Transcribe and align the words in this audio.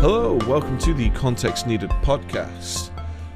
Hello, 0.00 0.38
welcome 0.46 0.78
to 0.78 0.94
the 0.94 1.10
Context 1.10 1.66
Needed 1.66 1.90
podcast. 1.90 2.92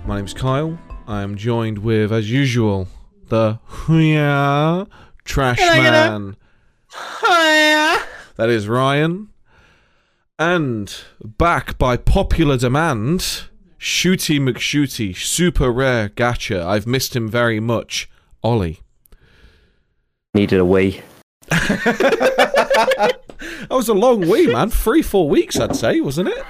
My 0.06 0.18
name's 0.18 0.32
Kyle. 0.32 0.78
I 1.08 1.22
am 1.22 1.36
joined 1.36 1.78
with, 1.78 2.12
as 2.12 2.30
usual, 2.30 2.86
the 3.26 3.58
Huya 3.68 4.88
Trash 5.24 5.58
Man. 5.58 6.36
That 7.22 8.48
is 8.48 8.68
Ryan. 8.68 9.30
And 10.38 10.94
back 11.24 11.78
by 11.78 11.96
popular 11.96 12.56
demand, 12.56 13.48
Shooty 13.80 14.38
McShooty, 14.38 15.16
super 15.16 15.72
rare 15.72 16.10
gacha. 16.10 16.64
I've 16.64 16.86
missed 16.86 17.16
him 17.16 17.28
very 17.28 17.58
much. 17.58 18.08
Ollie. 18.40 18.78
Needed 20.32 20.60
a 20.60 20.64
wee. 20.64 21.02
That 23.68 23.70
was 23.70 23.88
a 23.88 23.94
long 23.94 24.28
wee, 24.28 24.46
man. 24.46 24.70
Three, 24.70 25.02
four 25.02 25.28
weeks, 25.28 25.58
I'd 25.58 25.76
say, 25.76 26.00
wasn't 26.00 26.28
it? 26.30 26.44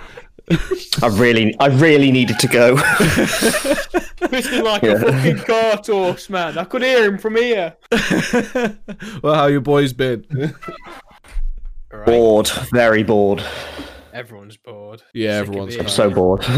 I 1.02 1.06
really, 1.08 1.54
I 1.60 1.66
really 1.68 2.10
needed 2.10 2.38
to 2.40 2.48
go. 2.48 2.76
Twisting 4.28 4.64
like 4.64 4.82
Yeah. 4.82 4.92
a 4.92 5.00
fucking 5.12 5.38
cart 5.44 5.86
horse, 5.86 6.28
man. 6.28 6.58
I 6.58 6.64
could 6.64 6.82
hear 6.82 7.04
him 7.04 7.18
from 7.18 7.36
here. 7.36 7.76
well, 9.22 9.34
how 9.34 9.46
you 9.46 9.60
boys 9.60 9.92
been? 9.92 10.24
Right. 11.92 12.06
bored, 12.06 12.48
very 12.72 13.02
bored. 13.02 13.42
Everyone's 14.12 14.56
bored. 14.56 15.02
Yeah, 15.14 15.38
Sick 15.38 15.42
of 15.42 15.48
everyone's 15.48 15.76
being 15.76 15.88
So 15.88 16.10
bored. 16.10 16.44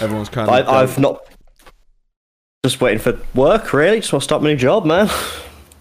Everyone's 0.00 0.28
kind 0.28 0.48
of. 0.48 0.68
I, 0.68 0.80
I've 0.82 0.98
not. 0.98 1.20
Just 2.64 2.80
waiting 2.80 2.98
for 2.98 3.18
work, 3.34 3.72
really. 3.72 4.00
Just 4.00 4.12
want 4.12 4.22
to 4.22 4.24
start 4.24 4.42
my 4.42 4.50
new 4.50 4.56
job, 4.56 4.84
man. 4.84 5.08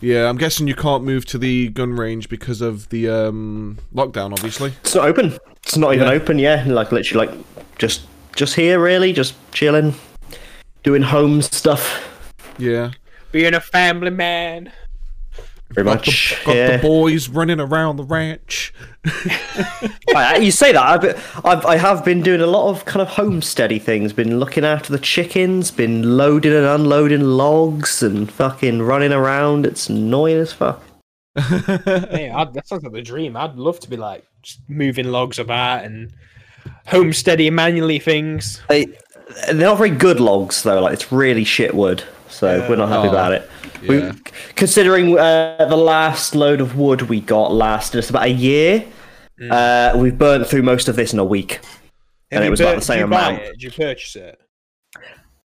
Yeah, 0.02 0.30
I'm 0.30 0.38
guessing 0.38 0.68
you 0.68 0.76
can't 0.76 1.04
move 1.04 1.26
to 1.28 1.38
the 1.38 1.70
gun 1.70 1.94
range 1.94 2.30
because 2.30 2.62
of 2.62 2.90
the 2.90 3.10
um, 3.10 3.78
lockdown, 3.94 4.32
obviously. 4.34 4.74
It's 4.82 4.94
not 4.96 5.08
open. 5.08 5.38
It's 5.64 5.78
not 5.78 5.94
even 5.96 6.08
Yeah. 6.08 6.14
open. 6.14 6.38
Yeah, 6.40 6.64
like 6.68 6.92
literally, 6.92 7.28
like 7.28 7.38
just, 7.80 8.02
just 8.36 8.56
here, 8.56 8.80
really, 8.80 9.14
just 9.14 9.34
chilling, 9.52 9.96
doing 10.84 11.02
home 11.02 11.42
stuff. 11.42 12.04
Yeah. 12.58 12.92
Being 13.32 13.54
a 13.54 13.60
family 13.62 14.12
man. 14.12 14.72
Pretty 15.76 15.88
Got, 15.88 15.96
much. 15.98 16.36
the, 16.40 16.46
got 16.46 16.56
yeah. 16.56 16.78
the 16.78 16.82
boys 16.82 17.30
running 17.30 17.60
around 17.60 17.98
the 17.98 18.04
ranch. 18.04 18.74
I- 20.16 20.38
you 20.42 20.52
say 20.52 20.72
that. 20.72 20.82
I've, 21.04 21.42
I've 21.46 21.66
I 21.66 21.76
have 21.78 22.04
been 22.04 22.22
doing 22.22 22.42
a 22.42 22.48
lot 22.48 22.70
of 22.70 22.86
kind 22.86 23.02
of 23.02 23.10
homesteady 23.10 23.82
things. 23.82 24.14
Been 24.14 24.40
looking 24.40 24.66
after 24.66 24.92
the 24.92 25.00
chickens. 25.00 25.70
Been 25.72 26.18
loading 26.18 26.54
and 26.54 26.66
unloading 26.66 27.22
logs 27.22 28.02
and 28.02 28.32
fucking 28.32 28.82
running 28.82 29.12
around. 29.12 29.66
It's 29.66 29.90
annoying 29.90 30.38
as 30.38 30.54
fuck. 30.54 30.82
Hey, 31.38 32.32
I'd, 32.34 32.54
that 32.54 32.66
sounds 32.68 32.84
like 32.84 32.94
the 32.94 33.02
dream. 33.02 33.36
I'd 33.36 33.56
love 33.56 33.80
to 33.82 33.90
be 33.90 33.98
like 33.98 34.24
just 34.42 34.62
moving 34.70 35.08
logs 35.12 35.38
about 35.38 35.84
and 35.84 36.14
homesteady 36.88 37.52
manually 37.52 38.00
things. 38.00 38.62
They, 38.70 38.86
they're 39.48 39.54
not 39.56 39.78
very 39.78 39.90
good 39.90 40.20
logs 40.22 40.64
though. 40.64 40.82
Like 40.82 40.94
it's 40.94 41.12
really 41.12 41.44
shit 41.44 41.76
wood. 41.76 42.04
So 42.30 42.66
we're 42.70 42.78
not 42.78 42.88
happy 42.90 43.08
Oh, 43.10 43.12
about 43.12 43.34
it. 43.34 43.50
Yeah. 43.86 44.12
We, 44.14 44.22
considering 44.56 45.18
uh, 45.18 45.66
the 45.70 45.78
last 45.78 46.36
load 46.36 46.62
of 46.62 46.78
wood 46.78 47.04
we 47.04 47.22
got 47.22 47.52
lasted 47.54 48.00
us 48.00 48.10
about 48.10 48.24
a 48.24 48.30
year, 48.32 48.86
Hmm. 49.38 49.52
uh, 49.52 49.94
we've 49.98 50.18
burnt 50.18 50.48
through 50.48 50.62
most 50.64 50.88
of 50.88 50.96
this 50.96 51.12
in 51.12 51.20
a 51.20 51.26
week. 51.26 51.60
And 52.32 52.42
it 52.42 52.46
you 52.46 52.52
was 52.52 52.62
about 52.62 52.76
the 52.76 52.82
same 52.82 53.00
you 53.02 53.08
buy 53.08 53.30
amount. 53.32 53.44
Did 53.44 53.64
you 53.64 53.72
purchase 53.72 54.16
it? 54.16 54.40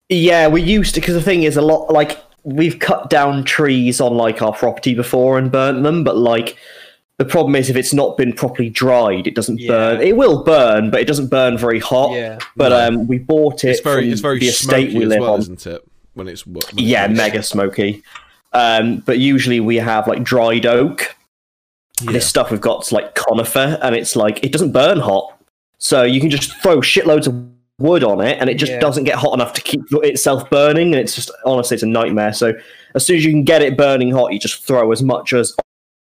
Yeah, 0.10 0.48
we 0.48 0.62
used 0.62 0.96
to 0.96 1.02
because 1.02 1.16
the 1.16 1.22
thing 1.22 1.44
is 1.44 1.58
a 1.58 1.62
lot 1.62 1.92
like 1.92 2.18
we've 2.44 2.80
cut 2.80 3.10
down 3.10 3.44
trees 3.44 4.00
on 4.00 4.16
like 4.16 4.42
our 4.42 4.54
property 4.54 4.94
before 4.94 5.38
and 5.38 5.52
burnt 5.52 5.84
them, 5.84 6.04
but 6.04 6.16
like 6.16 6.58
the 7.18 7.26
problem 7.26 7.56
is 7.56 7.70
if 7.70 7.76
it's 7.76 7.94
not 7.94 8.18
been 8.18 8.32
properly 8.34 8.70
dried, 8.70 9.26
it 9.26 9.36
doesn't 9.36 9.60
Yeah. 9.60 9.68
burn. 9.70 10.02
It 10.02 10.16
will 10.16 10.44
burn, 10.44 10.90
but 10.92 11.00
it 11.02 11.08
doesn't 11.08 11.28
burn 11.28 11.58
very 11.58 11.80
hot. 11.80 12.12
Yeah. 12.14 12.38
But 12.56 12.72
um, 12.72 13.08
we 13.08 13.18
bought 13.18 13.64
it. 13.64 13.70
it's 13.72 13.80
very, 13.82 14.04
from 14.04 14.12
it's 14.12 14.22
very 14.22 14.40
the 14.40 14.48
estate 14.48 14.92
smoky 14.92 14.98
we 15.00 15.04
as 15.06 15.10
live 15.10 15.20
well, 15.22 15.34
on. 15.34 15.40
isn't 15.40 15.66
it? 15.68 15.82
When 16.16 16.28
it's 16.28 16.46
when 16.48 16.62
Yeah, 16.76 17.08
nice. 17.08 17.18
mega 17.18 17.44
smoky. 17.44 18.02
Um, 18.54 18.98
but 19.06 19.20
usually 19.20 19.60
we 19.60 19.76
have 19.78 20.08
like 20.08 20.24
dried 20.24 20.66
oak. 20.66 21.16
Yeah. 22.02 22.12
This 22.14 22.28
stuff 22.28 22.52
we've 22.52 22.60
got 22.62 22.92
like 22.92 23.16
conifer, 23.16 23.78
and 23.82 23.96
it's 23.96 24.16
like 24.16 24.44
it 24.44 24.52
doesn't 24.52 24.72
burn 24.72 25.00
hot, 25.00 25.38
so 25.78 26.04
you 26.04 26.20
can 26.20 26.30
just 26.30 26.54
throw 26.62 26.78
shitloads 26.78 27.28
of 27.28 27.36
wood 27.80 28.04
on 28.04 28.22
it, 28.22 28.38
and 28.40 28.50
it 28.50 28.56
just 28.56 28.72
Yeah. 28.74 28.80
doesn't 28.80 29.04
get 29.06 29.16
hot 29.16 29.34
enough 29.34 29.54
to 29.54 29.62
keep 29.62 29.82
itself 29.92 30.50
burning. 30.50 30.88
And 30.94 30.96
it's 30.96 31.16
just 31.16 31.32
honestly, 31.46 31.76
it's 31.76 31.84
a 31.84 31.88
nightmare. 31.88 32.34
So 32.34 32.54
as 32.96 33.06
soon 33.06 33.18
as 33.18 33.26
you 33.26 33.32
can 33.32 33.44
get 33.44 33.62
it 33.62 33.78
burning 33.78 34.12
hot, 34.12 34.32
you 34.34 34.40
just 34.40 34.64
throw 34.66 34.92
as 34.92 35.02
much 35.04 35.32
as 35.34 35.54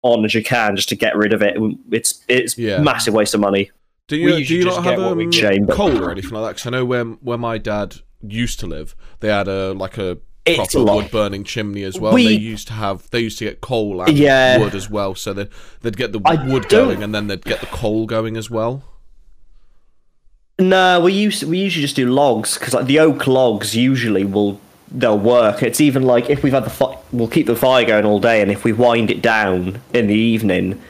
on 0.03 0.25
as 0.25 0.35
you 0.35 0.43
can 0.45 0.77
just 0.77 0.89
to 0.91 0.97
get 0.97 1.17
rid 1.17 1.33
of 1.33 1.43
it. 1.43 1.57
It's 1.91 2.23
it's 2.29 2.57
Yeah. 2.59 2.79
massive 2.81 3.15
waste 3.15 3.35
of 3.35 3.41
money. 3.41 3.71
Do 4.09 4.23
We 4.23 4.35
you 4.37 4.45
do 4.45 4.55
you 4.57 4.65
not 4.67 4.85
have 4.85 4.99
what 4.99 5.17
we 5.17 5.25
um, 5.25 5.31
get. 5.31 5.67
But- 5.67 5.77
coal 5.77 6.03
or 6.05 6.11
anything 6.11 6.33
like 6.33 6.45
that? 6.45 6.49
Because 6.57 6.67
I 6.67 6.71
know 6.71 6.85
where 6.85 7.05
where 7.05 7.39
my 7.39 7.57
dad 7.57 7.97
used 8.29 8.61
to 8.61 8.67
live, 8.67 8.95
they 9.21 9.29
had 9.29 9.49
a 9.49 9.73
like 9.73 9.99
a 9.99 10.19
It's 10.47 10.73
proper 10.75 10.93
wood 10.93 11.11
burning 11.11 11.45
chimney 11.45 11.83
as 11.85 11.99
well. 11.99 12.13
We- 12.15 12.27
they 12.27 12.33
used 12.35 12.67
to 12.69 12.75
have 12.75 13.09
they 13.11 13.21
used 13.21 13.39
to 13.39 13.45
get 13.47 13.61
coal 13.61 14.03
and 14.03 14.17
Yeah. 14.19 14.59
wood 14.59 14.75
as 14.75 14.91
well, 14.91 15.15
so 15.15 15.33
they'd 15.33 15.49
they'd 15.83 15.97
get 15.97 16.13
the 16.13 16.21
I 16.25 16.35
wood 16.47 16.69
don't- 16.69 16.89
going 16.89 17.03
and 17.03 17.15
then 17.15 17.27
they'd 17.29 17.45
get 17.45 17.61
the 17.61 17.67
coal 17.67 18.07
going 18.07 18.37
as 18.37 18.51
well. 18.51 18.83
No, 20.59 21.01
we 21.01 21.13
used 21.13 21.43
we 21.43 21.59
usually 21.59 21.83
just 21.83 21.97
do 21.97 22.07
logs 22.13 22.57
because 22.59 22.75
like 22.75 22.87
the 22.87 23.01
oak 23.01 23.27
logs 23.27 23.75
usually 23.75 24.25
will 24.25 24.61
they'll 24.91 25.19
work. 25.19 25.63
It's 25.63 25.81
even 25.81 26.05
like 26.05 26.31
if 26.31 26.43
we've 26.45 26.53
had 26.53 26.65
the 26.65 26.71
fi- 26.71 26.97
we'll 27.13 27.27
keep 27.29 27.47
the 27.47 27.57
fire 27.57 27.85
going 27.85 28.05
all 28.05 28.21
day, 28.21 28.41
and 28.41 28.51
if 28.53 28.63
we 28.63 28.73
wind 28.73 29.11
it 29.11 29.21
down 29.21 29.81
in 29.93 30.07
the 30.07 30.15
evening 30.15 30.81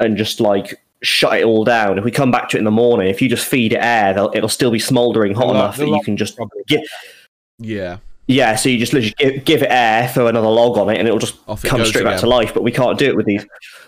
and 0.00 0.16
just 0.16 0.40
like 0.40 0.80
shut 1.02 1.38
it 1.38 1.44
all 1.44 1.64
down, 1.64 1.98
if 1.98 2.04
we 2.04 2.10
come 2.10 2.30
back 2.30 2.48
to 2.50 2.56
it 2.56 2.60
in 2.60 2.64
the 2.64 2.70
morning, 2.70 3.08
if 3.08 3.20
you 3.20 3.28
just 3.28 3.46
feed 3.46 3.72
it 3.72 3.78
air, 3.80 4.16
it'll 4.34 4.48
still 4.48 4.70
be 4.70 4.78
smouldering 4.78 5.34
hot 5.34 5.46
The 5.48 5.52
lo- 5.52 5.60
enough 5.60 5.76
the 5.76 5.84
that 5.84 5.90
you 5.90 6.02
can 6.02 6.16
just 6.16 6.36
probably 6.36 6.62
get. 6.68 6.84
Yeah, 7.58 7.98
Yeah, 8.26 8.56
so 8.56 8.68
you 8.68 8.78
just 8.78 8.92
literally 8.92 9.14
give, 9.18 9.44
give 9.44 9.62
it 9.62 9.70
air, 9.70 10.08
throw 10.08 10.26
another 10.28 10.48
log 10.48 10.78
on 10.78 10.88
it, 10.90 10.98
and 10.98 11.06
it'll 11.06 11.18
just 11.18 11.36
Off 11.48 11.62
come 11.62 11.78
goes 11.78 11.88
straight 11.88 12.04
back 12.04 12.20
to 12.20 12.26
life. 12.26 12.54
But 12.54 12.62
we 12.62 12.72
can't 12.72 12.98
do 12.98 13.06
it 13.06 13.16
with 13.16 13.26
these. 13.26 13.44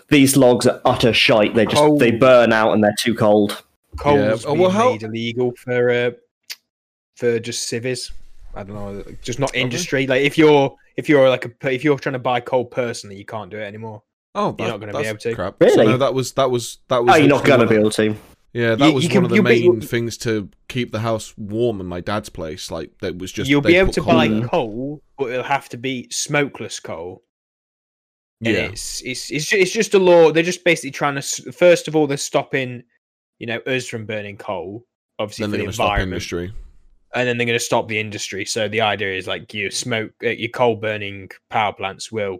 These 0.09 0.37
logs 0.37 0.67
are 0.67 0.81
utter 0.85 1.13
shite. 1.13 1.55
They 1.55 1.65
just 1.65 1.77
Cold. 1.77 1.99
they 1.99 2.11
burn 2.11 2.53
out 2.53 2.73
and 2.73 2.83
they're 2.83 2.95
too 2.99 3.15
cold. 3.15 3.63
Coal's 3.97 4.43
Yeah, 4.43 4.49
oh, 4.49 4.53
being 4.53 4.61
well, 4.61 4.69
how- 4.71 4.91
made 4.91 5.03
illegal 5.03 5.53
for 5.57 5.89
uh, 5.89 6.11
for 7.15 7.39
just 7.39 7.67
civvies. 7.69 8.11
I 8.53 8.63
don't 8.63 8.75
know, 8.75 9.03
just 9.21 9.39
not 9.39 9.53
industry. 9.55 10.07
Like 10.07 10.21
if 10.21 10.37
you're 10.37 10.73
if 10.95 11.09
you're 11.09 11.29
like 11.29 11.45
a 11.45 11.71
if 11.73 11.83
you're 11.83 11.97
trying 11.97 12.13
to 12.13 12.19
buy 12.19 12.39
coal 12.39 12.65
personally, 12.65 13.17
you 13.17 13.25
can't 13.25 13.49
do 13.51 13.57
it 13.57 13.63
anymore. 13.63 14.01
Oh, 14.35 14.55
You're 14.59 14.67
not 14.67 14.79
gonna 14.81 14.91
be 14.93 15.07
able 15.07 15.17
to. 15.19 15.33
Crap. 15.33 15.55
So, 15.61 15.65
Really? 15.65 15.85
no, 15.87 15.97
that 15.97 16.13
was 16.13 16.33
that 16.33 16.51
was 16.51 16.79
that 16.89 17.03
was. 17.03 17.15
Oh, 17.15 17.17
you're 17.17 17.27
not 17.29 17.45
gonna 17.45 17.65
be 17.67 17.75
able 17.75 17.89
to. 17.91 18.15
Yeah, 18.53 18.75
that 18.75 18.87
You- 18.87 18.93
was 18.93 19.03
you 19.03 19.09
one 19.09 19.13
can- 19.13 19.23
of 19.25 19.29
the 19.29 19.35
you'll 19.35 19.43
be- 19.45 19.69
main 19.69 19.81
things 19.81 20.17
to 20.19 20.49
keep 20.69 20.91
the 20.91 20.99
house 20.99 21.33
warm 21.37 21.79
in 21.81 21.87
my 21.87 21.99
dad's 22.01 22.29
place. 22.29 22.69
Like 22.71 22.91
that 23.01 23.17
was 23.17 23.31
just 23.31 23.49
You'll 23.49 23.61
be 23.61 23.75
able 23.75 23.91
to 23.93 24.01
coal 24.01 24.13
buy 24.13 24.25
in 24.25 24.47
coal, 24.47 25.01
but 25.17 25.31
it'll 25.31 25.43
have 25.43 25.67
to 25.69 25.77
be 25.77 26.07
smokeless 26.11 26.79
coal. 26.79 27.23
And 28.43 28.53
Yeah, 28.55 28.61
it's 28.65 29.01
it's 29.03 29.31
it's 29.31 29.45
ju- 29.47 29.57
it's 29.57 29.71
just 29.71 29.93
a 29.93 29.99
law. 29.99 30.31
They're 30.31 30.43
just 30.43 30.63
basically 30.63 30.91
trying 30.91 31.15
to. 31.15 31.51
First 31.51 31.87
of 31.87 31.95
all, 31.95 32.05
they're 32.07 32.17
stopping, 32.17 32.83
you 33.39 33.47
know, 33.47 33.59
us 33.65 33.87
from 33.87 34.05
burning 34.05 34.37
coal, 34.37 34.85
obviously 35.19 35.43
then 35.43 35.47
for 35.47 35.51
they're 35.51 35.57
the 35.59 35.63
going 35.65 35.73
stop 35.73 35.85
environment, 35.85 36.13
industry. 36.13 36.53
and 37.13 37.27
then 37.27 37.37
they're 37.37 37.47
going 37.47 37.57
to 37.59 37.63
stop 37.63 37.87
the 37.87 37.99
industry. 37.99 38.43
So 38.45 38.67
the 38.67 38.81
idea 38.81 39.13
is 39.15 39.27
like 39.27 39.53
your 39.53 39.71
smoke, 39.71 40.11
uh, 40.23 40.29
your 40.29 40.49
coal 40.49 40.75
burning 40.75 41.29
power 41.49 41.71
plants 41.73 42.11
will 42.11 42.39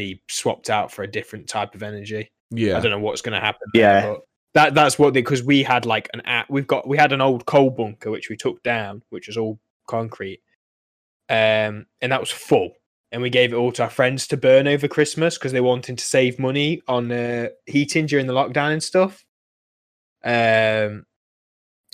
be 0.00 0.22
swapped 0.28 0.70
out 0.70 0.90
for 0.92 1.02
a 1.02 1.10
different 1.10 1.48
type 1.48 1.74
of 1.74 1.82
energy. 1.82 2.30
Yeah, 2.50 2.76
I 2.76 2.80
don't 2.80 2.90
know 2.90 2.98
what's 2.98 3.22
going 3.22 3.34
to 3.38 3.44
happen. 3.44 3.68
there, 3.74 3.82
Yeah. 3.82 4.06
but 4.10 4.20
that 4.54 4.74
that's 4.74 4.98
what 4.98 5.14
they 5.14 5.20
because 5.20 5.42
we 5.44 5.62
had 5.62 5.86
like 5.86 6.08
an 6.12 6.22
app. 6.24 6.50
We've 6.50 6.66
got 6.66 6.88
we 6.88 6.96
had 6.96 7.12
an 7.12 7.20
old 7.20 7.46
coal 7.46 7.70
bunker 7.70 8.10
which 8.10 8.28
we 8.28 8.36
took 8.36 8.62
down, 8.62 9.02
which 9.10 9.28
was 9.28 9.36
all 9.36 9.60
concrete, 9.86 10.42
um, 11.28 11.86
and 12.00 12.10
that 12.12 12.20
was 12.20 12.30
full. 12.30 12.72
And 13.12 13.22
we 13.22 13.30
gave 13.30 13.52
it 13.52 13.56
all 13.56 13.72
to 13.72 13.82
our 13.82 13.90
friends 13.90 14.26
to 14.28 14.36
burn 14.36 14.68
over 14.68 14.86
Christmas 14.88 15.36
because 15.36 15.50
they 15.52 15.60
wanted 15.60 15.98
to 15.98 16.04
save 16.04 16.38
money 16.38 16.80
on 16.86 17.10
uh, 17.10 17.48
heating 17.66 18.06
during 18.06 18.26
the 18.28 18.32
lockdown 18.32 18.72
and 18.72 18.82
stuff. 18.82 19.24
Um, 20.24 21.06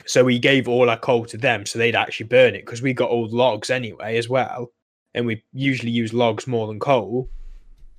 so 0.04 0.24
we 0.24 0.38
gave 0.38 0.68
all 0.68 0.90
our 0.90 0.98
coal 0.98 1.24
to 1.26 1.38
them 1.38 1.64
so 1.64 1.78
they'd 1.78 1.94
actually 1.96 2.26
burn 2.26 2.54
it 2.54 2.66
because 2.66 2.82
we 2.82 2.92
got 2.92 3.10
old 3.10 3.32
logs 3.32 3.70
anyway 3.70 4.16
as 4.18 4.28
well, 4.28 4.72
and 5.14 5.24
we 5.26 5.42
usually 5.52 5.90
use 5.92 6.12
logs 6.12 6.46
more 6.46 6.66
than 6.66 6.78
coal 6.78 7.28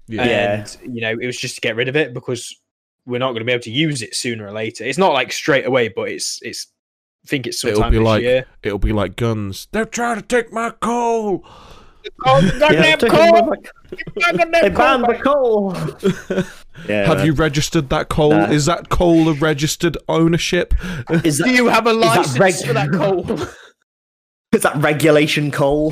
yeah. 0.08 0.26
Yeah. 0.26 0.66
and 0.82 0.96
you 0.96 1.02
know 1.02 1.12
it 1.12 1.26
was 1.26 1.38
just 1.38 1.56
to 1.56 1.62
get 1.62 1.76
rid 1.76 1.88
of 1.88 1.96
it 1.96 2.14
because 2.14 2.56
we're 3.06 3.20
not 3.20 3.30
going 3.30 3.40
to 3.40 3.46
be 3.46 3.52
able 3.54 3.64
to 3.64 3.72
use 3.72 4.02
it 4.02 4.16
sooner 4.16 4.46
or 4.48 4.52
later. 4.52 4.84
It's 4.84 4.98
not 4.98 5.14
like 5.14 5.32
straight 5.32 5.66
away, 5.66 5.88
but 5.90 6.10
it's 6.10 6.40
it's. 6.42 6.68
I 7.26 7.28
think 7.30 7.48
it's 7.48 7.64
It'll 7.66 7.90
be 7.90 7.98
this 7.98 8.06
like 8.06 8.22
year. 8.22 8.46
it'll 8.64 8.78
be 8.80 8.94
like 8.94 9.16
guns. 9.18 9.68
They're 9.72 9.86
trying 9.86 10.16
to 10.18 10.22
take 10.22 10.54
my 10.54 10.70
coal. 10.70 11.46
Oh, 12.26 12.40
Yeah, 12.42 12.60
goddamn 12.60 13.00
took 13.00 13.10
coal! 13.10 13.36
him 13.36 13.50
back. 13.50 14.62
They 14.62 14.70
coal! 14.70 14.78
banned 14.78 15.04
the 15.06 15.20
coal. 15.22 15.76
yeah. 16.88 17.06
Have 17.06 17.26
you 17.26 17.34
registered 17.34 17.90
that 17.90 18.08
coal? 18.08 18.30
Nah. 18.32 18.50
Is 18.50 18.66
that 18.68 18.88
coal 18.88 19.28
a 19.28 19.34
registered 19.34 19.98
ownership? 20.08 20.74
Is 21.26 21.40
Do 21.44 21.50
you 21.52 21.68
have 21.68 21.86
a 21.86 21.90
that 21.90 21.96
license 21.96 22.40
reg- 22.40 22.66
for 22.66 22.72
that 22.74 22.92
coal? 22.92 23.30
is 24.54 24.62
that 24.64 24.78
regulation 24.78 25.52
coal? 25.52 25.92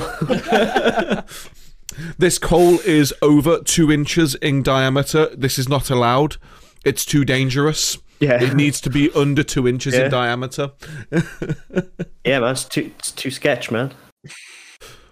This 2.18 2.38
coal 2.40 2.80
is 2.82 3.14
over 3.22 3.60
two 3.64 3.92
inches 3.92 4.36
in 4.36 4.64
diameter. 4.64 5.30
This 5.36 5.58
is 5.60 5.68
not 5.70 5.90
allowed. 5.90 6.38
It's 6.84 7.06
too 7.06 7.26
dangerous. 7.26 7.98
Yeah. 8.20 8.42
It 8.42 8.54
needs 8.56 8.80
to 8.82 8.90
be 8.90 9.12
under 9.14 9.44
two 9.44 9.68
inches 9.68 9.94
Yeah. 9.94 10.06
in 10.06 10.12
diameter. 10.12 10.72
Yeah, 12.26 12.40
man, 12.40 12.54
it's 12.54 12.64
too, 12.66 12.92
it's 12.98 13.12
too 13.12 13.30
sketch, 13.30 13.70
man. 13.70 13.94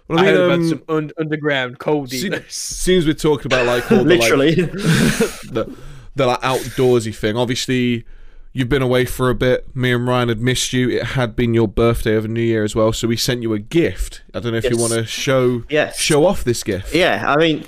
Well, 0.08 0.18
I, 0.18 0.22
I 0.22 0.24
mean, 0.24 0.34
heard 0.34 0.50
um, 0.50 0.60
about 0.60 0.68
some 0.68 0.82
un- 0.88 1.10
underground 1.18 1.78
cold 1.78 2.10
se- 2.10 2.22
dealers. 2.22 2.52
seems 2.52 3.06
we're 3.06 3.14
talking 3.14 3.46
about 3.46 3.66
like 3.66 3.90
all 3.92 3.98
the, 4.04 4.16
like, 4.16 4.20
Literally. 4.20 4.54
the 4.54 5.76
the 6.16 6.26
like 6.26 6.40
outdoorsy 6.40 7.14
thing. 7.14 7.36
Obviously, 7.36 8.04
you've 8.54 8.68
been 8.70 8.80
away 8.82 9.04
for 9.04 9.28
a 9.28 9.34
bit. 9.34 9.74
Me 9.76 9.92
and 9.92 10.06
Ryan 10.08 10.30
had 10.30 10.40
missed 10.40 10.72
you. 10.72 10.88
It 10.88 11.02
had 11.08 11.36
been 11.36 11.52
your 11.52 11.68
birthday 11.68 12.16
over 12.16 12.28
New 12.28 12.40
Year 12.40 12.64
as 12.64 12.74
well, 12.74 12.92
so 12.94 13.06
we 13.06 13.16
sent 13.16 13.42
you 13.42 13.52
a 13.52 13.58
gift. 13.58 14.22
I 14.32 14.40
don't 14.40 14.52
know 14.52 14.58
if 14.58 14.70
you 14.70 14.78
want 14.78 14.92
to 14.94 15.04
show 15.04 15.64
Yes. 15.68 15.98
show 15.98 16.24
off 16.24 16.44
this 16.44 16.62
gift. 16.62 16.94
yeah, 16.94 17.24
I 17.26 17.36
mean, 17.36 17.66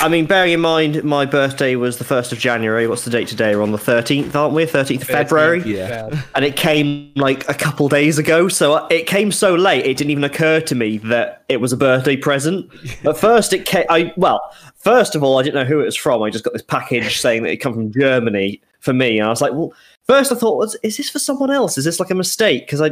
I 0.00 0.08
mean, 0.08 0.26
bearing 0.26 0.52
in 0.52 0.60
mind 0.60 1.02
my 1.04 1.24
birthday 1.24 1.76
was 1.76 1.98
the 1.98 2.04
first 2.04 2.32
of 2.32 2.38
January. 2.38 2.86
What's 2.88 3.04
the 3.04 3.10
date 3.10 3.28
today? 3.28 3.54
We're 3.54 3.62
on 3.62 3.70
the 3.70 3.78
thirteenth, 3.78 4.34
aren't 4.34 4.52
we? 4.52 4.66
Thirteenth 4.66 5.02
of 5.02 5.08
February. 5.08 5.62
Yeah. 5.64 6.20
and 6.34 6.44
it 6.44 6.56
came 6.56 7.12
like 7.14 7.48
a 7.48 7.54
couple 7.54 7.88
days 7.88 8.18
ago. 8.18 8.48
So 8.48 8.86
it 8.88 9.06
came 9.06 9.30
so 9.30 9.54
late, 9.54 9.86
it 9.86 9.96
didn't 9.96 10.10
even 10.10 10.24
occur 10.24 10.60
to 10.62 10.74
me 10.74 10.98
that 10.98 11.44
it 11.48 11.60
was 11.60 11.72
a 11.72 11.76
birthday 11.76 12.16
present. 12.16 12.68
At 13.04 13.16
first, 13.16 13.52
it 13.52 13.66
came. 13.66 13.84
I 13.88 14.12
well, 14.16 14.40
first 14.74 15.14
of 15.14 15.22
all, 15.22 15.38
I 15.38 15.42
didn't 15.44 15.54
know 15.54 15.64
who 15.64 15.80
it 15.80 15.84
was 15.84 15.96
from. 15.96 16.22
I 16.24 16.28
just 16.30 16.44
got 16.44 16.52
this 16.54 16.62
package 16.62 17.20
saying 17.20 17.44
that 17.44 17.50
it 17.52 17.58
come 17.58 17.72
from 17.72 17.92
Germany 17.92 18.60
for 18.80 18.92
me, 18.92 19.18
and 19.20 19.26
I 19.26 19.30
was 19.30 19.40
like, 19.40 19.52
well. 19.52 19.72
First, 20.06 20.32
I 20.32 20.34
thought, 20.34 20.56
was, 20.58 20.76
is 20.82 20.96
this 20.98 21.08
for 21.10 21.18
someone 21.18 21.50
else? 21.50 21.78
Is 21.78 21.84
this 21.84 21.98
like 21.98 22.10
a 22.10 22.14
mistake? 22.14 22.66
Because 22.66 22.80
I, 22.82 22.90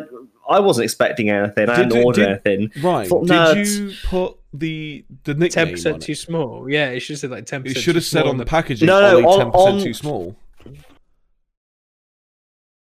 I 0.49 0.61
wasn't 0.61 0.85
expecting 0.85 1.29
anything. 1.31 1.69
I 1.69 1.77
Did 1.77 1.83
hadn't 1.85 1.99
you- 1.99 2.05
ordered 2.05 2.43
did- 2.45 2.61
anything. 2.69 2.83
Right. 2.83 3.07
Thought, 3.09 3.27
no, 3.27 3.55
Did 3.55 3.67
you 3.69 3.93
put 4.05 4.37
the 4.55 5.05
the 5.25 5.33
Ten 5.35 5.39
nickname 5.41 5.67
on 5.69 5.73
percent 5.73 6.03
too 6.03 6.15
small. 6.15 6.69
Yeah, 6.71 6.89
it 6.91 7.01
should 7.01 7.15
have 7.15 7.21
said 7.21 7.31
like 7.31 7.47
ten 7.47 7.63
It 7.67 7.77
should 7.79 7.95
have 7.95 8.05
said 8.05 8.27
on 8.27 8.37
the 8.39 8.45
packaging, 8.45 8.87
No, 8.87 9.01
no, 9.01 9.27
Ollie 9.29 9.39
ten 9.39 9.51
percent 9.53 9.83
too 9.83 9.95
small. 9.95 10.37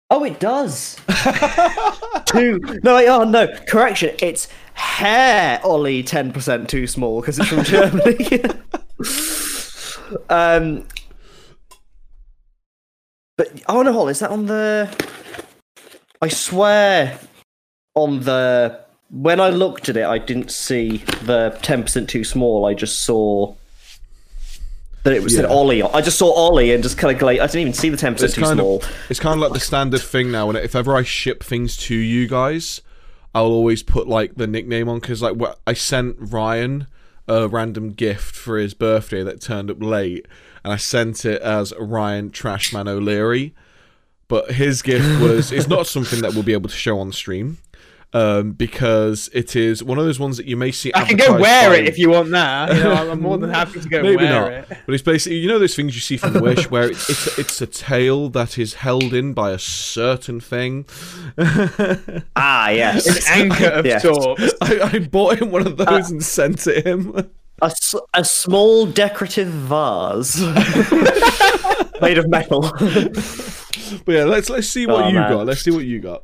Oh, 0.09 0.23
it 0.23 0.39
does. 0.39 0.97
Two. 2.25 2.59
No, 2.83 2.95
wait, 2.95 3.09
oh 3.09 3.25
no. 3.25 3.47
Correction. 3.67 4.15
It's 4.21 4.47
hair 4.73 5.59
Ollie 5.65 6.03
ten 6.03 6.31
percent 6.31 6.69
too 6.69 6.87
small 6.87 7.19
because 7.19 7.37
it's 7.39 7.49
from 7.49 7.63
Germany. 7.65 8.41
um. 10.29 10.85
But 13.37 13.63
oh 13.67 13.83
no, 13.83 13.93
Holly, 13.93 14.11
is 14.11 14.19
that 14.19 14.31
on 14.31 14.47
the? 14.47 14.89
I 16.21 16.27
swear, 16.27 17.19
on 17.93 18.21
the 18.21 18.79
when 19.09 19.39
I 19.39 19.49
looked 19.49 19.89
at 19.89 19.97
it, 19.97 20.05
I 20.05 20.17
didn't 20.17 20.51
see 20.51 20.97
the 21.23 21.57
ten 21.61 21.83
percent 21.83 22.09
too 22.09 22.23
small. 22.23 22.65
I 22.65 22.73
just 22.73 23.03
saw 23.03 23.55
that 25.03 25.13
it 25.13 25.23
was 25.23 25.35
said 25.35 25.45
Ollie. 25.45 25.83
I 25.83 26.01
just 26.01 26.17
saw 26.17 26.33
Ollie 26.33 26.73
and 26.73 26.83
just 26.83 26.97
kind 26.97 27.15
of 27.15 27.21
like 27.21 27.39
I 27.39 27.45
didn't 27.45 27.61
even 27.61 27.73
see 27.73 27.89
the 27.89 27.97
ten 27.97 28.13
percent 28.13 28.33
too 28.33 28.45
small. 28.45 28.77
of 28.77 28.95
it's 29.09 29.19
kind 29.19 29.35
of 29.35 29.39
like 29.39 29.53
the 29.53 29.63
standard 29.63 30.01
thing 30.01 30.31
now. 30.31 30.49
And 30.49 30.57
if 30.57 30.75
ever 30.75 30.95
I 30.95 31.03
ship 31.03 31.43
things 31.43 31.77
to 31.77 31.95
you 31.95 32.27
guys, 32.27 32.81
I'll 33.35 33.45
always 33.45 33.83
put 33.83 34.07
like 34.07 34.35
the 34.35 34.47
nickname 34.47 34.89
on 34.89 34.99
because 34.99 35.21
like 35.21 35.35
what 35.35 35.59
I 35.67 35.73
sent 35.73 36.17
Ryan 36.19 36.87
a 37.27 37.47
random 37.47 37.91
gift 37.91 38.35
for 38.35 38.57
his 38.57 38.73
birthday 38.73 39.21
that 39.23 39.41
turned 39.41 39.69
up 39.69 39.81
late, 39.81 40.25
and 40.67 40.73
I 40.73 40.75
sent 40.75 41.23
it 41.23 41.41
as 41.41 41.73
Ryan 41.79 42.29
Trashman 42.29 42.89
O'Leary. 42.89 43.55
But 44.27 44.51
his 44.51 44.81
gift 44.81 45.21
was 45.21 45.53
it's 45.53 45.69
not 45.69 45.87
something 45.95 46.19
that 46.23 46.33
we'll 46.33 46.43
be 46.43 46.51
able 46.51 46.67
to 46.69 46.75
show 46.75 46.99
on 46.99 47.13
stream. 47.13 47.59
Um, 48.13 48.51
because 48.53 49.29
it 49.33 49.55
is 49.55 49.81
one 49.83 49.97
of 49.97 50.05
those 50.05 50.19
ones 50.19 50.35
that 50.37 50.45
you 50.45 50.55
may 50.57 50.71
see. 50.71 50.91
I 50.95 51.03
can 51.05 51.15
go 51.17 51.37
wear 51.39 51.69
by- 51.69 51.77
it 51.77 51.87
if 51.87 51.97
you 51.97 52.09
want 52.09 52.31
that. 52.31 52.75
You 52.75 52.83
know, 52.83 52.91
I'm- 52.93 53.21
more 53.21 53.37
than 53.37 53.49
happy 53.61 53.79
to 53.79 53.87
go 53.87 54.01
Maybe 54.01 54.17
wear 54.17 54.29
not. 54.29 54.51
it. 54.51 54.65
But 54.85 54.93
it's 54.95 55.03
basically 55.03 55.37
you 55.37 55.47
know 55.47 55.59
those 55.59 55.75
things 55.75 55.93
you 55.95 56.01
see 56.01 56.17
from 56.17 56.33
Wish 56.41 56.69
where 56.69 56.89
it's 56.89 57.09
it's, 57.09 57.39
it's 57.39 57.61
a 57.61 57.67
tail 57.67 58.27
that 58.29 58.57
is 58.57 58.73
held 58.75 59.13
in 59.13 59.33
by 59.33 59.51
a 59.51 59.59
certain 59.59 60.39
thing. 60.41 60.85
Ah, 62.35 62.69
yes. 62.69 63.07
An 63.29 63.49
anchor 63.51 63.67
of 63.67 63.85
Yes. 63.85 64.01
sorts. 64.03 64.53
I, 64.61 64.79
I 64.93 64.99
bought 64.99 65.41
him 65.41 65.51
one 65.51 65.65
of 65.67 65.77
those 65.77 66.09
and 66.11 66.23
sent 66.23 66.65
it 66.67 66.85
him. 66.85 67.29
A, 67.61 67.65
s- 67.65 67.95
a 68.13 68.23
small 68.23 68.85
decorative 68.85 69.47
vase 69.47 70.39
made 72.01 72.17
of 72.17 72.27
metal. 72.29 72.61
But 72.61 74.11
yeah, 74.13 74.23
let's 74.25 74.49
let's 74.49 74.67
see 74.67 74.85
what 74.85 75.05
Oh, 75.05 75.07
you 75.07 75.15
man. 75.15 75.31
got. 75.31 75.45
Let's 75.47 75.61
see 75.61 75.71
what 75.71 75.85
you 75.85 75.99
got. 75.99 76.23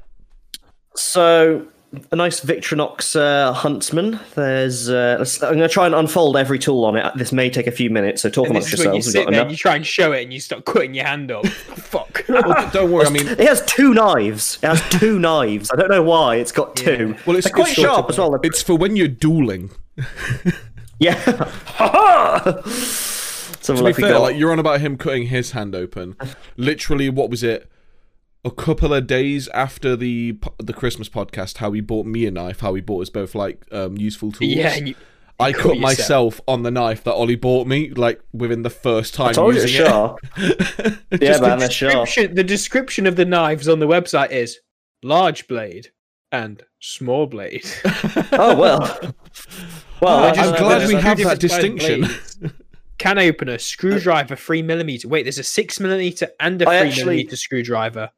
so, 0.95 1.65
a 2.11 2.15
nice 2.15 2.39
Victorinox 2.41 3.15
uh, 3.15 3.53
Huntsman. 3.53 4.19
There's. 4.35 4.89
Uh, 4.89 5.23
I'm 5.41 5.49
going 5.55 5.59
to 5.59 5.69
try 5.69 5.85
and 5.87 5.95
unfold 5.95 6.37
every 6.37 6.59
tool 6.59 6.85
on 6.85 6.95
it. 6.97 7.11
This 7.15 7.31
may 7.31 7.49
take 7.49 7.65
a 7.67 7.71
few 7.71 7.89
minutes, 7.89 8.21
so 8.21 8.29
talk 8.29 8.45
And 8.47 8.51
amongst 8.57 8.71
this 8.71 8.79
you 8.81 8.85
yourselves. 8.85 9.11
Sit 9.11 9.23
got 9.25 9.31
there 9.31 9.41
and 9.43 9.51
you 9.51 9.57
try 9.57 9.75
and 9.75 9.85
show 9.85 10.11
it 10.11 10.23
and 10.23 10.33
you 10.33 10.39
start 10.39 10.65
cutting 10.65 10.93
your 10.93 11.05
hand 11.05 11.31
off. 11.31 11.47
Fuck. 11.49 12.25
Well, 12.29 12.69
don't 12.71 12.91
worry. 12.91 13.05
I 13.05 13.09
mean, 13.09 13.27
It 13.27 13.39
has 13.47 13.63
two 13.65 13.93
knives. 13.93 14.57
It 14.63 14.67
has 14.67 14.81
two 14.89 15.17
knives. 15.19 15.71
I 15.71 15.75
don't 15.77 15.89
know 15.89 16.03
why 16.03 16.35
it's 16.37 16.51
got 16.51 16.75
two. 16.75 17.15
well, 17.25 17.35
it's 17.37 17.45
They're 17.47 17.53
quite 17.55 17.73
sharp 17.75 18.09
as 18.09 18.17
well. 18.17 18.35
It's 18.43 18.61
for 18.63 18.75
when 18.75 18.95
you're 18.95 19.07
dueling. 19.07 19.69
Yeah. 21.03 21.15
Something 22.65 23.61
To 23.61 23.73
be 23.75 23.81
like 23.81 23.97
we 23.97 24.03
fair, 24.03 24.13
got. 24.13 24.21
like 24.21 24.35
you're 24.37 24.51
on 24.51 24.59
about 24.59 24.81
him 24.81 24.97
cutting 24.97 25.27
his 25.27 25.51
hand 25.51 25.73
open. 25.75 26.15
Literally, 26.57 27.09
what 27.09 27.29
was 27.29 27.43
it? 27.43 27.69
A 28.45 28.51
couple 28.51 28.93
of 28.93 29.07
days 29.07 29.47
after 29.49 29.95
the 29.95 30.37
the 30.59 30.73
Christmas 30.73 31.07
podcast, 31.07 31.57
how 31.57 31.71
he 31.71 31.79
bought 31.79 32.05
me 32.05 32.25
a 32.25 32.31
knife, 32.31 32.59
how 32.59 32.73
he 32.73 32.81
bought 32.81 33.01
us 33.03 33.09
both 33.09 33.35
like 33.35 33.65
um, 33.71 33.97
useful 33.97 34.33
tools. 34.33 34.51
yeah, 34.51 34.73
and 34.75 34.89
you, 34.89 34.95
I 35.39 35.53
cut 35.53 35.61
cut 35.63 35.77
myself 35.79 36.41
on 36.45 36.63
the 36.63 36.71
knife 36.71 37.05
that 37.05 37.13
Ollie 37.13 37.37
bought 37.37 37.67
me, 37.67 37.89
like 37.91 38.21
within 38.33 38.63
the 38.63 38.69
first 38.69 39.13
time 39.13 39.29
I 39.29 39.33
told 39.33 39.55
you 39.55 39.61
using 39.61 39.81
it's 39.81 39.87
it. 39.87 39.87
sharp. 39.87 40.19
yeah, 41.11 41.17
Just 41.17 41.41
man, 41.41 41.59
they're 41.59 41.69
sharp. 41.71 42.09
the 42.33 42.43
description 42.43 43.07
of 43.07 43.15
the 43.15 43.23
knives 43.25 43.69
on 43.69 43.79
the 43.79 43.87
website 43.87 44.31
is 44.31 44.59
large 45.01 45.47
blade 45.47 45.91
and 46.33 46.63
small 46.81 47.27
blade. 47.27 47.63
Oh 48.33 48.55
well. 48.57 48.99
Well, 50.03 50.23
I'm 50.25 50.31
I 50.31 50.35
just- 50.35 50.57
glad 50.57 50.87
we 50.87 50.95
have 50.95 51.17
that 51.19 51.39
distinction. 51.39 52.07
Can 52.99 53.17
opener, 53.19 53.57
screwdriver, 53.57 54.35
three 54.35 54.61
millimeter. 54.61 55.07
Wait, 55.07 55.23
there's 55.23 55.39
a 55.39 55.43
six 55.43 55.79
millimeter 55.79 56.29
and 56.39 56.61
a 56.61 56.69
I 56.69 56.79
three 56.79 56.87
actually- 56.89 57.03
millimeter 57.05 57.35
screwdriver. 57.35 58.09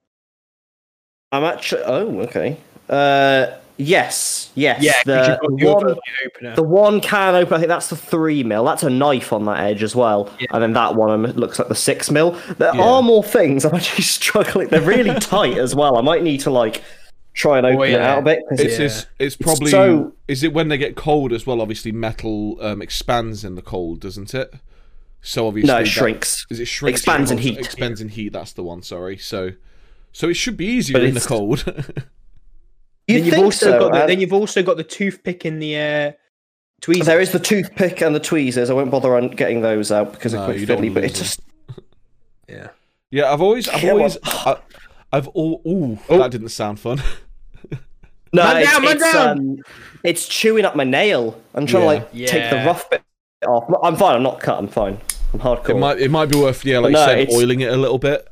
I'm 1.32 1.44
actually. 1.44 1.82
Oh, 1.86 2.20
okay. 2.22 2.58
Uh, 2.90 3.48
yes, 3.78 4.52
yes. 4.54 4.82
Yeah, 4.84 4.94
'cause 4.94 5.40
the, 5.42 5.56
the 5.58 5.66
one, 5.66 5.96
opener. 6.26 6.56
the 6.56 6.64
one 6.64 7.02
can 7.02 7.36
opener. 7.36 7.56
I 7.58 7.60
think 7.60 7.70
that's 7.70 7.90
the 7.90 7.96
three 7.96 8.44
mil. 8.44 8.64
That's 8.64 8.84
a 8.84 8.90
knife 8.90 9.34
on 9.34 9.46
that 9.46 9.60
edge 9.62 9.81
as 9.81 9.96
well. 9.96 10.31
Yeah. 10.40 10.48
And 10.52 10.62
then 10.62 10.74
that 10.74 10.96
one 10.96 11.10
um, 11.10 11.24
looks 11.34 11.58
like 11.58 11.68
the 11.68 11.76
six 11.76 12.12
mil. 12.12 12.31
There 12.58 12.74
Yeah. 12.76 12.81
are 12.81 13.02
more 13.02 13.24
things. 13.24 13.66
I'm 13.66 13.74
actually 13.76 14.04
struggling. 14.20 14.68
They're 14.68 14.81
really 14.81 15.18
tight 15.20 15.57
as 15.57 15.74
well. 15.76 15.98
I 15.98 16.02
might 16.02 16.21
need 16.24 16.42
to 16.42 16.52
like 16.52 16.83
try 17.35 17.57
and 17.59 17.68
open 17.68 17.89
it 17.89 17.92
yeah. 17.92 18.13
out 18.13 18.19
a 18.19 18.21
bit. 18.23 18.39
'cause 18.49 18.59
It's, 18.59 18.80
Yeah. 18.80 18.85
it's, 18.85 19.06
it's 19.19 19.35
probably 19.37 19.69
so- 19.69 20.13
is 20.27 20.42
it 20.42 20.54
when 20.54 20.69
they 20.69 20.77
get 20.77 20.95
cold 20.95 21.31
as 21.33 21.45
well? 21.45 21.61
Obviously, 21.61 21.92
metal 21.92 22.57
um, 22.61 22.81
expands 22.81 23.45
in 23.45 23.54
the 23.56 23.61
cold, 23.61 23.99
doesn't 23.99 24.33
it? 24.33 24.54
So 25.21 25.47
obviously, 25.47 25.68
no, 25.68 25.77
it 25.77 25.83
that- 25.83 25.89
shrinks. 25.89 26.45
Is 26.49 26.59
it 26.59 26.65
shrinks? 26.65 26.99
Expands 27.01 27.30
in 27.31 27.37
Oh, 27.37 27.42
heat. 27.42 27.59
Expands 27.59 28.01
in 28.01 28.09
heat. 28.09 28.33
That's 28.33 28.54
the 28.54 28.63
one. 28.63 28.81
Sorry. 28.81 29.18
So, 29.18 29.51
so 30.11 30.30
it 30.30 30.35
should 30.35 30.57
be 30.57 30.65
easier 30.65 30.99
in 30.99 31.13
the 31.13 31.19
cold. 31.19 31.63
You 33.07 33.18
then 33.18 33.25
you've 33.25 33.33
think 33.35 33.45
also 33.45 33.65
so? 33.69 33.80
got 33.80 33.92
the, 33.94 34.07
then 34.07 34.19
you've 34.19 34.33
also 34.33 34.63
got 34.63 34.77
the 34.77 34.83
toothpick 34.83 35.45
in 35.45 35.59
the 35.59 35.77
uh, 35.77 36.11
tweezers. 36.81 37.06
There 37.06 37.19
is 37.21 37.31
the 37.31 37.39
toothpick 37.39 38.01
and 38.01 38.15
the 38.15 38.19
tweezers. 38.19 38.71
I 38.71 38.73
won't 38.73 38.89
bother 38.89 39.15
on 39.15 39.27
getting 39.30 39.61
those 39.61 39.92
out 39.92 40.11
because 40.11 40.33
No, 40.33 40.47
they're 40.47 40.65
quite 40.65 40.68
fiddly. 40.80 40.92
But 40.92 41.04
lose 41.04 41.11
it's 41.11 41.19
just 41.19 41.42
yeah. 42.49 42.69
yeah, 43.11 43.31
I've 43.31 43.42
always, 43.44 43.68
I've 43.69 43.83
Yeah, 43.83 43.92
always, 43.92 44.18
I, 44.23 44.57
I've 45.13 45.27
all. 45.27 45.61
Ooh, 45.68 45.99
Oh. 46.09 46.18
that 46.18 46.31
didn't 46.31 46.49
sound 46.49 46.80
fun. 46.80 46.99
no, 48.35 48.44
Man 48.44 48.57
it's, 48.61 48.71
down, 48.71 48.81
man 48.83 48.92
it's, 48.95 49.04
down. 49.13 49.39
um, 49.39 49.57
it's 50.04 50.27
chewing 50.27 50.65
up 50.65 50.75
my 50.75 50.83
nail. 50.83 51.39
I'm 51.54 51.65
trying 51.65 51.83
Yeah. 51.83 51.99
to 51.99 52.06
like 52.06 52.30
take 52.31 52.49
the 52.51 52.57
rough 52.65 52.89
bit 52.89 53.01
off. 53.47 53.63
I'm 53.83 53.95
fine. 53.95 54.15
I'm 54.15 54.23
not 54.23 54.39
cut. 54.39 54.57
I'm 54.57 54.68
fine. 54.68 54.99
I'm 55.33 55.39
hardcore. 55.39 55.69
It 55.71 55.77
might, 55.77 55.99
it 55.99 56.11
might 56.11 56.27
be 56.27 56.37
worth, 56.37 56.63
yeah, 56.65 56.80
like 56.80 56.94
no, 56.94 56.99
you 57.01 57.06
said, 57.06 57.19
it's- 57.19 57.35
oiling 57.37 57.61
it 57.61 57.71
a 57.71 57.77
little 57.77 57.97
bit. 57.97 58.27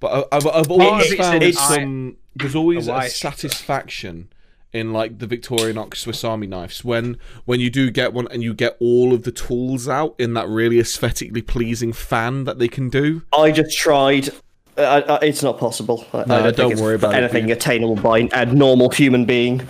But 0.00 0.28
I- 0.32 0.36
I've, 0.36 0.46
I've 0.46 0.70
always 0.70 1.06
of 1.06 1.12
it's 1.12 1.20
found 1.20 1.42
an 1.42 1.52
some. 1.52 2.16
There's 2.36 2.54
always 2.54 2.88
a 2.88 2.94
a 2.94 3.08
satisfaction 3.08 4.28
in 4.72 4.92
like 4.92 5.18
the 5.20 5.26
Victorinox 5.26 5.96
Swiss 5.98 6.24
Army 6.24 6.48
knives 6.48 6.84
when 6.84 7.16
when 7.44 7.60
you 7.60 7.70
do 7.70 7.90
get 7.92 8.12
one 8.12 8.26
and 8.32 8.42
you 8.42 8.52
get 8.52 8.76
all 8.80 9.14
of 9.14 9.22
the 9.22 9.30
tools 9.30 9.88
out 9.88 10.16
in 10.18 10.34
that 10.34 10.48
really 10.48 10.80
aesthetically 10.80 11.42
pleasing 11.42 11.92
fan 11.92 12.42
that 12.44 12.58
they 12.58 12.66
can 12.68 12.88
do. 12.90 13.22
I 13.32 13.52
just 13.52 13.76
tried. 13.78 14.30
Uh, 14.76 14.80
uh, 14.80 15.18
it's 15.22 15.42
not 15.42 15.58
possible. 15.58 16.06
No, 16.12 16.24
I 16.28 16.50
don't, 16.50 16.56
don't 16.56 16.80
worry 16.80 16.96
about 16.96 17.14
anything 17.14 17.46
dude. 17.46 17.56
attainable 17.56 17.96
by 17.96 18.28
a 18.32 18.46
normal 18.46 18.90
human 18.90 19.24
being 19.24 19.66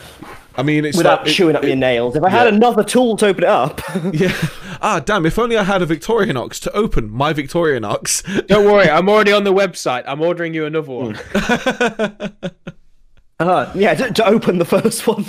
I 0.56 0.62
mean, 0.62 0.84
it's 0.84 0.96
without 0.96 1.20
like, 1.20 1.30
it- 1.30 1.34
chewing 1.34 1.56
up 1.56 1.64
your 1.64 1.76
nails. 1.76 2.14
If 2.14 2.22
I 2.22 2.28
had 2.28 2.46
another 2.46 2.84
tool 2.84 3.16
to 3.18 3.26
open 3.26 3.44
it 3.44 3.50
up, 3.50 3.80
Yeah. 4.12 4.32
Ah, 4.80 5.00
damn! 5.00 5.26
If 5.26 5.38
only 5.38 5.56
I 5.56 5.64
had 5.64 5.82
a 5.82 5.86
Victorian 5.86 6.36
Victorinox 6.36 6.60
to 6.60 6.72
open 6.72 7.10
my 7.10 7.32
Victorian 7.32 7.82
Victorinox. 7.82 8.46
Don't 8.46 8.66
worry, 8.66 8.88
I'm 8.88 9.08
already 9.08 9.32
on 9.32 9.44
the 9.44 9.52
website. 9.52 10.04
I'm 10.06 10.20
ordering 10.20 10.54
you 10.54 10.66
another 10.66 10.92
one. 10.92 11.16
uh, 13.40 13.72
yeah, 13.74 13.94
to, 13.94 14.12
to 14.12 14.26
open 14.26 14.58
the 14.58 14.64
first 14.64 15.06
one. 15.06 15.24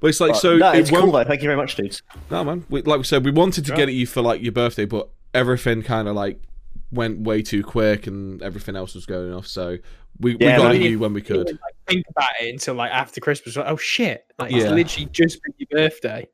But 0.00 0.08
it's 0.08 0.20
like 0.20 0.34
so. 0.36 0.56
no, 0.56 0.72
it 0.72 0.80
it's 0.80 0.90
cool 0.90 1.12
though. 1.12 1.24
Thank 1.24 1.42
you 1.42 1.48
very 1.48 1.56
much, 1.56 1.76
dudes. 1.76 2.02
No, 2.30 2.44
man. 2.44 2.64
We, 2.68 2.82
like 2.82 2.98
we 2.98 3.04
said, 3.04 3.24
we 3.24 3.30
wanted 3.30 3.66
to 3.66 3.72
get 3.74 3.88
at 3.88 3.94
you 3.94 4.06
for 4.06 4.22
like 4.22 4.42
your 4.42 4.52
birthday, 4.52 4.84
but 4.84 5.08
everything 5.34 5.82
kind 5.82 6.08
of 6.08 6.14
like 6.14 6.40
went 6.94 7.20
way 7.20 7.42
too 7.42 7.62
quick 7.62 8.06
and 8.06 8.42
everything 8.42 8.76
else 8.76 8.94
was 8.94 9.06
going 9.06 9.32
off. 9.32 9.46
So 9.46 9.78
we, 10.20 10.36
Yeah, 10.38 10.56
we 10.58 10.62
got 10.62 10.72
man. 10.74 10.82
you 10.82 10.98
when 10.98 11.12
we 11.12 11.20
could. 11.22 11.46
Like, 11.46 11.58
think 11.86 12.04
about 12.10 12.28
it 12.40 12.48
until 12.50 12.74
like 12.74 12.92
after 12.92 13.20
Christmas. 13.20 13.56
Like, 13.56 13.66
oh 13.68 13.76
shit! 13.76 14.24
Like 14.38 14.52
Yeah. 14.52 14.58
it's 14.58 14.70
literally 14.70 15.08
just 15.12 15.40
been 15.42 15.54
your 15.58 15.68
birthday, 15.70 16.26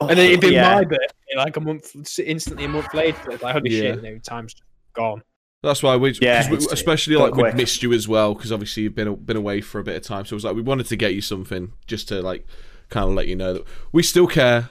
and 0.00 0.10
then 0.10 0.18
oh, 0.18 0.22
it'd 0.22 0.40
been 0.40 0.52
Yeah. 0.54 0.74
my 0.74 0.84
birthday 0.84 1.36
like 1.36 1.56
a 1.56 1.60
month, 1.60 1.94
instantly 2.18 2.64
a 2.64 2.68
month 2.68 2.92
later. 2.94 3.18
Like 3.42 3.52
holy 3.54 3.70
Yeah. 3.70 3.80
shit! 3.94 4.02
No, 4.02 4.18
time's 4.18 4.54
gone. 4.94 5.22
That's 5.62 5.82
why 5.82 5.96
we, 5.96 6.12
Yeah, 6.22 6.48
we 6.50 6.56
especially 6.58 7.16
like 7.16 7.34
we 7.34 7.50
missed 7.52 7.82
you 7.82 7.92
as 7.92 8.06
well 8.06 8.32
because 8.34 8.52
obviously 8.52 8.84
you've 8.84 8.94
been 8.94 9.12
been 9.16 9.36
away 9.36 9.60
for 9.60 9.80
a 9.80 9.84
bit 9.84 9.96
of 9.96 10.02
time. 10.02 10.24
So 10.24 10.34
it 10.34 10.36
was 10.36 10.44
like 10.44 10.54
we 10.54 10.62
wanted 10.62 10.86
to 10.86 10.96
get 10.96 11.14
you 11.14 11.20
something 11.20 11.72
just 11.88 12.08
to 12.08 12.22
like 12.22 12.46
kind 12.90 13.08
of 13.08 13.14
let 13.14 13.26
you 13.26 13.34
know 13.36 13.54
that 13.54 13.64
we 13.92 14.02
still 14.04 14.26
care, 14.28 14.70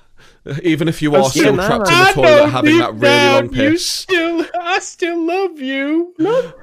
even 0.63 0.88
if 0.88 1.01
you 1.01 1.13
are 1.16 1.24
Yeah, 1.24 1.30
still 1.30 1.54
man. 1.56 1.68
trapped 1.68 1.89
in 1.92 2.00
the 2.00 2.12
toilet 2.27 2.50
having 2.50 2.77
that 2.80 2.92
deep 2.94 3.01
really 3.04 3.16
long 3.16 3.48
down 3.48 3.54
You 3.54 3.72
piss. 3.72 3.86
still, 3.86 4.46
I 4.62 4.80
still 4.80 5.20
love 5.25 5.60
you. 5.60 6.13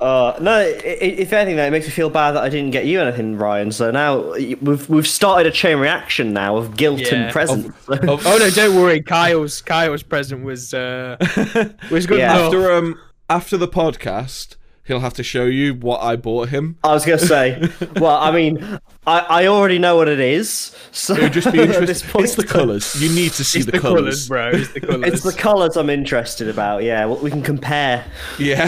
uh, 0.00 0.34
no, 0.40 0.52
i- 0.58 0.64
i- 0.84 1.16
if 1.18 1.32
anything, 1.32 1.56
though, 1.56 1.64
it 1.66 1.70
makes 1.70 1.86
me 1.86 1.92
feel 1.92 2.10
bad 2.10 2.32
that 2.32 2.42
I 2.42 2.48
didn't 2.48 2.70
get 2.70 2.86
you 2.86 3.00
anything, 3.00 3.36
Ryan. 3.36 3.72
So 3.72 3.90
now 3.90 4.32
we've 4.60 4.88
we've 4.88 5.06
started 5.06 5.46
a 5.46 5.50
chain 5.50 5.78
reaction 5.78 6.32
now 6.32 6.56
of 6.56 6.76
guilt 6.76 7.00
Yeah. 7.00 7.14
and 7.14 7.32
presents. 7.32 7.68
Of- 7.88 8.26
Oh 8.26 8.38
no, 8.38 8.50
don't 8.50 8.76
worry. 8.76 9.00
Kyle's 9.02 9.62
Kyle's 9.62 10.02
present 10.02 10.44
was 10.44 10.74
uh 10.74 11.16
was 11.90 12.06
good 12.06 12.18
Yeah. 12.18 12.32
enough. 12.34 12.44
after 12.46 12.72
um 12.72 12.98
after 13.28 13.56
the 13.56 13.68
podcast, 13.68 14.56
he'll 14.90 14.98
have 15.00 15.14
to 15.14 15.22
show 15.22 15.44
you 15.44 15.72
what 15.74 16.02
I 16.02 16.16
bought 16.16 16.48
him. 16.48 16.76
I 16.82 16.92
was 16.92 17.04
gonna 17.06 17.18
say, 17.20 17.62
well, 17.96 18.16
I 18.16 18.32
mean, 18.32 18.58
I, 19.06 19.20
I 19.20 19.46
already 19.46 19.78
know 19.78 19.94
what 19.94 20.08
it 20.08 20.18
is. 20.18 20.74
So 20.90 21.14
It 21.14 21.22
would 21.22 21.32
just 21.32 21.52
be 21.52 21.60
interesting. 21.62 22.10
point- 22.10 22.24
It's 22.24 22.34
the 22.34 22.44
colours. 22.44 23.00
You 23.00 23.08
need 23.14 23.30
to 23.34 23.44
see 23.44 23.60
it's 23.60 23.66
the, 23.66 23.72
the, 23.72 23.78
colours, 23.78 24.26
colours, 24.26 24.28
bro. 24.28 24.48
It's 24.50 24.72
the 24.72 24.80
colours. 24.86 25.12
It's 25.14 25.22
the 25.22 25.32
colours 25.32 25.76
I'm 25.76 25.90
interested 25.90 26.48
about. 26.48 26.82
Yeah, 26.82 27.04
well, 27.04 27.18
we 27.20 27.30
can 27.30 27.40
compare. 27.42 28.04
Yeah. 28.40 28.66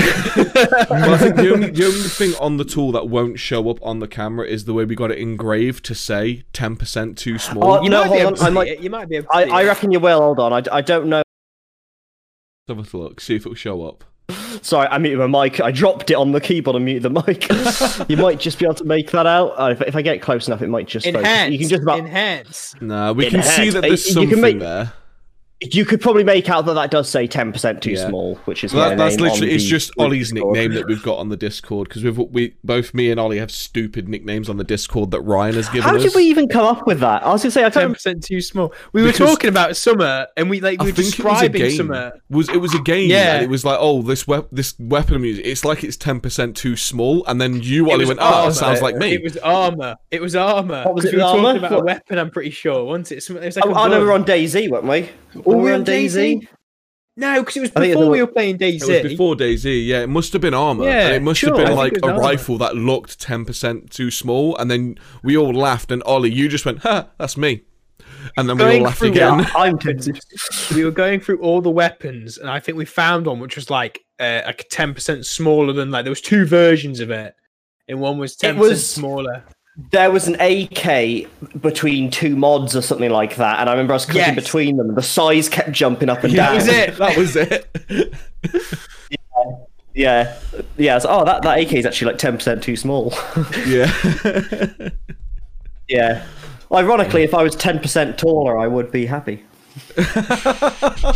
well, 0.88 1.12
I 1.14 1.19
think 1.19 1.35
the 1.35 1.50
only, 1.52 1.71
the 1.71 1.87
only 1.87 2.09
thing 2.09 2.35
on 2.41 2.57
the 2.57 2.64
tool 2.64 2.93
that 2.93 3.09
won't 3.09 3.41
show 3.41 3.69
up 3.69 3.79
on 3.83 3.99
the 3.99 4.07
camera 4.07 4.47
is 4.47 4.64
the 4.64 4.75
way 4.75 4.85
we 4.85 4.95
got 4.95 5.11
it 5.11 5.19
engraved 5.19 5.85
to 5.87 5.95
say 5.97 6.45
10% 6.52 7.17
too 7.17 7.37
small. 7.38 7.64
Oh, 7.64 7.83
you 7.83 7.91
no, 7.91 8.02
might 8.05 8.05
be 8.05 8.09
hold 8.11 8.21
able 8.21 8.29
on, 8.29 8.35
to 8.37 8.43
I 8.43 8.47
see 8.47 8.52
might- 8.55 8.69
it. 8.69 8.81
You 8.81 8.91
might 8.91 9.09
be 9.09 9.17
able 9.17 9.26
to 9.29 9.37
I, 9.37 9.45
see 9.47 9.50
I 9.50 9.64
reckon 9.64 9.91
you 9.91 9.99
will. 9.99 10.21
Hold 10.21 10.38
on, 10.38 10.52
I, 10.52 10.62
I 10.71 10.81
don't 10.83 11.09
know. 11.09 11.23
Let's 12.69 12.79
have 12.87 12.95
a 12.95 12.97
look, 12.97 13.21
see 13.21 13.35
if 13.35 13.43
it'll 13.43 13.57
show 13.57 13.83
up. 13.85 14.05
Sorry, 14.62 14.87
I 14.88 14.99
muted 14.99 15.19
my 15.19 15.45
mic. 15.45 15.61
I 15.61 15.71
dropped 15.73 16.11
it 16.11 16.14
on 16.14 16.33
the 16.33 16.41
keyboard 16.41 16.76
and 16.76 16.85
muted 16.85 17.02
the 17.02 17.11
mic. 17.11 18.09
you 18.09 18.17
might 18.17 18.38
just 18.38 18.59
be 18.59 18.64
able 18.64 18.75
to 18.76 18.85
make 18.85 19.11
that 19.11 19.26
out. 19.26 19.59
Uh, 19.59 19.71
if, 19.71 19.81
if 19.83 19.97
I 19.97 20.02
get 20.02 20.23
close 20.23 20.47
enough, 20.47 20.62
it 20.62 20.69
might 20.69 20.87
just 20.87 21.07
focus. 21.07 21.21
enhance. 21.21 21.52
You 21.52 21.59
can 21.59 21.69
just 21.69 21.83
about. 21.83 21.99
enhance. 21.99 22.75
Nah, 22.81 23.12
we 23.12 23.29
can 23.29 23.43
see 23.43 23.71
that 23.71 23.81
there's 23.83 24.07
You 24.09 24.14
can 24.14 24.31
something 24.31 24.41
make- 24.41 24.59
there. 24.61 24.93
You 25.71 25.85
could 25.85 26.00
probably 26.00 26.25
make 26.25 26.49
out 26.50 26.66
that 26.66 26.75
that 26.75 26.90
does 26.90 27.09
say 27.09 27.26
ten 27.26 27.52
percent 27.52 27.83
too 27.83 27.92
Yeah. 27.92 28.09
small, 28.09 28.35
which 28.47 28.64
is 28.64 28.73
Well, 28.75 28.88
that, 28.90 28.99
that's 28.99 29.21
literally 29.21 29.52
it's 29.52 29.64
just 29.64 29.95
group 29.95 30.07
Ollie's 30.09 30.31
Discord. 30.33 30.54
nickname 30.54 30.75
that 30.75 30.87
we've 30.88 31.02
got 31.02 31.19
on 31.19 31.28
the 31.28 31.37
Discord 31.37 31.88
because 31.88 32.02
we've 32.02 32.19
we 32.19 32.54
both 32.64 32.95
me 32.95 33.11
and 33.11 33.21
Ollie 33.21 33.38
have 33.38 33.50
stupid 33.50 34.09
nicknames 34.09 34.49
on 34.49 34.57
the 34.57 34.64
Discord 34.64 35.11
that 35.12 35.21
Ryan 35.21 35.54
has 35.54 35.66
given 35.69 35.83
us. 35.83 35.90
How 35.90 35.97
us. 35.97 36.02
did 36.02 36.14
we 36.14 36.25
even 36.25 36.49
come 36.49 36.64
up 36.66 36.87
with 36.87 37.00
that? 37.00 37.25
I 37.25 37.31
was 37.33 37.42
gonna 37.42 37.50
say 37.52 37.64
I 37.64 37.71
Ten 37.71 37.83
can't. 37.85 37.92
percent 37.95 38.25
too 38.25 38.40
small. 38.40 38.73
We 38.92 39.02
were 39.02 39.12
talking 39.12 39.49
about 39.49 39.76
summer, 39.76 40.26
and 40.37 40.50
we 40.50 40.61
like 40.61 40.81
we 40.81 40.87
were 40.87 40.92
think 40.92 40.99
it 41.19 41.25
was 41.25 41.40
describing 41.40 41.71
summer. 41.71 42.12
Was 42.31 42.49
it 42.49 42.57
was 42.61 42.75
a 42.75 42.81
game? 42.81 43.11
Yeah. 43.11 43.35
and 43.37 43.45
it 43.45 43.50
was 43.50 43.64
like, 43.64 43.78
oh, 43.81 44.02
this 44.02 44.26
wep- 44.26 44.49
this 44.52 44.75
weapon 44.78 45.14
of 45.14 45.21
music. 45.21 45.47
It's 45.47 45.64
like 45.64 45.85
it's 45.85 45.97
ten 45.97 46.21
percent 46.21 46.57
too 46.57 46.76
small, 46.76 47.25
and 47.26 47.40
then 47.40 47.62
you 47.62 47.88
It 47.88 47.92
Ollie 47.92 48.07
went, 48.07 48.19
oh, 48.21 48.25
armor. 48.25 48.49
that 48.50 48.54
sounds 48.57 48.83
like 48.83 48.97
me. 48.97 49.14
It 49.14 49.23
was 49.23 49.37
Arma. 49.38 49.97
It 50.11 50.21
was 50.21 50.35
Arma. 50.35 50.83
What 50.85 50.95
was 50.95 51.04
it 51.04 51.12
We 51.14 51.19
were 51.19 51.25
with 51.25 51.31
talking 51.33 51.47
armor? 51.47 51.59
about 51.66 51.81
a 51.81 51.85
weapon. 51.85 52.19
I'm 52.19 52.31
pretty 52.31 52.50
sure. 52.50 52.85
Wasn't 52.85 53.12
it? 53.12 53.23
Something- 53.23 53.42
It 53.42 53.47
was 53.47 53.57
like 53.57 53.66
Oh, 53.66 53.71
a 53.71 53.75
I 53.75 53.88
know 53.88 53.95
we 53.95 53.99
gun. 54.00 54.07
were 54.07 54.12
on 54.14 54.25
DayZ, 54.25 54.71
weren't 54.71 54.85
we? 54.87 55.09
Were 55.35 55.43
Were 55.43 55.57
we 55.57 55.62
we 55.65 55.73
on 55.73 55.85
DayZ? 55.85 56.47
No, 57.15 57.41
because 57.41 57.57
it 57.59 57.61
was 57.61 57.73
I 57.77 57.85
it 57.85 57.89
before 57.89 58.01
was- 58.07 58.11
we 58.11 58.21
were 58.23 58.27
playing 58.27 58.57
It 58.61 58.83
was 58.83 59.03
before 59.03 59.35
DayZ, 59.35 59.87
yeah. 59.87 60.01
It 60.03 60.09
must 60.09 60.33
have 60.33 60.41
been 60.41 60.55
Arma, 60.55 60.85
Yeah, 60.85 61.09
and 61.09 61.17
it 61.17 61.23
must 61.23 61.41
sure, 61.41 61.51
have 61.51 61.59
been 61.59 61.67
think 61.67 61.79
like 61.79 61.97
a 62.03 62.07
armor. 62.07 62.21
rifle 62.21 62.57
that 62.59 62.75
looked 62.75 63.21
ten 63.21 63.45
percent 63.45 63.91
too 63.91 64.11
small, 64.11 64.57
and 64.57 64.71
then 64.71 64.97
we 65.23 65.37
all 65.37 65.53
laughed, 65.53 65.91
and 65.93 66.03
Ollie, 66.05 66.33
you 66.33 66.49
just 66.49 66.65
went, 66.65 66.79
"Ha, 66.81 67.09
that's 67.19 67.37
me," 67.37 67.62
and 68.39 68.49
then 68.49 68.57
we 68.57 68.65
all 68.65 68.81
laughed 68.85 69.03
again. 69.03 69.47
I'm 69.55 69.79
tempted. 69.79 70.19
we 70.75 70.85
were 70.85 70.91
going 70.91 71.21
through 71.21 71.39
all 71.41 71.61
the 71.61 71.71
weapons, 71.71 72.39
and 72.39 72.49
I 72.49 72.61
think 72.61 72.79
we 72.79 72.87
found 72.87 73.27
one 73.27 73.41
which 73.41 73.57
was 73.57 73.69
like 73.69 74.01
uh, 74.19 74.41
like 74.47 74.67
ten 74.71 74.95
percent 74.95 75.27
smaller 75.27 75.75
than 75.75 75.91
like 75.91 76.05
there 76.07 76.11
was 76.11 76.23
two 76.23 76.47
versions 76.47 76.99
of 77.01 77.11
it, 77.11 77.35
and 77.89 78.01
one 78.01 78.17
was 78.17 78.37
ten 78.37 78.55
percent 78.57 78.71
was- 78.71 78.87
smaller. 78.89 79.45
There 79.91 80.11
was 80.11 80.29
an 80.29 80.35
AK 80.38 81.26
between 81.61 82.11
two 82.11 82.37
mods 82.37 82.76
or 82.76 82.83
something 82.83 83.11
like 83.11 83.37
that, 83.37 83.59
and 83.59 83.71
I 83.71 83.73
remember 83.73 83.95
I 83.95 83.97
was 83.97 84.05
clicking 84.05 84.35
Yes. 84.35 84.45
between 84.45 84.76
them. 84.76 84.88
and 84.91 84.97
The 84.99 85.02
size 85.02 85.49
kept 85.49 85.73
jumping 85.73 86.11
up 86.11 86.25
and 86.25 86.35
down. 86.35 86.59
That 86.59 87.17
was 87.17 87.37
it. 87.37 87.67
that 87.76 87.87
was 88.50 88.59
it. 88.76 89.26
Yeah, 89.95 90.38
yeah. 90.76 90.99
So, 90.99 91.09
oh, 91.11 91.25
that 91.25 91.43
that 91.43 91.59
AK 91.59 91.73
is 91.75 91.87
actually 91.87 92.12
like 92.12 92.19
ten 92.19 92.37
percent 92.37 92.62
too 92.62 92.76
small. 92.76 93.14
yeah. 93.67 93.91
yeah. 95.88 96.26
Ironically, 96.73 97.23
if 97.23 97.33
I 97.35 97.43
was 97.43 97.55
ten 97.57 97.79
percent 97.79 98.19
taller, 98.19 98.59
I 98.59 98.67
would 98.67 98.91
be 98.91 99.07
happy. 99.07 99.43
I 99.97 101.14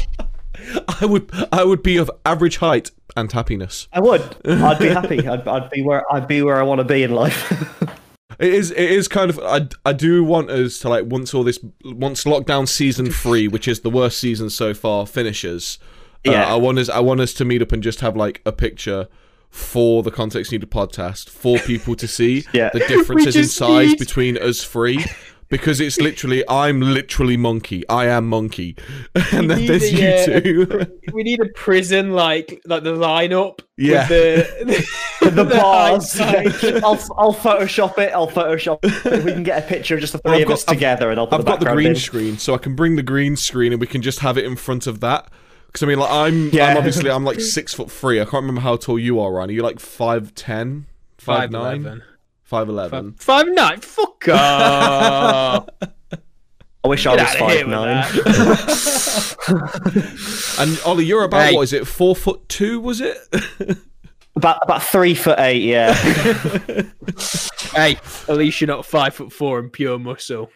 would 1.03 1.31
I 1.53 1.63
would 1.65 1.83
be 1.83 1.97
of 1.99 2.11
average 2.25 2.57
height 2.59 2.91
and 3.17 3.31
happiness. 3.31 3.89
I 3.93 4.01
would. 4.01 4.37
I'd 4.47 4.79
be 4.79 4.89
happy. 4.89 5.27
I'd, 5.27 5.47
I'd 5.47 5.71
be 5.71 5.83
where 5.83 6.03
I'd 6.13 6.27
be 6.29 6.43
where 6.43 6.57
I 6.57 6.63
want 6.63 6.79
to 6.81 6.85
be 6.85 7.03
in 7.03 7.13
life. 7.15 7.53
It 8.39 8.53
is 8.53 8.71
it 8.71 8.79
is 8.91 9.09
kind 9.09 9.31
of 9.31 9.39
I, 9.41 9.69
I 9.85 9.93
do 9.93 10.23
want 10.25 10.51
us 10.51 10.79
to 10.81 10.89
like 10.89 11.05
once 11.07 11.33
all 11.35 11.43
this 11.45 11.59
once 11.85 12.25
lockdown 12.25 12.69
season 12.69 13.11
three, 13.11 13.49
which 13.49 13.67
is 13.67 13.81
the 13.81 13.91
worst 13.91 14.19
season 14.19 14.51
so 14.51 14.75
far, 14.75 15.07
finishes. 15.07 15.79
uh, 16.27 16.33
Yeah. 16.33 16.45
I 16.53 16.57
want 16.57 16.79
us 16.79 16.89
I 16.89 17.01
want 17.01 17.21
us 17.21 17.33
to 17.35 17.45
meet 17.45 17.63
up 17.63 17.73
and 17.73 17.83
just 17.83 18.01
have 18.01 18.15
like 18.17 18.43
a 18.45 18.53
picture 18.53 19.09
for 19.49 20.03
the 20.03 20.11
context 20.11 20.53
needed 20.53 20.71
podcast 20.71 21.31
for 21.31 21.59
people 21.61 21.95
to 21.95 22.07
see 22.07 22.45
Yeah. 22.53 22.69
the 22.75 22.81
differences 22.89 23.37
in 23.37 23.45
size 23.45 23.89
need- 23.91 23.99
between 23.99 24.37
us 24.37 24.63
three. 24.65 25.05
Because 25.49 25.79
it's 25.81 26.01
literally, 26.01 26.43
I'm 26.49 26.81
literally 26.81 27.37
monkey. 27.37 27.89
I 27.89 28.07
am 28.07 28.27
monkey, 28.29 28.77
and 29.33 29.49
then 29.49 29.65
there's 29.67 29.85
a, 29.85 29.91
you 29.93 30.63
uh, 30.63 30.85
two. 30.85 30.97
We 31.13 31.23
need 31.23 31.41
a 31.41 31.47
prison 31.55 32.11
like 32.15 32.61
like 32.67 32.83
the 32.83 32.95
lineup. 32.97 33.61
Yeah. 33.77 34.09
Yeah. 34.11 34.37
With 34.65 34.87
the 35.21 35.31
the 35.31 35.45
bars. 35.45 36.19
height. 36.19 36.65
I'll 36.83 36.99
I'll 37.17 37.33
Photoshop 37.35 37.97
it. 37.99 38.13
I'll 38.13 38.29
Photoshop. 38.29 38.79
It. 38.83 39.25
We 39.25 39.33
can 39.33 39.45
get 39.45 39.63
a 39.65 39.67
picture 39.69 39.95
of 39.95 40.01
just 40.01 40.15
the 40.15 40.19
3 40.19 40.33
I've 40.33 40.43
of 40.43 40.49
got- 40.49 40.55
us 40.55 40.65
I've- 40.67 40.77
together, 40.77 41.11
and 41.11 41.21
I'll 41.21 41.29
put 41.29 41.39
I've 41.39 41.45
the 41.45 41.51
got 41.53 41.61
the 41.61 41.67
green 41.73 41.89
in. 41.91 41.95
screen, 41.97 42.39
so 42.39 42.53
I 42.55 42.59
can 42.59 42.75
bring 42.75 42.97
the 42.97 43.03
green 43.05 43.37
screen 43.37 43.71
and 43.73 43.81
we 43.81 43.87
can 43.87 44.03
just 44.03 44.19
have 44.21 44.37
it 44.37 44.45
in 44.45 44.57
front 44.57 44.87
of 44.89 44.99
that. 45.01 45.31
Because 45.69 45.85
I 45.85 45.87
mean, 45.87 45.99
like 46.01 46.11
I'm, 46.11 46.49
Yeah. 46.51 46.67
I'm 46.71 46.77
obviously 46.77 47.09
I'm 47.11 47.25
like 47.25 47.41
six 47.41 47.73
foot 47.73 47.91
three. 47.91 48.21
I 48.21 48.25
can't 48.25 48.43
remember 48.43 48.63
how 48.63 48.77
tall 48.77 48.99
you 48.99 49.21
are, 49.21 49.31
Ryan. 49.33 49.51
Are 49.51 49.53
you 49.53 49.63
like 49.63 49.79
five 49.79 50.35
ten, 50.35 50.87
five 51.19 51.51
nine, 51.53 51.85
5'11". 51.85 52.03
Five 52.47 52.69
eleven? 52.69 53.13
Five 53.19 53.47
nine. 53.49 53.81
Fuck 53.81 54.29
off. 54.33 55.69
I 56.85 56.89
wish 56.89 57.05
I 57.07 57.15
was 57.17 57.35
five 57.35 57.67
nine. 57.69 58.05
And 60.59 60.81
Ollie, 60.87 61.05
you're 61.05 61.25
about 61.25 61.43
Hey. 61.51 61.55
what 61.55 61.63
is 61.63 61.73
it? 61.73 61.87
Four 61.87 62.17
foot 62.17 62.49
two? 62.49 62.81
Was 62.81 63.01
it? 63.01 63.17
About 64.37 64.59
about 64.65 64.83
three 64.83 65.15
foot 65.15 65.39
eight. 65.41 65.63
Yeah. 65.63 65.95
hey, 67.73 67.97
at 68.29 68.37
least 68.37 68.61
you're 68.61 68.69
not 68.69 68.85
five 68.85 69.15
foot 69.15 69.33
four 69.33 69.59
and 69.59 69.73
pure 69.73 69.99
muscle. 69.99 70.51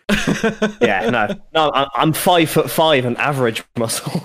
yeah. 0.82 1.08
No. 1.08 1.28
No. 1.54 1.70
I- 1.74 1.86
I'm 1.94 2.12
five 2.12 2.50
foot 2.50 2.70
five 2.70 3.06
and 3.06 3.16
average 3.16 3.64
muscle. 3.78 4.20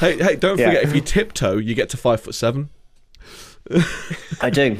hey, 0.00 0.16
hey! 0.18 0.34
Don't 0.34 0.58
Yeah. 0.58 0.66
forget, 0.70 0.82
if 0.82 0.92
you 0.92 1.00
tiptoe, 1.00 1.58
you 1.58 1.76
get 1.76 1.88
to 1.90 1.96
five 1.96 2.20
foot 2.20 2.34
seven. 2.34 2.70
I 4.40 4.50
do. 4.50 4.76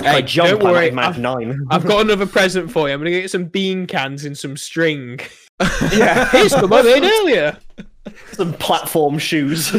Hey, 0.00 0.06
I 0.08 0.22
jump. 0.22 0.60
don't 0.60 0.72
worry. 0.72 0.90
I've, 0.90 1.18
Nine. 1.18 1.66
I've 1.70 1.84
got 1.84 2.00
another 2.04 2.26
present 2.26 2.70
for 2.70 2.88
you. 2.88 2.94
I'm 2.94 3.00
gonna 3.00 3.10
get 3.10 3.30
some 3.30 3.44
bean 3.44 3.86
cans 3.86 4.24
and 4.24 4.36
some 4.36 4.56
string. 4.56 5.20
yeah. 5.92 6.28
Here's 6.30 6.52
some 6.52 6.72
I 6.72 6.82
made 6.82 7.02
earlier. 7.04 7.58
Some 8.32 8.52
platform 8.54 9.16
shoes. 9.18 9.72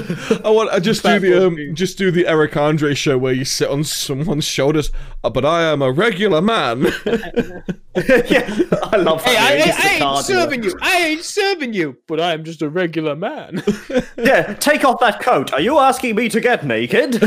I 0.46 0.50
want. 0.50 0.70
I 0.70 0.80
just 0.80 1.04
do 1.04 1.20
the 1.20 1.48
um, 1.48 1.56
view. 1.56 1.74
just 1.74 1.98
do 1.98 2.10
the 2.10 2.26
Eric 2.26 2.56
Andre 2.56 2.94
show 2.94 3.18
where 3.18 3.34
you 3.34 3.44
sit 3.44 3.70
on 3.70 3.84
someone's 3.84 4.46
shoulders. 4.46 4.92
Uh, 5.24 5.30
but 5.30 5.44
I 5.44 5.64
am 5.64 5.82
a 5.82 5.92
regular 5.92 6.42
man. 6.42 6.84
yeah. 7.06 8.48
I 8.82 8.96
love 8.98 9.24
Hey, 9.24 9.34
that. 9.34 9.42
I. 9.42 9.88
I, 9.88 9.90
I 9.90 9.92
ain't 9.94 10.02
card, 10.02 10.26
serving 10.26 10.64
you. 10.64 10.74
I 10.82 10.98
ain't 11.08 11.24
serving 11.24 11.74
you. 11.74 11.98
But 12.08 12.22
I 12.22 12.32
am 12.34 12.46
just 12.46 12.62
a 12.62 12.70
regular 12.70 13.16
man. 13.16 13.62
Yeah. 14.18 14.54
Take 14.54 14.86
off 14.86 15.02
that 15.02 15.20
coat. 15.22 15.52
Are 15.52 15.60
you 15.60 15.78
asking 15.80 16.16
me 16.16 16.30
to 16.30 16.40
get 16.40 16.66
naked? 16.66 17.22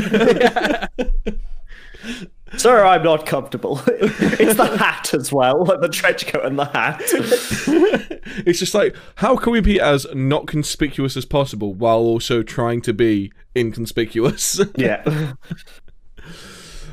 Sir, 2.56 2.84
I'm 2.84 3.02
not 3.02 3.26
comfortable. 3.26 3.80
it's 3.86 4.54
the 4.54 4.76
hat 4.78 5.12
as 5.12 5.32
well, 5.32 5.64
like 5.64 5.80
the 5.80 5.88
trench 5.88 6.26
coat 6.26 6.44
and 6.44 6.58
the 6.58 6.66
hat. 6.66 7.02
it's 8.46 8.60
just 8.60 8.72
like, 8.72 8.94
how 9.16 9.36
can 9.36 9.52
we 9.52 9.60
be 9.60 9.80
as 9.80 10.06
not 10.14 10.46
conspicuous 10.46 11.16
as 11.16 11.24
possible 11.24 11.74
while 11.74 11.98
also 11.98 12.44
trying 12.44 12.82
to 12.82 12.92
be 12.92 13.32
inconspicuous? 13.56 14.60
yeah. 14.76 15.34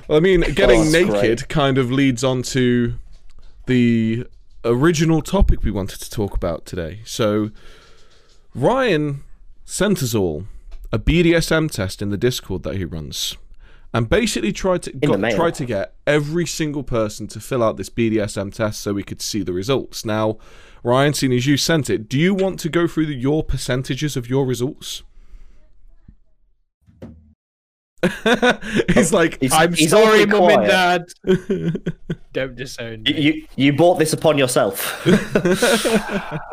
I 0.09 0.19
mean, 0.19 0.41
getting 0.41 0.81
that's 0.81 0.91
naked 0.91 1.11
great. 1.11 1.49
kind 1.49 1.77
of 1.77 1.91
leads 1.91 2.23
on 2.23 2.41
to 2.43 2.95
the 3.67 4.25
original 4.65 5.21
topic 5.21 5.63
we 5.63 5.71
wanted 5.71 6.01
to 6.01 6.09
talk 6.09 6.33
about 6.33 6.65
today. 6.65 7.01
So, 7.05 7.51
Ryan 8.55 9.23
sent 9.65 10.01
us 10.01 10.15
all 10.15 10.45
a 10.91 10.99
BDSM 10.99 11.71
test 11.71 12.01
in 12.01 12.09
the 12.09 12.17
Discord 12.17 12.63
that 12.63 12.75
he 12.75 12.85
runs, 12.85 13.37
and 13.93 14.09
basically 14.09 14.51
tried 14.51 14.81
to 14.83 14.91
the 14.91 15.07
got, 15.07 15.31
tried 15.31 15.53
to 15.55 15.65
get 15.65 15.93
every 16.07 16.45
single 16.45 16.83
person 16.83 17.27
to 17.27 17.39
fill 17.39 17.61
out 17.63 17.77
this 17.77 17.89
BDSM 17.89 18.53
test 18.53 18.81
so 18.81 18.93
we 18.93 19.03
could 19.03 19.21
see 19.21 19.43
the 19.43 19.53
results. 19.53 20.03
Now, 20.03 20.37
Ryan, 20.83 21.13
seeing 21.13 21.33
as 21.33 21.45
you 21.45 21.57
sent 21.57 21.89
it, 21.89 22.09
do 22.09 22.19
you 22.19 22.33
want 22.33 22.59
to 22.61 22.69
go 22.69 22.87
through 22.87 23.05
the, 23.05 23.13
your 23.15 23.43
percentages 23.43 24.17
of 24.17 24.27
your 24.29 24.45
results? 24.45 25.03
He's 28.93 29.13
oh, 29.13 29.17
like, 29.17 29.39
He's- 29.39 29.53
I'm 29.53 29.73
he's 29.73 29.89
sorry, 29.91 30.25
mum 30.25 30.49
and 30.49 30.67
dad. 30.67 31.05
Don't 32.33 32.55
disown 32.55 33.03
You, 33.05 33.13
me. 33.13 33.21
you 33.21 33.47
you 33.55 33.73
brought 33.73 33.97
this 33.99 34.11
upon 34.11 34.37
yourself. 34.37 35.05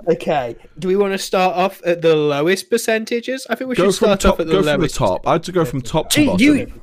Okay. 0.08 0.54
Do 0.78 0.86
we 0.88 0.94
want 0.96 1.12
to 1.12 1.18
start 1.18 1.56
off 1.56 1.80
at 1.84 2.02
the 2.02 2.14
lowest 2.14 2.70
percentages? 2.70 3.46
I 3.50 3.54
think 3.56 3.70
we 3.70 3.74
go 3.76 3.84
should 3.86 3.94
start 3.94 4.20
top. 4.20 4.34
off 4.34 4.40
at 4.40 4.46
the 4.46 4.52
Go 4.52 4.62
from 4.62 4.80
the 4.80 4.88
top. 4.88 5.26
I 5.26 5.32
had 5.32 5.42
to 5.44 5.52
go 5.52 5.64
from 5.64 5.80
top 5.82 6.10
to 6.10 6.26
bottom. 6.26 6.40
you, 6.40 6.82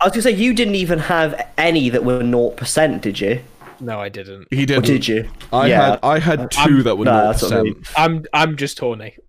I 0.00 0.04
was 0.04 0.12
gonna 0.12 0.22
say 0.22 0.30
you 0.32 0.54
didn't 0.54 0.76
even 0.76 0.98
have 0.98 1.48
any 1.58 1.88
that 1.90 2.04
were 2.04 2.22
naught 2.22 2.56
percent, 2.56 3.02
did 3.02 3.20
you? 3.20 3.40
No, 3.80 4.00
I 4.00 4.08
didn't. 4.08 4.48
he 4.50 4.66
didn't. 4.66 4.86
did 4.86 5.06
you? 5.06 5.28
I 5.52 5.66
yeah. 5.68 5.90
had 5.90 5.98
I 6.02 6.18
had 6.18 6.50
2 6.50 6.60
I'm- 6.60 6.82
that 6.84 6.96
were 6.96 7.04
no, 7.04 7.12
naught 7.12 7.26
that's 7.32 7.42
what 7.42 7.52
I 7.52 7.62
mean. 7.62 7.74
percent. 7.74 7.98
I'm 7.98 8.24
I'm 8.32 8.56
just 8.56 8.78
horny. 8.78 9.16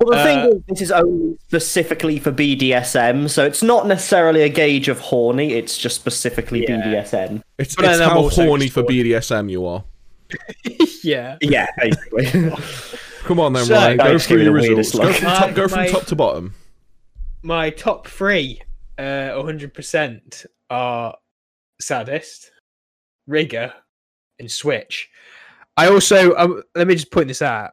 Well, 0.00 0.10
the 0.10 0.16
Uh, 0.18 0.24
thing 0.24 0.38
is, 0.56 0.62
this 0.68 0.80
is 0.80 0.90
only 0.90 1.38
specifically 1.46 2.18
for 2.18 2.32
BDSM, 2.32 3.30
so 3.30 3.44
it's 3.44 3.62
not 3.62 3.86
necessarily 3.86 4.42
a 4.42 4.48
gauge 4.48 4.88
of 4.88 4.98
horny. 4.98 5.52
It's 5.52 5.78
just 5.78 5.94
specifically 5.94 6.62
Yeah. 6.64 6.82
BDSM. 7.04 7.40
It's, 7.58 7.76
But 7.76 7.84
it's 7.84 7.98
then 7.98 8.08
how 8.08 8.28
horny 8.28 8.68
for 8.68 8.80
horny. 8.82 9.04
BDSM 9.04 9.48
you 9.48 9.64
are. 9.64 9.84
yeah. 11.04 11.36
Yeah, 11.40 11.68
basically. 11.78 12.50
Come 13.22 13.38
on 13.38 13.52
then, 13.52 13.64
So- 13.66 13.74
Ryan. 13.74 13.96
Go 13.98 14.18
through 14.18 14.42
your 14.42 14.52
results. 14.54 14.90
Go 14.90 15.12
from, 15.12 15.24
top, 15.28 15.54
go 15.54 15.68
from 15.68 15.78
My- 15.80 15.88
top 15.88 16.06
to 16.06 16.16
bottom. 16.16 16.54
My 17.42 17.70
top 17.70 18.06
three, 18.06 18.62
uh, 18.98 19.32
100% 19.34 20.46
are 20.70 21.16
Sadist, 21.80 22.52
Rigger, 23.26 23.72
and 24.38 24.50
Switch. 24.50 25.10
I 25.76 25.88
also, 25.88 26.34
um, 26.36 26.62
let 26.74 26.86
me 26.86 26.94
just 26.94 27.10
point 27.10 27.28
this 27.28 27.42
out. 27.42 27.72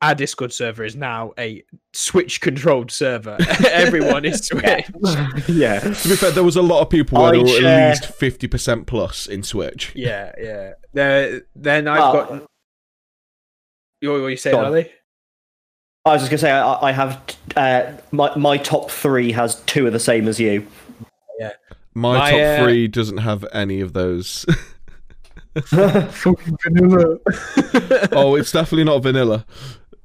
Our 0.00 0.14
Discord 0.14 0.52
server 0.52 0.84
is 0.84 0.96
now 0.96 1.32
a 1.38 1.62
Switch 1.92 2.40
controlled 2.40 2.90
server. 2.90 3.36
Everyone 3.70 4.24
is 4.24 4.46
Switch. 4.46 4.64
yeah. 5.48 5.80
To 5.80 6.08
be 6.08 6.16
fair, 6.16 6.30
there 6.30 6.44
was 6.44 6.56
a 6.56 6.62
lot 6.62 6.80
of 6.82 6.90
people 6.90 7.18
where 7.20 7.34
I 7.34 7.36
they 7.36 7.42
were 7.42 7.68
at 7.68 7.90
least 7.90 8.06
fifty 8.06 8.46
percent 8.46 8.86
plus 8.86 9.26
in 9.26 9.42
Switch. 9.42 9.92
Yeah, 9.94 10.32
yeah. 10.38 10.72
Uh, 10.94 11.40
then 11.56 11.88
I've 11.88 11.98
Well, 11.98 12.12
got. 12.12 12.46
You, 14.02 14.12
what 14.20 14.26
you 14.26 14.36
saying, 14.36 14.56
Go 14.56 14.60
on. 14.60 14.66
Ollie? 14.66 14.90
I 16.04 16.12
was 16.12 16.20
just 16.20 16.30
gonna 16.30 16.38
say 16.38 16.50
I, 16.50 16.88
I 16.88 16.92
have 16.92 17.22
uh, 17.56 17.92
my 18.12 18.34
my 18.36 18.58
top 18.58 18.90
three 18.90 19.32
has 19.32 19.56
two 19.62 19.86
of 19.86 19.92
the 19.92 20.00
same 20.00 20.28
as 20.28 20.40
you. 20.40 20.66
My, 21.96 22.18
My, 22.18 22.30
top 22.30 22.40
uh, 22.40 22.64
three 22.64 22.88
doesn't 22.88 23.18
have 23.18 23.44
any 23.52 23.80
of 23.80 23.92
those. 23.92 24.44
Vanilla. 25.54 27.18
oh, 28.12 28.34
it's 28.34 28.50
definitely 28.50 28.84
not 28.84 29.02
vanilla. 29.02 29.46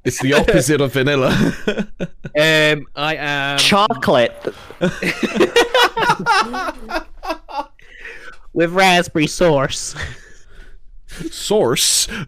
It's 0.06 0.22
the 0.22 0.34
opposite 0.34 0.82
of 0.82 0.94
vanilla. 0.94 1.30
um, 2.40 2.86
I 2.96 3.16
am. 3.16 3.58
Chocolate. 3.58 4.54
with 8.54 8.72
raspberry 8.72 9.28
sauce. 9.28 9.96
Source. 11.32 12.08
I 12.10 12.26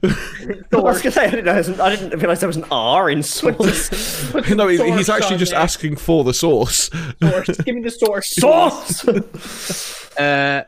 was 0.72 1.02
gonna 1.02 1.12
say 1.12 1.26
I 1.26 1.30
didn't. 1.32 1.80
I 1.80 1.96
didn't 1.96 2.20
realize 2.20 2.40
there 2.40 2.48
was 2.48 2.58
an 2.58 2.66
R 2.72 3.10
in 3.10 3.24
source. 3.24 4.34
no, 4.50 4.68
he- 4.68 4.92
he's 4.92 5.10
actually 5.10 5.38
just 5.38 5.52
there. 5.52 5.60
asking 5.62 5.96
for 5.96 6.24
the 6.24 6.34
source. 6.34 6.90
source. 7.22 7.58
Give 7.64 7.76
me 7.76 7.82
the 7.82 7.92
source. 7.92 8.30
Source. 8.36 9.98
Uh, 10.20 10.64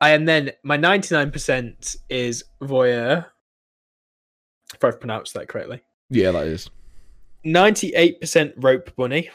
I 0.00 0.10
am 0.10 0.26
then 0.26 0.52
my 0.62 0.76
ninety 0.76 1.12
nine 1.12 1.32
percent 1.32 1.96
is 2.08 2.44
voyeur. 2.62 3.26
If 4.72 4.84
I've 4.84 5.00
pronounced 5.00 5.34
that 5.34 5.48
correctly. 5.48 5.82
Yeah, 6.08 6.30
that 6.30 6.46
is. 6.46 6.70
Ninety 7.42 7.94
eight 7.94 8.20
percent 8.20 8.54
rope 8.56 8.94
bunny. 8.94 9.30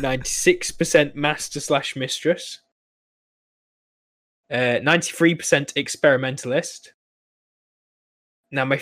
Ninety 0.00 0.28
six 0.28 0.72
percent 0.72 1.14
master 1.14 1.60
slash 1.60 1.94
mistress. 1.94 2.58
Uh, 4.50 4.80
ninety 4.82 5.12
three 5.12 5.34
percent 5.36 5.72
experimentalist. 5.76 6.92
Now 8.50 8.64
my 8.64 8.76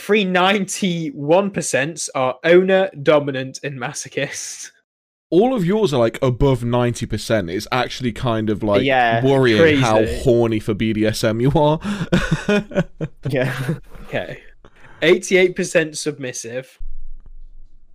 one 1.14 1.50
percent 1.50 2.09
are 2.14 2.38
owner, 2.44 2.90
dominant, 3.03 3.61
and 3.62 3.79
masochist. 3.79 4.70
All 5.31 5.55
of 5.55 5.64
yours 5.64 5.92
are 5.92 5.98
like 5.98 6.18
above 6.22 6.62
ninety 6.64 7.07
percent. 7.07 7.50
It's 7.50 7.66
actually 7.72 8.12
kind 8.12 8.50
of 8.50 8.62
like 8.62 8.85
Yeah, 8.85 9.24
worrying 9.24 9.79
how 9.79 10.05
horny 10.05 10.61
for 10.61 10.74
BDSM 10.74 11.40
you 11.40 11.53
are. 11.59 11.81
yeah. 13.29 13.79
Okay. 14.05 14.42
88% 15.05 15.96
submissive, 15.96 16.79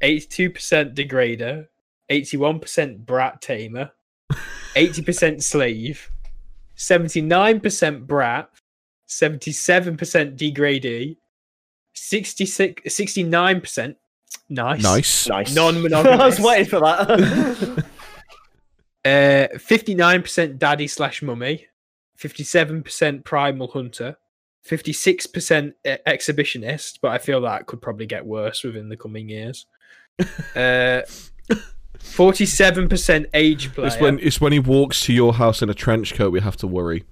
82% 0.04 0.94
degrader, 0.94 1.68
81% 2.12 3.06
brat 3.06 3.42
tamer, 3.42 3.92
80% 4.76 5.42
slave, 5.44 6.12
79% 6.78 8.06
brat, 8.06 8.50
77% 9.08 10.36
degradee, 10.38 11.18
66 12.00 12.82
69% 12.84 13.96
nice. 14.50 14.84
nice. 14.84 15.28
Nice. 15.28 15.56
Non-monogamous. 15.56 16.20
I 16.22 16.26
was 16.26 16.40
waiting 16.40 16.66
for 16.66 16.80
that. 16.80 17.86
Uh 19.06 19.48
59% 19.56 20.60
daddy 20.60 20.86
slash 20.86 21.22
mummy, 21.22 21.68
57% 22.18 23.24
primal 23.24 23.70
hunter, 23.70 24.18
56% 24.68 25.74
e- 25.88 25.96
exhibitionist, 26.06 27.00
but 27.02 27.12
I 27.12 27.18
feel 27.18 27.40
that 27.42 27.66
could 27.66 27.82
probably 27.82 28.06
get 28.06 28.26
worse 28.26 28.62
within 28.62 28.90
the 28.90 28.98
coming 28.98 29.30
years. 29.30 29.68
Uh 30.54 31.04
47% 32.00 33.26
age 33.34 33.74
player. 33.74 33.88
It's 33.88 34.00
when 34.02 34.20
it's 34.20 34.42
when 34.42 34.52
he 34.52 34.60
walks 34.60 35.02
to 35.06 35.14
your 35.14 35.34
house 35.34 35.62
in 35.62 35.70
a 35.70 35.74
trench 35.74 36.14
coat 36.14 36.32
we 36.32 36.42
have 36.42 36.58
to 36.58 36.68
worry. 36.68 37.06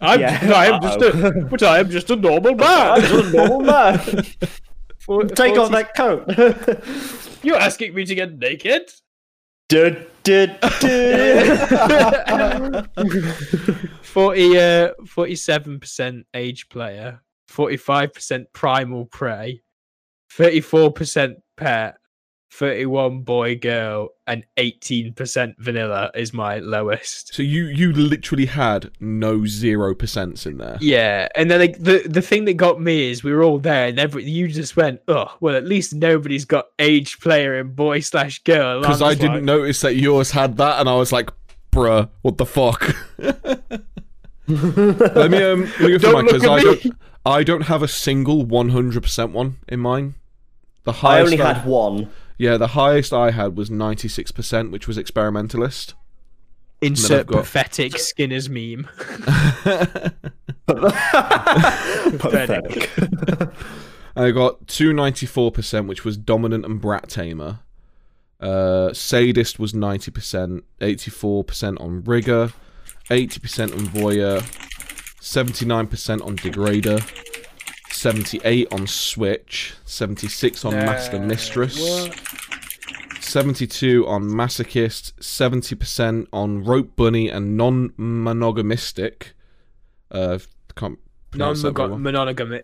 I'm, 0.00 0.20
Yeah. 0.20 0.52
I 0.54 0.66
am 0.66 0.80
just 0.82 1.00
a, 1.02 1.46
but 1.50 1.62
I 1.62 1.78
am 1.80 1.90
just 1.90 2.10
a 2.10 2.16
normal 2.16 2.54
man. 2.54 2.90
I'm 2.90 3.00
just 3.02 3.34
a 3.34 3.36
normal 3.36 3.60
man. 3.60 3.98
For- 5.00 5.24
Take 5.24 5.56
40 5.56 5.58
off 5.58 5.70
that 5.72 5.94
coat. 5.96 6.28
You're 7.44 7.56
asking 7.56 7.94
me 7.94 8.04
to 8.04 8.14
get 8.14 8.38
naked? 8.38 8.92
Dud, 9.68 10.06
dud, 10.24 10.58
dud. 10.80 10.80
40 14.02 14.58
uh 14.58 14.90
47% 15.04 16.24
age 16.34 16.68
player 16.68 17.22
45% 17.48 18.46
primal 18.52 19.06
prey 19.06 19.62
34% 20.36 21.36
pet 21.56 21.96
31 22.52 23.20
boy 23.22 23.56
girl 23.56 24.08
and 24.26 24.44
18% 24.56 25.54
vanilla 25.58 26.10
is 26.14 26.32
my 26.34 26.58
lowest 26.58 27.32
So 27.34 27.42
you 27.42 27.64
you 27.66 27.92
literally 27.92 28.46
had 28.46 28.90
no 29.00 29.46
zero 29.46 29.94
percents 29.94 30.46
in 30.46 30.58
there. 30.58 30.76
yeah 30.80 31.28
and 31.36 31.50
then 31.50 31.60
like, 31.60 31.78
the 31.78 32.02
the 32.08 32.20
thing 32.22 32.44
that 32.46 32.54
got 32.54 32.80
me 32.80 33.10
is 33.10 33.22
we 33.22 33.32
were 33.32 33.42
all 33.44 33.58
there 33.60 33.86
and 33.88 33.98
every 34.00 34.24
you 34.24 34.48
just 34.48 34.76
went 34.76 35.00
oh 35.08 35.32
well 35.40 35.54
at 35.54 35.64
least 35.64 35.94
nobody's 35.94 36.44
got 36.44 36.66
age 36.80 37.20
player 37.20 37.58
and 37.60 37.76
boy 37.76 38.00
slash 38.00 38.40
girl 38.42 38.72
And 38.78 38.82
Because 38.82 39.00
I'm 39.00 39.08
I 39.08 39.10
just 39.12 39.20
didn't 39.20 39.34
like, 39.36 39.44
notice 39.44 39.80
that 39.82 39.94
yours 39.94 40.32
had 40.32 40.56
that, 40.56 40.80
and 40.80 40.88
I 40.88 40.94
was 40.96 41.12
like, 41.12 41.30
"Bruh, 41.72 42.08
what 42.22 42.36
the 42.38 42.46
fuck?" 42.46 42.94
let 44.48 45.30
me 45.30 45.42
um, 45.42 45.62
let 45.62 45.80
me 45.80 45.90
go 45.90 45.98
through 45.98 45.98
Don't 45.98 46.12
mine 46.14 46.24
look 46.24 46.26
because 46.26 46.44
at 46.44 46.50
I 46.50 46.56
me. 46.56 46.62
don't 46.64 46.96
I 47.24 47.42
don't 47.44 47.62
have 47.62 47.82
a 47.82 47.88
single 47.88 48.44
one 48.44 48.70
hundred 48.70 49.02
percent 49.02 49.32
one 49.32 49.58
in 49.68 49.80
mine. 49.80 50.14
The 50.84 50.92
highest 50.92 51.04
I 51.34 51.36
highest 51.36 51.40
only 51.42 51.54
had 51.60 51.66
one. 51.66 52.10
Yeah, 52.40 52.56
the 52.56 52.68
highest 52.68 53.12
I 53.12 53.32
had 53.32 53.54
was 53.58 53.70
ninety 53.70 54.08
six 54.08 54.32
percent, 54.32 54.70
which 54.70 54.88
was 54.88 54.96
experimentalist. 54.96 55.92
insert 56.80 57.26
got- 57.26 57.44
pathetic 57.44 57.98
skinner's 57.98 58.48
meme 58.48 58.88
Pathetic. 62.18 62.90
I 64.16 64.30
got 64.30 64.66
two 64.66 64.92
ninety 64.94 65.26
four 65.26 65.52
percent, 65.52 65.86
which 65.86 66.04
was 66.04 66.16
dominant 66.16 66.64
and 66.64 66.80
brat 66.80 67.08
tamer. 67.10 67.60
Uh, 68.40 68.92
sadist 68.94 69.58
was 69.58 69.74
ninety 69.74 70.10
percent, 70.10 70.64
eighty 70.80 71.10
four 71.10 71.44
percent 71.44 71.78
on 71.78 72.02
rigger, 72.04 72.52
eighty 73.10 73.38
percent 73.38 73.72
on 73.72 73.80
voyeur, 73.80 74.42
seventy 75.20 75.66
nine 75.66 75.86
percent 75.86 76.22
on 76.22 76.36
degrader, 76.36 77.00
seventy 78.00 78.40
eight 78.44 78.72
on 78.72 78.86
switch, 78.86 79.74
seventy 79.84 80.28
six 80.28 80.64
on 80.64 80.74
master 80.74 81.16
Uh, 81.18 81.20
mistress. 81.20 81.78
what? 81.80 82.18
72 83.20 84.08
on 84.08 84.24
masochist, 84.24 85.12
70% 85.20 86.26
on 86.32 86.64
rope 86.64 86.96
bunny 86.96 87.28
and 87.28 87.56
non-monogamistic. 87.56 89.34
Uh, 90.10 90.38
can't 90.74 90.98
pronounce 91.30 91.62
that 91.62 91.76
very 91.76 91.90
well. 91.90 91.98
non-monogamic 91.98 92.62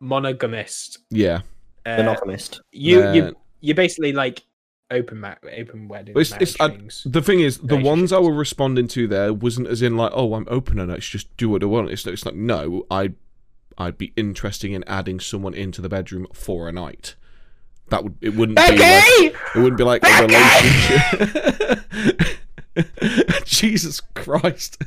monogamist. 0.00 0.98
Yeah. 1.10 1.42
Uh, 1.86 1.98
Monogamist. 1.98 2.60
you 2.72 3.02
Uh, 3.02 3.12
you 3.12 3.36
you're 3.60 3.74
basically 3.76 4.12
like 4.12 4.42
open 4.90 5.20
ma- 5.20 5.34
open 5.56 5.86
wedding. 5.86 6.14
It's, 6.18 6.32
it's, 6.40 6.60
I, 6.60 6.76
the 7.04 7.22
thing 7.22 7.40
is, 7.40 7.58
the 7.58 7.76
ones 7.76 8.10
I 8.12 8.16
relationships. 8.16 8.24
were 8.26 8.34
responding 8.34 8.88
to 8.88 9.06
there 9.06 9.32
wasn't 9.32 9.68
as 9.68 9.80
in 9.82 9.96
like, 9.96 10.12
oh, 10.14 10.34
I'm 10.34 10.46
open 10.50 10.78
and 10.80 10.90
it's 10.90 11.08
just 11.08 11.34
do 11.36 11.48
what 11.50 11.62
I 11.62 11.66
want. 11.66 11.90
It's, 11.90 12.06
it's 12.06 12.24
like, 12.26 12.34
no, 12.34 12.84
I, 12.90 13.12
I'd 13.76 13.98
be 13.98 14.12
interested 14.16 14.70
in 14.70 14.84
adding 14.86 15.18
someone 15.20 15.54
into 15.54 15.82
the 15.82 15.88
bedroom 15.88 16.26
for 16.32 16.68
a 16.68 16.72
night. 16.72 17.16
That 17.88 18.04
would 18.04 18.14
it 18.20 18.34
wouldn't 18.34 18.56
be 18.56 18.62
like, 18.62 18.78
it 18.80 19.34
wouldn't 19.56 19.76
be 19.76 19.84
like 19.84 20.02
a 20.04 20.26
relationship. 20.26 21.80
Jesus 23.44 24.00
Christ. 24.14 24.82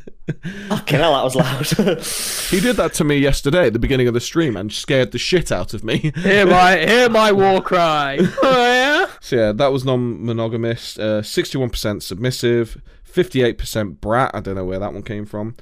Fucking 0.67 0.99
hell, 0.99 1.13
that 1.13 1.23
was 1.23 1.35
loud. 1.35 2.01
He 2.49 2.59
did 2.61 2.77
that 2.77 2.93
to 2.95 3.03
me 3.03 3.17
yesterday 3.17 3.67
at 3.67 3.73
the 3.73 3.79
beginning 3.79 4.07
of 4.07 4.13
the 4.13 4.19
stream 4.21 4.55
and 4.55 4.71
scared 4.71 5.11
the 5.11 5.17
shit 5.17 5.51
out 5.51 5.73
of 5.73 5.83
me. 5.83 6.11
hear 6.15 6.45
my 6.45 6.77
hear 6.87 7.09
my 7.09 7.31
war 7.31 7.61
cry. 7.61 8.17
Oh 8.41 8.73
yeah. 8.73 9.07
So 9.19 9.35
yeah, 9.35 9.51
that 9.51 9.71
was 9.71 9.83
non-monogamous. 9.85 10.97
Uh, 10.97 11.21
Sixty-one 11.21 11.69
percent 11.69 12.03
submissive, 12.03 12.81
fifty-eight 13.03 13.57
percent 13.57 14.01
brat. 14.01 14.31
I 14.33 14.39
don't 14.39 14.55
know 14.55 14.65
where 14.65 14.79
that 14.79 14.93
one 14.93 15.03
came 15.03 15.25
from. 15.25 15.55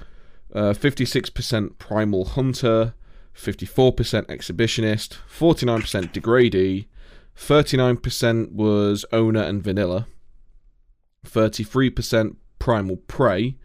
Uh, 0.53 0.73
Fifty-six 0.73 1.29
percent 1.29 1.79
primal 1.79 2.25
hunter, 2.25 2.93
fifty-four 3.35 3.93
percent 3.93 4.27
exhibitionist, 4.29 5.13
forty-nine 5.27 5.81
percent 5.81 6.11
degradee, 6.11 6.87
thirty-nine 7.35 7.97
percent 7.97 8.53
was 8.53 9.05
owner 9.11 9.43
and 9.43 9.61
vanilla, 9.61 10.07
thirty-three 11.23 11.91
percent 11.91 12.37
primal 12.57 12.95
prey, 12.95 13.57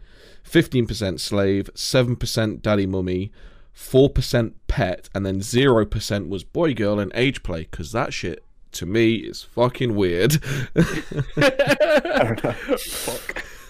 fifteen 0.43 0.85
percent 0.85 1.19
slave, 1.19 1.69
seven 1.73 2.15
percent 2.15 2.61
daddy 2.61 2.85
mummy. 2.85 3.31
4% 3.73 4.53
pet 4.67 5.07
and 5.15 5.25
then 5.25 5.39
0% 5.39 6.27
was 6.27 6.43
boy 6.43 6.73
girl 6.73 6.99
and 6.99 7.09
age 7.15 7.41
play 7.41 7.61
because 7.71 7.93
that 7.93 8.13
shit 8.13 8.43
to 8.73 8.85
me 8.85 9.15
is 9.15 9.43
fucking 9.43 9.95
weird. 9.95 10.33
Fuck. 10.43 10.75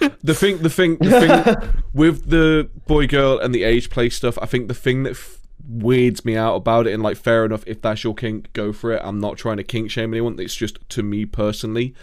the 0.24 0.34
thing, 0.34 0.58
the 0.60 0.70
thing, 0.70 0.98
the 0.98 1.20
thing 1.20 1.84
with 1.94 2.30
the 2.30 2.70
boy 2.88 3.08
girl 3.08 3.40
and 3.40 3.54
the 3.54 3.64
age 3.64 3.90
play 3.90 4.10
stuff, 4.10 4.38
I 4.42 4.46
think 4.46 4.68
the 4.68 4.74
thing 4.74 5.04
that 5.04 5.12
f- 5.12 5.41
weirds 5.68 6.24
me 6.26 6.36
out 6.36 6.56
about 6.56 6.88
it, 6.88 6.94
and 6.94 7.02
like, 7.04 7.18
fair 7.18 7.46
enough, 7.46 7.64
if 7.68 7.82
that's 7.82 8.04
your 8.04 8.14
kink, 8.14 8.52
go 8.54 8.72
for 8.74 8.92
it. 8.92 9.02
I'm 9.04 9.20
not 9.20 9.38
trying 9.38 9.58
to 9.58 9.64
kink 9.64 9.92
shame 9.92 10.14
anyone. 10.14 10.40
It's 10.40 10.56
just 10.56 10.78
to 10.90 11.04
me 11.04 11.26
personally, 11.26 11.94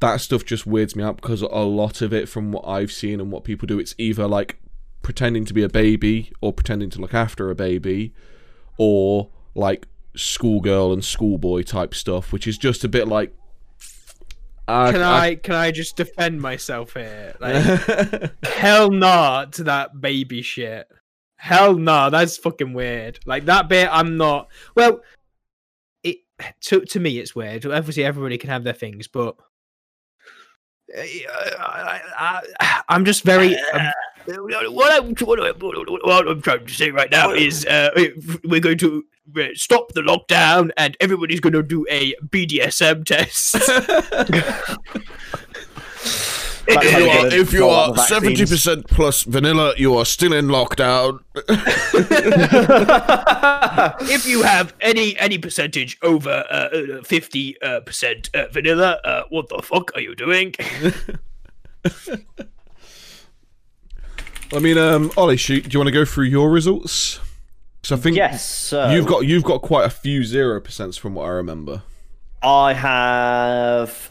that 0.00 0.20
stuff 0.20 0.44
just 0.44 0.66
weirds 0.66 0.94
me 0.96 1.02
out 1.02 1.16
because 1.16 1.42
a 1.42 1.46
lot 1.46 2.02
of 2.02 2.12
it, 2.12 2.28
from 2.28 2.52
what 2.52 2.66
I've 2.66 2.92
seen 2.92 3.20
and 3.20 3.30
what 3.30 3.44
people 3.44 3.66
do, 3.66 3.78
it's 3.78 3.94
either 3.98 4.26
like 4.26 4.58
pretending 5.02 5.44
to 5.44 5.54
be 5.54 5.62
a 5.62 5.68
baby 5.68 6.32
or 6.40 6.52
pretending 6.52 6.90
to 6.90 7.00
look 7.00 7.14
after 7.14 7.50
a 7.50 7.54
baby, 7.54 8.12
or 8.76 9.30
like 9.54 9.86
schoolgirl 10.14 10.92
and 10.92 11.04
schoolboy 11.04 11.62
type 11.62 11.94
stuff, 11.94 12.32
which 12.32 12.46
is 12.46 12.58
just 12.58 12.84
a 12.84 12.88
bit 12.88 13.06
like. 13.08 13.34
uh, 14.68 14.90
Can 14.92 15.00
I 15.02 15.34
can 15.36 15.54
I 15.54 15.70
just 15.70 15.96
defend 15.96 16.40
myself 16.40 16.94
here? 16.94 17.34
Like 17.40 18.32
hell 18.44 18.90
nah 18.90 19.44
to 19.46 19.64
that 19.64 20.00
baby 20.00 20.42
shit. 20.42 20.88
Hell 21.36 21.74
nah, 21.74 22.10
that's 22.10 22.36
fucking 22.36 22.72
weird. 22.72 23.20
Like 23.26 23.44
that 23.46 23.68
bit, 23.68 23.88
I'm 23.92 24.16
not. 24.16 24.48
Well, 24.74 25.00
it 26.02 26.18
to 26.62 26.80
to 26.80 27.00
me 27.00 27.18
it's 27.18 27.34
weird. 27.34 27.66
Obviously, 27.66 28.04
everybody 28.04 28.38
can 28.38 28.50
have 28.50 28.64
their 28.64 28.72
things, 28.72 29.06
but 29.06 29.36
uh, 30.96 31.00
I, 31.58 32.00
I, 32.60 32.82
I'm 32.88 33.04
just 33.04 33.22
very. 33.22 33.56
um, 33.74 33.92
what, 34.26 34.54
I, 34.54 34.68
what, 34.68 34.90
I, 34.92 35.00
what 35.00 36.28
I'm 36.28 36.42
trying 36.42 36.66
to 36.66 36.72
say 36.72 36.90
right 36.90 37.10
now 37.10 37.30
is 37.32 37.64
uh, 37.66 37.90
we're 38.44 38.60
going 38.60 38.78
to 38.78 39.04
uh, 39.36 39.46
stop 39.54 39.92
the 39.92 40.00
lockdown 40.00 40.70
and 40.76 40.96
everybody's 41.00 41.40
going 41.40 41.52
to 41.52 41.62
do 41.62 41.86
a 41.90 42.14
BDSM 42.28 43.04
test. 43.04 43.56
That's 46.66 46.90
how 46.90 46.98
you 46.98 47.06
you're 47.06 47.26
if 47.40 47.52
you 47.52 47.68
are 47.68 47.92
70% 47.92 48.88
plus 48.88 49.22
vanilla, 49.22 49.74
you 49.76 49.96
are 49.96 50.04
still 50.04 50.32
in 50.32 50.46
lockdown. 50.46 51.20
if 54.10 54.26
you 54.26 54.42
have 54.42 54.74
any 54.80 55.16
any 55.18 55.38
percentage 55.38 55.98
over 56.02 56.44
uh, 56.50 57.02
fifty 57.02 57.60
uh, 57.62 57.80
percent 57.80 58.30
uh, 58.34 58.46
vanilla, 58.50 59.00
uh, 59.04 59.22
what 59.28 59.48
the 59.48 59.62
fuck 59.62 59.92
are 59.94 60.00
you 60.00 60.14
doing? 60.14 60.54
I 64.52 64.58
mean, 64.60 64.78
um, 64.78 65.10
Ollie, 65.16 65.36
shoot, 65.36 65.64
do 65.64 65.70
you 65.72 65.78
want 65.78 65.88
to 65.88 65.92
go 65.92 66.04
through 66.04 66.26
your 66.26 66.50
results? 66.50 67.20
Because 67.80 67.98
I 67.98 68.02
think 68.02 68.16
yes, 68.16 68.44
so 68.44 68.90
you've 68.90 69.06
got 69.06 69.26
you've 69.26 69.44
got 69.44 69.62
quite 69.62 69.84
a 69.84 69.90
few 69.90 70.24
zero 70.24 70.60
percents 70.60 70.98
from 70.98 71.14
what 71.14 71.24
I 71.24 71.30
remember. 71.30 71.82
I 72.42 72.72
have 72.74 74.10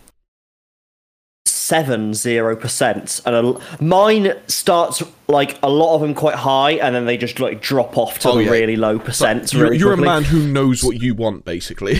seven 1.66 2.14
zero 2.14 2.56
percent, 2.56 3.22
and 3.26 3.36
a, 3.36 3.84
mine 3.84 4.34
starts 4.48 5.02
like 5.28 5.58
a 5.64 5.70
lot 5.70 5.96
of 5.96 6.02
them 6.02 6.14
quite 6.14 6.36
high, 6.36 6.72
and 6.74 6.94
then 6.94 7.06
they 7.06 7.18
just 7.18 7.40
like 7.40 7.62
drop 7.62 7.98
off 7.98 8.20
to 8.20 8.30
Oh, 8.30 8.38
yeah. 8.40 8.52
really 8.52 8.76
low 8.76 9.00
percents. 9.00 9.54
You're, 9.54 9.64
really 9.64 9.78
you're 9.78 9.94
a 9.94 9.98
man 9.98 10.24
who 10.24 10.48
knows 10.48 10.84
what 10.84 11.02
you 11.02 11.16
want, 11.16 11.44
basically. 11.46 12.00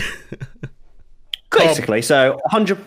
basically. 1.50 2.02
So 2.02 2.38
100. 2.50 2.78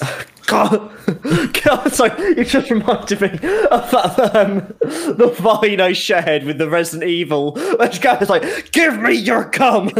God, 0.46 0.90
God, 1.64 1.92
sorry, 1.92 2.36
you 2.36 2.44
just 2.44 2.70
reminded 2.70 3.20
me 3.20 3.28
of 3.28 3.88
that 3.92 4.34
um, 4.34 4.74
the 4.80 5.32
vine 5.38 5.80
I 5.80 5.92
shared 5.92 6.42
with 6.42 6.58
the 6.58 6.68
Resident 6.68 7.08
Evil. 7.08 7.52
Which 7.78 8.00
guy 8.00 8.18
was 8.18 8.28
like, 8.28 8.72
"Give 8.72 8.98
me 8.98 9.12
your 9.14 9.44
cum." 9.44 9.90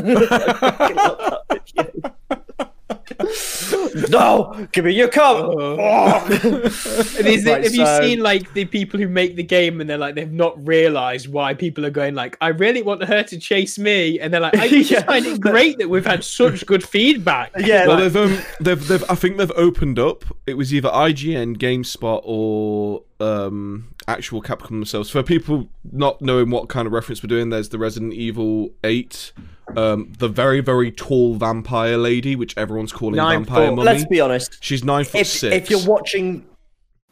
No, 4.11 4.67
give 4.73 4.85
me 4.85 4.93
your 4.93 5.09
cum. 5.09 5.37
Oh. 5.59 6.27
Is 6.31 7.47
it, 7.47 7.51
Right, 7.51 7.65
have 7.65 7.75
you 7.75 7.87
so- 7.87 8.01
seen 8.01 8.21
like 8.21 8.53
the 8.55 8.65
people 8.65 8.99
who 9.01 9.09
make 9.09 9.37
the 9.37 9.43
game 9.43 9.81
and 9.81 9.89
they're 9.89 9.99
like 9.99 10.15
they've 10.15 10.31
not 10.33 10.67
realized 10.67 11.29
why 11.33 11.55
people 11.55 11.85
are 11.87 11.91
going 11.91 12.15
like 12.15 12.37
I 12.41 12.49
really 12.49 12.83
want 12.83 13.03
her 13.05 13.23
to 13.23 13.39
chase 13.39 13.79
me 13.79 14.19
and 14.21 14.33
they're 14.33 14.41
like 14.41 14.57
I 14.57 14.69
just 14.71 14.91
Yeah. 14.91 15.03
find 15.03 15.27
it 15.27 15.41
great 15.41 15.79
that 15.79 15.89
we've 15.89 16.07
had 16.07 16.25
such 16.25 16.67
good 16.67 16.85
feedback. 16.85 17.53
Yeah, 17.59 17.87
well, 17.87 17.97
like- 18.01 18.13
they've, 18.13 18.17
um, 18.17 18.39
they've, 18.61 18.89
they've, 18.89 19.05
I 19.11 19.15
think 19.15 19.37
they've 19.39 19.51
opened 19.57 19.99
up. 19.99 20.25
It 20.47 20.55
was 20.55 20.73
either 20.75 20.89
IGN, 20.89 21.57
GameSpot, 21.59 22.21
or 22.25 23.03
um, 23.21 23.95
actual 24.09 24.43
Capcom 24.43 24.69
themselves. 24.69 25.11
For 25.11 25.23
people 25.23 25.69
not 25.93 26.21
knowing 26.23 26.51
what 26.51 26.69
kind 26.69 26.87
of 26.87 26.93
reference 26.93 27.23
we're 27.23 27.29
doing, 27.29 27.51
there's 27.51 27.69
the 27.69 27.79
Resident 27.79 28.15
Evil 28.15 28.71
8, 28.85 29.33
um, 29.77 30.13
the 30.19 30.29
very, 30.29 30.61
very 30.61 30.91
tall 30.91 31.35
vampire 31.35 31.97
lady, 31.97 32.37
which 32.37 32.57
everyone's 32.57 32.93
calling 32.93 33.17
Nine 33.17 33.45
Vampire 33.45 33.69
foot. 33.69 33.77
Mummy. 33.77 33.87
Let's 33.87 34.05
be 34.07 34.21
honest. 34.21 34.59
She's 34.61 34.85
nine 34.85 35.05
foot 35.05 35.23
If, 35.23 35.27
six. 35.27 35.55
if 35.55 35.71
you're 35.71 35.85
watching, 35.85 36.47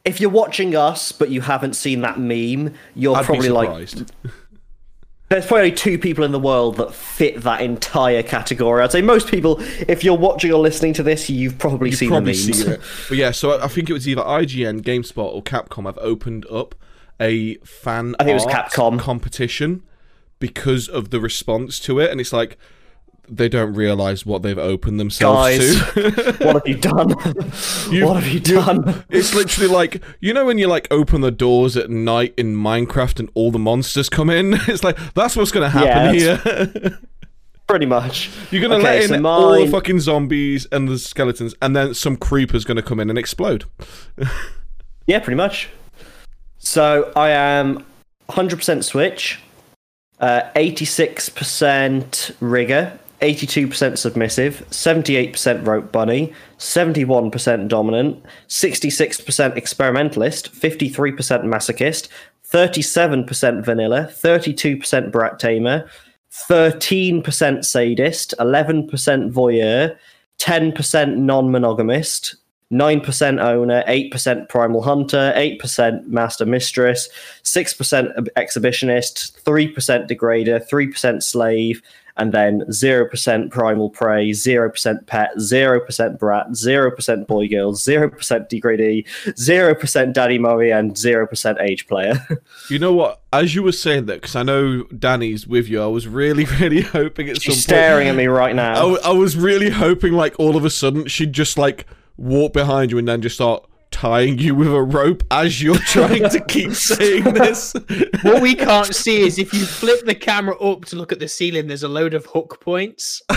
if 0.05 0.21
you're 0.21 0.31
watching 0.31 0.75
us, 0.77 1.13
but 1.13 1.31
you 1.31 1.41
haven't 1.41 1.75
seen 1.75 2.01
that 2.03 2.19
meme, 2.19 2.75
you're 2.95 3.17
I'd 3.17 3.25
probably 3.25 3.49
like, 3.49 3.89
there's 5.29 5.47
probably 5.47 5.73
two 5.73 5.99
people 5.99 6.25
in 6.25 6.33
the 6.33 6.39
world 6.39 6.77
that 6.77 6.95
fit 6.95 7.43
that 7.43 7.61
entire 7.61 8.23
category. 8.23 8.83
I'd 8.83 8.93
say 8.93 9.03
most 9.03 9.29
people, 9.29 9.57
if 9.87 10.03
you're 10.03 10.17
watching 10.17 10.53
or 10.53 10.59
listening 10.61 10.95
to 10.95 11.03
this, 11.03 11.29
you've 11.29 11.59
probably 11.59 11.93
seen 11.93 12.09
probably 12.09 12.33
the 12.33 12.47
memes. 12.47 12.63
seen 12.63 12.73
it. 12.73 12.81
But 13.09 13.19
yeah, 13.19 13.31
so 13.33 13.53
I, 13.53 13.65
I 13.67 13.69
think 13.69 13.91
it 13.91 13.93
was 13.93 14.09
either 14.09 14.23
IGN, 14.23 14.81
GameSpot, 14.83 15.19
or 15.33 15.43
Capcom 15.43 15.87
I've 15.87 15.99
opened 15.99 16.47
up 16.51 16.75
a 17.21 17.57
fan 17.57 18.15
I 18.19 18.25
think 18.25 18.31
it 18.31 18.35
was 18.35 18.47
Capcom. 18.47 18.99
competition 18.99 19.83
because 20.39 20.89
of 20.89 21.11
the 21.11 21.21
response 21.21 21.79
to 21.81 21.99
it, 22.01 22.11
and 22.11 22.21
it's 22.21 22.33
like 22.33 22.57
they 23.31 23.49
don't 23.49 23.75
realize 23.75 24.25
what 24.25 24.43
they've 24.43 24.59
opened 24.59 24.99
themselves 24.99 25.59
Guys, 25.59 25.93
to. 25.93 26.37
what 26.47 26.55
have 26.57 26.67
you 26.67 26.77
done? 26.79 27.11
what 27.11 28.23
have 28.23 28.29
you 28.29 28.41
done? 28.41 29.05
It's 29.11 29.35
literally 29.35 29.69
like 29.73 30.03
you 30.21 30.33
know 30.33 30.47
when 30.47 30.59
you 30.59 30.67
like 30.67 30.89
open 30.91 31.21
the 31.21 31.31
doors 31.31 31.77
at 31.77 31.91
night 31.91 32.33
in 32.39 32.57
Minecraft 32.57 33.21
and 33.21 33.31
all 33.35 33.51
the 33.51 33.59
monsters 33.59 34.09
come 34.09 34.31
in. 34.31 34.55
It's 34.69 34.83
like 34.85 34.99
that's 35.15 35.37
what's 35.37 35.51
gonna 35.51 35.69
happen 35.71 36.15
Yeah, 36.15 36.37
here. 36.43 36.99
Pretty 37.67 37.85
much. 37.85 38.31
You're 38.51 38.63
gonna 38.63 38.77
Okay, 38.77 39.01
let 39.07 39.11
in 39.11 39.23
so 39.23 39.27
all 39.29 39.53
the 39.63 39.71
fucking 39.71 40.01
zombies 40.01 40.67
and 40.73 40.89
the 40.89 40.99
skeletons, 40.99 41.55
and 41.61 41.77
then 41.77 41.93
some 41.93 42.17
creeper's 42.17 42.65
gonna 42.65 42.81
come 42.83 42.99
in 42.99 43.11
and 43.11 43.19
explode. 43.19 43.65
Yeah, 45.07 45.19
pretty 45.21 45.37
much. 45.37 45.69
So 46.57 47.13
I 47.15 47.29
am 47.31 47.85
100% 48.31 48.85
Switch, 48.85 49.41
uh, 50.21 50.43
86% 50.55 52.35
Rigger, 52.41 52.99
82% 53.21 53.99
Submissive, 53.99 54.65
78% 54.71 55.67
Rope 55.67 55.91
Bunny, 55.93 56.33
71% 56.59 57.69
Dominant, 57.69 58.23
66% 58.49 59.57
Experimentalist, 59.57 60.53
53% 60.53 61.45
Masochist, 61.45 62.09
37% 62.53 63.65
Vanilla, 63.65 64.09
32% 64.23 65.11
Brat 65.13 65.39
Tamer, 65.39 65.89
13% 66.49 67.65
Sadist, 67.65 68.35
11% 68.39 69.33
Voyeur, 69.33 69.97
10% 70.39 71.17
Non-Monogamist, 71.17 72.37
9% 72.73 73.43
owner, 73.43 73.83
8% 73.89 74.49
primal 74.49 74.83
hunter, 74.83 75.33
8% 75.35 76.07
master 76.07 76.45
mistress, 76.45 77.09
6% 77.43 78.29
exhibitionist, 78.37 79.41
3% 79.43 80.09
degrader, 80.09 80.69
3% 80.69 81.23
slave, 81.23 81.81
and 82.19 82.33
then 82.33 82.61
0% 82.63 83.51
primal 83.51 83.89
prey, 83.91 84.31
0% 84.31 85.07
pet, 85.07 85.31
0% 85.39 86.19
brat, 86.19 86.49
0% 86.49 87.27
boy 87.27 87.49
girl, 87.49 87.73
0% 87.73 88.49
degradee, 88.49 89.05
0% 89.29 90.13
daddy 90.13 90.39
mummy, 90.39 90.71
and 90.71 90.93
0% 90.93 91.61
age 91.63 91.87
player. 91.87 92.27
You 92.69 92.79
know 92.79 92.93
what? 92.93 93.23
As 93.33 93.55
you 93.55 93.63
were 93.63 93.73
saying 93.73 94.07
that, 94.07 94.21
because 94.21 94.37
I 94.37 94.43
know 94.43 94.83
Danny's 94.85 95.47
with 95.47 95.69
you, 95.69 95.83
I 95.83 95.87
was 95.87 96.07
really, 96.07 96.45
really 96.61 96.83
hoping 96.83 97.31
at 97.31 97.37
some 97.37 97.41
She's 97.41 97.55
point. 97.55 97.63
staring 97.63 98.09
at 98.09 98.15
me 98.15 98.27
right 98.27 98.55
now. 98.55 98.97
I 98.97 99.13
was 99.13 99.37
really 99.39 99.71
hoping, 99.71 100.13
like, 100.13 100.39
all 100.39 100.55
of 100.55 100.67
a 100.67 100.71
sudden 100.71 101.07
she'd 101.07 101.33
just, 101.33 101.57
like, 101.57 101.87
walk 102.19 102.53
behind 102.53 102.91
you 102.91 102.99
and 102.99 103.09
then 103.09 103.23
just 103.23 103.37
start 103.37 103.65
tying 103.91 104.39
you 104.39 104.55
with 104.55 104.69
a 104.69 104.83
rope 104.83 105.23
as 105.31 105.63
you're 105.63 105.79
trying 105.79 106.29
to 106.29 106.45
keep 106.47 106.73
saying 106.73 107.25
this. 107.25 107.75
What 108.23 108.43
we 108.43 108.55
can't 108.55 108.95
see 108.95 109.23
is 109.23 109.39
if 109.39 109.53
you 109.55 109.65
flip 109.65 110.05
the 110.05 110.15
camera 110.15 110.59
up 110.61 110.85
to 110.87 110.97
look 110.97 111.13
at 111.13 111.21
the 111.21 111.29
ceiling, 111.29 111.69
there's 111.69 111.83
a 111.83 111.89
load 111.89 112.15
of 112.15 112.27
hook 112.27 112.61
points. 112.61 113.23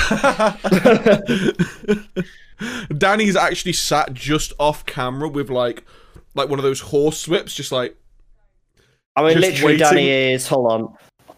Danny's 2.97 3.35
actually 3.35 3.73
sat 3.73 4.13
just 4.13 4.53
off 4.59 4.85
camera 4.85 5.29
with, 5.29 5.49
like, 5.49 5.83
like 6.35 6.49
one 6.49 6.59
of 6.59 6.63
those 6.63 6.81
horse 6.81 7.27
whips, 7.27 7.55
just 7.55 7.71
like, 7.71 7.95
I 9.15 9.23
mean, 9.23 9.33
just 9.33 9.41
literally, 9.41 9.73
waiting. 9.73 9.87
Danny 9.87 10.09
is. 10.33 10.47
Hold 10.47 10.71
on. 10.71 10.93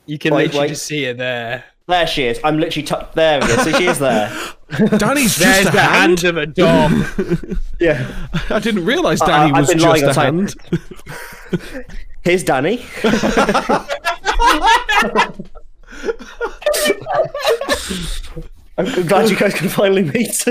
You 0.06 0.18
can 0.18 0.34
Wait, 0.34 0.46
literally 0.46 0.66
wait. 0.66 0.70
just 0.70 0.86
see 0.86 1.06
it 1.06 1.18
there. 1.18 1.64
There 1.88 2.08
she 2.08 2.24
is. 2.24 2.40
I'm 2.44 2.60
literally. 2.60 2.86
tucked 2.88 3.16
there 3.16 3.42
we 3.42 3.48
go. 3.48 3.58
So 3.58 3.72
she 3.78 3.86
is 3.88 4.00
there. 4.00 4.30
Danny's 4.98 5.36
There's 5.36 5.64
just 5.66 5.70
a 5.70 5.72
the 5.72 5.82
hand. 5.82 6.22
hand. 6.22 6.24
of 6.24 6.38
a 6.38 6.46
dog. 6.46 7.58
Yeah. 7.80 8.30
I 8.50 8.60
didn't 8.60 8.86
realise 8.86 9.20
Danny 9.20 9.52
I've 9.52 9.58
was 9.62 9.68
been 9.68 9.80
just 9.80 9.90
lying 9.90 10.04
a 10.10 10.14
time. 10.14 10.38
hand. 10.38 10.56
Here's 12.24 12.44
Danny. 12.46 12.86
I'm 18.78 18.88
I'm 18.88 19.06
glad 19.06 19.30
you 19.30 19.36
guys 19.36 19.54
can 19.54 19.68
finally 19.68 20.04
meet. 20.04 20.46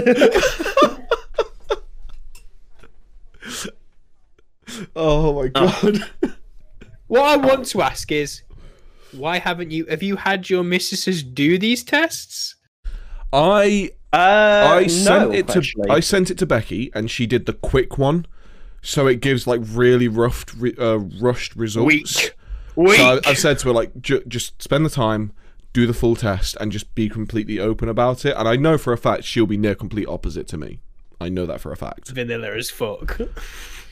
Oh 4.94 5.34
my 5.34 5.50
oh. 5.54 5.82
god. 5.82 6.10
what 7.06 7.22
I 7.22 7.36
want 7.36 7.66
to 7.66 7.82
ask 7.82 8.10
is, 8.12 8.42
why 9.12 9.38
haven't 9.38 9.70
you? 9.70 9.86
Have 9.86 10.02
you 10.02 10.16
had 10.16 10.50
your 10.50 10.64
mistresses 10.64 11.22
do 11.22 11.58
these 11.58 11.82
tests? 11.84 12.56
I 13.32 13.90
Uh, 14.12 14.80
I 14.82 14.86
sent 14.88 15.30
no, 15.30 15.36
it 15.36 15.48
to 15.48 15.58
actually. 15.58 15.90
I 15.90 16.00
sent 16.00 16.30
it 16.30 16.38
to 16.38 16.46
Becky 16.46 16.90
and 16.94 17.10
she 17.10 17.26
did 17.26 17.46
the 17.46 17.54
quick 17.54 17.96
one, 17.96 18.26
so 18.82 19.06
it 19.06 19.20
gives 19.20 19.46
like 19.46 19.60
really 19.64 20.08
rough, 20.08 20.44
uh, 20.78 20.98
rushed 20.98 21.56
results. 21.56 21.86
Weak. 21.86 22.34
Weak. 22.76 22.96
So 22.98 23.20
I, 23.24 23.30
I've 23.30 23.38
said 23.38 23.58
to 23.60 23.68
her 23.68 23.72
like, 23.74 24.00
ju- 24.00 24.22
just 24.28 24.62
spend 24.62 24.84
the 24.84 24.90
time, 24.90 25.32
do 25.72 25.86
the 25.86 25.94
full 25.94 26.16
test, 26.16 26.56
and 26.60 26.70
just 26.70 26.94
be 26.94 27.08
completely 27.08 27.58
open 27.58 27.88
about 27.88 28.24
it. 28.26 28.34
And 28.36 28.46
I 28.46 28.56
know 28.56 28.76
for 28.76 28.92
a 28.92 28.98
fact 28.98 29.24
she'll 29.24 29.46
be 29.46 29.56
near 29.56 29.74
complete 29.74 30.06
opposite 30.08 30.46
to 30.48 30.58
me. 30.58 30.80
I 31.20 31.28
know 31.28 31.46
that 31.46 31.60
for 31.60 31.72
a 31.72 31.76
fact. 31.76 32.08
Vanilla 32.08 32.54
as 32.54 32.68
fuck. 32.70 33.18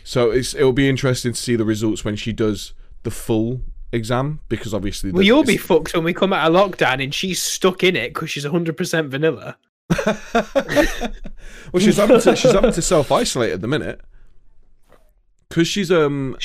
So 0.05 0.31
it's 0.31 0.55
it'll 0.55 0.73
be 0.73 0.89
interesting 0.89 1.33
to 1.33 1.39
see 1.41 1.57
the 1.57 1.65
results 1.65 2.05
when 2.05 2.17
she 2.17 2.33
does 2.33 2.73
the 3.05 3.11
full 3.11 3.63
exam 3.93 4.41
because 4.49 4.73
obviously 4.73 5.11
Well, 5.11 5.23
you'll 5.23 5.45
be 5.45 5.57
fucked 5.57 5.95
when 5.95 6.05
we 6.05 6.15
come 6.15 6.33
out 6.33 6.51
of 6.51 6.55
lockdown 6.55 7.03
and 7.03 7.15
she's 7.15 7.43
stuck 7.43 7.83
in 7.83 7.97
it 7.97 8.15
because 8.15 8.31
she's 8.31 8.45
100% 8.45 9.09
vanilla. 9.09 9.57
well, 11.73 11.81
she's 11.81 11.97
having 11.97 12.21
to 12.21 12.37
she's 12.37 12.53
having 12.53 12.73
to 12.73 12.83
self 12.83 13.11
isolate 13.11 13.53
at 13.53 13.61
the 13.61 13.67
minute 13.67 14.01
because 15.49 15.67
she's 15.67 15.91
um 15.91 16.37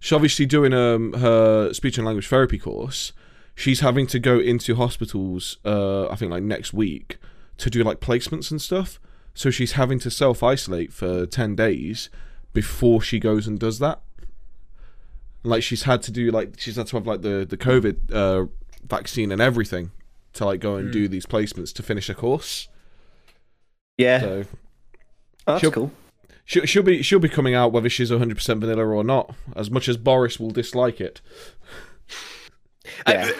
she's 0.00 0.12
obviously 0.12 0.46
doing 0.46 0.72
um 0.72 1.12
her 1.12 1.72
speech 1.74 1.98
and 1.98 2.06
language 2.06 2.28
therapy 2.28 2.58
course. 2.58 3.12
She's 3.54 3.80
having 3.80 4.06
to 4.08 4.18
go 4.18 4.38
into 4.38 4.74
hospitals. 4.76 5.58
Uh, 5.64 6.08
I 6.08 6.16
think 6.16 6.30
like 6.30 6.42
next 6.42 6.72
week 6.74 7.18
to 7.58 7.70
do 7.70 7.82
like 7.82 8.00
placements 8.00 8.50
and 8.50 8.60
stuff. 8.60 9.00
So 9.34 9.50
she's 9.50 9.72
having 9.72 9.98
to 10.00 10.10
self 10.10 10.42
isolate 10.42 10.92
for 10.92 11.26
ten 11.26 11.54
days 11.54 12.08
before 12.52 13.02
she 13.02 13.18
goes 13.18 13.46
and 13.46 13.58
does 13.58 13.78
that. 13.80 14.00
Like 15.46 15.62
she's 15.62 15.84
had 15.84 16.02
to 16.02 16.10
do 16.10 16.30
like 16.30 16.54
she's 16.58 16.76
had 16.76 16.86
to 16.88 16.96
have 16.96 17.06
like 17.06 17.22
the 17.22 17.46
the 17.48 17.56
COVID 17.56 18.12
uh, 18.12 18.46
vaccine 18.86 19.30
and 19.32 19.40
everything 19.40 19.90
to 20.34 20.44
like 20.44 20.60
go 20.60 20.76
and 20.76 20.92
do 20.92 21.08
these 21.08 21.24
placements 21.26 21.72
to 21.74 21.82
finish 21.82 22.08
a 22.10 22.14
course. 22.14 22.68
yeah, 23.96 24.20
So 24.20 24.44
Oh, 25.46 25.52
that's 25.52 25.60
she'll- 25.60 25.70
cool. 25.72 25.90
She'll, 26.48 26.64
she'll 26.64 26.82
be 26.84 27.02
she'll 27.02 27.18
be 27.18 27.28
coming 27.28 27.54
out 27.54 27.72
whether 27.72 27.88
she's 27.88 28.10
100% 28.12 28.60
vanilla 28.60 28.84
or 28.86 29.02
not. 29.02 29.34
As 29.56 29.68
much 29.70 29.88
as 29.88 29.96
Boris 29.96 30.38
will 30.38 30.50
dislike 30.52 31.00
it. 31.00 31.20
Yeah. 33.06 33.30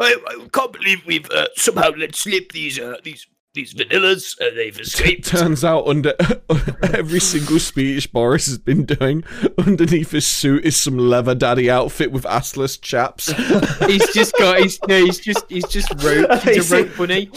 I, 0.00 0.16
I 0.26 0.48
can't 0.50 0.72
believe 0.72 1.04
we've 1.06 1.30
uh, 1.30 1.48
somehow 1.56 1.90
let 1.96 2.14
slip 2.14 2.52
these 2.52 2.78
uh, 2.78 2.96
these 3.04 3.26
these 3.54 3.72
vanillas. 3.72 4.40
Uh, 4.40 4.54
they've 4.54 4.78
escaped. 4.78 5.26
Turns 5.26 5.64
out 5.64 5.86
under 5.86 6.14
every 6.92 7.20
single 7.20 7.58
speech 7.58 8.12
Boris 8.12 8.46
has 8.46 8.58
been 8.58 8.84
doing, 8.84 9.24
underneath 9.58 10.10
his 10.10 10.26
suit 10.26 10.64
is 10.64 10.76
some 10.76 10.98
leather 10.98 11.34
daddy 11.34 11.70
outfit 11.70 12.12
with 12.12 12.24
assless 12.24 12.80
chaps. 12.80 13.32
He's 13.86 14.12
just 14.12 14.36
got, 14.36 14.58
he's, 14.58 14.78
no, 14.88 15.04
he's 15.04 15.20
just, 15.20 15.44
he's 15.48 15.66
just 15.68 15.88
rope. 16.02 16.30
He's 16.42 16.70
a 16.70 16.84
rope 16.84 16.96
bunny. 16.96 17.30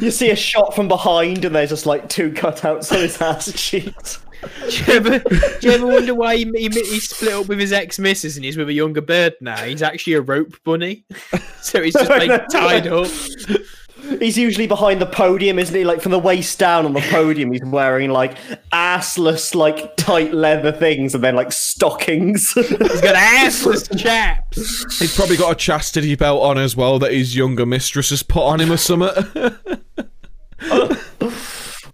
You 0.00 0.10
see 0.10 0.30
a 0.30 0.36
shot 0.36 0.74
from 0.74 0.88
behind, 0.88 1.44
and 1.44 1.54
there's 1.54 1.70
just 1.70 1.86
like 1.86 2.08
two 2.08 2.32
cutouts 2.32 2.90
on 2.92 2.98
his 2.98 3.20
ass 3.20 3.52
cheeks. 3.52 4.18
Do 4.42 4.76
you 4.76 4.92
ever, 4.94 5.18
do 5.18 5.68
you 5.68 5.70
ever 5.70 5.86
wonder 5.86 6.14
why 6.14 6.36
he, 6.36 6.44
he, 6.56 6.68
he 6.68 7.00
split 7.00 7.32
up 7.32 7.46
with 7.46 7.60
his 7.60 7.72
ex 7.72 7.98
missus 7.98 8.36
and 8.36 8.44
he's 8.44 8.56
with 8.56 8.68
a 8.68 8.72
younger 8.72 9.00
bird 9.00 9.34
now? 9.40 9.56
He's 9.58 9.82
actually 9.82 10.14
a 10.14 10.20
rope 10.20 10.56
bunny. 10.64 11.04
So 11.60 11.82
he's 11.82 11.94
just 11.94 12.10
like 12.10 12.48
tied 12.48 12.88
up. 12.88 13.06
He's 14.18 14.36
usually 14.36 14.66
behind 14.66 15.00
the 15.00 15.06
podium, 15.06 15.58
isn't 15.58 15.74
he? 15.74 15.84
Like 15.84 16.00
from 16.00 16.12
the 16.12 16.18
waist 16.18 16.58
down 16.58 16.84
on 16.86 16.92
the 16.92 17.00
podium, 17.02 17.52
he's 17.52 17.62
wearing 17.64 18.10
like 18.10 18.36
assless, 18.72 19.54
like 19.54 19.96
tight 19.96 20.34
leather 20.34 20.72
things, 20.72 21.14
and 21.14 21.22
then 21.22 21.36
like 21.36 21.52
stockings. 21.52 22.52
He's 22.52 22.70
got 23.00 23.14
assless 23.14 23.96
chaps. 24.02 24.98
He's 24.98 25.14
probably 25.14 25.36
got 25.36 25.52
a 25.52 25.54
chastity 25.54 26.14
belt 26.16 26.42
on 26.42 26.58
as 26.58 26.74
well 26.76 26.98
that 26.98 27.12
his 27.12 27.36
younger 27.36 27.64
mistress 27.64 28.10
has 28.10 28.22
put 28.22 28.42
on 28.42 28.60
him 28.60 28.72
or 28.72 28.76
something. 28.76 29.24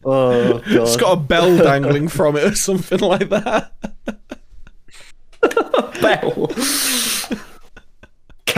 oh 0.04 0.62
It's 0.66 0.96
god! 0.96 1.00
got 1.00 1.12
a 1.12 1.16
bell 1.16 1.56
dangling 1.58 2.08
from 2.08 2.36
it 2.36 2.44
or 2.44 2.54
something 2.54 3.00
like 3.00 3.28
that. 3.28 3.72
Bell. 6.00 6.48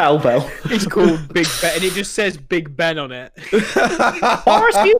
Cowbell. 0.01 0.51
It's 0.65 0.87
called 0.87 1.29
Big 1.35 1.47
Ben, 1.61 1.75
and 1.75 1.85
it 1.85 1.93
just 1.93 2.15
says 2.15 2.39
Big 2.39 2.75
Ben 2.75 2.99
on 2.99 3.13
it. 3.13 3.33
Boris, 4.47 4.77
are 4.77 4.87
you 4.87 4.99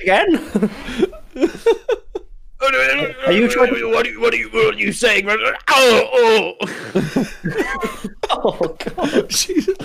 again? 0.00 0.36
Are 3.26 3.32
you 3.32 3.48
trying 3.48 3.72
to- 3.74 3.90
What 3.92 4.04
are 4.06 4.10
you, 4.10 4.20
what 4.20 4.34
are 4.34 4.36
you, 4.36 4.48
what 4.48 4.74
are 4.74 4.78
you 4.78 4.92
saying? 4.92 5.28
Oh, 5.28 5.36
oh. 5.68 6.54
Oh 8.30 8.76
god! 8.96 9.30
Jesus. 9.30 9.76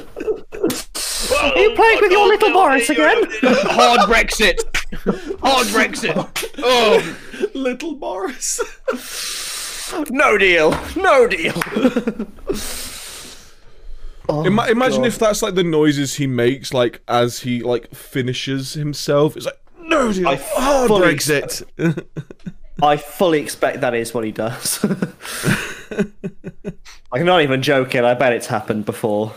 Are 1.32 1.58
you 1.58 1.71
oh, 1.71 1.75
playing 1.75 1.99
with 2.01 2.12
your 2.12 2.27
little 2.27 2.51
Boris 2.51 2.89
again? 2.89 3.23
Hard 3.43 4.10
Brexit. 4.10 4.60
Hard 5.41 5.67
Brexit. 5.67 6.51
Oh, 6.58 7.17
Little 7.53 7.95
Boris. 7.95 8.60
No 10.10 10.38
deal. 10.38 10.77
No 10.95 11.27
deal. 11.27 11.53
Oh, 14.29 14.45
Ima- 14.45 14.67
imagine 14.69 15.01
God. 15.01 15.07
if 15.07 15.19
that's 15.19 15.41
like 15.41 15.55
the 15.55 15.63
noises 15.63 16.15
he 16.15 16.27
makes, 16.27 16.73
like 16.73 17.01
as 17.07 17.39
he 17.39 17.62
like 17.62 17.93
finishes 17.93 18.73
himself. 18.73 19.36
It's 19.36 19.45
like 19.45 19.59
no, 19.79 20.13
dude, 20.13 20.25
I 20.25 20.36
hard 20.36 20.88
fully 20.88 21.15
Brexit. 21.15 21.63
I 22.81 22.97
fully 22.97 23.39
expect 23.39 23.81
that 23.81 23.93
is 23.93 24.13
what 24.13 24.23
he 24.23 24.31
does. 24.31 24.83
I'm 27.12 27.25
not 27.25 27.41
even 27.41 27.62
joking. 27.62 28.03
I 28.03 28.13
bet 28.13 28.33
it's 28.33 28.47
happened 28.47 28.86
before. 28.86 29.33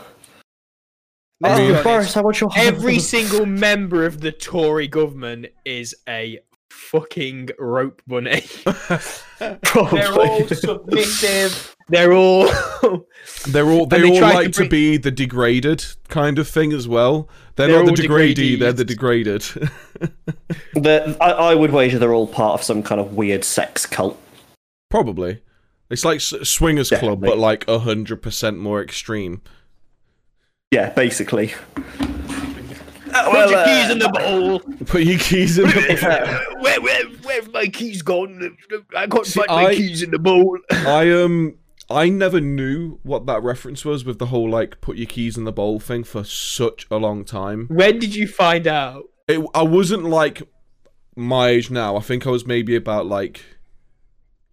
Let's 1.39 1.59
Oh, 1.59 1.83
Boris, 1.83 2.17
I 2.17 2.21
want 2.21 2.41
your 2.41 2.49
Every 2.55 2.97
single 2.97 3.45
member 3.45 4.05
of 4.05 4.21
the 4.21 4.31
Tory 4.31 4.87
government 4.87 5.47
is 5.65 5.93
a 6.09 6.39
fucking 6.71 7.49
rope 7.59 8.01
bunny. 8.07 8.43
Probably. 8.63 9.39
They're 9.99 10.13
all 10.13 10.47
submissive. 10.47 11.75
They're 11.89 12.13
all. 12.13 12.45
They're 13.47 13.65
all 13.69 13.85
they, 13.85 14.01
they 14.01 14.09
all 14.09 14.17
tried 14.19 14.31
to 14.31 14.37
like 14.37 14.51
to, 14.53 14.67
be 14.69 14.97
the 14.97 15.11
degraded 15.11 15.85
kind 16.09 16.37
of 16.39 16.47
thing 16.47 16.73
as 16.73 16.87
well. 16.87 17.29
They're, 17.55 17.67
They're 17.67 17.83
not 17.83 17.95
the 17.95 18.01
degradee, 18.01 18.55
they're 18.57 18.73
the 18.73 18.85
degraded. 18.85 19.43
The- 20.73 21.17
I, 21.21 21.31
I 21.31 21.55
would 21.55 21.71
wager 21.71 21.97
they're 21.99 22.13
all 22.13 22.27
part 22.27 22.59
of 22.59 22.63
some 22.63 22.83
kind 22.83 22.99
of 23.01 23.13
weird 23.13 23.43
sex 23.43 23.85
cult. 23.85 24.19
Probably. 24.89 25.41
It's 25.89 26.05
like 26.05 26.17
S- 26.17 26.33
Swingers 26.43 26.89
Club, 26.89 27.19
but 27.21 27.37
like 27.37 27.67
a 27.67 27.79
hundred 27.79 28.21
percent 28.21 28.57
more 28.59 28.81
extreme. 28.81 29.41
Yeah, 30.71 30.89
basically. 30.91 31.53
Put 33.09 33.49
your 33.49 33.65
keys 33.65 33.89
in 33.91 33.99
the 33.99 34.09
bowl. 34.13 34.59
Put 34.85 35.03
your 35.03 35.19
keys 35.19 35.57
in. 35.57 35.65
The- 35.67 36.45
Where, 36.59 36.81
where, 36.81 37.05
where 37.23 37.41
have 37.41 37.51
my 37.53 37.67
keys 37.67 38.01
gone? 38.01 38.57
I 38.95 39.07
can't 39.07 39.25
See, 39.25 39.39
find 39.39 39.49
my 39.49 39.69
I- 39.69 39.75
keys 39.75 40.01
in 40.03 40.11
the 40.11 40.19
bowl. 40.19 40.57
I 40.71 41.11
um 41.11 41.55
I 41.89 42.09
never 42.09 42.41
knew 42.41 42.99
what 43.03 43.25
that 43.27 43.41
reference 43.43 43.85
was 43.85 44.03
with 44.03 44.19
the 44.19 44.27
whole 44.27 44.49
like 44.49 44.81
put 44.81 44.97
your 44.97 45.05
keys 45.05 45.37
in 45.37 45.45
the 45.45 45.53
bowl 45.53 45.79
thing 45.79 46.03
for 46.03 46.23
such 46.23 46.85
a 46.91 46.97
long 46.97 47.23
time. 47.23 47.67
When 47.69 47.99
did 47.99 48.15
you 48.15 48.27
find 48.27 48.67
out? 48.67 49.03
It, 49.27 49.45
I 49.53 49.63
wasn't 49.63 50.03
like 50.03 50.43
my 51.15 51.49
age 51.49 51.71
now. 51.71 51.95
I 51.95 52.01
think 52.01 52.27
I 52.27 52.29
was 52.29 52.45
maybe 52.45 52.75
about 52.75 53.05
like 53.05 53.41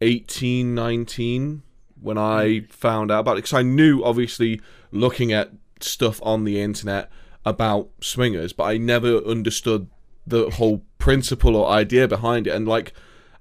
18, 0.01 0.75
19 0.75 1.63
when 2.01 2.19
I 2.19 2.61
found 2.71 3.11
out 3.11 3.21
about 3.21 3.33
it. 3.33 3.43
Because 3.43 3.55
I 3.55 3.63
knew, 3.63 4.03
obviously, 4.05 4.61
looking 4.91 5.33
at 5.33 5.53
stuff 5.81 6.21
on 6.23 6.45
the 6.45 6.61
internet 6.61 7.11
about 7.45 7.91
swingers, 8.01 8.53
but 8.53 8.65
I 8.65 8.79
never 8.79 9.19
understood 9.19 9.89
the 10.27 10.51
whole 10.51 10.85
principle 10.99 11.57
or 11.57 11.69
idea 11.69 12.09
behind 12.09 12.47
it. 12.47 12.55
And 12.55 12.67
like, 12.67 12.93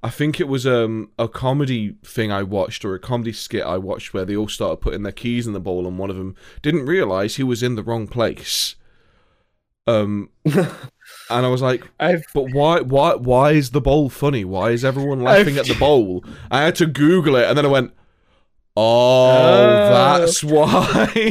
I 0.06 0.10
think 0.10 0.42
it 0.42 0.50
was 0.50 0.68
um, 0.68 1.12
a 1.18 1.30
comedy 1.30 1.96
thing 2.04 2.30
I 2.30 2.44
watched 2.44 2.84
or 2.84 2.94
a 2.94 3.00
comedy 3.00 3.32
skit 3.32 3.64
I 3.64 3.78
watched 3.78 4.14
where 4.14 4.26
they 4.26 4.36
all 4.36 4.50
started 4.50 4.82
putting 4.82 5.04
their 5.04 5.14
keys 5.14 5.48
in 5.48 5.54
the 5.54 5.62
bowl, 5.62 5.88
and 5.88 5.98
one 5.98 6.10
of 6.10 6.18
them 6.18 6.36
didn't 6.62 6.86
realize 6.86 7.38
he 7.38 7.44
was 7.44 7.64
in 7.64 7.76
the 7.76 7.84
wrong 7.84 8.08
place. 8.08 8.76
Um, 9.88 10.30
and 10.46 10.66
I 11.30 11.48
was 11.48 11.62
like, 11.62 11.90
I've 12.02 12.26
but 12.34 12.52
why, 12.54 12.82
why, 12.82 13.16
why 13.16 13.52
is 13.52 13.72
the 13.72 13.80
bowl 13.82 14.10
funny? 14.10 14.44
Why 14.44 14.72
is 14.72 14.84
everyone 14.84 15.22
laughing 15.22 15.58
at 15.58 15.68
the 15.68 15.76
bowl? 15.76 16.24
I 16.52 16.64
had 16.64 16.76
to 16.76 16.86
Google 16.86 17.38
it, 17.38 17.46
and 17.48 17.58
then 17.58 17.66
I 17.66 17.70
went, 17.70 17.92
"Oh, 18.76 19.30
Oh. 19.30 19.90
that's 20.20 20.44
why." 20.44 21.30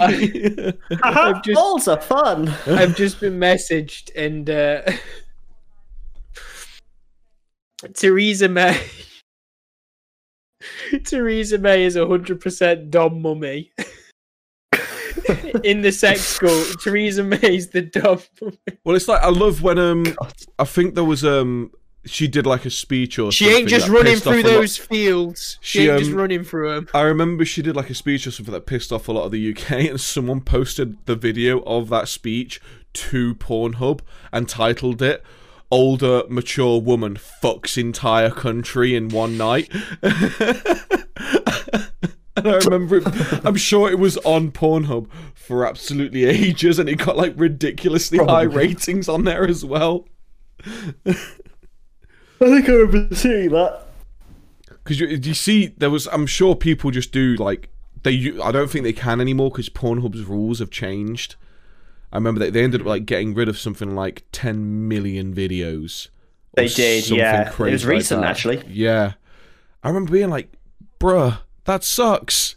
I've 1.03 1.43
just 1.43 1.55
Balls 1.55 1.89
are 1.89 2.01
fun. 2.01 2.49
I've 2.67 2.97
just 2.97 3.21
been 3.21 3.39
messaged 3.39 4.11
and 4.17 4.49
uh 4.49 4.83
Theresa 7.95 8.49
May 8.49 8.81
Theresa 11.05 11.59
May 11.59 11.85
is 11.85 11.97
hundred 11.97 12.41
percent 12.41 12.91
Dom 12.91 13.23
Mummy. 13.23 13.73
In 15.65 15.83
the 15.83 15.93
sex 15.93 16.21
school, 16.23 16.65
Theresa 16.83 17.23
May's 17.23 17.69
the 17.69 17.83
Dom 17.83 18.21
Mummy. 18.41 18.59
well, 18.85 18.97
it's 18.97 19.09
like 19.09 19.23
I 19.23 19.29
love 19.29 19.63
when 19.63 19.79
um, 19.79 20.05
I 20.59 20.65
think 20.65 20.95
there 20.95 21.05
was 21.05 21.25
um, 21.25 21.71
she 22.05 22.27
did 22.27 22.47
like 22.47 22.65
a 22.65 22.71
speech 22.71 23.19
or 23.19 23.31
She 23.31 23.49
ain't 23.49 23.69
just 23.69 23.89
running 23.89 24.17
through 24.17 24.41
a 24.41 24.43
lot- 24.43 24.45
those 24.45 24.77
fields. 24.77 25.59
She, 25.61 25.81
She, 25.81 25.89
ain't 25.89 25.99
just 26.01 26.11
um, 26.11 26.17
running 26.17 26.43
through 26.45 26.75
them. 26.75 26.89
I 26.95 27.03
remember 27.03 27.45
she 27.45 27.63
did 27.63 27.77
like 27.77 27.91
a 27.91 27.95
speech 27.95 28.27
or 28.27 28.31
something 28.33 28.53
that 28.53 28.67
pissed 28.67 28.93
off 28.93 29.09
a 29.09 29.13
lot 29.13 29.25
of 29.25 29.33
the 29.33 29.53
UK, 29.53 29.71
and 29.91 30.01
someone 30.01 30.41
posted 30.41 31.05
the 31.07 31.15
video 31.17 31.61
of 31.61 31.89
that 31.91 32.09
speech 32.09 32.61
to 32.95 33.35
Pornhub 33.37 34.01
and 34.33 34.49
titled 34.49 35.01
it 35.03 35.23
"Older 35.73 36.23
Mature 36.29 36.81
Woman 36.81 37.17
Fucks 37.17 37.77
Entire 37.77 38.31
Country 38.31 38.95
in 38.95 39.09
One 39.09 39.37
Night." 39.37 39.69
and 42.37 42.47
I 42.47 42.57
remember, 42.59 42.99
it, 42.99 43.07
I'm 43.45 43.57
sure 43.57 43.91
it 43.91 43.99
was 43.99 44.19
on 44.19 44.53
Pornhub 44.53 45.09
for 45.35 45.67
absolutely 45.67 46.25
ages, 46.25 46.79
and 46.79 46.89
it 46.89 46.97
got 46.97 47.17
like 47.17 47.33
ridiculously 47.37 48.19
high 48.19 48.43
ratings 48.43 49.09
on 49.09 49.25
there 49.25 49.49
as 49.49 49.65
well. 49.65 50.07
I 50.65 51.13
think 52.39 52.69
I 52.69 52.73
remember 52.73 53.15
seeing 53.15 53.51
that. 53.51 53.87
Because 54.69 55.01
you, 55.01 55.07
you 55.07 55.35
see, 55.35 55.69
there 55.79 55.91
was. 55.91 56.07
I'm 56.09 56.27
sure 56.27 56.55
people 56.55 56.91
just 56.91 57.13
do 57.13 57.37
like 57.37 57.71
they. 58.03 58.39
I 58.43 58.53
don't 58.53 58.71
think 58.71 58.85
they 58.85 58.93
can 58.93 59.21
anymore 59.21 59.51
because 59.51 59.69
Pornhub's 59.69 60.25
rules 60.25 60.59
have 60.59 60.71
changed. 60.71 61.37
I 62.13 62.17
remember 62.17 62.41
they, 62.41 62.51
they 62.51 62.63
ended 62.63 62.83
up 62.83 62.87
like 62.87 63.07
getting 63.07 63.35
rid 63.35 63.49
of 63.49 63.59
something 63.59 63.95
like 63.95 64.25
10 64.33 64.87
million 64.89 65.35
videos. 65.35 66.09
They 66.55 66.69
did, 66.69 67.05
something 67.05 67.19
yeah. 67.19 67.43
It 67.43 67.47
was 67.47 67.55
crazy 67.55 67.87
like 67.87 67.95
recent, 67.95 68.25
actually. 68.25 68.63
Yeah, 68.69 69.13
I 69.83 69.89
remember 69.89 70.13
being 70.13 70.29
like, 70.29 70.53
"Bruh, 71.01 71.39
that 71.65 71.83
sucks." 71.83 72.57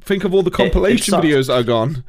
Think 0.00 0.24
of 0.24 0.34
all 0.34 0.42
the 0.42 0.50
compilation 0.50 1.12
sucks. 1.12 1.24
videos 1.24 1.46
that 1.46 1.54
are 1.60 1.62
gone. 1.62 2.02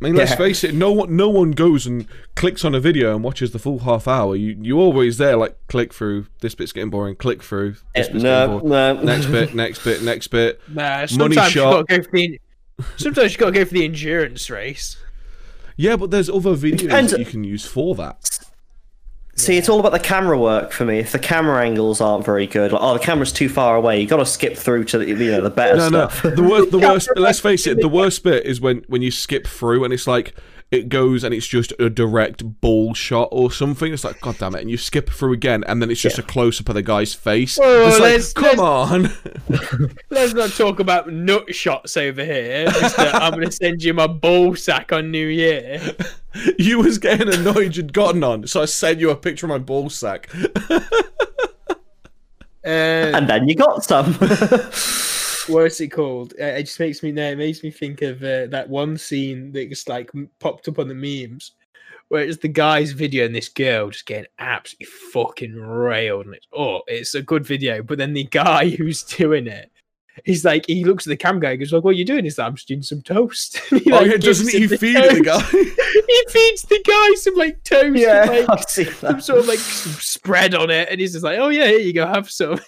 I 0.00 0.04
mean, 0.04 0.14
let's 0.14 0.30
Yeah. 0.30 0.36
face 0.36 0.62
it. 0.64 0.74
No 0.74 0.92
one, 0.92 1.16
no 1.16 1.28
one 1.28 1.50
goes 1.50 1.84
and 1.86 2.06
clicks 2.36 2.64
on 2.64 2.74
a 2.74 2.80
video 2.80 3.14
and 3.14 3.22
watches 3.24 3.50
the 3.50 3.58
full 3.58 3.80
half 3.80 4.06
hour. 4.08 4.36
You, 4.36 4.56
you 4.62 4.78
always 4.78 5.18
there 5.18 5.36
like 5.36 5.56
click 5.68 5.92
through. 5.92 6.26
This 6.40 6.54
bit's 6.54 6.72
getting 6.72 6.88
boring. 6.90 7.16
Click 7.16 7.42
through. 7.42 7.72
This 7.94 8.08
eh, 8.08 8.12
bit's 8.12 8.22
No, 8.24 8.46
getting 8.46 8.68
boring. 8.68 8.96
no. 8.96 9.02
Next 9.02 9.26
bit, 9.26 9.54
next 9.56 9.84
bit, 9.84 10.02
next 10.02 10.28
bit. 10.28 10.60
Nah, 10.68 10.98
money 10.98 11.06
sometimes 11.08 11.54
you 11.54 11.60
shot. 11.60 11.86
gotta 11.88 11.98
go 11.98 12.02
for 12.04 12.10
the 12.12 12.40
sometimes 12.96 13.32
you 13.32 13.38
gotta 13.38 13.52
go 13.52 13.64
for 13.64 13.74
the 13.74 13.84
endurance 13.84 14.48
race. 14.48 14.96
Yeah, 15.78 15.96
but 15.96 16.10
there's 16.10 16.28
other 16.28 16.54
videos 16.56 16.78
depends- 16.80 17.12
that 17.12 17.20
you 17.20 17.24
can 17.24 17.44
use 17.44 17.64
for 17.64 17.94
that. 17.94 18.38
See, 19.36 19.56
it's 19.56 19.68
all 19.68 19.78
about 19.78 19.92
the 19.92 20.00
camera 20.00 20.36
work 20.36 20.72
for 20.72 20.84
me. 20.84 20.98
If 20.98 21.12
the 21.12 21.18
camera 21.20 21.64
angles 21.64 22.00
aren't 22.00 22.24
very 22.24 22.48
good, 22.48 22.72
like, 22.72 22.82
oh, 22.82 22.94
the 22.94 22.98
camera's 22.98 23.30
too 23.32 23.48
far 23.48 23.76
away, 23.76 24.00
you 24.00 24.06
got 24.08 24.16
to 24.16 24.26
skip 24.26 24.56
through 24.56 24.82
to 24.86 24.98
the, 24.98 25.06
you 25.06 25.14
know 25.30 25.40
the 25.40 25.48
better 25.48 25.76
No, 25.76 25.88
no. 25.88 26.08
stuff. 26.08 26.22
The 26.34 26.42
worst, 26.42 26.70
the 26.72 26.78
worst. 26.80 27.08
Let's 27.14 27.38
face 27.38 27.68
it. 27.68 27.80
The 27.80 27.88
worst 27.88 28.24
bit 28.24 28.44
is 28.44 28.60
when 28.60 28.84
when 28.88 29.00
you 29.00 29.12
skip 29.12 29.46
through 29.46 29.84
and 29.84 29.92
it's 29.94 30.08
like 30.08 30.34
it 30.70 30.88
goes 30.88 31.24
and 31.24 31.32
it's 31.32 31.46
just 31.46 31.72
a 31.78 31.88
direct 31.88 32.60
ball 32.60 32.92
shot 32.92 33.28
or 33.32 33.50
something. 33.50 33.92
It's 33.92 34.04
like 34.04 34.20
God 34.20 34.36
damn 34.38 34.54
it, 34.54 34.60
and 34.60 34.70
you 34.70 34.76
skip 34.76 35.10
through 35.10 35.32
again, 35.32 35.64
and 35.66 35.80
then 35.80 35.90
it's 35.90 36.00
just 36.00 36.18
a 36.18 36.22
close 36.22 36.60
up 36.60 36.68
of 36.68 36.74
the 36.74 36.82
guy's 36.82 37.14
face. 37.14 37.56
Whoa, 37.56 37.88
it's 37.88 38.00
let's- 38.00 38.32
come 38.32 38.60
on. 38.60 39.10
Let's 40.10 40.34
not 40.34 40.50
talk 40.50 40.80
about 40.80 41.10
nut 41.12 41.54
shots 41.54 41.96
over 41.96 42.24
here. 42.24 42.66
Mr. 42.66 43.10
I'm 43.14 43.32
gonna 43.32 43.50
send 43.52 43.82
you 43.82 43.94
my 43.94 44.06
ball 44.06 44.54
sack 44.56 44.92
on 44.92 45.10
New 45.10 45.26
Year. 45.26 45.80
you 46.58 46.80
was 46.80 46.98
getting 46.98 47.32
annoyed 47.32 47.76
you'd 47.76 47.92
gotten 47.92 48.22
on, 48.22 48.46
so 48.46 48.62
I 48.62 48.66
sent 48.66 49.00
you 49.00 49.10
a 49.10 49.16
picture 49.16 49.46
of 49.46 49.50
my 49.50 49.58
ball 49.58 49.88
sack. 49.90 50.28
Uh, 52.64 53.12
and 53.14 53.28
then 53.30 53.48
you 53.48 53.54
got 53.54 53.82
some. 53.82 54.12
What's 55.48 55.80
it 55.80 55.88
called? 55.88 56.34
It 56.38 56.64
just 56.64 56.80
makes 56.80 57.02
me 57.02 57.12
no, 57.12 57.30
it 57.30 57.38
makes 57.38 57.62
me 57.62 57.70
think 57.70 58.02
of 58.02 58.22
uh, 58.22 58.46
that 58.46 58.68
one 58.68 58.96
scene 58.96 59.52
that 59.52 59.68
just 59.68 59.88
like 59.88 60.10
popped 60.40 60.68
up 60.68 60.78
on 60.78 60.88
the 60.88 60.94
memes, 60.94 61.52
where 62.08 62.22
it's 62.22 62.38
the 62.38 62.48
guy's 62.48 62.92
video 62.92 63.26
and 63.26 63.34
this 63.34 63.48
girl 63.48 63.90
just 63.90 64.06
getting 64.06 64.26
absolutely 64.38 64.86
fucking 65.12 65.54
railed, 65.54 66.26
and 66.26 66.34
it's 66.34 66.46
oh, 66.52 66.80
it's 66.86 67.14
a 67.14 67.22
good 67.22 67.46
video. 67.46 67.82
But 67.82 67.98
then 67.98 68.12
the 68.12 68.24
guy 68.24 68.68
who's 68.78 69.02
doing 69.02 69.46
it, 69.46 69.70
he's 70.24 70.44
like, 70.44 70.66
he 70.66 70.84
looks 70.84 71.06
at 71.06 71.10
the 71.10 71.16
cam 71.16 71.40
guy, 71.40 71.52
and 71.52 71.60
goes 71.60 71.72
like, 71.72 71.84
"What 71.84 71.90
are 71.90 71.98
you 71.98 72.04
doing?" 72.04 72.24
He's 72.24 72.38
like, 72.38 72.46
"I'm 72.46 72.54
just 72.54 72.68
doing 72.68 72.82
some 72.82 73.02
toast." 73.02 73.60
He, 73.68 73.92
oh 73.92 73.96
like, 73.96 74.10
yeah, 74.10 74.16
doesn't 74.16 74.50
he 74.50 74.66
the 74.66 74.78
feed 74.78 74.96
the 74.96 75.22
guy? 75.24 75.40
he 75.50 76.24
feeds 76.28 76.62
the 76.62 76.82
guy 76.86 77.14
some 77.16 77.34
like 77.34 77.62
toast, 77.64 77.98
yeah, 77.98 78.22
and, 78.22 78.48
like 78.48 78.58
I've 78.58 78.64
seen 78.68 78.92
some 78.92 79.20
sort 79.20 79.40
of 79.40 79.48
like 79.48 79.58
spread 79.58 80.54
on 80.54 80.70
it, 80.70 80.88
and 80.90 81.00
he's 81.00 81.12
just 81.12 81.24
like, 81.24 81.38
"Oh 81.38 81.48
yeah, 81.48 81.66
here 81.66 81.80
you 81.80 81.92
go, 81.92 82.06
have 82.06 82.30
some." 82.30 82.60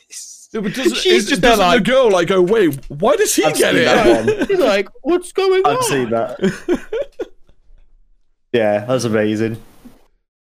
Yeah, 0.52 0.62
but 0.62 0.74
doesn't, 0.74 0.96
She's 0.96 1.28
just 1.28 1.42
there 1.42 1.50
doesn't 1.52 1.64
like- 1.64 1.84
the 1.84 1.90
girl 1.90 2.10
like 2.10 2.28
go, 2.28 2.42
wait, 2.42 2.78
why 2.90 3.14
does 3.16 3.34
he 3.34 3.44
I've 3.44 3.56
get 3.56 3.76
it? 3.76 3.84
that 3.84 4.26
one. 4.26 4.46
He's 4.48 4.58
like, 4.58 4.88
"What's 5.02 5.30
going 5.32 5.64
on?" 5.64 5.76
I've 5.76 5.82
seen 5.84 6.10
that. 6.10 6.88
yeah, 8.52 8.84
that's 8.84 9.04
amazing. 9.04 9.62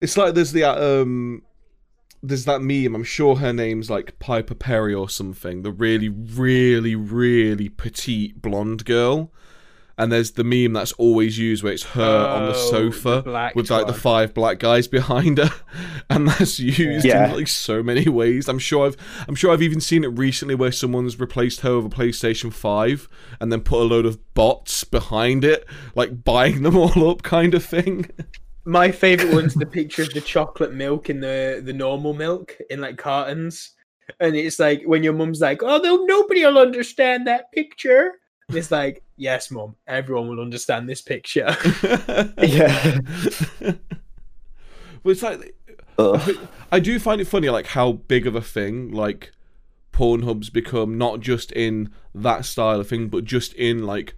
It's 0.00 0.16
like 0.16 0.34
there's 0.34 0.52
the 0.52 0.64
uh, 0.64 1.02
um 1.02 1.42
there's 2.22 2.44
that 2.44 2.62
meme, 2.62 2.94
I'm 2.94 3.04
sure 3.04 3.36
her 3.36 3.52
name's 3.52 3.90
like 3.90 4.18
Piper 4.20 4.54
Perry 4.54 4.94
or 4.94 5.08
something, 5.08 5.62
the 5.62 5.72
really, 5.72 6.08
really, 6.08 6.94
really 6.94 7.68
petite 7.68 8.40
blonde 8.40 8.84
girl. 8.84 9.32
And 9.98 10.10
there's 10.10 10.32
the 10.32 10.44
meme 10.44 10.72
that's 10.72 10.92
always 10.92 11.38
used 11.38 11.62
where 11.62 11.72
it's 11.72 11.82
her 11.84 12.26
on 12.26 12.46
the 12.46 12.54
Oh, 12.54 12.70
sofa 12.70 13.22
the 13.24 13.52
with 13.54 13.70
like 13.70 13.86
the 13.86 13.92
five 13.92 14.32
black 14.34 14.58
guys 14.58 14.88
behind 14.88 15.38
her. 15.38 15.50
And 16.10 16.28
that's 16.28 16.58
used 16.58 17.04
Yeah. 17.06 17.30
in 17.30 17.36
like 17.36 17.48
so 17.48 17.82
many 17.82 18.08
ways. 18.08 18.48
I'm 18.48 18.58
sure 18.58 18.86
I've 18.86 18.96
I'm 19.28 19.34
sure 19.34 19.52
I've 19.52 19.62
even 19.62 19.80
seen 19.80 20.04
it 20.04 20.08
recently 20.08 20.54
where 20.54 20.72
someone's 20.72 21.18
replaced 21.20 21.60
her 21.60 21.76
with 21.80 21.92
a 21.92 21.96
PlayStation 21.96 22.52
5 22.52 23.08
and 23.40 23.50
then 23.52 23.60
put 23.60 23.80
a 23.80 23.84
load 23.84 24.04
of 24.06 24.18
bots 24.34 24.84
behind 24.84 25.44
it, 25.44 25.66
like 25.94 26.24
buying 26.24 26.62
them 26.62 26.76
all 26.82 27.08
up 27.10 27.22
kind 27.22 27.54
of 27.54 27.64
thing. 27.64 28.10
My 28.64 28.90
favorite 28.90 29.32
one's 29.34 29.54
the 29.54 29.66
picture 29.66 30.02
of 30.02 30.12
the 30.14 30.20
chocolate 30.20 30.72
milk 30.72 31.08
in 31.10 31.20
the 31.20 31.60
the 31.64 31.72
normal 31.72 32.14
milk 32.14 32.56
in 32.70 32.80
like 32.80 32.96
cartons, 32.98 33.70
and 34.20 34.36
it's 34.36 34.58
like 34.58 34.82
when 34.84 35.02
your 35.02 35.14
mum's 35.14 35.40
like, 35.40 35.62
"Oh, 35.62 35.78
no, 35.78 36.04
nobody 36.04 36.44
will 36.44 36.58
understand 36.58 37.26
that 37.26 37.50
picture." 37.52 38.12
And 38.48 38.56
it's 38.58 38.70
like, 38.70 39.02
"Yes, 39.22 39.50
mom, 39.50 39.76
everyone 39.86 40.28
will 40.28 40.40
understand 40.40 40.88
this 40.88 41.00
picture." 41.00 41.54
Yeah. 42.42 42.98
But 45.02 45.10
it's 45.10 45.22
like 45.22 45.54
Ugh. 45.98 46.38
I 46.70 46.80
do 46.80 46.98
find 46.98 47.20
it 47.20 47.26
funny, 47.26 47.48
like 47.50 47.66
how 47.68 47.92
big 47.92 48.26
of 48.26 48.34
a 48.34 48.40
thing 48.40 48.90
like 48.92 49.32
Pornhub's 49.92 50.48
become, 50.50 50.96
not 50.96 51.20
just 51.20 51.52
in 51.52 51.90
that 52.14 52.44
style 52.44 52.80
of 52.80 52.88
thing, 52.88 53.08
but 53.08 53.24
just 53.24 53.52
in 53.54 53.84
like 53.84 54.14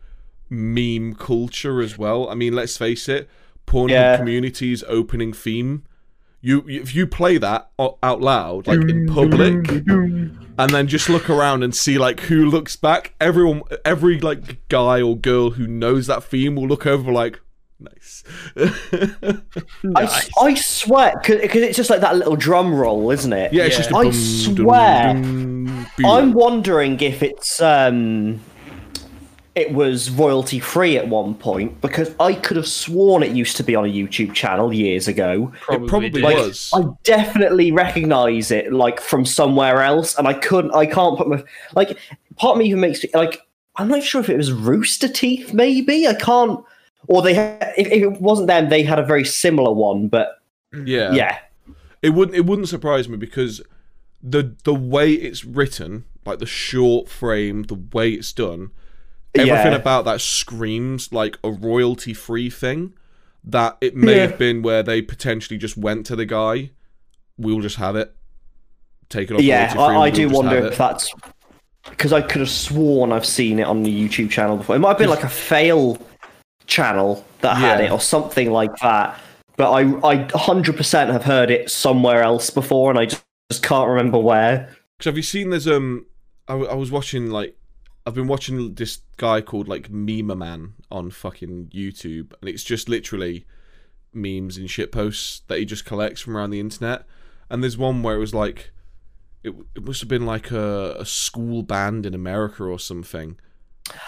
meme 0.51 1.15
culture 1.15 1.81
as 1.81 1.99
well. 1.99 2.29
I 2.29 2.35
mean, 2.35 2.55
let's 2.55 2.77
face 2.77 3.09
it, 3.09 3.29
Pornhub 3.67 3.91
Yeah. 3.91 4.17
community's 4.17 4.85
opening 4.85 5.33
theme. 5.33 5.85
You, 6.47 6.63
if 6.69 6.95
you 6.95 7.07
play 7.07 7.39
that 7.39 7.71
out 7.79 8.21
loud, 8.21 8.67
like 8.67 8.81
in 8.81 9.07
public, 9.07 9.67
and 10.59 10.71
then 10.71 10.87
just 10.89 11.09
look 11.09 11.31
around 11.31 11.63
and 11.63 11.75
see 11.75 11.97
like 11.97 12.21
who 12.21 12.45
looks 12.45 12.77
back, 12.77 13.15
everyone, 13.19 13.63
every 13.83 14.21
like 14.21 14.69
guy 14.69 15.01
or 15.01 15.17
girl 15.17 15.53
who 15.53 15.67
knows 15.67 16.07
that 16.07 16.23
theme 16.23 16.55
will 16.57 16.69
look 16.69 16.85
over 16.87 17.11
like, 17.11 17.41
nice. 17.81 18.25
I, 19.97 20.21
I 20.39 20.53
swear, 20.55 21.15
because 21.19 21.41
it's 21.63 21.79
just 21.79 21.89
like 21.89 22.01
that 22.03 22.17
little 22.17 22.37
drum 22.37 22.75
roll, 22.75 23.11
isn't 23.11 23.33
it? 23.33 23.53
Yeah, 23.55 23.65
it's 23.65 23.77
Yeah. 23.77 23.79
just 23.79 23.91
a 23.91 23.97
I 23.97 24.03
bum, 24.03 24.13
dum, 24.13 24.13
swear, 24.67 25.15
dum, 25.15 25.87
boom. 25.97 26.07
I'm 26.07 26.33
wondering 26.35 27.01
if 27.01 27.23
it's 27.23 27.63
um 27.63 28.41
it 29.55 29.73
was 29.73 30.11
royalty 30.11 30.59
free 30.59 30.97
at 30.97 31.09
one 31.09 31.35
point 31.35 31.81
because 31.81 32.15
I 32.19 32.35
could 32.35 32.57
have 32.57 32.67
sworn 32.67 33.23
it 33.23 33.33
used 33.33 33.57
to 33.59 33.63
be 33.63 33.77
on 33.77 33.85
a 33.85 33.89
YouTube 33.89 34.35
channel 34.35 34.73
years 34.73 35.07
ago. 35.07 35.53
it 35.71 35.87
probably. 35.87 36.23
Like 36.23 36.37
was. 36.37 36.71
I 36.75 36.83
definitely 37.05 37.71
recognize 37.71 38.51
it 38.51 38.73
like 38.73 39.01
from 39.01 39.25
somewhere 39.25 39.83
else, 39.83 40.19
and 40.19 40.27
I 40.27 40.35
couldn't. 40.35 40.75
I 40.75 40.87
can't 40.87 41.17
put 41.17 41.29
my 41.29 41.45
like. 41.75 41.99
Part 42.37 42.57
of 42.57 42.59
me 42.59 42.67
even 42.67 42.81
makes 42.81 43.05
me 43.05 43.11
like 43.15 43.43
I'm 43.77 43.89
not 43.89 44.03
sure 44.03 44.21
if 44.21 44.29
it 44.29 44.37
was 44.37 44.53
Rooster 44.53 45.09
Teeth. 45.09 45.53
Maybe 45.53 46.07
I 46.07 46.15
can't. 46.15 46.65
Or 47.07 47.23
they 47.23 47.35
had, 47.35 47.75
if, 47.77 47.87
if 47.89 48.03
it 48.03 48.21
wasn't 48.21 48.49
them, 48.49 48.71
they 48.71 48.83
had 48.83 48.99
a 48.99 49.05
very 49.05 49.25
similar 49.25 49.73
one. 49.73 50.09
But 50.09 50.41
yeah. 50.85 51.13
yeah, 51.13 51.39
It 52.03 52.11
wouldn't 52.11 52.37
it 52.37 52.47
wouldn't 52.47 52.69
surprise 52.69 53.09
me 53.09 53.17
because 53.17 53.61
the 54.23 54.57
the 54.65 54.75
way 54.75 55.13
it's 55.13 55.45
written, 55.45 56.05
like 56.25 56.39
the 56.39 56.47
short 56.47 57.09
frame, 57.09 57.65
the 57.65 57.75
way 57.75 58.13
it's 58.13 58.33
done, 58.33 58.71
everything 59.35 59.73
Yeah. 59.73 59.79
about 59.79 60.05
that 60.07 60.21
screams 60.21 61.13
like 61.13 61.39
a 61.45 61.51
royalty 61.51 62.15
free 62.15 62.51
thing. 62.51 62.95
That 63.45 63.77
it 63.81 63.95
may 63.95 64.17
Yeah. 64.17 64.21
have 64.23 64.39
been 64.39 64.63
where 64.63 64.83
they 64.83 65.03
potentially 65.03 65.59
just 65.59 65.77
went 65.77 66.07
to 66.07 66.17
the 66.17 66.25
guy, 66.25 66.71
we'll 67.37 67.61
just 67.61 67.77
have 67.77 67.95
it. 67.97 68.15
Take 69.11 69.31
it 69.31 69.35
off 69.35 69.43
yeah. 69.43 69.75
I, 69.79 69.97
I 70.05 70.11
do 70.11 70.29
wonder 70.31 70.57
if 70.57 70.79
that's 70.79 71.13
because 71.91 72.13
I 72.15 72.23
could 72.23 72.41
have 72.41 72.49
sworn 72.49 73.13
I've 73.13 73.27
seen 73.27 73.59
it 73.59 73.65
on 73.65 73.83
the 73.83 73.91
YouTube 74.09 74.31
channel 74.31 74.57
before. 74.57 74.77
It 74.77 74.79
might 74.79 74.89
have 74.89 74.99
been 74.99 75.11
like 75.11 75.25
a 75.25 75.29
fail 75.29 75.99
channel 76.67 77.25
that 77.43 77.57
had 77.59 77.81
Yeah. 77.81 77.87
it 77.87 77.91
or 77.93 78.01
something 78.01 78.51
like 78.51 78.75
that. 78.77 79.19
But 79.57 79.71
I, 79.73 79.81
I 80.09 80.17
100% 80.25 81.13
have 81.13 81.23
heard 81.25 81.51
it 81.51 81.71
somewhere 81.71 82.23
else 82.23 82.51
before, 82.51 82.91
and 82.91 82.99
I 82.99 83.05
just, 83.05 83.23
just 83.53 83.63
can't 83.63 83.89
remember 83.89 84.19
where. 84.19 84.75
Because 84.99 85.05
have 85.11 85.17
you 85.17 85.23
seen 85.23 85.51
there's 85.51 85.69
um 85.69 86.07
I, 86.49 86.55
I 86.55 86.75
was 86.75 86.91
watching 86.91 87.31
like 87.31 87.57
I've 88.07 88.15
been 88.15 88.27
watching 88.27 88.75
this 88.75 88.99
guy 89.17 89.41
called 89.41 89.69
like 89.69 89.91
Meme 89.91 90.39
Man 90.39 90.75
on 90.91 91.11
fucking 91.11 91.71
YouTube 91.75 92.35
and 92.41 92.49
it's 92.49 92.65
just 92.65 92.89
literally 92.89 93.47
memes 94.13 94.57
and 94.57 94.71
shit 94.71 94.93
posts 94.93 95.43
that 95.49 95.59
he 95.59 95.65
just 95.65 95.85
collects 95.85 96.21
from 96.21 96.37
around 96.37 96.51
the 96.51 96.61
internet 96.61 97.05
and 97.51 97.63
there's 97.63 97.79
one 97.79 98.03
where 98.03 98.17
it 98.17 98.21
was 98.21 98.35
like 98.35 98.71
it, 99.43 99.55
it 99.75 99.85
must 99.85 100.01
have 100.01 100.09
been 100.09 100.27
like 100.27 100.51
a, 100.51 100.97
a 100.99 101.07
school 101.07 101.63
band 101.63 102.07
in 102.07 102.15
America 102.15 102.65
or 102.65 102.79
something 102.79 103.37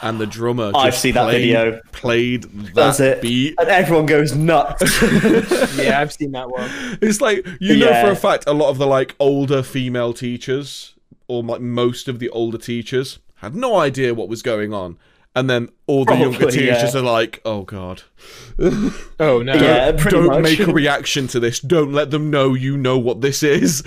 and 0.02 0.20
the 0.20 0.26
drummer 0.26 0.72
just 0.72 0.84
I've 0.84 0.94
seen 0.94 1.14
that 1.14 1.30
video. 1.30 1.80
played 1.92 2.44
that 2.44 2.74
Does 2.74 3.00
it? 3.00 3.20
beat 3.20 3.54
And 3.58 3.68
everyone 3.68 4.06
goes 4.06 4.34
nuts. 4.34 5.02
yeah, 5.76 6.00
I've 6.00 6.12
seen 6.12 6.32
that 6.32 6.48
one. 6.48 6.70
It's 7.02 7.20
like 7.20 7.46
you 7.60 7.76
know 7.78 7.92
for 8.02 8.10
a 8.10 8.16
fact 8.16 8.44
a 8.46 8.52
lot 8.52 8.70
of 8.70 8.78
the 8.78 8.86
like 8.86 9.14
older 9.18 9.62
female 9.62 10.12
teachers 10.14 10.94
or 11.28 11.42
like 11.42 11.60
most 11.60 12.08
of 12.08 12.20
the 12.20 12.30
older 12.30 12.58
teachers 12.58 13.18
had 13.36 13.54
no 13.54 13.76
idea 13.76 14.14
what 14.14 14.28
was 14.28 14.42
going 14.42 14.72
on. 14.74 14.98
And 15.34 15.50
then 15.50 15.68
all 15.86 16.06
the 16.06 16.14
younger 16.16 16.38
Probably, 16.38 16.56
teachers 16.60 16.94
yeah. 16.94 17.00
are 17.00 17.04
like, 17.04 17.42
"Oh 17.44 17.62
god, 17.64 18.04
Oh 18.58 19.42
no. 19.42 19.52
Yeah. 19.54 19.92
pretty 19.92 20.16
don't 20.16 20.26
much. 20.28 20.42
make 20.42 20.60
a 20.60 20.72
reaction 20.72 21.26
to 21.28 21.38
this. 21.40 21.60
Don't 21.60 21.92
let 21.92 22.10
them 22.10 22.30
know 22.30 22.54
you 22.54 22.78
know 22.78 22.96
what 22.98 23.20
this 23.20 23.42
is." 23.42 23.82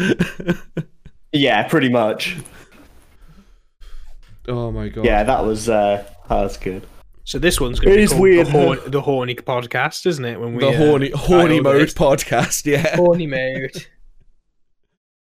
yeah, 1.31 1.67
pretty 1.67 1.89
much. 1.89 2.37
oh 4.47 4.71
my 4.71 4.89
god. 4.89 5.05
Yeah, 5.05 5.23
that 5.23 5.43
was 5.43 5.67
uh, 5.69 6.05
that 6.29 6.35
was 6.43 6.57
good. 6.57 6.85
So 7.23 7.37
this 7.39 7.59
one's 7.61 7.79
going 7.79 7.89
to 7.89 7.93
It 7.93 7.97
be 7.97 8.03
is 8.03 8.13
weird, 8.13 8.47
the, 8.47 8.51
horn, 8.51 8.79
the 8.87 9.01
horny 9.01 9.35
podcast, 9.35 10.05
isn't 10.07 10.25
it? 10.25 10.39
When 10.39 10.55
we 10.55 10.61
The 10.63 10.69
uh, 10.69 10.77
horny 10.77 11.11
horny 11.11 11.59
mode 11.59 11.81
it. 11.81 11.95
podcast, 11.95 12.65
yeah. 12.65 12.95
horny 12.95 13.27
mode. 13.27 13.85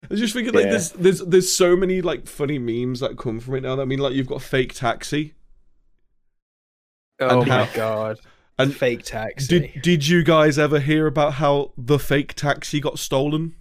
I 0.10 0.14
was 0.14 0.20
just 0.20 0.34
thinking 0.34 0.54
like 0.54 0.66
Yeah. 0.66 0.72
there's 0.72 0.92
there's 0.92 1.20
there's 1.20 1.52
so 1.52 1.76
many 1.76 2.02
like 2.02 2.28
funny 2.28 2.60
memes 2.60 3.00
that 3.02 3.18
come 3.18 3.40
from 3.40 3.56
it 3.56 3.62
now. 3.64 3.80
I 3.80 3.86
mean 3.86 4.00
like 4.00 4.14
you've 4.14 4.28
got 4.28 4.42
fake 4.42 4.74
taxi. 4.74 5.34
Oh 7.20 7.40
And 7.42 7.48
my 7.50 7.66
how- 7.66 7.76
god. 7.76 8.20
and 8.60 8.76
Fake 8.76 9.04
taxi. 9.04 9.60
Did 9.60 9.82
did 9.82 10.08
you 10.08 10.24
guys 10.24 10.58
ever 10.60 10.80
hear 10.80 11.08
about 11.08 11.34
how 11.34 11.72
the 11.78 12.00
fake 12.00 12.34
taxi 12.36 12.80
got 12.80 13.00
stolen? 13.00 13.54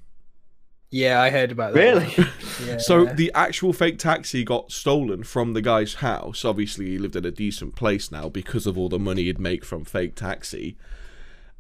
yeah, 0.93 1.21
I 1.21 1.31
heard 1.31 1.51
about 1.53 1.75
that. 1.75 1.81
Really? 1.81 2.15
Yeah. 2.65 2.79
So 2.79 3.05
the 3.05 3.31
actual 3.35 3.75
fake 3.75 3.99
taxi 3.99 4.43
got 4.43 4.73
stolen 4.73 5.25
from 5.25 5.53
the 5.53 5.61
guy's 5.61 5.95
house. 5.95 6.43
Obviously, 6.43 6.87
he 6.87 6.97
lived 6.99 7.15
in 7.17 7.27
a 7.27 7.31
decent 7.31 7.75
place 7.77 8.11
now 8.11 8.31
because 8.31 8.67
of 8.67 8.79
all 8.79 8.89
the 8.89 8.99
money 8.99 9.25
he'd 9.25 9.39
make 9.39 9.63
from 9.63 9.85
fake 9.85 10.15
taxi, 10.15 10.79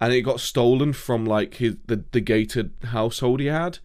and 0.01 0.11
it 0.14 0.22
got 0.22 0.41
stolen 0.41 0.95
from 0.95 1.26
like 1.26 1.57
his 1.57 1.76
the, 1.87 2.03
the 2.12 2.20
gated 2.22 2.72
household 2.84 3.41
he 3.41 3.47
had. 3.47 3.78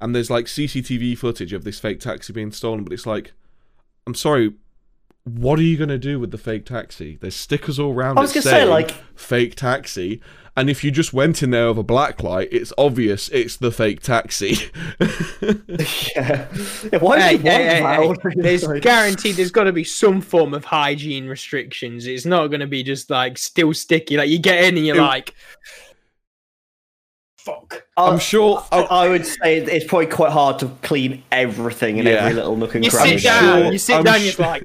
And 0.00 0.14
there's 0.14 0.30
like 0.30 0.46
CCTV 0.46 1.18
footage 1.18 1.52
of 1.52 1.64
this 1.64 1.80
fake 1.80 2.00
taxi 2.00 2.32
being 2.32 2.52
stolen, 2.52 2.84
but 2.84 2.92
it's 2.92 3.06
like, 3.06 3.32
I'm 4.06 4.14
sorry, 4.14 4.54
what 5.24 5.58
are 5.58 5.62
you 5.62 5.76
gonna 5.76 5.98
do 5.98 6.18
with 6.20 6.30
the 6.30 6.38
fake 6.38 6.64
taxi? 6.66 7.18
There's 7.20 7.34
stickers 7.36 7.78
all 7.78 7.92
around 7.92 8.16
I 8.18 8.22
was 8.22 8.30
it 8.30 8.44
gonna 8.44 8.56
say, 8.56 8.64
like- 8.64 8.92
fake 9.14 9.54
taxi. 9.56 10.20
And 10.56 10.68
if 10.68 10.82
you 10.82 10.90
just 10.90 11.12
went 11.12 11.40
in 11.40 11.50
there 11.50 11.68
with 11.68 11.78
a 11.78 11.82
black 11.84 12.20
light, 12.24 12.48
it's 12.50 12.72
obvious 12.76 13.28
it's 13.28 13.56
the 13.56 13.70
fake 13.70 14.00
taxi. 14.00 14.56
yeah. 15.00 15.54
yeah 16.92 16.98
why 16.98 17.20
Hey, 17.20 17.34
is 17.36 17.42
hey, 17.42 17.80
hey, 17.82 17.82
hey. 17.82 18.14
There's 18.36 18.64
Like- 18.66 18.82
guaranteed 18.82 19.36
there's 19.36 19.50
got 19.52 19.64
to 19.64 19.72
be 19.72 19.84
some 19.84 20.20
form 20.20 20.54
of 20.54 20.64
hygiene 20.64 21.28
restrictions. 21.28 22.06
It's 22.06 22.24
not 22.24 22.48
going 22.48 22.60
to 22.60 22.66
be 22.66 22.82
just 22.82 23.08
like 23.10 23.38
still 23.38 23.72
sticky. 23.74 24.16
Like 24.16 24.30
you 24.30 24.38
get 24.40 24.64
in 24.64 24.76
and 24.76 24.84
you're 24.86 24.96
It- 24.96 25.00
like, 25.02 25.34
fuck. 27.48 27.84
I'm 27.96 28.14
Uh, 28.14 28.18
sure. 28.18 28.64
I, 28.72 28.80
I 28.82 29.08
would 29.08 29.26
say 29.26 29.58
it's 29.58 29.86
probably 29.86 30.06
quite 30.06 30.32
hard 30.32 30.58
to 30.60 30.66
clean 30.82 31.22
everything 31.32 31.98
in 31.98 32.06
Yeah. 32.06 32.12
every 32.24 32.34
little 32.34 32.56
nook 32.56 32.74
and 32.74 32.84
You 32.84 32.90
cranny. 32.90 33.18
sit 33.18 33.24
down. 33.24 33.62
sure- 33.62 33.72
you 33.72 33.78
sit 33.78 33.96
I'm 33.96 34.04
down. 34.04 34.18
su- 34.20 34.24
You're 34.42 34.48
like, 34.48 34.62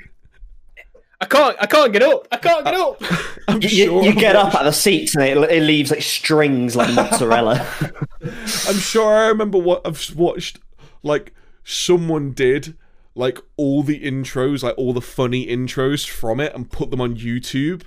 I 1.22 1.26
can't. 1.26 1.56
I 1.62 1.66
can't 1.68 1.94
get 1.94 2.02
up. 2.04 2.28
I 2.32 2.38
can't 2.38 2.66
get 2.66 2.74
up. 2.74 3.02
I'm 3.48 3.62
You, 3.62 3.70
sure. 3.70 4.04
you, 4.04 4.10
you 4.10 4.14
get 4.16 4.36
up 4.36 4.54
at 4.56 4.64
the 4.64 4.74
seats 4.74 5.16
and 5.16 5.24
it, 5.24 5.38
it 5.52 5.62
leaves 5.64 5.90
like 5.92 6.02
strings 6.02 6.76
like 6.76 6.94
mozzarella. 6.94 7.66
I'm 8.68 8.76
sure 8.78 9.14
I 9.14 9.28
remember 9.28 9.58
what 9.58 9.82
I've 9.86 10.14
watched. 10.16 10.60
Like 11.02 11.34
someone 11.64 12.32
did 12.32 12.76
like 13.16 13.40
all 13.58 13.84
the 13.84 14.02
intros, 14.02 14.64
like 14.64 14.78
all 14.78 14.92
the 14.92 15.02
funny 15.02 15.46
intros 15.48 16.08
from 16.10 16.40
it, 16.42 16.54
and 16.56 16.70
put 16.70 16.92
them 16.92 17.00
on 17.00 17.16
YouTube. 17.16 17.84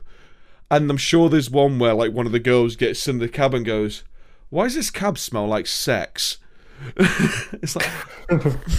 And 0.70 0.90
I'm 0.90 0.96
sure 0.96 1.28
there's 1.28 1.50
one 1.50 1.78
where 1.78 1.94
like 1.94 2.12
one 2.12 2.26
of 2.26 2.32
the 2.32 2.38
girls 2.40 2.74
gets 2.74 3.06
in 3.06 3.18
the 3.18 3.28
cab 3.28 3.52
and 3.54 3.64
goes, 3.66 4.02
"Why 4.56 4.64
does 4.64 4.74
this 4.74 4.90
cab 4.90 5.18
smell 5.18 5.46
like 5.46 5.66
sex?" 5.66 6.38
it's 6.96 7.76
like, 7.76 7.84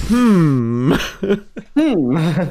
hmm. 0.10 0.94
hmm. 1.76 2.48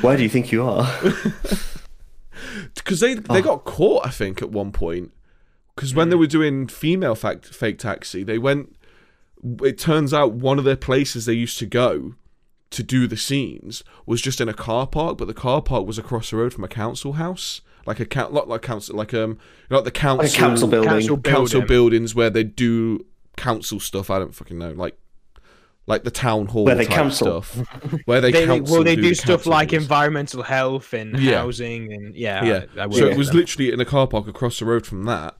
Where 0.00 0.16
do 0.16 0.22
you 0.22 0.30
think 0.30 0.50
you 0.50 0.64
are? 0.64 0.90
because 2.74 3.00
they 3.00 3.16
they 3.16 3.42
got 3.42 3.64
caught, 3.64 4.06
I 4.06 4.08
think, 4.08 4.40
at 4.40 4.50
one 4.50 4.72
point. 4.72 5.12
Because 5.74 5.94
when 5.94 6.08
they 6.08 6.16
were 6.16 6.26
doing 6.26 6.68
female 6.68 7.14
fact, 7.14 7.44
fake 7.48 7.78
taxi, 7.78 8.24
they 8.24 8.38
went. 8.38 8.76
It 9.62 9.76
turns 9.76 10.14
out 10.14 10.32
one 10.32 10.58
of 10.58 10.64
the 10.64 10.78
places 10.78 11.26
they 11.26 11.34
used 11.34 11.58
to 11.58 11.66
go 11.66 12.14
to 12.70 12.82
do 12.82 13.06
the 13.06 13.18
scenes 13.18 13.84
was 14.06 14.22
just 14.22 14.40
in 14.40 14.48
a 14.48 14.54
car 14.54 14.86
park, 14.86 15.18
but 15.18 15.26
the 15.26 15.34
car 15.34 15.60
park 15.60 15.86
was 15.86 15.98
across 15.98 16.30
the 16.30 16.38
road 16.38 16.54
from 16.54 16.64
a 16.64 16.68
council 16.68 17.12
house, 17.14 17.60
like 17.86 18.00
a 18.00 18.06
count, 18.06 18.32
not 18.32 18.48
like 18.48 18.62
council, 18.62 18.96
like 18.96 19.12
um, 19.14 19.38
like 19.70 19.84
the 19.84 19.90
council, 19.90 20.24
Like 20.24 20.34
a 20.34 20.36
council 20.36 20.68
building. 20.68 20.90
Council 20.90 21.18
council 21.18 21.60
building. 21.60 21.66
buildings 21.68 22.14
where 22.14 22.30
they 22.30 22.44
do 22.44 23.04
council 23.36 23.80
stuff. 23.80 24.10
I 24.10 24.18
don't 24.18 24.34
fucking 24.34 24.58
know, 24.58 24.72
like 24.72 24.96
like 25.86 26.04
the 26.04 26.10
town 26.12 26.46
hall 26.46 26.64
Where 26.64 26.76
they 26.76 26.84
type 26.84 26.94
council. 26.94 27.42
stuff, 27.42 27.66
where 28.04 28.20
they, 28.20 28.30
They, 28.32 28.46
council 28.46 28.76
well, 28.76 28.84
they 28.84 28.94
do, 28.94 29.02
the 29.02 29.14
stuff 29.14 29.46
like 29.46 29.70
business. 29.70 29.82
environmental 29.84 30.42
health 30.44 30.92
and 30.92 31.18
Yeah. 31.18 31.38
housing 31.38 31.92
and 31.92 32.14
yeah. 32.14 32.44
Yeah. 32.44 32.64
I, 32.78 32.84
I 32.84 32.90
so 32.90 33.06
it 33.06 33.16
was 33.16 33.28
them. 33.28 33.38
literally 33.38 33.72
in 33.72 33.80
a 33.80 33.84
car 33.84 34.06
park 34.06 34.28
across 34.28 34.60
the 34.60 34.64
road 34.64 34.86
from 34.86 35.04
that, 35.04 35.36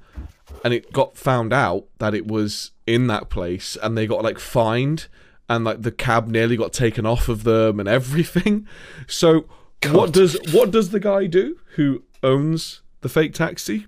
and 0.64 0.74
it 0.74 0.92
got 0.92 1.16
found 1.16 1.52
out 1.52 1.84
that 1.98 2.12
it 2.14 2.26
was 2.26 2.72
in 2.88 3.06
that 3.06 3.30
place, 3.30 3.76
and 3.82 3.96
they 3.96 4.08
got 4.08 4.24
like 4.24 4.40
fined, 4.40 5.06
and 5.48 5.64
like 5.64 5.82
the 5.82 5.92
cab 5.92 6.26
nearly 6.26 6.56
got 6.56 6.72
taken 6.72 7.06
off 7.06 7.28
of 7.28 7.44
them 7.44 7.78
and 7.78 7.88
everything. 7.88 8.66
So 9.06 9.44
what 9.90 10.12
does 10.12 10.36
what 10.52 10.70
does 10.72 10.90
the 10.90 11.00
guy 11.00 11.26
do 11.26 11.56
who 11.76 12.02
owns 12.22 12.82
the 13.00 13.08
fake 13.08 13.34
taxi? 13.34 13.86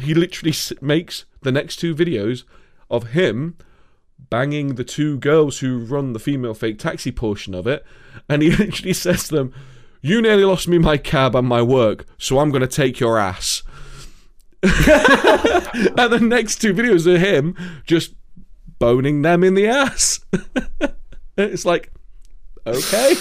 He 0.00 0.14
literally 0.14 0.54
makes 0.80 1.24
the 1.42 1.52
next 1.52 1.76
two 1.76 1.94
videos 1.94 2.44
of 2.90 3.10
him 3.10 3.56
banging 4.30 4.74
the 4.74 4.84
two 4.84 5.18
girls 5.18 5.58
who 5.58 5.78
run 5.78 6.12
the 6.12 6.18
female 6.18 6.54
fake 6.54 6.78
taxi 6.78 7.12
portion 7.12 7.54
of 7.54 7.66
it, 7.66 7.84
and 8.28 8.42
he 8.42 8.50
literally 8.56 8.92
says 8.92 9.28
to 9.28 9.36
them, 9.36 9.54
"You 10.00 10.20
nearly 10.20 10.44
lost 10.44 10.68
me 10.68 10.78
my 10.78 10.96
cab 10.96 11.36
and 11.36 11.46
my 11.46 11.62
work, 11.62 12.06
so 12.18 12.38
I'm 12.38 12.50
gonna 12.50 12.66
take 12.66 13.00
your 13.00 13.18
ass." 13.18 13.62
and 14.62 14.72
the 16.12 16.20
next 16.22 16.56
two 16.56 16.72
videos 16.72 17.06
are 17.06 17.18
him 17.18 17.54
just 17.86 18.14
boning 18.78 19.22
them 19.22 19.44
in 19.44 19.54
the 19.54 19.66
ass. 19.66 20.20
it's 21.36 21.66
like, 21.66 21.92
okay, 22.66 23.14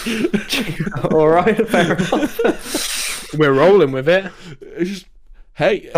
All 1.11 1.27
right, 1.29 1.67
fair 1.67 1.93
enough. 1.95 3.33
We're 3.37 3.53
rolling 3.53 3.91
with 3.91 4.07
it. 4.07 4.31
It's 4.61 4.89
just, 4.89 5.05
hey, 5.55 5.89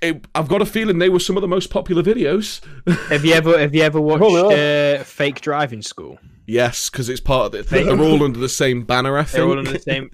it- 0.00 0.26
I've 0.34 0.48
got 0.48 0.62
a 0.62 0.66
feeling 0.66 0.98
they 0.98 1.08
were 1.08 1.20
some 1.20 1.36
of 1.36 1.40
the 1.42 1.48
most 1.48 1.70
popular 1.70 2.02
videos. 2.02 2.60
Have 3.08 3.24
you 3.24 3.34
ever 3.34 3.58
have 3.58 3.74
you 3.74 3.82
ever 3.82 4.00
watched 4.00 4.22
uh, 4.22 5.04
Fake 5.04 5.40
Driving 5.40 5.82
School? 5.82 6.18
Yes, 6.46 6.90
because 6.90 7.08
it's 7.08 7.20
part 7.20 7.46
of 7.46 7.54
it. 7.54 7.68
They're 7.68 7.98
all 8.00 8.22
under 8.24 8.38
the 8.40 8.48
same 8.48 8.82
banner, 8.84 9.16
I 9.16 9.22
think 9.24 9.32
They're 9.32 9.44
all 9.44 9.58
on 9.58 9.64
the 9.64 9.78
same. 9.78 10.10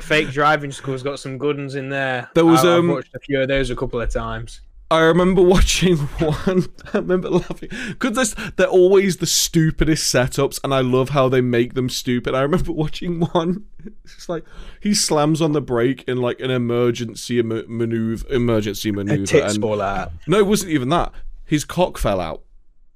Fake 0.00 0.30
driving 0.30 0.72
school's 0.72 1.04
got 1.04 1.20
some 1.20 1.38
good 1.38 1.56
ones 1.56 1.76
in 1.76 1.88
there. 1.88 2.28
There 2.34 2.44
was, 2.44 2.64
I, 2.64 2.72
I've 2.72 2.78
um, 2.80 2.88
watched 2.88 3.14
a 3.14 3.20
few 3.20 3.40
of 3.40 3.46
those 3.46 3.70
a 3.70 3.76
couple 3.76 4.00
of 4.00 4.10
times. 4.10 4.60
I 4.90 5.00
remember 5.00 5.42
watching 5.56 5.96
one. 5.98 6.64
I 6.92 6.98
remember 6.98 7.28
laughing 7.30 7.68
because 7.88 8.34
they're 8.56 8.66
always 8.66 9.18
the 9.18 9.26
stupidest 9.26 10.12
setups, 10.14 10.58
and 10.64 10.72
I 10.72 10.80
love 10.80 11.10
how 11.10 11.28
they 11.28 11.40
make 11.42 11.74
them 11.74 11.88
stupid. 11.90 12.34
I 12.34 12.40
remember 12.40 12.72
watching 12.84 13.20
one. 13.20 13.66
It's 14.04 14.28
like 14.28 14.44
he 14.80 14.94
slams 14.94 15.42
on 15.42 15.52
the 15.52 15.60
brake 15.60 16.04
in 16.08 16.18
like 16.18 16.40
an 16.40 16.50
emergency 16.50 17.40
ma- 17.42 17.62
maneuver, 17.68 18.26
emergency 18.32 18.88
A 18.88 18.92
maneuver, 18.92 19.26
tits 19.26 19.54
and 19.54 19.62
fall 19.62 19.80
out. 19.82 20.12
no, 20.26 20.38
it 20.38 20.46
wasn't 20.46 20.72
even 20.72 20.88
that. 20.88 21.12
His 21.44 21.64
cock 21.64 21.98
fell 21.98 22.20
out. 22.20 22.42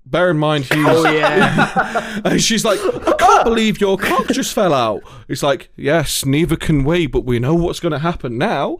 Bear 0.04 0.30
in 0.30 0.38
mind, 0.38 0.64
he's. 0.64 0.84
Oh 0.86 1.08
yeah. 1.10 2.20
And 2.24 2.42
she's 2.42 2.64
like, 2.64 2.78
I 3.06 3.12
can't 3.18 3.44
believe 3.44 3.80
your 3.80 3.96
cock 3.98 4.26
just 4.28 4.52
fell 4.54 4.74
out. 4.74 5.02
It's 5.28 5.42
like, 5.42 5.70
yes, 5.76 6.24
neither 6.24 6.56
can 6.56 6.84
we, 6.84 7.06
but 7.06 7.24
we 7.24 7.38
know 7.38 7.54
what's 7.54 7.80
going 7.80 7.92
to 7.92 7.98
happen 8.00 8.36
now. 8.38 8.78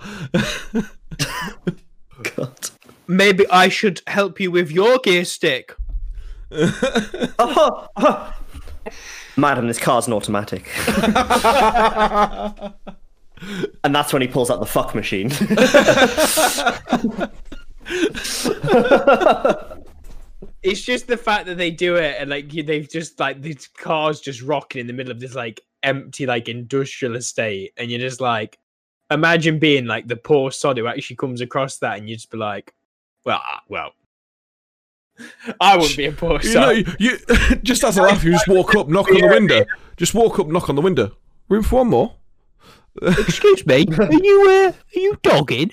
God. 2.36 2.70
Maybe 3.07 3.46
I 3.50 3.68
should 3.68 4.00
help 4.07 4.40
you 4.40 4.50
with 4.50 4.70
your 4.70 4.98
gear 4.98 5.24
stick. 5.24 5.74
Oh, 6.50 7.88
oh. 7.96 8.34
Madam, 9.36 9.66
this 9.66 9.78
car's 9.78 10.07
an 10.07 10.12
automatic. 10.12 10.68
and 13.84 13.94
that's 13.94 14.12
when 14.12 14.22
he 14.22 14.28
pulls 14.28 14.50
out 14.50 14.61
the 14.61 14.66
fuck 14.66 14.94
machine. 14.94 15.30
It's 20.62 20.82
just 20.82 21.09
the 21.09 21.16
fact 21.16 21.46
that 21.46 21.57
they 21.57 21.72
do 21.72 21.96
it 21.96 22.14
and 22.20 22.30
like 22.30 22.48
they've 22.48 22.88
just 22.88 23.18
like 23.18 23.42
these 23.42 23.66
cars 23.66 24.20
just 24.20 24.42
rocking 24.42 24.80
in 24.80 24.86
the 24.86 24.92
middle 24.92 25.11
of 25.11 25.18
this 25.18 25.34
like 25.34 25.61
empty 25.82 26.24
like 26.24 26.48
industrial 26.48 27.16
estate, 27.16 27.72
and 27.76 27.90
you're 27.90 27.98
just 27.98 28.20
like, 28.20 28.61
imagine 29.11 29.59
being 29.59 29.86
like 29.86 30.07
the 30.07 30.14
poor 30.14 30.53
sod 30.53 30.78
who 30.78 30.86
actually 30.86 31.16
comes 31.16 31.40
across 31.40 31.78
that, 31.78 31.98
and 31.98 32.09
you 32.09 32.14
just 32.14 32.30
be 32.30 32.38
like, 32.38 32.72
well, 33.25 33.41
ah, 33.43 33.62
well, 33.68 33.93
I 35.61 35.77
wouldn't 35.77 35.97
be 35.97 36.07
a 36.07 36.12
poor 36.12 36.41
You 36.43 36.55
know, 36.55 36.70
you, 36.70 36.85
you 36.99 37.18
just 37.62 37.85
as 37.85 37.99
a 37.99 38.03
laugh, 38.03 38.25
you 38.25 38.33
just 38.33 38.49
walk 38.49 38.75
up, 38.75 38.89
knock 38.89 39.09
on 39.11 39.20
the 39.20 39.29
window. 39.29 39.64
Just 39.97 40.14
walk 40.14 40.39
up, 40.39 40.49
knock 40.49 40.68
on 40.68 40.75
the 40.75 40.83
window. 40.83 41.16
Room 41.49 41.62
for 41.62 41.77
one 41.77 41.89
more. 41.89 42.14
Excuse 43.01 43.64
me, 43.66 43.87
are 43.99 44.12
you 44.12 44.51
uh, 44.51 44.73
are 44.73 45.01
you 45.01 45.18
dogging? 45.23 45.70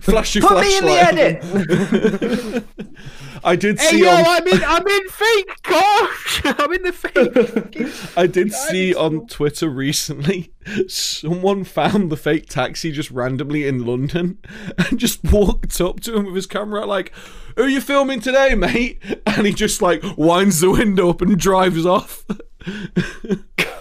Flash 0.00 0.34
your 0.34 0.46
Put 0.46 0.60
me 0.60 0.78
in 0.78 0.84
the 0.84 0.92
edit! 0.92 2.64
I 3.44 3.56
did 3.56 3.78
Hey 3.78 3.90
see 3.90 4.00
yo, 4.04 4.10
on 4.10 4.24
I'm 4.26 4.46
in 4.46 4.64
I'm 4.64 4.86
in 4.86 5.08
fake 5.08 5.62
car. 5.62 6.08
I'm 6.58 6.72
in 6.72 6.82
the 6.82 6.92
fake. 6.92 8.16
I 8.16 8.26
did 8.26 8.52
see 8.52 8.94
on 8.94 9.26
Twitter 9.26 9.68
recently 9.68 10.52
someone 10.88 11.64
found 11.64 12.10
the 12.10 12.16
fake 12.16 12.48
taxi 12.48 12.90
just 12.90 13.10
randomly 13.10 13.66
in 13.66 13.86
London 13.86 14.38
and 14.76 14.98
just 14.98 15.22
walked 15.24 15.80
up 15.80 16.00
to 16.00 16.16
him 16.16 16.26
with 16.26 16.34
his 16.34 16.46
camera 16.46 16.84
like, 16.84 17.12
"Who 17.56 17.64
are 17.64 17.68
you 17.68 17.80
filming 17.80 18.20
today, 18.20 18.54
mate?" 18.54 19.02
And 19.26 19.46
he 19.46 19.52
just 19.52 19.80
like 19.80 20.02
winds 20.16 20.60
the 20.60 20.70
window 20.70 21.10
up 21.10 21.22
and 21.22 21.38
drives 21.38 21.86
off. 21.86 22.24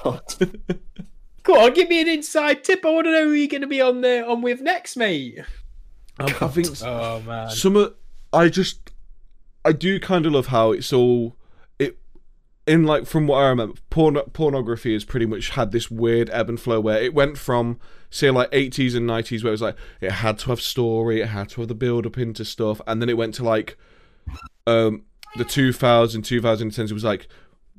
God. 0.03 0.23
Go 1.43 1.65
on, 1.65 1.73
give 1.73 1.89
me 1.89 2.01
an 2.01 2.09
inside 2.09 2.63
tip. 2.63 2.85
I 2.85 2.91
want 2.91 3.05
to 3.05 3.11
know 3.11 3.25
who 3.25 3.31
you're 3.31 3.47
going 3.47 3.61
to 3.61 3.67
be 3.67 3.81
on 3.81 4.01
there 4.01 4.27
on 4.27 4.41
with 4.41 4.61
next, 4.61 4.97
mate. 4.97 5.39
Um, 6.19 6.27
I 6.41 6.47
think 6.47 6.67
Oh 6.83 7.21
man. 7.21 7.49
some 7.49 7.75
of 7.75 7.93
I 8.33 8.49
just 8.49 8.91
I 9.63 9.71
do 9.71 9.99
kind 9.99 10.25
of 10.25 10.33
love 10.33 10.47
how 10.47 10.71
it's 10.71 10.91
all 10.91 11.35
it 11.79 11.97
in 12.65 12.85
like 12.85 13.05
from 13.05 13.27
what 13.27 13.37
I 13.37 13.49
remember 13.49 13.75
porn, 13.89 14.15
pornography 14.33 14.93
has 14.93 15.05
pretty 15.05 15.25
much 15.25 15.49
had 15.51 15.71
this 15.71 15.91
weird 15.91 16.29
ebb 16.31 16.49
and 16.49 16.59
flow 16.59 16.79
where 16.79 17.01
it 17.01 17.13
went 17.13 17.37
from 17.37 17.79
say 18.09 18.31
like 18.31 18.49
80s 18.51 18.95
and 18.95 19.07
90s 19.09 19.43
where 19.43 19.49
it 19.49 19.51
was 19.51 19.61
like 19.61 19.75
it 20.01 20.11
had 20.11 20.39
to 20.39 20.49
have 20.49 20.61
story 20.61 21.21
it 21.21 21.27
had 21.27 21.49
to 21.49 21.61
have 21.61 21.67
the 21.67 21.75
build 21.75 22.05
up 22.05 22.17
into 22.17 22.45
stuff 22.45 22.79
and 22.87 23.01
then 23.01 23.09
it 23.09 23.17
went 23.17 23.33
to 23.35 23.43
like 23.43 23.77
um 24.65 25.03
the 25.35 25.43
2000 25.45 26.23
2010s 26.23 26.89
it 26.89 26.93
was 26.93 27.03
like 27.03 27.27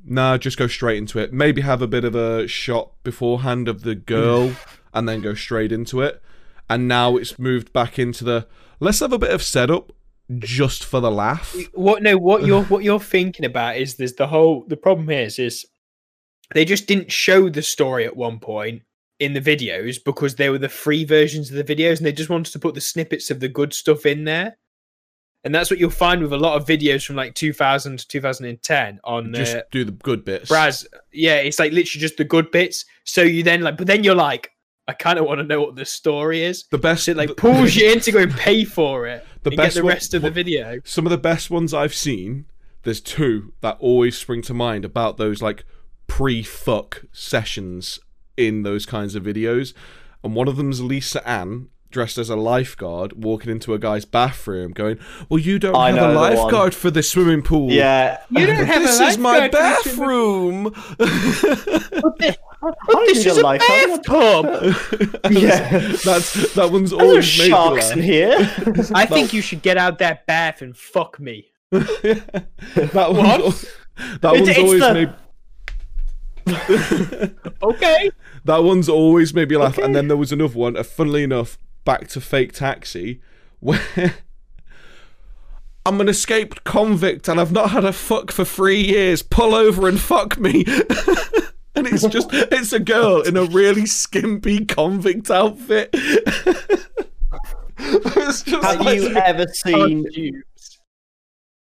nah 0.05 0.37
just 0.37 0.57
go 0.57 0.65
straight 0.67 0.97
into 0.97 1.19
it. 1.19 1.33
Maybe 1.33 1.61
have 1.61 1.81
a 1.81 1.87
bit 1.87 2.05
of 2.05 2.15
a 2.15 2.47
shot 2.47 2.91
beforehand 3.03 3.67
of 3.67 3.81
the 3.83 3.95
girl 3.95 4.53
and 4.93 5.09
then 5.09 5.21
go 5.21 5.33
straight 5.33 5.71
into 5.71 6.01
it 6.01 6.21
and 6.69 6.87
now 6.87 7.17
it's 7.17 7.39
moved 7.39 7.73
back 7.73 7.97
into 7.97 8.23
the 8.23 8.47
let's 8.79 8.99
have 8.99 9.13
a 9.13 9.19
bit 9.19 9.31
of 9.31 9.43
setup 9.43 9.91
just 10.37 10.83
for 10.85 10.99
the 10.99 11.11
laugh. 11.11 11.55
What 11.73 12.03
no, 12.03 12.17
what 12.17 12.45
you're 12.45 12.63
what 12.65 12.83
you're 12.83 12.99
thinking 12.99 13.45
about 13.45 13.77
is 13.77 13.95
there's 13.95 14.13
the 14.13 14.27
whole 14.27 14.65
the 14.67 14.77
problem 14.77 15.09
is 15.09 15.39
is 15.39 15.65
they 16.53 16.65
just 16.65 16.87
didn't 16.87 17.11
show 17.11 17.49
the 17.49 17.61
story 17.61 18.05
at 18.05 18.15
one 18.15 18.39
point 18.39 18.83
in 19.19 19.33
the 19.33 19.41
videos 19.41 19.97
because 20.03 20.35
they 20.35 20.49
were 20.49 20.57
the 20.57 20.69
free 20.69 21.03
versions 21.03 21.51
of 21.51 21.55
the 21.57 21.75
videos 21.75 21.97
and 21.97 22.05
they 22.05 22.11
just 22.11 22.29
wanted 22.29 22.51
to 22.53 22.59
put 22.59 22.73
the 22.73 22.81
snippets 22.81 23.29
of 23.29 23.39
the 23.39 23.49
good 23.49 23.73
stuff 23.73 24.05
in 24.05 24.23
there. 24.23 24.57
And 25.43 25.55
that's 25.55 25.69
what 25.69 25.79
you'll 25.79 25.89
find 25.89 26.21
with 26.21 26.33
a 26.33 26.37
lot 26.37 26.57
of 26.57 26.67
videos 26.67 27.05
from 27.05 27.15
like 27.15 27.33
2000 27.33 27.99
to 27.99 28.07
2010 28.07 28.99
on 29.03 29.33
Just 29.33 29.55
uh, 29.55 29.61
do 29.71 29.85
the 29.85 29.91
good 29.91 30.25
bits. 30.25 30.49
Braz. 30.49 30.85
Yeah, 31.13 31.35
it's 31.35 31.59
like 31.59 31.71
literally 31.71 32.01
just 32.01 32.17
the 32.17 32.25
good 32.25 32.51
bits. 32.51 32.85
So 33.05 33.21
you 33.21 33.43
then 33.43 33.61
like, 33.61 33.77
but 33.77 33.87
then 33.87 34.03
you're 34.03 34.15
like, 34.15 34.51
I 34.89 34.93
kind 34.93 35.19
of 35.19 35.25
want 35.25 35.37
to 35.39 35.43
know 35.43 35.61
what 35.61 35.75
the 35.75 35.85
story 35.85 36.43
is. 36.43 36.65
the 36.71 36.77
best, 36.79 37.05
So 37.05 37.11
it 37.11 37.17
like 37.17 37.29
the- 37.29 37.35
pulls 37.35 37.75
you 37.75 37.91
in 37.91 37.99
to 38.01 38.11
go 38.11 38.19
and 38.19 38.31
pay 38.33 38.63
for 38.65 39.05
it 39.05 39.23
The 39.43 39.51
and 39.51 39.57
best 39.57 39.75
get 39.75 39.81
the 39.81 39.85
one- 39.85 39.93
rest 39.93 40.13
of 40.15 40.21
the 40.23 40.31
video. 40.31 40.79
Some 40.83 41.05
of 41.05 41.11
the 41.11 41.17
best 41.17 41.49
ones 41.51 41.73
I've 41.73 41.93
seen. 41.93 42.45
There's 42.83 42.99
two 43.01 43.53
that 43.61 43.77
always 43.79 44.17
spring 44.17 44.41
to 44.43 44.53
mind 44.53 44.83
about 44.85 45.17
those 45.17 45.41
like 45.41 45.63
pre-fuck 46.07 47.03
sessions 47.11 47.99
in 48.35 48.63
those 48.63 48.85
kinds 48.87 49.13
of 49.15 49.23
videos, 49.23 49.73
and 50.23 50.33
one 50.33 50.47
of 50.47 50.57
them's 50.57 50.81
Lisa 50.81 51.25
Ann 51.27 51.67
dressed 51.91 52.17
as 52.17 52.29
a 52.29 52.35
lifeguard 52.35 53.23
walking 53.23 53.51
into 53.51 53.73
a 53.73 53.79
guy's 53.79 54.05
bathroom, 54.05 54.71
going, 54.71 54.97
"Well, 55.27 55.39
you 55.39 55.59
don't 55.59 55.75
I 55.75 55.87
have 55.91 55.97
a 55.97 56.13
know 56.13 56.19
one. 56.19 56.35
lifeguard 56.35 56.73
for 56.73 56.89
the 56.91 57.03
swimming 57.03 57.41
pool." 57.41 57.71
Yeah. 57.71 58.19
You 58.29 58.45
don't 58.47 58.65
have 58.73 58.81
this 58.83 58.99
a 58.99 59.03
is 59.07 59.17
my 59.17 59.39
lifeguard 59.49 59.77
for 59.83 59.89
the 59.89 60.71
bathroom. 60.99 62.33
This 63.07 63.25
is 63.25 63.37
a 63.37 63.43
bathtub. 63.43 64.75
Yeah. 65.31 65.79
That's 66.03 66.53
that 66.55 66.69
one's 66.71 66.91
Are 66.93 67.01
always 67.01 67.37
made 67.37 67.45
me 67.45 67.49
sharks 67.49 67.89
laugh. 67.89 67.97
in 67.97 68.03
here? 68.03 68.35
I 68.93 69.05
think 69.05 69.31
you 69.33 69.41
should 69.41 69.61
get 69.61 69.77
out 69.77 69.99
that 69.99 70.25
bath 70.25 70.61
and 70.61 70.75
fuck 70.75 71.19
me. 71.19 71.51
That 71.71 73.11
one's, 73.13 73.43
What? 73.43 74.21
that 74.21 74.35
It's- 74.35 74.47
one's 74.47 74.49
it's 74.49 74.59
always 74.59 74.81
the- 74.81 74.93
made 74.93 75.13
Okay. 77.61 78.11
that 78.45 78.63
one's 78.63 78.89
always 78.89 79.33
made 79.33 79.49
me 79.49 79.57
laugh. 79.57 79.77
And 79.77 79.95
then 79.95 80.07
there 80.07 80.17
was 80.17 80.31
another 80.31 80.57
one, 80.57 80.75
uh, 80.75 80.83
funnily 80.83 81.23
enough, 81.23 81.57
back 81.85 82.07
to 82.09 82.21
fake 82.21 82.53
taxi, 82.53 83.21
where 83.59 83.81
I'm 85.85 86.01
an 86.01 86.09
escaped 86.09 86.63
convict 86.63 87.27
and 87.27 87.39
I've 87.39 87.51
not 87.51 87.69
had 87.71 87.85
a 87.85 87.93
fuck 87.93 88.31
for 88.31 88.43
three 88.45 88.81
years. 88.81 89.21
Pull 89.21 89.53
over 89.53 89.87
and 89.87 89.99
fuck 89.99 90.37
me. 90.39 90.65
And 91.79 91.87
it's 91.93 92.05
just 92.07 92.29
it's 92.33 92.73
a 92.73 92.79
girl 92.79 93.21
in 93.21 93.35
a 93.37 93.43
really 93.45 93.85
skimpy 93.85 94.65
convict 94.65 95.29
outfit. 95.31 95.89
it's 97.77 98.43
just 98.43 98.63
Have 98.65 98.81
like- 98.81 98.95
you 98.99 99.15
ever 99.15 99.45
seen? 99.53 100.05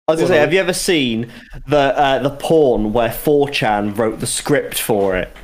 I 0.06 0.12
was 0.12 0.20
gonna 0.20 0.28
say, 0.34 0.38
have 0.38 0.52
you 0.52 0.60
ever 0.60 0.74
seen 0.74 1.30
the 1.66 1.98
uh, 1.98 2.18
the 2.18 2.30
porn 2.30 2.92
where 2.92 3.08
4chan 3.08 3.96
wrote 3.96 4.20
the 4.20 4.26
script 4.26 4.78
for 4.78 5.16
it? 5.16 5.34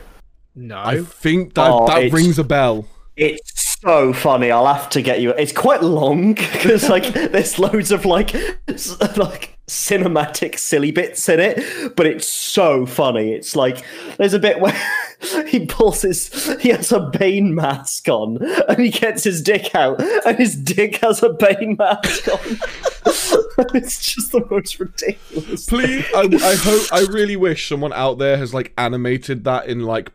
No. 0.55 0.79
I 0.79 1.01
think 1.03 1.55
that 1.55 1.71
Oh, 1.71 1.87
that 1.87 2.13
rings 2.13 2.39
a 2.39 2.45
bell. 2.45 2.87
It's 3.17 3.79
so 3.81 4.13
funny. 4.13 4.51
I'll 4.51 4.67
have 4.67 4.91
to 4.91 5.01
get 5.03 5.21
you. 5.23 5.31
It's 5.31 5.53
quite 5.53 5.83
long 5.83 6.35
because 6.53 6.91
like 6.91 7.05
there's 7.15 7.59
loads 7.59 7.91
of 7.91 8.05
like 8.05 8.35
s- 8.69 8.99
like 9.17 9.57
cinematic 9.71 10.59
silly 10.59 10.91
bits 10.91 11.29
in 11.29 11.41
it, 11.41 11.97
but 11.97 12.07
it's 12.07 12.27
so 12.27 12.85
funny. 12.87 13.33
It's 13.33 13.55
like 13.55 13.85
there's 14.19 14.35
a 14.35 14.39
bit 14.39 14.61
where 14.61 14.77
he 15.47 15.67
pulls 15.67 16.03
his 16.03 16.29
he 16.61 16.71
has 16.71 16.93
a 16.93 17.01
Bane 17.01 17.55
mask 17.55 18.09
on 18.09 18.39
and 18.69 18.79
he 18.79 18.91
gets 18.91 19.25
his 19.25 19.41
dick 19.43 19.75
out 19.75 20.03
and 20.27 20.37
his 20.37 20.57
dick 20.57 20.97
has 20.97 21.23
a 21.23 21.31
Bane 21.31 21.77
mask 21.79 22.29
on. 22.29 22.41
it's 23.75 24.15
just 24.15 24.33
the 24.33 24.45
most 24.51 24.81
ridiculous. 24.81 25.67
Please, 25.67 26.05
I, 26.15 26.23
I 26.23 26.55
hope, 26.57 26.93
I 26.93 27.13
really 27.13 27.37
wish 27.37 27.69
someone 27.69 27.93
out 27.93 28.19
there 28.19 28.37
has 28.37 28.53
like 28.53 28.73
animated 28.77 29.45
that 29.45 29.67
in 29.67 29.81
like 29.81 30.11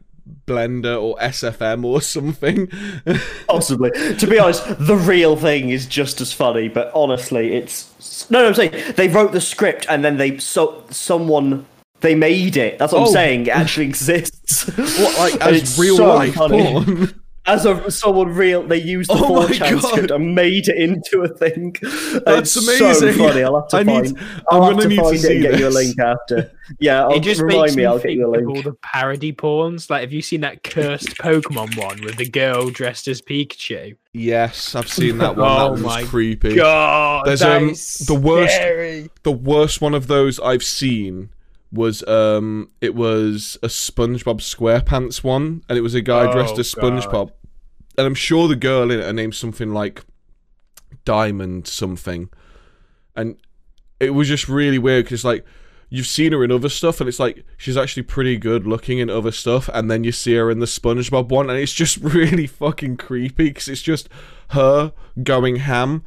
Blender 0.48 1.02
or 1.02 1.16
SFM 1.18 1.84
or 1.86 2.02
something. 2.02 2.68
Possibly. 3.48 3.92
To 3.92 4.28
be 4.28 4.40
honest, 4.40 4.64
the 4.80 4.96
real 4.96 5.36
thing 5.36 5.70
is 5.70 5.86
just 5.86 6.22
as 6.22 6.32
funny, 6.34 6.68
but 6.68 6.92
honestly, 6.94 7.54
it's 7.56 8.30
no. 8.30 8.42
no 8.42 8.48
I'm 8.50 8.54
saying 8.54 8.74
they 8.96 9.08
wrote 9.08 9.32
the 9.32 9.42
script 9.42 9.86
and 9.90 10.04
then 10.04 10.18
they 10.18 10.38
so 10.38 10.84
someone 10.90 11.66
they 12.02 12.16
made 12.16 12.58
it. 12.58 12.78
That's 12.78 12.94
what 12.94 13.04
Oh. 13.04 13.06
I'm 13.06 13.12
saying. 13.12 13.48
It 13.48 13.56
actually 13.56 13.86
exists. 13.88 14.68
what, 14.78 15.18
like 15.18 15.42
as 15.42 15.62
it's 15.62 15.80
real 15.80 15.98
so 15.98 16.08
life 16.16 16.34
funny. 16.36 16.64
porn? 16.64 17.22
As 17.48 17.66
a 17.66 17.92
someone 17.92 18.30
real, 18.30 18.64
they 18.68 18.78
used 18.82 19.10
the 19.10 19.14
Oh 19.16 19.36
my 19.36 19.46
4chan 19.48 19.82
God. 19.82 19.84
script 19.90 20.12
and 20.12 20.34
made 20.36 20.68
it 20.68 20.78
into 20.78 21.22
a 21.22 21.28
thing. 21.28 21.76
That's 21.82 22.56
it's 22.56 22.58
amazing. 22.58 23.14
So 23.14 23.14
funny. 23.14 23.44
I'll 23.44 23.60
have 23.62 23.68
to 23.70 23.78
I 23.78 23.84
need- 23.84 24.18
find. 24.18 24.18
I'm 24.18 24.46
I'll 24.52 24.64
have 24.64 24.72
gonna 24.78 24.82
to 24.84 24.88
need 24.90 24.96
to 24.98 25.10
it 25.10 25.18
see 25.20 25.34
and 25.34 25.42
get 25.44 25.60
you 25.60 25.68
a 25.68 25.70
link 25.70 26.00
after. 26.00 26.52
Yeah, 26.80 27.04
I'll, 27.04 27.12
it 27.14 27.20
just 27.20 27.40
remind 27.42 27.62
makes 27.62 27.76
me. 27.76 27.82
me 27.84 27.86
I'll 27.86 27.98
get 27.98 28.02
think 28.06 28.18
you 28.18 28.34
a 28.34 28.40
of 28.40 28.48
all 28.50 28.62
the 28.64 28.74
parody 28.82 29.32
porns. 29.32 29.88
Like, 29.88 30.02
have 30.02 30.12
you 30.12 30.24
seen 30.24 30.42
that 30.42 30.64
cursed 30.64 31.10
Pokemon 31.18 31.78
one 31.78 32.02
with 32.04 32.16
the 32.18 32.28
girl 32.28 32.72
dressed 32.72 33.08
as 33.08 33.22
Pikachu? 33.22 33.96
Yes, 34.14 34.74
I've 34.74 34.88
seen 34.90 35.20
that 35.20 35.36
one. 35.38 35.48
Oh 35.48 35.60
that 35.60 35.72
was 35.74 35.82
my 35.82 36.02
creepy. 36.06 36.56
God, 36.56 37.28
There's, 37.28 37.42
that 37.42 37.62
um, 37.62 37.70
is 37.70 37.98
the 38.08 38.16
worst- 38.16 38.56
scary. 38.56 39.12
The 39.22 39.32
worst 39.32 39.80
one 39.80 39.94
of 39.94 40.08
those 40.08 40.40
I've 40.40 40.64
seen 40.64 41.30
was 41.72 42.08
um 42.08 42.70
it 42.82 42.96
was 42.96 43.58
a 43.64 43.68
SpongeBob 43.68 44.40
SquarePants 44.40 45.24
one, 45.24 45.64
and 45.68 45.78
it 45.78 45.82
was 45.82 45.96
a 45.96 46.02
guy 46.02 46.32
dressed 46.32 46.56
Oh, 46.56 46.60
as 46.60 46.74
SpongeBob, 46.74 47.32
and 47.98 48.08
I'm 48.08 48.16
sure 48.16 48.48
the 48.48 48.56
girl 48.56 48.92
in 48.92 49.00
it 49.00 49.06
her 49.06 49.14
name's 49.14 49.38
something 49.38 49.74
like 49.74 50.04
Diamond 51.04 51.68
something, 51.68 52.30
and 53.16 53.38
it 54.00 54.12
was 54.12 54.28
just 54.28 54.48
really 54.48 54.78
weird 54.78 55.06
because 55.06 55.26
like 55.26 55.46
you've 55.90 56.08
seen 56.08 56.32
her 56.32 56.44
in 56.44 56.52
other 56.52 56.70
stuff, 56.70 57.00
and 57.00 57.08
it's 57.08 57.20
like 57.20 57.46
she's 57.58 57.78
actually 57.78 58.04
pretty 58.04 58.38
good 58.38 58.66
looking 58.66 59.00
in 59.00 59.10
other 59.10 59.32
stuff, 59.32 59.70
and 59.74 59.90
then 59.90 60.04
you 60.04 60.12
see 60.12 60.36
her 60.36 60.50
in 60.52 60.60
the 60.60 60.66
SpongeBob 60.66 61.30
one, 61.30 61.50
and 61.50 61.60
it's 61.60 61.74
just 61.74 61.98
really 62.02 62.48
fucking 62.48 62.98
creepy 62.98 63.50
because 63.50 63.68
it's 63.68 63.82
just 63.82 64.10
her 64.50 64.94
going 65.24 65.58
ham. 65.58 66.04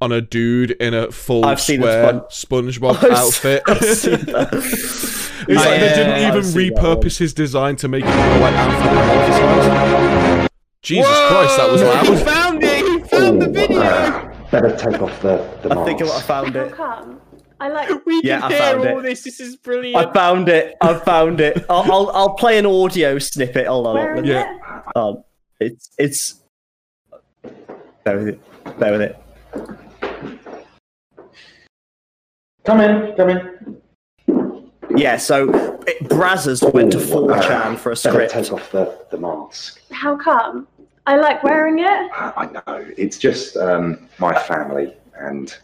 On 0.00 0.12
a 0.12 0.20
dude 0.20 0.70
in 0.72 0.94
a 0.94 1.10
full 1.10 1.44
I've 1.44 1.60
seen 1.60 1.80
square 1.80 2.12
SpongeBob 2.30 2.96
I've 3.04 3.10
outfit. 3.12 3.62
I've 3.66 3.82
seen 3.84 4.12
that. 4.26 4.48
It's 5.48 5.56
like 5.64 5.80
they 5.80 5.88
didn't 5.88 6.10
I've 6.12 6.28
even 6.36 6.44
seen 6.44 6.74
that 6.74 6.82
one. 6.82 6.96
repurpose 7.00 7.18
his 7.18 7.32
design 7.32 7.76
to 7.76 7.88
make 7.88 8.04
it 8.04 8.08
look 8.08 8.40
like 8.42 8.54
anthropomorphized. 8.54 10.48
Jesus 10.82 11.08
Christ, 11.28 11.56
that 11.56 11.70
was 11.72 11.80
He 11.80 11.86
loud. 11.86 12.18
found 12.24 12.62
it. 12.62 12.84
He 12.86 12.98
found 13.08 13.40
the 13.42 13.48
video. 13.48 13.80
Uh, 13.80 14.50
better 14.50 14.76
take 14.76 15.00
off 15.00 15.22
the, 15.22 15.38
the 15.62 15.70
I 15.78 15.84
think 15.84 16.02
I 16.02 16.04
mask. 16.04 16.26
found 16.26 16.54
it. 16.56 16.72
come? 16.72 17.20
I 17.60 17.68
like. 17.68 17.88
We 18.06 18.20
Yeah, 18.22 18.40
can 18.40 18.44
I 18.44 18.48
hear 18.54 18.58
found 18.58 18.88
all 18.88 18.98
it. 18.98 19.02
this. 19.02 19.22
This 19.22 19.40
is 19.40 19.56
I 19.66 20.10
found 20.12 20.48
it. 20.48 20.74
I 20.80 20.94
found 20.98 21.40
it. 21.40 21.64
I'll, 21.70 21.90
I'll 21.90 22.10
I'll 22.10 22.34
play 22.34 22.58
an 22.58 22.66
audio 22.66 23.18
snippet. 23.18 23.66
Hold 23.68 23.86
on. 23.88 23.94
Where 23.94 24.16
is 24.22 24.26
Yeah. 24.26 24.54
it? 24.54 24.96
Um, 24.96 25.24
it's 25.60 25.90
it's. 25.98 26.34
Bear 28.04 28.18
with 28.18 28.28
it. 28.28 28.78
Bear 28.78 28.92
with 28.92 29.00
it. 29.02 29.16
Come 32.68 32.82
in, 32.82 33.16
come 33.16 33.30
in. 33.30 33.80
Yeah. 34.94 35.16
So 35.16 35.48
it, 35.86 36.02
Brazzers 36.06 36.70
went 36.74 36.92
to 36.92 36.98
Ooh, 36.98 37.26
4chan 37.28 37.78
for 37.78 37.92
a 37.92 37.94
Better 37.94 38.28
script. 38.28 38.32
take 38.32 38.52
off 38.52 38.70
the, 38.72 39.06
the 39.10 39.16
mask. 39.16 39.80
How 39.90 40.14
come? 40.18 40.68
I 41.06 41.16
like 41.16 41.42
wearing 41.42 41.78
it. 41.78 41.86
I 41.86 42.32
I 42.36 42.46
know, 42.52 42.84
it's 42.98 43.16
just 43.16 43.56
um, 43.56 44.06
my 44.18 44.38
family 44.38 44.94
and 45.18 45.56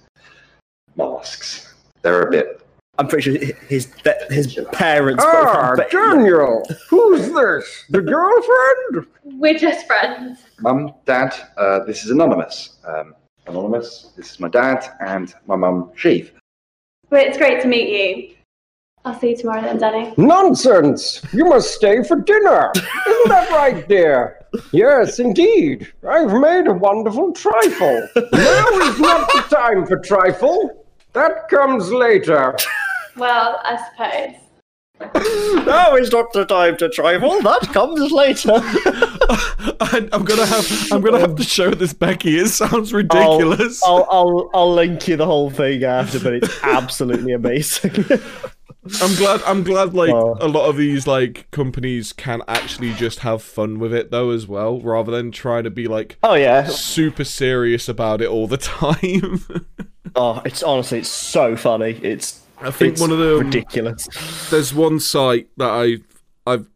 masks. 0.97 1.75
They're 2.01 2.23
a 2.23 2.31
bit. 2.31 2.63
I'm 2.97 3.07
pretty 3.07 3.37
sure 3.39 3.55
his 3.69 3.93
his 4.31 4.59
parents. 4.73 5.23
Ah, 5.27 5.75
but- 5.77 5.91
Daniel! 5.91 6.63
Who's 6.89 7.31
this? 7.31 7.85
The 7.91 8.01
girlfriend? 8.01 9.07
We're 9.25 9.59
just 9.59 9.87
friends. 9.87 10.39
Mum, 10.61 10.95
Dad, 11.05 11.35
uh, 11.59 11.81
this 11.85 12.03
is 12.07 12.11
Anonymous. 12.13 12.79
Um, 12.87 13.15
anonymous, 13.47 14.13
this 14.17 14.31
is 14.33 14.41
my 14.41 14.49
dad 14.49 14.89
and 15.01 15.35
my 15.47 15.57
mum, 15.57 15.93
Sheev. 15.95 16.31
But 17.15 17.29
it's 17.29 17.39
great 17.39 17.63
to 17.63 17.69
meet 17.69 17.91
you. 17.91 18.35
I'll 19.05 19.17
see 19.17 19.31
you 19.31 19.37
tomorrow 19.37 19.63
then, 19.63 19.79
Danny. 19.79 20.13
Nonsense! 20.17 21.23
You 21.33 21.45
must 21.45 21.73
stay 21.73 22.03
for 22.03 22.17
dinner! 22.17 22.73
Isn't 22.75 23.29
that 23.29 23.51
right, 23.51 23.87
dear? 23.87 24.45
Yes, 24.73 25.21
indeed. 25.21 25.93
I've 26.09 26.33
made 26.33 26.67
a 26.67 26.73
wonderful 26.73 27.31
trifle. 27.31 28.09
now 28.17 28.69
is 28.81 28.99
not 28.99 29.29
the 29.33 29.45
time 29.49 29.87
for 29.87 29.99
trifle. 29.99 30.85
That 31.13 31.49
comes 31.49 31.93
later. 31.93 32.57
Well, 33.17 33.61
I 33.63 33.79
suppose. 33.93 34.41
No, 35.67 35.95
is 35.95 36.11
not 36.11 36.33
the 36.33 36.45
time 36.47 36.77
to 36.79 36.89
trifle. 36.89 37.41
That 37.43 37.63
comes 37.73 38.11
later. 38.11 38.55
I'm 40.13 40.25
gonna 40.25 40.47
have 40.47 40.93
I'm 40.93 41.01
gonna 41.01 41.21
have 41.21 41.37
to 41.37 41.43
show 41.45 41.71
this 41.71 41.93
Becky. 41.93 42.37
It 42.39 42.49
sounds 42.49 42.93
ridiculous. 42.93 43.83
I'll, 43.85 44.07
I'll 44.11 44.51
I'll 44.55 44.75
link 44.75 45.07
you 45.09 45.17
the 45.17 45.27
whole 45.27 45.51
thing 45.51 45.85
after, 45.85 46.19
but 46.21 46.35
it's 46.35 46.59
absolutely 46.63 47.33
amazing. 47.33 47.93
I'm 49.01 49.15
glad 49.15 49.43
I'm 49.47 49.63
glad 49.65 49.95
like 49.95 50.11
Oh. 50.11 50.37
a 50.41 50.49
lot 50.49 50.69
of 50.69 50.77
these 50.77 51.07
like 51.07 51.51
companies 51.51 52.13
can 52.13 52.43
actually 52.49 52.93
just 52.95 53.21
have 53.21 53.43
fun 53.43 53.79
with 53.79 53.95
it 53.95 54.11
though 54.11 54.31
as 54.31 54.47
well, 54.47 54.81
rather 54.81 55.11
than 55.13 55.31
trying 55.33 55.65
to 55.65 55.71
be 55.71 55.87
like 55.87 56.19
oh 56.23 56.35
yeah. 56.35 56.65
super 56.67 57.25
serious 57.25 57.89
about 57.89 58.21
it 58.21 58.29
all 58.29 58.47
the 58.47 58.57
time. 58.59 59.45
Oh, 60.17 60.43
it's 60.45 60.63
honestly 60.63 60.99
it's 60.99 61.09
so 61.09 61.57
funny. 61.57 61.93
It's 62.03 62.43
I 62.61 62.71
think 62.71 62.93
it's 62.93 63.01
one 63.01 63.11
of 63.11 63.19
the 63.19 63.37
ridiculous. 63.39 64.07
there's 64.51 64.75
one 64.75 65.01
site 65.01 65.49
that 65.57 65.71
I 65.71 65.97
I've 66.51 66.67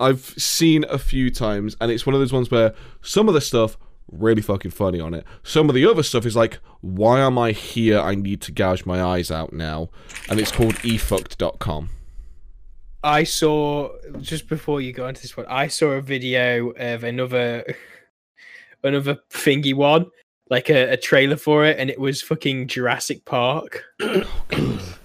I've 0.00 0.34
seen 0.38 0.84
a 0.88 0.98
few 0.98 1.30
times, 1.30 1.76
and 1.80 1.92
it's 1.92 2.06
one 2.06 2.14
of 2.14 2.20
those 2.20 2.32
ones 2.32 2.50
where 2.50 2.74
some 3.02 3.28
of 3.28 3.34
the 3.34 3.40
stuff 3.40 3.76
really 4.10 4.42
fucking 4.42 4.70
funny 4.70 4.98
on 4.98 5.14
it. 5.14 5.24
Some 5.42 5.68
of 5.68 5.74
the 5.74 5.86
other 5.86 6.02
stuff 6.02 6.26
is 6.26 6.34
like, 6.34 6.58
why 6.80 7.20
am 7.20 7.38
I 7.38 7.52
here? 7.52 8.00
I 8.00 8.14
need 8.14 8.40
to 8.42 8.52
gouge 8.52 8.84
my 8.86 9.02
eyes 9.02 9.30
out 9.30 9.52
now, 9.52 9.90
and 10.28 10.40
it's 10.40 10.50
called 10.50 10.74
efucked.com. 10.76 11.90
I 13.02 13.24
saw 13.24 13.90
just 14.20 14.48
before 14.48 14.80
you 14.80 14.92
go 14.92 15.08
into 15.08 15.22
this 15.22 15.36
one. 15.36 15.46
I 15.48 15.68
saw 15.68 15.92
a 15.92 16.02
video 16.02 16.70
of 16.70 17.04
another 17.04 17.64
another 18.82 19.18
thingy 19.30 19.74
one, 19.74 20.06
like 20.50 20.68
a, 20.70 20.92
a 20.92 20.96
trailer 20.96 21.36
for 21.36 21.64
it, 21.64 21.78
and 21.78 21.88
it 21.88 21.98
was 21.98 22.22
fucking 22.22 22.68
Jurassic 22.68 23.24
Park. 23.24 23.84
Oh, 24.52 24.99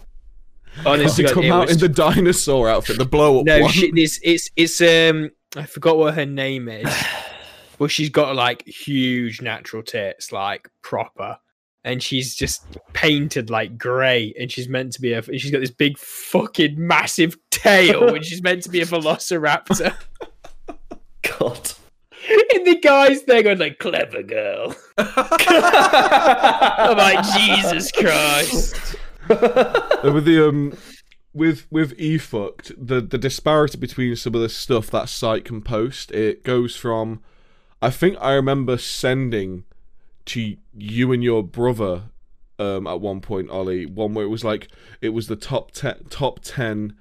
Does 0.78 0.86
Honestly, 0.86 1.24
it 1.24 1.28
God, 1.28 1.34
come 1.34 1.52
out 1.52 1.68
was 1.68 1.76
in 1.76 1.80
the 1.80 1.90
dinosaur 1.90 2.70
outfit, 2.70 2.98
the 2.98 3.06
blow 3.06 3.40
up 3.40 3.46
No, 3.46 3.62
one? 3.62 3.72
she, 3.72 3.92
it's 3.96 4.20
it's 4.24 4.50
it's 4.56 4.82
um 4.82 5.32
I 5.56 5.66
forgot 5.66 5.98
what 5.98 6.16
her 6.16 6.26
name 6.26 6.68
is, 6.68 6.90
but 7.78 7.92
she's 7.92 8.10
got 8.10 8.36
like 8.36 8.66
huge 8.68 9.42
natural 9.42 9.84
tits, 9.84 10.32
like 10.32 10.70
proper, 10.82 11.38
and 11.86 12.04
she's 12.04 12.36
just 12.36 12.66
painted 12.94 13.50
like 13.50 13.78
grey, 13.78 14.34
and 14.40 14.52
she's 14.52 14.68
meant 14.68 14.92
to 14.94 15.02
be 15.02 15.14
a. 15.14 15.22
She's 15.24 15.52
got 15.52 15.62
this 15.62 15.72
big 15.72 15.98
fucking 15.98 16.76
massive 16.78 17.38
tail, 17.52 18.14
and 18.14 18.26
she's 18.26 18.44
meant 18.44 18.64
to 18.64 18.70
be 18.70 18.82
a 18.82 18.86
velociraptor. 18.86 19.96
God. 21.40 21.72
and 22.54 22.66
the 22.68 22.80
guys 22.82 23.24
there 23.24 23.44
going 23.44 23.60
like 23.60 23.80
clever 23.80 24.24
girl. 24.24 24.76
I'm 24.98 25.08
like 26.98 27.24
Jesus 27.38 27.92
Christ. 27.92 28.96
With 29.28 30.26
the 30.26 30.48
um 30.48 30.74
with 31.36 31.68
with 31.70 31.94
e 32.00 32.18
fucked 32.18 32.72
the 32.78 33.02
the 33.02 33.18
disparity 33.18 33.78
between 33.78 34.16
some 34.16 34.34
of 34.34 34.42
the 34.42 34.50
stuff 34.50 34.90
that 34.90 35.10
site 35.10 35.44
can 35.44 35.62
post 35.62 36.10
it 36.12 36.44
goes 36.44 36.78
from 36.78 37.22
i 37.82 37.90
think 37.90 38.18
i 38.22 38.32
remember 38.32 38.78
sending 38.78 39.66
to 40.26 40.56
you 40.74 41.12
and 41.12 41.24
your 41.24 41.44
brother 41.44 42.04
um 42.58 42.88
at 42.88 43.02
one 43.02 43.20
point 43.20 43.50
ollie 43.50 43.86
one 43.86 44.14
where 44.14 44.26
it 44.26 44.30
was 44.30 44.46
like 44.46 44.70
it 45.02 45.10
was 45.10 45.28
the 45.28 45.36
top 45.36 45.72
10 45.72 46.06
top 46.10 46.40
10 46.40 46.96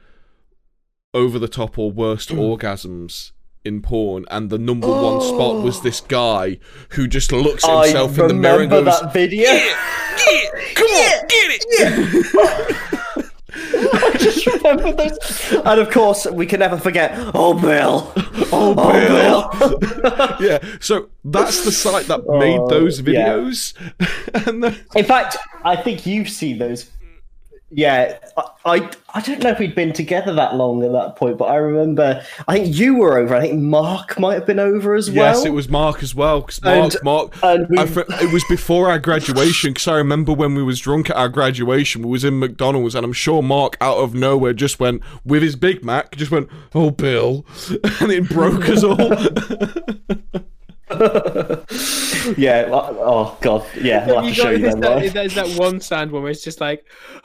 over 1.15 1.39
the 1.39 1.49
top 1.49 1.79
or 1.79 1.93
worst 1.93 2.29
orgasms 2.31 3.31
in 3.65 3.81
porn 3.81 4.25
and 4.31 4.51
the 4.51 4.59
number 4.59 4.89
one 4.89 5.21
spot 5.21 5.63
was 5.63 5.79
oh. 5.79 5.83
this 5.83 6.01
guy 6.01 6.59
who 6.91 7.09
just 7.09 7.33
looks 7.33 7.65
at 7.65 7.85
himself 7.85 8.19
in 8.19 8.29
the 8.29 8.35
mirror 8.35 8.61
and 8.63 8.71
goes 8.71 8.85
that 8.85 9.13
video. 9.13 9.51
come 10.75 10.89
on 10.89 11.27
get 11.29 11.61
it 11.61 12.91
I 13.57 14.17
just 14.19 14.47
remember 14.47 14.93
those. 14.93 15.53
And 15.65 15.81
of 15.81 15.91
course, 15.91 16.27
we 16.27 16.47
can 16.47 16.61
never 16.61 16.79
forget. 16.79 17.13
Oh, 17.35 17.55
Bill. 17.55 18.13
Oh, 18.53 18.75
Oh, 18.77 19.55
Bill. 19.59 20.37
yeah, 20.41 20.59
so 20.81 21.11
that's 21.25 21.65
the 21.65 21.73
site 21.73 22.07
that 22.07 22.27
made 22.27 22.59
Oh, 22.59 22.69
those 22.69 23.01
yeah. 23.01 23.05
videos. 23.05 23.75
and 24.47 24.63
the, 24.63 24.79
In 24.97 25.05
fact, 25.05 25.37
I 25.65 25.77
think 25.77 26.07
you've 26.07 26.29
seen 26.29 26.59
those. 26.59 26.91
Yeah, 27.71 28.19
I, 28.37 28.43
I 28.77 28.91
I 29.15 29.21
don't 29.21 29.43
know 29.43 29.51
if 29.51 29.59
we'd 29.59 29.75
been 29.75 29.93
together 29.93 30.33
that 30.35 30.55
long 30.55 30.85
at 30.85 30.93
that 30.93 31.17
point, 31.17 31.39
but 31.39 31.47
I 31.47 31.57
remember. 31.57 32.25
I 32.47 32.55
think 32.59 32.77
you 32.77 32.95
were 32.97 33.19
over. 33.19 33.35
I 33.35 33.41
think 33.41 33.61
Mark 33.61 34.17
might 34.19 34.35
have 34.35 34.47
been 34.47 34.61
over 34.61 34.95
as 34.95 35.11
well. 35.11 35.35
yes, 35.35 35.45
it 35.45 35.51
was 35.51 35.69
Mark 35.69 36.01
as 36.03 36.15
well. 36.15 36.43
'cause 36.43 36.63
Mark, 36.63 36.95
And- 36.95 37.03
Mark, 37.03 37.35
and 37.43 37.67
we- 37.69 37.85
fr- 37.87 38.01
it 38.23 38.33
was 38.33 38.45
before 38.49 38.89
our 38.91 39.01
graduation. 39.01 39.73
Because 39.73 39.89
I 39.89 39.97
remember 39.97 40.33
when 40.33 40.55
we 40.55 40.63
was 40.63 40.79
drunk 40.79 41.11
at 41.11 41.17
our 41.17 41.29
graduation, 41.29 42.03
we 42.03 42.11
was 42.11 42.23
in 42.23 42.39
McDonald's, 42.39 42.95
and 42.95 43.05
I'm 43.05 43.13
sure 43.13 43.43
Mark, 43.43 43.77
out 43.81 43.97
of 43.97 44.15
nowhere, 44.15 44.53
just 44.53 44.79
went 44.79 45.03
with 45.25 45.43
his 45.43 45.57
Big 45.57 45.85
Mac, 45.85 46.15
just 46.17 46.31
went, 46.31 46.49
"Oh, 46.77 46.91
Bill," 46.91 47.45
and 48.01 48.13
it 48.13 48.29
broke 48.29 48.69
us 48.69 48.85
all. 48.85 48.97
Yeah. 52.39 52.69
Oh 52.71 52.97
oh, 53.01 53.39
God. 53.41 53.67
Yeah, 53.81 54.07
I'll 54.09 54.23
have 54.23 54.25
to 54.27 54.35
show 54.35 54.45
got- 54.45 54.51
you 54.53 54.59
there's 54.59 54.75
then. 54.75 54.81
that, 54.81 54.97
right? 54.97 55.13
there's 55.13 55.35
that 55.35 55.49
one 55.59 55.81
sound 55.81 56.11
where 56.11 56.29
it's 56.29 56.43
just 56.43 56.61
like 56.61 56.85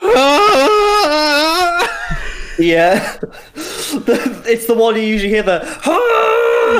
Yeah. 2.58 3.16
It's 3.54 4.66
the 4.66 4.74
one 4.74 4.96
you 4.96 5.02
usually 5.02 5.30
hear 5.30 5.42
the. 5.42 5.60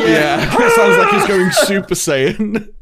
Yeah, 0.06 0.42
it 0.60 0.72
sounds 0.74 0.96
like 0.98 1.10
he's 1.12 1.26
going 1.26 1.50
Super 1.50 1.94
Saiyan. 1.94 2.72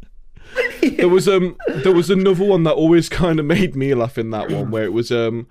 There 0.96 1.08
was 1.08 1.28
um, 1.28 1.56
there 1.68 1.92
was 1.92 2.10
another 2.10 2.44
one 2.44 2.64
that 2.64 2.72
always 2.72 3.08
kind 3.08 3.38
of 3.38 3.46
made 3.46 3.76
me 3.76 3.94
laugh 3.94 4.18
in 4.18 4.30
that 4.30 4.50
one 4.50 4.70
where 4.70 4.84
it 4.84 4.92
was 4.92 5.12
um, 5.12 5.46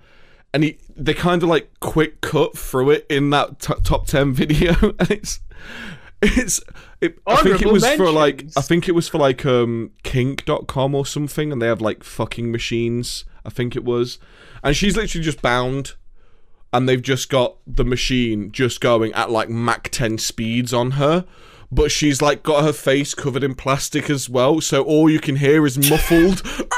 and 0.52 0.64
he 0.64 0.78
they 0.96 1.14
kind 1.14 1.42
of 1.42 1.48
like 1.48 1.70
quick 1.80 2.20
cut 2.20 2.56
through 2.56 2.90
it 2.90 3.06
in 3.08 3.30
that 3.30 3.60
t- 3.60 3.74
top 3.82 4.06
ten 4.06 4.32
video, 4.34 4.74
and 4.98 5.10
it's 5.10 5.40
it's 6.20 6.60
it, 7.00 7.18
I 7.26 7.42
think 7.42 7.62
it 7.62 7.72
was 7.72 7.86
for 7.94 8.10
like. 8.10 8.46
I 8.56 8.60
think 8.60 8.88
it 8.88 8.92
was 8.92 9.08
for 9.08 9.18
like 9.18 9.44
um 9.46 9.92
kink.com 10.02 10.94
or 10.94 11.06
something, 11.06 11.52
and 11.52 11.62
they 11.62 11.66
have 11.66 11.80
like 11.80 12.02
fucking 12.04 12.50
machines. 12.50 13.24
I 13.44 13.50
think 13.50 13.76
it 13.76 13.84
was, 13.84 14.18
and 14.62 14.76
she's 14.76 14.96
literally 14.96 15.24
just 15.24 15.40
bound 15.40 15.94
and 16.72 16.88
they've 16.88 17.02
just 17.02 17.28
got 17.28 17.56
the 17.66 17.84
machine 17.84 18.52
just 18.52 18.80
going 18.80 19.12
at 19.14 19.30
like 19.30 19.48
Mach 19.48 19.88
10 19.90 20.18
speeds 20.18 20.72
on 20.72 20.92
her. 20.92 21.24
But 21.70 21.90
she's 21.90 22.22
like 22.22 22.42
got 22.42 22.64
her 22.64 22.72
face 22.72 23.14
covered 23.14 23.44
in 23.44 23.54
plastic 23.54 24.08
as 24.08 24.28
well, 24.28 24.60
so 24.62 24.82
all 24.82 25.10
you 25.10 25.20
can 25.20 25.36
hear 25.36 25.66
is 25.66 25.76
muffled. 25.90 26.42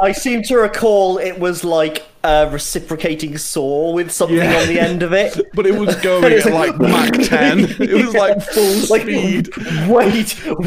I 0.00 0.12
seem 0.12 0.42
to 0.44 0.56
recall 0.56 1.18
it 1.18 1.38
was 1.38 1.64
like 1.64 2.04
a 2.24 2.48
reciprocating 2.50 3.36
saw 3.38 3.92
with 3.92 4.10
something 4.10 4.36
Yeah. 4.36 4.56
on 4.60 4.68
the 4.68 4.80
end 4.80 5.02
of 5.02 5.12
it. 5.12 5.40
but 5.54 5.66
it 5.66 5.74
was 5.78 5.94
going 6.02 6.32
at 6.32 6.46
like 6.46 6.76
Mach 6.78 7.12
10. 7.28 7.60
It 7.80 8.04
was 8.04 8.14
like 8.14 8.42
full 8.42 8.88
Like 8.90 9.02
speed. 9.02 9.50
way, 9.88 10.24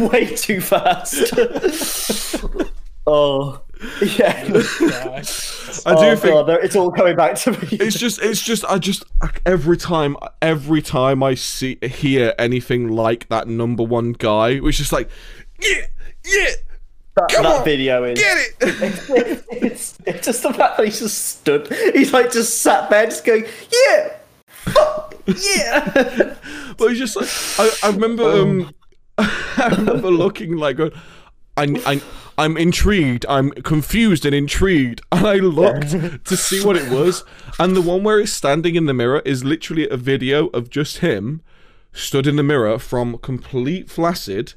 way 0.10 0.26
too 0.36 0.62
fast. 0.62 1.34
oh, 3.06 3.62
yeah. 4.02 4.44
Oh, 4.50 5.22
I 5.86 5.94
do 5.94 6.02
oh, 6.02 6.16
think 6.16 6.34
God, 6.34 6.50
it's 6.64 6.76
all 6.76 6.92
coming 6.92 7.16
back 7.16 7.36
to 7.36 7.52
me. 7.52 7.58
it's 7.72 8.00
just 8.00 8.20
it's 8.22 8.42
just 8.42 8.66
I 8.66 8.80
just 8.80 9.04
every 9.46 9.78
time 9.78 10.18
every 10.42 10.82
time 10.82 11.22
I 11.22 11.36
see 11.36 11.78
hear 11.84 12.34
anything 12.40 12.88
like 12.90 13.28
that 13.30 13.48
number 13.48 13.84
one 13.84 14.14
guy, 14.14 14.60
it's 14.64 14.78
just 14.78 14.92
like 14.92 15.10
yeah, 15.62 15.86
yeah, 16.26 16.50
that, 17.18 17.30
come 17.30 17.44
that 17.44 17.60
on, 17.60 17.66
video 17.66 18.04
is. 18.04 18.20
get 18.20 18.38
it. 18.38 19.46
it's, 19.52 19.98
it's 20.06 20.26
just 20.26 20.44
the 20.44 20.54
fact 20.54 20.78
that 20.78 20.86
he's 20.86 21.00
just 21.00 21.26
stood. 21.26 21.72
He's 21.94 22.14
like 22.14 22.32
just 22.32 22.62
sat 22.62 22.90
there, 22.90 23.06
just 23.06 23.26
going, 23.26 23.46
yeah, 23.72 24.18
fuck, 24.48 25.16
yeah. 25.26 26.36
But 26.78 26.90
he's 26.90 27.00
just 27.00 27.16
like 27.16 27.30
I, 27.84 27.88
I 27.88 27.92
remember 27.92 28.24
um 28.24 28.72
I 29.18 29.74
remember 29.76 30.12
looking 30.12 30.58
like 30.58 30.78
going, 30.78 30.92
I, 31.56 31.64
I 31.86 32.02
I'm 32.38 32.56
intrigued, 32.56 33.26
I'm 33.28 33.50
confused 33.50 34.24
and 34.24 34.36
intrigued, 34.36 35.02
and 35.12 35.26
I 35.26 35.36
looked 35.38 36.26
to 36.26 36.38
see 36.38 36.64
what 36.64 36.76
it 36.76 36.92
was, 36.92 37.24
and 37.58 37.76
the 37.76 37.82
one 37.82 38.04
where 38.04 38.20
he's 38.20 38.32
standing 38.32 38.76
in 38.76 38.86
the 38.86 38.94
mirror 38.94 39.24
is 39.26 39.44
literally 39.44 39.90
a 39.90 39.98
video 39.98 40.48
of 40.48 40.70
just 40.70 41.00
him 41.00 41.42
stood 41.94 42.28
in 42.28 42.36
the 42.36 42.44
mirror 42.44 42.78
from 42.78 43.18
complete 43.18 43.90
flaccid. 43.90 44.54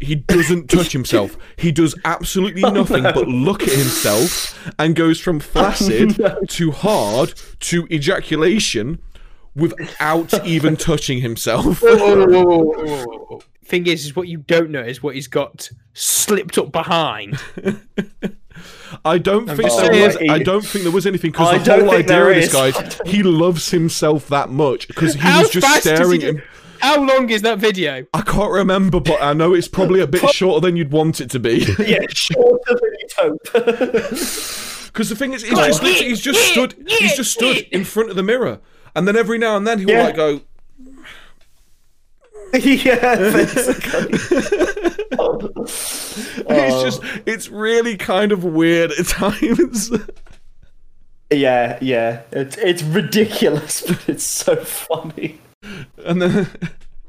He 0.00 0.14
doesn't 0.14 0.70
touch 0.70 0.92
himself. 0.92 1.36
He 1.56 1.70
does 1.70 1.94
absolutely 2.04 2.64
oh, 2.64 2.70
nothing 2.70 3.02
but 3.02 3.28
look 3.28 3.62
at 3.62 3.72
himself 3.72 4.58
and 4.78 4.96
goes 4.96 5.20
from 5.20 5.36
oh, 5.38 5.40
flaccid 5.40 6.20
to 6.48 6.70
hard 6.70 7.34
to 7.60 7.86
ejaculation 7.90 9.00
without 9.54 10.46
even 10.46 10.76
touching 10.76 11.20
himself. 11.20 11.80
Thing 13.64 13.86
is, 13.86 14.06
is 14.06 14.16
what 14.16 14.26
you 14.26 14.38
don't 14.38 14.70
know 14.70 14.82
is 14.82 15.02
what 15.02 15.14
he's 15.14 15.28
got 15.28 15.70
slipped 15.92 16.58
up 16.58 16.72
behind. 16.72 17.38
I 19.04 19.18
don't 19.18 19.46
think 19.46 19.62
just 19.62 19.80
there 19.80 20.06
was. 20.06 20.16
I 20.28 20.38
don't 20.40 20.64
think 20.64 20.82
there 20.82 20.92
was 20.92 21.06
anything 21.06 21.30
because 21.30 21.58
the 21.58 21.64
don't 21.64 21.80
whole 21.86 21.94
idea 21.94 22.24
of 22.24 22.34
this 22.34 22.52
guy, 22.52 22.72
he 23.08 23.22
loves 23.22 23.70
himself 23.70 24.28
that 24.28 24.50
much 24.50 24.88
because 24.88 25.14
he 25.14 25.20
How 25.20 25.42
was 25.42 25.50
just 25.50 25.66
fast 25.66 25.84
does 25.84 25.98
he 26.10 26.18
staring. 26.18 26.22
at 26.22 26.42
him. 26.42 26.42
How 26.80 27.02
long 27.02 27.28
is 27.30 27.42
that 27.42 27.58
video? 27.58 28.06
I 28.14 28.22
can't 28.22 28.50
remember, 28.52 29.00
but 29.00 29.20
I 29.22 29.32
know 29.32 29.54
it's 29.54 29.68
probably 29.68 30.00
a 30.00 30.06
bit 30.06 30.28
shorter 30.30 30.66
than 30.66 30.76
you'd 30.76 30.92
want 30.92 31.20
it 31.20 31.30
to 31.30 31.38
be. 31.38 31.58
yeah, 31.78 32.00
shorter 32.10 32.74
than 32.74 32.90
you'd 33.00 33.12
hope. 33.16 34.66
Because 34.90 35.08
the 35.08 35.14
thing 35.14 35.32
is, 35.32 35.42
he's 35.44 35.56
just 35.56 35.82
he's 35.84 36.20
just 36.20 36.40
stood, 36.50 36.74
he's 36.88 37.14
just 37.14 37.30
stood 37.32 37.58
in 37.70 37.84
front 37.84 38.10
of 38.10 38.16
the 38.16 38.24
mirror, 38.24 38.58
and 38.96 39.06
then 39.06 39.16
every 39.16 39.38
now 39.38 39.56
and 39.56 39.64
then 39.64 39.78
he'll 39.78 39.88
Yeah. 39.90 40.02
like 40.02 40.16
go, 40.16 40.40
yeah, 42.52 43.16
basically. 43.16 44.18
it's 46.48 46.82
just, 46.82 47.02
it's 47.24 47.48
really 47.48 47.96
kind 47.96 48.32
of 48.32 48.42
weird 48.42 48.90
at 48.90 49.06
times. 49.06 49.92
Yeah, 51.30 51.78
yeah. 51.80 52.22
It's 52.32 52.56
it's 52.58 52.82
ridiculous, 52.82 53.82
but 53.82 54.08
it's 54.08 54.24
so 54.24 54.56
funny. 54.56 55.38
And 56.04 56.22
then 56.22 56.50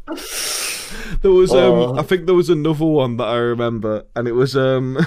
there 1.21 1.31
was 1.31 1.51
um 1.51 1.73
Oh. 1.73 1.95
I 1.97 2.03
think 2.03 2.25
there 2.25 2.35
was 2.35 2.49
another 2.49 2.85
one 2.85 3.17
that 3.17 3.27
I 3.27 3.37
remember 3.37 4.05
and 4.15 4.27
it 4.27 4.33
was 4.33 4.55
um 4.55 4.97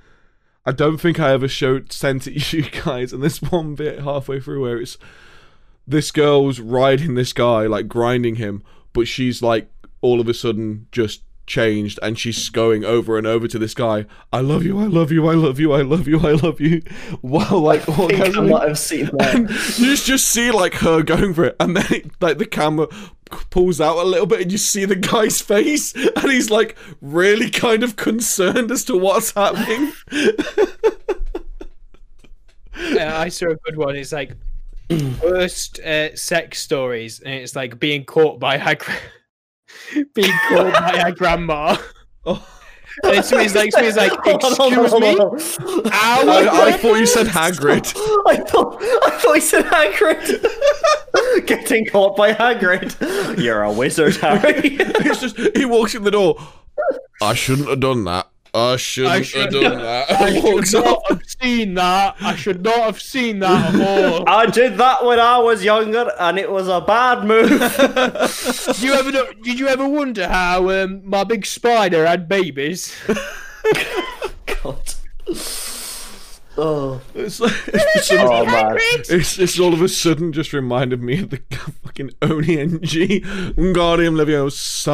I 0.66 0.72
don't 0.72 0.98
think 0.98 1.18
I 1.18 1.32
ever 1.32 1.48
showed 1.48 1.92
sent 1.92 2.26
it 2.26 2.52
you 2.52 2.62
guys 2.62 3.12
and 3.12 3.22
this 3.22 3.42
one 3.42 3.74
bit 3.74 4.00
halfway 4.00 4.40
through 4.40 4.62
where 4.62 4.80
it's 4.80 4.98
this 5.86 6.10
girl's 6.10 6.60
riding 6.60 7.14
this 7.14 7.32
guy 7.32 7.66
like 7.66 7.88
grinding 7.88 8.36
him 8.36 8.62
but 8.92 9.08
she's 9.08 9.42
like 9.42 9.70
all 10.00 10.20
of 10.20 10.28
a 10.28 10.34
sudden 10.34 10.86
just 10.92 11.22
changed 11.50 11.98
and 12.00 12.16
she's 12.16 12.48
going 12.48 12.84
over 12.84 13.18
and 13.18 13.26
over 13.26 13.48
to 13.48 13.58
this 13.58 13.74
guy 13.74 14.06
I 14.32 14.40
love 14.40 14.62
you 14.62 14.78
I 14.78 14.86
love 14.86 15.10
you 15.10 15.28
I 15.28 15.34
love 15.34 15.58
you 15.58 15.72
I 15.72 15.82
love 15.82 16.06
you 16.06 16.20
I 16.20 16.32
love 16.32 16.60
you 16.60 16.80
wow 17.22 17.56
like 17.56 17.88
I 17.88 18.06
think 18.06 18.36
I 18.36 18.40
might 18.40 18.68
have 18.68 18.78
seen 18.78 19.10
that. 19.18 19.36
you 19.78 19.86
just, 19.86 20.06
just 20.06 20.28
see 20.28 20.52
like 20.52 20.74
her 20.74 21.02
going 21.02 21.34
for 21.34 21.44
it, 21.44 21.56
and 21.58 21.76
then 21.76 21.86
it, 21.90 22.10
like 22.20 22.38
the 22.38 22.46
camera 22.46 22.86
pulls 23.50 23.80
out 23.80 23.98
a 23.98 24.04
little 24.04 24.26
bit, 24.26 24.40
and 24.40 24.52
you 24.52 24.58
see 24.58 24.84
the 24.84 24.96
guy's 24.96 25.40
face, 25.54 25.94
and 25.94 26.30
he's 26.30 26.50
like 26.50 26.76
really 27.00 27.50
kind 27.50 27.82
of 27.82 27.96
concerned 27.96 28.70
as 28.70 28.84
to 28.84 28.96
what's 28.96 29.32
happening. 29.32 29.92
Uh, 32.92 33.04
I 33.04 33.28
saw 33.28 33.50
a 33.50 33.56
good 33.56 33.76
one. 33.76 33.96
It's 33.96 34.12
like 34.12 34.32
worst 35.22 35.80
uh, 35.80 36.14
sex 36.16 36.60
stories, 36.60 37.20
and 37.20 37.34
it's 37.34 37.54
like 37.54 37.78
being 37.78 38.04
caught 38.04 38.40
by 38.40 38.58
her, 38.58 38.74
gra- 38.74 38.94
being 40.14 40.32
caught 40.48 40.72
by 40.72 40.98
her 41.04 41.12
grandma. 41.12 41.76
Oh. 42.24 42.46
And 43.04 43.14
it's, 43.14 43.32
it's 43.32 43.54
like, 43.54 43.70
it's 43.72 43.96
like, 43.96 44.12
excuse 44.26 45.00
me, 45.00 45.16
I, 45.90 46.48
I 46.64 46.72
thought 46.76 46.98
you 46.98 47.06
said 47.06 47.28
Hagrid. 47.28 47.94
I 48.26 48.36
thought 48.36 48.82
I 48.82 49.10
thought 49.12 49.34
you 49.34 49.40
said 49.40 49.64
Hagrid. 49.66 51.46
Getting 51.46 51.86
caught 51.86 52.16
by 52.16 52.32
Hagrid. 52.34 53.40
You're 53.42 53.62
a 53.62 53.72
wizard, 53.72 54.16
Harry. 54.16 54.76
It's 54.76 55.20
just 55.20 55.38
he 55.56 55.64
walks 55.64 55.94
in 55.94 56.02
the 56.02 56.10
door. 56.10 56.36
I 57.22 57.34
shouldn't 57.34 57.68
have 57.68 57.80
done 57.80 58.04
that. 58.04 58.28
I 58.52 58.76
shouldn't 58.76 59.14
have 59.16 59.26
should- 59.26 59.50
done 59.50 59.78
that. 59.82 60.10
I 60.10 60.28
And 60.28 60.66
should 60.66 60.74
off. 60.84 60.84
not 60.84 61.02
have 61.08 61.20
seen 61.40 61.74
that. 61.74 62.16
I 62.20 62.34
should 62.36 62.62
not 62.62 62.78
have 62.80 63.00
seen 63.00 63.38
that 63.40 63.74
at 63.74 63.80
all. 64.12 64.24
I 64.28 64.46
did 64.46 64.76
that 64.78 65.04
when 65.04 65.20
I 65.20 65.38
was 65.38 65.62
younger, 65.64 66.10
and 66.18 66.38
it 66.38 66.50
was 66.50 66.66
a 66.68 66.80
bad 66.80 67.24
move. 67.24 67.48
Did 67.48 68.82
you 68.82 68.92
ever 68.94 69.12
did 69.42 69.58
you 69.60 69.68
ever 69.68 69.88
wonder 69.88 70.26
how 70.28 70.68
um, 70.70 71.02
my 71.04 71.24
big 71.24 71.46
spider 71.46 72.06
had 72.06 72.28
babies? 72.28 72.94
God. 74.62 74.94
Oh, 76.58 77.00
It's, 77.14 77.38
like, 77.40 77.52
it's, 77.68 78.08
just- 78.08 78.12
oh 78.26 78.44
man. 78.44 78.76
it's 79.08 79.36
just 79.36 79.58
all 79.60 79.72
of 79.72 79.80
a 79.82 79.88
sudden 79.88 80.32
just 80.32 80.52
reminded 80.52 81.00
me 81.02 81.20
of 81.22 81.30
the 81.30 81.40
fucking 81.84 82.10
Oni 82.22 82.58
NG 82.58 83.22
Wingardium 83.56 84.16
Leviosa. 84.16 84.86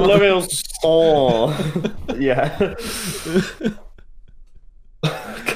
Level 0.06 0.42
song. 0.42 1.94
Yeah. 2.20 2.56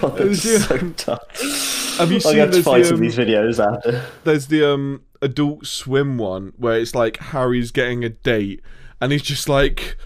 God, 0.01 0.19
that's 0.19 0.45
Yeah. 0.45 0.59
so 0.59 0.91
tough. 0.97 1.97
Have 1.99 2.11
you 2.11 2.17
I'm 2.17 2.21
seen 2.21 2.33
gonna 2.33 2.41
have 2.41 2.51
to 2.51 2.55
there's 2.57 2.65
find 2.65 2.83
the, 2.83 2.87
some 2.89 2.95
of 2.95 3.01
um, 3.01 3.07
these 3.07 3.17
videos 3.17 3.65
after. 3.65 4.03
there's 4.25 4.49
the 4.49 4.69
um 4.69 5.03
adult 5.23 5.67
swim 5.67 6.19
one 6.19 6.53
where 6.57 6.79
it's 6.79 6.95
like 6.95 7.17
Harry's 7.19 7.71
getting 7.71 8.05
a 8.05 8.09
date 8.09 8.61
and 9.01 9.13
he's 9.13 9.23
just 9.23 9.49
like 9.49 9.97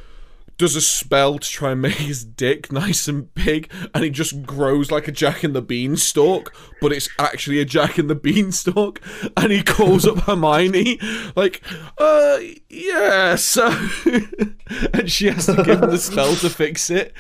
does 0.60 0.76
a 0.76 0.80
spell 0.80 1.38
to 1.38 1.48
try 1.48 1.72
and 1.72 1.82
make 1.82 1.94
his 1.94 2.24
dick 2.24 2.70
nice 2.70 3.08
and 3.08 3.32
big 3.34 3.70
and 3.94 4.04
he 4.04 4.10
just 4.10 4.42
grows 4.44 4.90
like 4.90 5.08
a 5.08 5.12
jack 5.12 5.42
in 5.42 5.52
the 5.52 5.62
beanstalk 5.62 6.54
but 6.80 6.92
it's 6.92 7.08
actually 7.18 7.58
a 7.60 7.64
jack 7.64 7.98
in 7.98 8.06
the 8.06 8.14
beanstalk 8.14 9.00
and 9.36 9.50
he 9.50 9.62
calls 9.62 10.06
up 10.06 10.18
Hermione 10.26 10.98
like 11.34 11.62
uh 11.98 12.38
yeah 12.68 13.34
so 13.36 13.66
and 14.94 15.10
she 15.10 15.26
has 15.28 15.46
to 15.46 15.56
give 15.64 15.82
him 15.82 15.90
the 15.90 15.98
spell 15.98 16.34
to 16.36 16.48
fix 16.50 16.90
it 16.90 17.12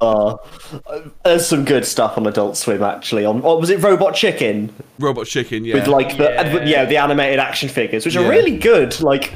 Uh, 0.00 0.36
there's 1.24 1.46
some 1.46 1.64
good 1.64 1.84
stuff 1.86 2.18
on 2.18 2.26
Adult 2.26 2.56
Swim 2.56 2.82
actually. 2.82 3.24
On 3.24 3.40
what 3.40 3.58
was 3.60 3.70
it, 3.70 3.82
Robot 3.82 4.14
Chicken? 4.14 4.74
robot 4.98 5.26
chicken 5.26 5.64
yeah 5.64 5.74
with 5.74 5.86
like 5.86 6.18
the 6.18 6.24
Yeah. 6.24 6.64
yeah. 6.64 6.84
the 6.84 6.98
animated 6.98 7.38
action 7.38 7.68
figures, 7.70 8.04
which 8.04 8.14
Yeah. 8.14 8.22
are 8.22 8.28
really 8.28 8.58
good. 8.58 9.00
Like, 9.00 9.32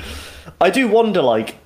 I 0.61 0.69
do 0.69 0.87
wonder, 0.89 1.23
like, 1.23 1.57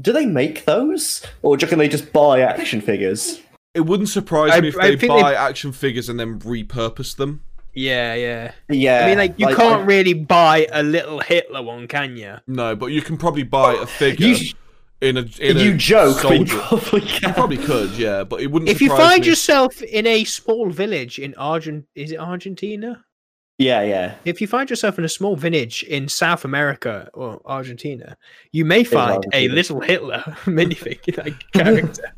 do 0.00 0.12
they 0.12 0.26
make 0.26 0.64
those, 0.64 1.24
or 1.42 1.56
do 1.56 1.62
you 1.64 1.66
reckon 1.66 1.78
they 1.78 1.88
just 1.88 2.12
buy 2.12 2.40
action 2.40 2.80
figures? 2.80 3.40
it 3.74 3.80
wouldn't 3.82 4.08
surprise 4.08 4.50
I- 4.52 4.60
me 4.60 4.68
if 4.68 4.78
I 4.78 4.94
they 4.94 5.06
buy 5.06 5.30
they- 5.30 5.36
action 5.36 5.72
figures 5.72 6.08
and 6.08 6.18
then 6.18 6.38
repurpose 6.40 7.14
them 7.16 7.42
Yeah, 7.74 8.14
yeah. 8.14 8.52
Yeah, 8.70 9.04
I 9.04 9.08
mean, 9.08 9.18
like 9.18 9.34
you 9.38 9.54
can't 9.54 9.86
really 9.86 10.14
buy 10.14 10.66
a 10.72 10.82
little 10.82 11.20
Hitler 11.20 11.62
one, 11.62 11.86
can 11.86 12.16
you? 12.16 12.36
No, 12.46 12.74
but 12.74 12.86
you 12.86 13.02
can 13.02 13.16
probably 13.18 13.44
buy 13.44 13.74
a 13.74 13.86
figure 13.86 14.28
You- 14.28 14.52
in 15.00 15.16
a 15.16 15.20
in 15.38 15.58
you 15.58 15.74
a 15.74 15.76
joke, 15.76 16.22
but 16.24 16.40
you 16.40 16.46
soldier. 16.46 16.58
probably 16.66 17.00
You 17.02 17.28
probably 17.34 17.56
could, 17.58 17.90
yeah, 17.92 18.24
but 18.24 18.40
it 18.40 18.50
wouldn't. 18.50 18.68
If 18.68 18.80
you 18.80 18.88
find 18.88 19.20
me. 19.20 19.28
yourself 19.28 19.80
in 19.82 20.06
a 20.08 20.24
small 20.24 20.70
village 20.70 21.20
in 21.20 21.34
Argent, 21.36 21.84
is 21.94 22.10
it 22.10 22.18
Argentina? 22.18 23.04
Yeah, 23.58 23.82
yeah. 23.82 24.14
If 24.24 24.40
you 24.40 24.46
find 24.46 24.70
yourself 24.70 24.98
in 24.98 25.04
a 25.04 25.08
small 25.08 25.34
village 25.34 25.82
in 25.82 26.08
South 26.08 26.44
America 26.44 27.10
or 27.12 27.40
Argentina, 27.44 28.16
you 28.52 28.64
may 28.64 28.84
find 28.84 29.26
a 29.32 29.48
little 29.48 29.80
Hitler 29.80 30.22
minifigure 30.44 31.18
like 31.18 31.34
character. 31.52 32.12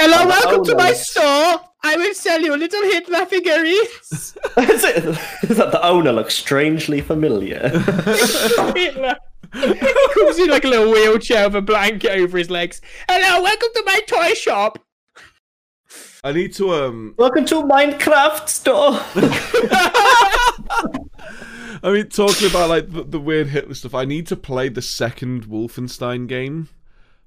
Hello, 0.00 0.18
the 0.22 0.26
welcome 0.26 0.60
oh, 0.60 0.64
to 0.64 0.72
owner 0.72 0.82
my 0.82 0.92
store. 0.94 1.60
I 1.84 1.96
will 1.96 2.12
sell 2.14 2.40
you 2.40 2.54
a 2.54 2.56
little 2.56 2.82
Hitler 2.82 3.24
figurines. 3.26 4.36
Is 4.56 4.84
it- 4.84 5.18
is 5.48 5.56
that 5.58 5.70
the 5.70 5.84
owner 5.86 6.12
looks 6.12 6.34
strangely 6.34 7.00
familiar? 7.00 7.68
Hitler. 8.74 9.16
he 9.54 9.74
comes 9.74 10.38
in 10.38 10.48
like 10.48 10.64
a 10.64 10.68
little 10.68 10.90
wheelchair 10.90 11.46
with 11.48 11.56
a 11.56 11.62
blanket 11.62 12.18
over 12.18 12.36
his 12.36 12.50
legs. 12.50 12.80
Hello, 13.08 13.42
welcome 13.42 13.68
to 13.74 13.82
my 13.86 14.00
toy 14.08 14.34
shop. 14.34 14.78
I 16.24 16.30
need 16.30 16.52
to 16.54 16.72
um. 16.72 17.14
Welcome 17.18 17.44
to 17.46 17.62
Minecraft 17.62 18.48
store. 18.48 18.92
I 21.84 21.90
mean, 21.92 22.08
talking 22.10 22.48
about 22.48 22.68
like 22.68 22.92
the, 22.92 23.02
the 23.02 23.18
weird 23.18 23.48
Hitler 23.48 23.74
stuff. 23.74 23.92
I 23.92 24.04
need 24.04 24.28
to 24.28 24.36
play 24.36 24.68
the 24.68 24.82
second 24.82 25.46
Wolfenstein 25.46 26.28
game 26.28 26.68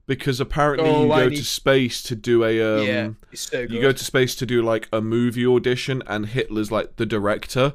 because 0.08 0.40
apparently 0.40 0.90
Oh, 0.90 1.04
you 1.08 1.12
I 1.12 1.24
go 1.24 1.30
need- 1.30 1.36
to 1.36 1.44
space 1.44 2.02
to 2.04 2.16
do 2.16 2.46
a 2.46 2.62
um. 2.80 2.88
yeah, 2.88 3.10
it's 3.34 3.42
so 3.42 3.64
good. 3.68 3.72
You 3.76 3.82
go 3.82 3.92
to 3.92 4.04
space 4.06 4.34
to 4.36 4.46
do 4.46 4.62
like 4.62 4.88
a 4.94 5.02
movie 5.02 5.46
audition, 5.46 6.02
and 6.08 6.28
Hitler's 6.28 6.72
like 6.72 6.96
the 6.96 7.06
director, 7.06 7.74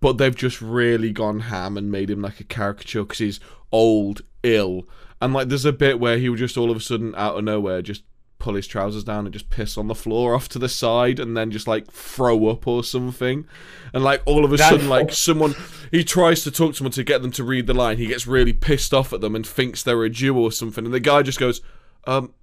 but 0.00 0.16
they've 0.16 0.34
just 0.34 0.62
really 0.62 1.12
gone 1.12 1.40
ham 1.40 1.76
and 1.76 1.90
made 1.92 2.08
him 2.08 2.22
like 2.22 2.40
a 2.40 2.44
caricature 2.44 3.02
because 3.02 3.18
he's 3.18 3.40
old, 3.72 4.22
ill, 4.42 4.88
and 5.20 5.34
like 5.34 5.48
there's 5.50 5.66
a 5.66 5.72
bit 5.72 6.00
where 6.00 6.16
he 6.16 6.30
would 6.30 6.38
just 6.38 6.56
all 6.56 6.70
of 6.70 6.78
a 6.78 6.80
sudden 6.80 7.14
out 7.14 7.36
of 7.36 7.44
nowhere 7.44 7.82
just 7.82 8.04
pull 8.42 8.54
his 8.54 8.66
trousers 8.66 9.04
down 9.04 9.24
and 9.24 9.32
just 9.32 9.48
piss 9.50 9.78
on 9.78 9.86
the 9.86 9.94
floor 9.94 10.34
off 10.34 10.48
to 10.48 10.58
the 10.58 10.68
side 10.68 11.20
and 11.20 11.36
then 11.36 11.52
just 11.52 11.68
like 11.68 11.88
throw 11.92 12.48
up 12.48 12.66
or 12.66 12.82
something 12.82 13.46
and 13.94 14.02
like 14.02 14.20
all 14.26 14.44
of 14.44 14.52
a 14.52 14.58
sudden 14.58 14.88
like 14.88 15.12
someone 15.12 15.54
he 15.92 16.02
tries 16.02 16.42
to 16.42 16.50
talk 16.50 16.72
to 16.72 16.78
someone 16.78 16.90
to 16.90 17.04
get 17.04 17.22
them 17.22 17.30
to 17.30 17.44
read 17.44 17.68
the 17.68 17.72
line 17.72 17.98
he 17.98 18.06
gets 18.08 18.26
really 18.26 18.52
pissed 18.52 18.92
off 18.92 19.12
at 19.12 19.20
them 19.20 19.36
and 19.36 19.46
thinks 19.46 19.84
they're 19.84 20.02
a 20.02 20.10
jew 20.10 20.36
or 20.36 20.50
something 20.50 20.84
and 20.84 20.92
the 20.92 20.98
guy 20.98 21.22
just 21.22 21.38
goes 21.38 21.60
um 22.08 22.34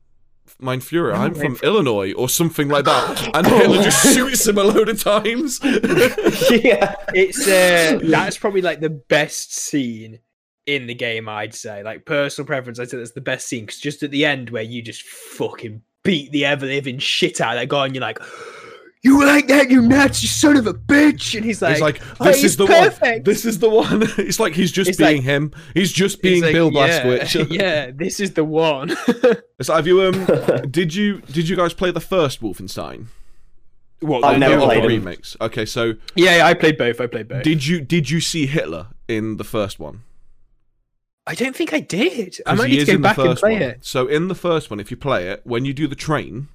Mein 0.60 0.80
Führer, 0.80 1.16
I'm 1.16 1.36
from 1.36 1.58
Illinois, 1.64 2.12
or 2.14 2.28
something 2.28 2.70
like 2.70 2.84
that. 2.84 3.36
And 3.36 3.46
Hitler 3.48 3.84
just 3.84 4.14
shoots 4.14 4.48
him 4.48 4.58
a 4.58 4.64
load 4.64 4.90
of 4.90 5.02
times. 5.02 5.60
yeah. 5.64 6.96
it's 7.14 7.48
uh, 7.48 8.00
that's 8.04 8.38
probably 8.38 8.62
like 8.62 8.80
the 8.80 8.90
best 8.90 9.56
scene 9.56 10.20
in 10.66 10.88
the 10.88 10.96
game. 10.96 11.30
I'd 11.30 11.54
say, 11.54 11.84
like 11.84 12.04
personal 12.04 12.46
preference, 12.46 12.80
I'd 12.80 12.90
say 12.90 12.98
that's 12.98 13.12
the 13.12 13.22
best 13.22 13.48
scene 13.48 13.66
because 13.66 13.80
just 13.80 14.04
at 14.04 14.12
the 14.12 14.26
end 14.26 14.50
where 14.50 14.64
you 14.64 14.82
just 14.82 15.04
fucking 15.04 15.82
beat 16.04 16.32
the 16.32 16.46
ever 16.46 16.66
living 16.66 16.98
shit 17.00 17.42
out 17.42 17.56
of 17.56 17.62
that 17.62 17.70
guy, 17.70 17.86
and 17.86 17.96
you're 17.96 18.02
like. 18.02 18.20
You 19.02 19.26
like 19.26 19.48
that, 19.48 19.70
you 19.72 19.82
Nazi 19.82 20.28
son 20.28 20.58
of 20.58 20.68
a 20.68 20.74
bitch! 20.74 21.34
And 21.34 21.46
he's 21.46 21.62
like, 21.62 21.72
He's 21.76 21.82
like, 21.82 22.02
"Oh, 22.20 22.26
this 22.26 22.42
he's 22.42 22.52
is 22.52 22.58
the 22.58 22.66
perfect." 22.66 23.02
one. 23.02 23.24
This 23.24 23.46
is 23.46 23.60
the 23.60 23.70
one. 23.70 24.04
It's 24.18 24.42
like 24.42 24.52
he's 24.52 24.74
just 24.74 24.90
It's 24.90 24.98
being 24.98 25.16
like- 25.20 25.24
him. 25.24 25.54
He's 25.74 25.94
just 25.94 26.16
He's 26.18 26.22
being 26.22 26.44
like, 26.44 26.52
Bill 26.54 26.70
yeah, 26.74 27.02
Blazkowicz. 27.06 27.48
yeah, 27.50 27.92
this 27.96 28.20
is 28.20 28.34
the 28.34 28.44
one. 28.44 28.90
So 29.62 29.74
have 29.74 29.88
you 29.88 30.02
um? 30.02 30.26
did 30.70 30.94
you 30.94 31.22
did 31.22 31.48
you 31.48 31.56
guys 31.56 31.74
play 31.74 31.92
the 31.92 32.02
first 32.02 32.42
Wolfenstein? 32.42 33.06
what? 34.02 34.26
I've 34.26 34.34
the- 34.34 34.40
never 34.40 34.58
the 34.58 34.66
played 34.66 34.84
them. 34.84 34.90
remakes. 34.90 35.38
Okay, 35.40 35.66
so 35.66 35.94
Yeah, 36.16 36.36
yeah, 36.40 36.46
I 36.48 36.54
played 36.54 36.78
both. 36.78 37.00
I 37.00 37.08
played 37.08 37.30
both. 37.30 37.44
did 37.44 37.66
you 37.66 37.80
did 37.80 38.10
you 38.10 38.20
see 38.20 38.48
Hitler 38.48 38.88
in 39.08 39.38
the 39.38 39.46
first 39.46 39.80
one? 39.80 40.02
I 41.30 41.36
don't 41.36 41.56
think 41.56 41.74
I 41.74 41.80
did. 41.80 42.38
I 42.48 42.56
might 42.56 42.72
need 42.72 42.88
to 42.88 42.98
go 42.98 43.04
back 43.04 43.20
and 43.20 43.38
play 43.38 43.54
one. 43.54 43.62
it. 43.62 43.86
So 43.86 44.08
in 44.08 44.30
the 44.30 44.36
first 44.36 44.72
one, 44.72 44.80
if 44.80 44.90
you 44.90 44.98
play 44.98 45.28
it, 45.28 45.42
when 45.44 45.64
you 45.64 45.76
do 45.76 45.88
the 45.88 45.96
train, 45.96 46.48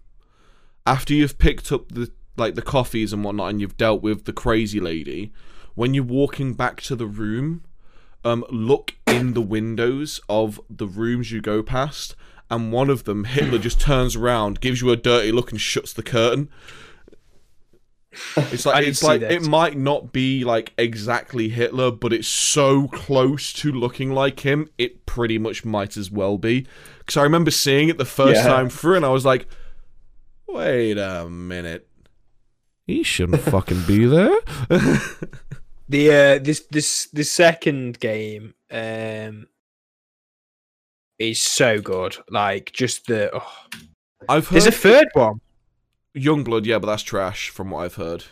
after 0.84 1.14
you've 1.14 1.38
picked 1.38 1.70
up 1.70 1.90
the 1.90 2.10
like 2.36 2.56
the 2.56 2.62
coffees 2.62 3.12
and 3.12 3.22
whatnot, 3.22 3.50
and 3.50 3.60
you've 3.60 3.76
dealt 3.76 4.02
with 4.02 4.24
the 4.24 4.32
crazy 4.32 4.80
lady, 4.80 5.32
when 5.76 5.94
you're 5.94 6.02
walking 6.02 6.54
back 6.54 6.80
to 6.82 6.96
the 6.96 7.06
room, 7.06 7.62
um, 8.24 8.44
look 8.50 8.96
in 9.06 9.34
the 9.34 9.40
windows 9.40 10.20
of 10.28 10.60
the 10.68 10.88
rooms 10.88 11.30
you 11.30 11.40
go 11.40 11.62
past, 11.62 12.16
and 12.50 12.72
one 12.72 12.90
of 12.90 13.04
them, 13.04 13.26
Hitler 13.26 13.58
just 13.58 13.80
turns 13.80 14.16
around, 14.16 14.60
gives 14.60 14.80
you 14.80 14.90
a 14.90 14.96
dirty 14.96 15.30
look, 15.30 15.52
and 15.52 15.60
shuts 15.60 15.92
the 15.92 16.02
curtain. 16.02 16.48
It's 18.36 18.66
like 18.66 18.86
it's 18.86 19.02
like 19.02 19.20
that. 19.20 19.32
it 19.32 19.42
might 19.46 19.76
not 19.76 20.12
be 20.12 20.44
like 20.44 20.72
exactly 20.78 21.48
Hitler, 21.48 21.90
but 21.90 22.12
it's 22.12 22.28
so 22.28 22.88
close 22.88 23.52
to 23.54 23.72
looking 23.72 24.12
like 24.12 24.40
him, 24.40 24.68
it 24.78 25.06
pretty 25.06 25.38
much 25.38 25.64
might 25.64 25.96
as 25.96 26.10
well 26.10 26.38
be. 26.38 26.66
Because 26.98 27.16
I 27.16 27.22
remember 27.22 27.50
seeing 27.50 27.88
it 27.88 27.98
the 27.98 28.04
first 28.04 28.42
Yeah. 28.42 28.48
time 28.48 28.68
through, 28.68 28.96
and 28.96 29.04
I 29.04 29.10
was 29.10 29.24
like, 29.24 29.46
"Wait 30.48 30.96
a 30.98 31.28
minute, 31.28 31.88
he 32.86 33.02
shouldn't 33.02 33.42
fucking 33.42 33.82
be 33.86 34.06
there." 34.06 34.36
The 35.86 36.10
uh, 36.10 36.38
this 36.42 36.60
this 36.70 37.08
the 37.12 37.24
second 37.24 38.00
game 38.00 38.54
um 38.70 39.48
is 41.18 41.42
so 41.42 41.78
good. 41.80 42.16
Like 42.30 42.72
just 42.72 43.06
the 43.06 43.30
oh. 43.34 43.52
I've 44.26 44.48
heard 44.48 44.54
there's 44.54 44.66
a 44.66 44.72
third 44.72 45.08
one. 45.12 45.40
Youngblood, 46.16 46.64
yeah, 46.64 46.78
but 46.78 46.86
that's 46.86 47.02
trash 47.02 47.48
from 47.50 47.70
what 47.70 47.84
I've 47.84 47.94
heard. 47.96 48.24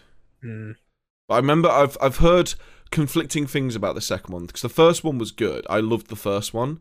But 1.28 1.34
I 1.34 1.36
remember 1.38 1.68
I've 1.68 1.96
I've 2.00 2.18
heard 2.18 2.54
conflicting 2.90 3.46
things 3.46 3.74
about 3.74 3.94
the 3.94 4.00
second 4.00 4.32
one 4.32 4.46
because 4.46 4.62
the 4.62 4.68
first 4.68 5.02
one 5.02 5.18
was 5.18 5.30
good. 5.30 5.66
I 5.70 5.80
loved 5.80 6.08
the 6.08 6.16
first 6.16 6.52
one, 6.52 6.80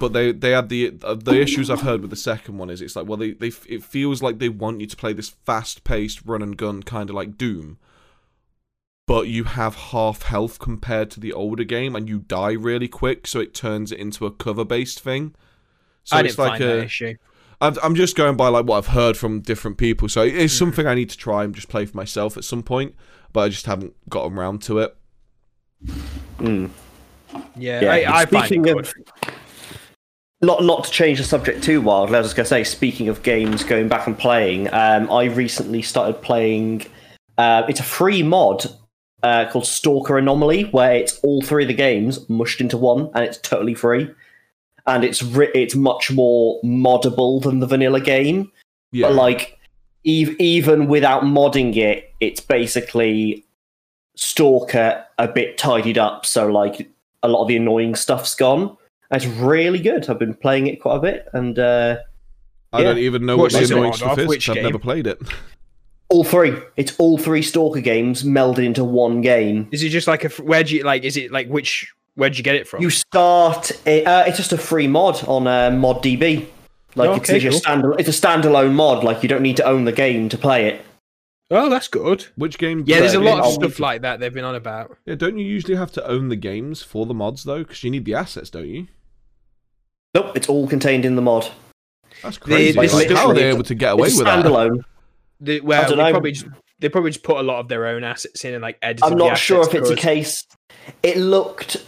but 0.00 0.12
they 0.12 0.32
they 0.32 0.50
had 0.52 0.68
the 0.68 0.94
uh, 1.02 1.14
the 1.14 1.32
issues 1.40 1.70
I've 1.70 1.82
heard 1.82 2.00
with 2.00 2.10
the 2.10 2.16
second 2.16 2.58
one 2.58 2.70
is 2.70 2.80
it's 2.80 2.96
like 2.96 3.06
well 3.06 3.18
they 3.18 3.32
they 3.32 3.52
it 3.68 3.82
feels 3.84 4.22
like 4.22 4.38
they 4.38 4.48
want 4.48 4.80
you 4.80 4.86
to 4.86 4.96
play 4.96 5.12
this 5.12 5.28
fast 5.28 5.84
paced 5.84 6.22
run 6.24 6.42
and 6.42 6.56
gun 6.56 6.82
kind 6.82 7.10
of 7.10 7.16
like 7.16 7.36
Doom, 7.36 7.78
but 9.06 9.28
you 9.28 9.44
have 9.44 9.74
half 9.76 10.22
health 10.22 10.58
compared 10.58 11.10
to 11.12 11.20
the 11.20 11.32
older 11.32 11.64
game 11.64 11.94
and 11.94 12.08
you 12.08 12.20
die 12.20 12.52
really 12.52 12.88
quick, 12.88 13.26
so 13.26 13.40
it 13.40 13.54
turns 13.54 13.92
it 13.92 13.98
into 13.98 14.26
a 14.26 14.30
cover 14.30 14.64
based 14.64 15.00
thing. 15.00 15.34
So 16.04 16.16
I 16.16 16.20
it's 16.20 16.38
like 16.38 16.60
a 16.60 16.84
issue. 16.84 17.16
I've- 17.60 17.78
I'm 17.82 17.94
just 17.94 18.16
going 18.16 18.36
by 18.36 18.48
like 18.48 18.66
what 18.66 18.78
I've 18.78 18.88
heard 18.88 19.16
from 19.16 19.40
different 19.40 19.78
people, 19.78 20.08
so 20.08 20.22
it's 20.22 20.54
Mm. 20.54 20.58
something 20.58 20.86
I 20.86 20.94
need 20.94 21.10
to 21.10 21.16
try 21.16 21.44
and 21.44 21.54
just 21.54 21.68
play 21.68 21.86
for 21.86 21.96
myself 21.96 22.36
at 22.36 22.44
some 22.44 22.62
point, 22.62 22.94
but 23.32 23.40
I 23.40 23.48
just 23.48 23.66
haven't 23.66 23.94
gotten 24.08 24.36
around 24.38 24.62
to 24.62 24.78
it. 24.80 24.94
Mm. 26.38 26.70
Yeah, 27.56 27.80
Yeah, 27.80 28.10
I, 28.12 28.18
I 28.20 28.24
speaking 28.24 28.64
it 28.66 28.76
of- 28.78 28.92
Not 30.42 30.62
not 30.64 30.84
to 30.84 30.90
change 30.90 31.18
the 31.18 31.24
subject 31.24 31.64
too 31.64 31.80
wildly. 31.80 32.16
I 32.16 32.18
was 32.18 32.26
just 32.28 32.36
gonna 32.36 32.46
say, 32.46 32.62
speaking 32.62 33.08
of 33.08 33.22
games, 33.22 33.64
going 33.64 33.88
back 33.88 34.06
and 34.06 34.18
playing, 34.18 34.68
um, 34.72 35.10
I 35.10 35.24
recently 35.24 35.80
started 35.82 36.20
playing. 36.20 36.84
Uh, 37.38 37.62
it's 37.68 37.80
a 37.80 37.84
free 37.84 38.22
mod 38.22 38.66
uh, 39.22 39.46
called 39.50 39.66
Stalker 39.66 40.18
Anomaly, 40.18 40.64
where 40.64 40.94
it's 40.94 41.18
all 41.20 41.40
three 41.40 41.64
of 41.64 41.68
the 41.68 41.74
games 41.74 42.28
mushed 42.28 42.60
into 42.60 42.76
one, 42.76 43.08
and 43.14 43.24
it's 43.24 43.38
totally 43.38 43.74
free. 43.74 44.10
And 44.86 45.04
it's 45.04 45.22
ri- 45.22 45.50
it's 45.54 45.74
much 45.74 46.10
more 46.12 46.60
moddable 46.62 47.42
than 47.42 47.58
the 47.60 47.66
vanilla 47.66 48.00
game. 48.00 48.52
Yeah, 48.92 49.08
But 49.08 49.14
like, 49.16 49.58
ev- 50.06 50.36
even 50.38 50.86
without 50.86 51.22
modding 51.24 51.76
it, 51.76 52.12
it's 52.20 52.40
basically 52.40 53.44
Stalker 54.14 55.04
a 55.18 55.28
bit 55.28 55.58
tidied 55.58 55.98
up. 55.98 56.24
So 56.24 56.46
like, 56.46 56.88
a 57.22 57.28
lot 57.28 57.42
of 57.42 57.48
the 57.48 57.56
annoying 57.56 57.94
stuff's 57.94 58.34
gone. 58.34 58.76
And 59.10 59.22
it's 59.22 59.26
really 59.38 59.78
good. 59.78 60.08
I've 60.08 60.18
been 60.18 60.34
playing 60.34 60.66
it 60.66 60.80
quite 60.80 60.96
a 60.96 61.00
bit, 61.00 61.28
and 61.32 61.56
uh, 61.58 61.98
I 62.72 62.82
don't 62.82 62.98
even 62.98 63.24
know 63.24 63.36
What's 63.36 63.54
what 63.54 63.68
the 63.68 63.74
annoying 63.76 63.92
stuff 63.92 64.18
is. 64.18 64.26
Which 64.26 64.46
'cause 64.46 64.50
I've 64.50 64.54
game? 64.56 64.64
never 64.64 64.78
played 64.80 65.06
it. 65.06 65.20
all 66.08 66.24
three. 66.24 66.54
It's 66.76 66.96
all 66.98 67.16
three 67.16 67.42
Stalker 67.42 67.80
games 67.80 68.24
melded 68.24 68.64
into 68.64 68.82
one 68.84 69.20
game. 69.20 69.68
Is 69.70 69.84
it 69.84 69.90
just 69.90 70.08
like 70.08 70.24
a 70.24 70.28
where 70.42 70.64
do 70.64 70.74
you 70.74 70.82
like? 70.82 71.04
Is 71.04 71.16
it 71.16 71.30
like 71.30 71.46
which? 71.48 71.92
Where'd 72.16 72.36
you 72.36 72.42
get 72.44 72.54
it 72.56 72.66
from? 72.66 72.82
You 72.82 72.90
start. 72.90 73.70
It, 73.86 74.06
uh, 74.06 74.24
it's 74.26 74.36
just 74.38 74.52
a 74.52 74.58
free 74.58 74.88
mod 74.88 75.22
on 75.28 75.46
uh, 75.46 75.70
ModDB. 75.70 76.48
Like 76.94 77.10
it's, 77.10 77.28
Okay, 77.30 77.32
literally 77.34 77.48
a 77.48 77.52
stand, 77.58 77.84
it's 77.98 78.08
a 78.08 78.12
standalone 78.26 78.72
mod. 78.72 79.04
Like 79.04 79.22
you 79.22 79.28
don't 79.28 79.42
need 79.42 79.56
to 79.58 79.64
own 79.64 79.84
the 79.84 79.92
game 79.92 80.28
to 80.30 80.38
play 80.38 80.66
it. 80.68 80.82
oh, 81.50 81.68
that's 81.68 81.88
good. 81.88 82.26
Which 82.36 82.56
game? 82.58 82.82
Yeah, 82.86 83.00
there's 83.00 83.12
a 83.14 83.20
lot 83.20 83.44
of 83.44 83.52
stuff 83.52 83.78
like 83.78 84.00
that 84.02 84.18
they've 84.18 84.32
been 84.32 84.44
on 84.46 84.54
about. 84.54 84.96
Yeah, 85.04 85.14
don't 85.14 85.36
you 85.38 85.44
usually 85.44 85.76
have 85.76 85.92
to 85.92 86.06
own 86.08 86.28
the 86.30 86.36
games 86.36 86.82
for 86.82 87.04
the 87.04 87.12
mods 87.14 87.44
though? 87.44 87.58
Because 87.58 87.84
you 87.84 87.90
need 87.90 88.06
the 88.06 88.14
assets, 88.14 88.48
don't 88.50 88.66
you? 88.66 88.86
Nope, 90.14 90.34
it's 90.34 90.48
all 90.48 90.66
contained 90.66 91.04
in 91.04 91.16
the 91.16 91.22
mod. 91.22 91.50
That's 92.22 92.38
The- 92.38 92.44
crazy. 92.44 92.80
this 92.80 92.94
Like, 92.94 93.10
is 93.10 93.18
how 93.18 93.28
are 93.28 93.34
they 93.34 93.50
able 93.50 93.62
to 93.64 93.74
get 93.74 93.92
away 93.92 94.08
it's 94.08 94.16
with 94.16 94.24
that? 94.24 94.42
standalone. 94.44 94.80
The, 95.40 95.60
well, 95.60 95.82
don't 95.86 95.98
they 95.98 96.04
know. 96.04 96.10
probably 96.12 96.32
just 96.32 96.46
they 96.78 96.88
probably 96.88 97.10
just 97.10 97.22
put 97.22 97.36
a 97.36 97.42
lot 97.42 97.60
of 97.60 97.68
their 97.68 97.86
own 97.88 98.04
assets 98.04 98.42
in 98.46 98.54
and 98.54 98.62
like 98.62 98.78
edited. 98.80 99.04
I'm 99.04 99.18
the 99.18 99.24
not 99.28 99.36
sure 99.36 99.60
if 99.60 99.68
assets 99.68 99.90
it's 99.90 100.00
a 100.00 100.02
case. 100.02 100.46
It 101.02 101.18
looked 101.18 101.84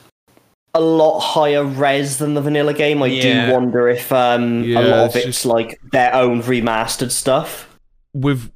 a 0.74 0.80
lot 0.80 1.18
higher 1.20 1.64
res 1.64 2.18
than 2.18 2.34
the 2.34 2.40
vanilla 2.40 2.74
game. 2.74 3.02
I 3.02 3.06
Yeah. 3.06 3.46
do 3.46 3.52
wonder 3.54 3.88
if 3.88 4.12
um, 4.12 4.62
Yeah, 4.64 4.80
a 4.80 4.82
lot 4.82 4.98
of 5.00 5.06
it's 5.06 5.16
it's 5.16 5.24
just- 5.26 5.46
like 5.46 5.80
their 5.92 6.14
own 6.14 6.42
remastered 6.42 7.10
stuff. 7.10 7.66
with 8.14 8.50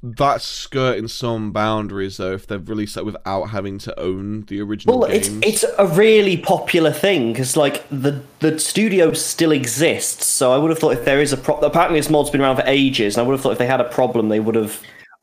that's 0.00 0.44
skirting 0.44 1.08
some 1.08 1.50
boundaries 1.50 2.18
though 2.18 2.32
if 2.32 2.46
they've 2.46 2.68
released 2.68 2.94
that 2.94 3.04
without 3.04 3.46
having 3.46 3.78
to 3.78 3.98
own 3.98 4.42
the 4.46 4.60
original 4.60 4.96
Well, 5.00 5.08
games. 5.08 5.26
it's 5.42 5.64
it's 5.64 5.74
a 5.76 5.86
really 5.88 6.36
popular 6.36 6.92
thing 6.92 7.32
because 7.32 7.56
like 7.56 7.82
the 7.90 8.20
the 8.38 8.58
studio 8.60 9.12
still 9.12 9.50
exists. 9.50 10.24
So 10.26 10.52
I 10.52 10.56
would 10.58 10.70
have 10.70 10.78
thought 10.78 10.92
if 10.92 11.04
there 11.04 11.20
is 11.20 11.32
a 11.32 11.36
pro- 11.36 11.56
apparently 11.58 11.98
this 11.98 12.10
mod's 12.10 12.30
been 12.30 12.40
around 12.40 12.56
for 12.56 12.64
ages, 12.66 13.16
and 13.16 13.24
I 13.24 13.26
would 13.26 13.32
have 13.34 13.40
thought 13.40 13.52
if 13.52 13.58
they 13.58 13.66
had 13.66 13.80
a 13.80 13.84
problem, 13.88 14.28
they 14.28 14.38
would 14.40 14.54
have. 14.54 14.80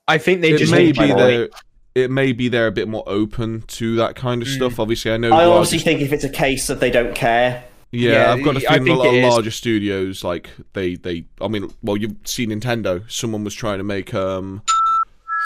I 0.10 0.18
think 0.18 0.42
they 0.42 0.52
it 0.52 0.58
just 0.58 0.72
may 0.74 0.88
need 0.88 0.98
be 0.98 1.08
to 1.08 1.14
they're 1.16 1.50
it 1.96 2.12
may 2.12 2.34
be 2.34 2.50
they're 2.50 2.68
a 2.68 2.72
bit 2.72 2.90
more 2.90 3.04
open 3.08 3.62
to 3.68 3.96
that 3.96 4.16
kind 4.16 4.42
of 4.42 4.50
stuff. 4.50 4.80
Obviously, 4.80 5.12
I 5.12 5.18
know. 5.18 5.32
I 5.32 5.46
honestly 5.46 5.80
think 5.80 6.02
if 6.02 6.12
it's 6.12 6.26
a 6.26 6.30
case 6.30 6.68
that 6.68 6.82
they 6.82 6.92
don't 6.92 7.16
care, 7.16 7.64
Yeah, 7.92 8.12
Yeah, 8.12 8.34
I've 8.34 8.44
got 8.44 8.58
a 8.58 8.60
feeling 8.60 8.90
a 8.90 8.96
lot 8.96 9.16
of 9.16 9.24
larger 9.24 9.52
studios 9.52 10.24
like 10.24 10.50
they 10.74 10.96
they. 10.96 11.26
I 11.40 11.48
mean, 11.48 11.74
well, 11.82 11.96
you 11.96 12.18
see 12.26 12.46
Nintendo. 12.46 13.10
Someone 13.10 13.46
was 13.46 13.56
trying 13.56 13.78
to 13.78 13.86
make 13.86 14.14
um. 14.14 14.62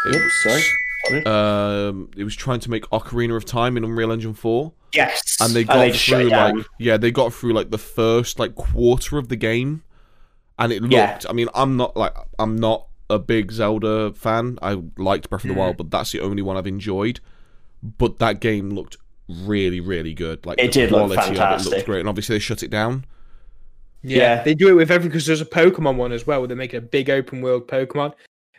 it 0.08 0.16
Oops, 0.16 0.44
sorry. 0.44 0.64
Um, 1.26 2.12
it 2.18 2.24
was 2.24 2.36
trying 2.36 2.60
to 2.60 2.70
make 2.70 2.84
Ocarina 2.90 3.36
of 3.36 3.46
Time 3.46 3.78
in 3.78 3.84
Unreal 3.84 4.12
Engine 4.12 4.34
Four, 4.34 4.74
yes, 4.92 5.38
and 5.40 5.54
they 5.54 5.64
got 5.64 5.88
just 5.88 6.00
shut 6.00 6.22
through 6.22 6.30
like 6.30 6.66
yeah, 6.80 6.98
they 6.98 7.12
got 7.12 7.34
through 7.34 7.54
like 7.54 7.70
the 7.70 7.78
first 7.78 8.40
like 8.40 8.56
quarter 8.56 9.18
of 9.18 9.30
the 9.30 9.36
game, 9.36 9.84
and 10.58 10.74
it 10.74 10.82
looked. 10.82 10.94
Yeah. 10.94 11.20
I 11.30 11.34
mean, 11.34 11.48
I'm 11.54 11.78
not 11.78 11.96
like 11.96 12.14
I'm 12.38 12.58
not 12.58 12.89
a 13.10 13.20
big 13.20 13.52
Zelda 13.52 14.14
fan. 14.14 14.58
I 14.62 14.82
liked 14.98 15.30
Breath 15.30 15.44
of 15.44 15.48
the 15.50 15.54
Mm. 15.56 15.58
Wild, 15.58 15.78
but 15.78 15.90
that's 15.92 16.12
the 16.12 16.20
only 16.22 16.42
one 16.42 16.58
I've 16.58 16.68
enjoyed. 16.68 17.20
But 17.82 18.20
that 18.20 18.40
game 18.40 18.70
looked 18.70 18.98
really, 19.28 19.80
really 19.80 20.14
good. 20.14 20.46
Like 20.46 20.60
It 20.60 20.68
the 20.68 20.72
did 20.72 20.92
look 20.92 21.08
quality 21.08 21.16
of 21.16 21.26
it 21.26 21.30
looked 21.30 21.40
fantastic. 21.40 21.86
great, 21.86 22.00
and 22.02 22.10
obviously 22.10 22.36
they 22.36 22.40
shut 22.40 22.64
it 22.64 22.70
down. 22.70 23.06
Yeah, 24.02 24.18
Yeah. 24.18 24.44
they 24.44 24.54
do 24.54 24.70
it 24.70 24.74
with 24.74 24.92
every 24.92 25.10
because 25.10 25.26
there's 25.26 25.42
a 25.42 25.46
Pokemon 25.46 25.96
one 25.98 26.12
as 26.12 26.26
well. 26.28 26.40
Where 26.42 26.48
they're 26.48 26.58
making 26.58 26.78
a 26.78 26.82
big 26.82 27.10
open 27.10 27.42
world 27.42 27.68
Pokemon, 27.68 28.14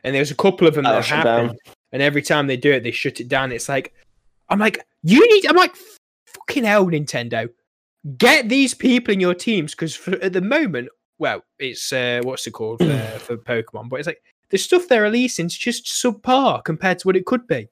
and 0.05 0.15
there's 0.15 0.31
a 0.31 0.35
couple 0.37 0.67
of 0.67 0.75
them 0.75 0.85
that 0.85 1.05
shut 1.05 1.19
happen. 1.27 1.47
down. 1.49 1.57
And 1.93 2.03
every 2.03 2.23
time 2.23 2.47
they 2.47 2.57
do 2.57 2.71
it, 2.73 2.83
they 2.83 2.91
shut 2.93 3.21
it 3.21 3.29
down. 3.29 3.51
It's 3.53 3.69
like, 3.69 3.93
I'm 4.49 4.59
like, 4.59 4.85
you 5.03 5.27
need. 5.35 5.47
I'm 5.47 5.57
like, 5.57 5.75
fucking 6.27 6.65
hell, 6.65 6.87
Nintendo, 6.87 7.49
get 8.17 8.49
these 8.49 8.75
people 8.75 9.13
in 9.13 9.21
your 9.21 9.35
teams 9.35 9.75
because 9.75 9.99
at 10.09 10.33
the 10.33 10.41
moment, 10.41 10.89
well, 11.19 11.43
it's 11.59 11.93
uh, 11.93 12.21
what's 12.23 12.47
it 12.47 12.53
called 12.53 12.81
uh, 12.83 13.19
for 13.19 13.37
Pokemon, 13.37 13.89
but 13.89 13.97
it's 14.01 14.07
like 14.07 14.23
the 14.51 14.59
stuff 14.59 14.89
they're 14.89 15.03
releasing 15.03 15.47
is 15.47 15.57
just 15.57 15.87
subpar 15.87 16.63
compared 16.65 16.99
to 17.01 17.07
what 17.07 17.17
it 17.17 17.25
could 17.27 17.47
be. 17.47 17.69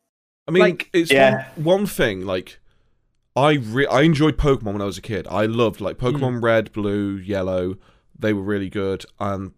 I 0.47 0.51
mean, 0.51 0.63
Like- 0.63 0.91
it's 0.93 1.11
Yeah. 1.13 1.49
one, 1.57 1.65
one 1.81 1.87
thing. 1.87 2.25
Like, 2.25 2.59
I 3.37 3.53
re- 3.55 3.87
I 3.87 4.03
enjoyed 4.03 4.37
Pokemon 4.37 4.73
when 4.73 4.83
I 4.83 4.87
was 4.87 4.99
a 4.99 5.03
kid. 5.03 5.27
I 5.31 5.47
loved 5.47 5.81
like 5.81 5.97
Pokemon 5.99 6.43
Red, 6.43 6.73
Blue, 6.73 7.17
Yellow. 7.17 7.77
They 8.19 8.33
were 8.33 8.43
really 8.43 8.69
good, 8.71 9.05
and 9.21 9.53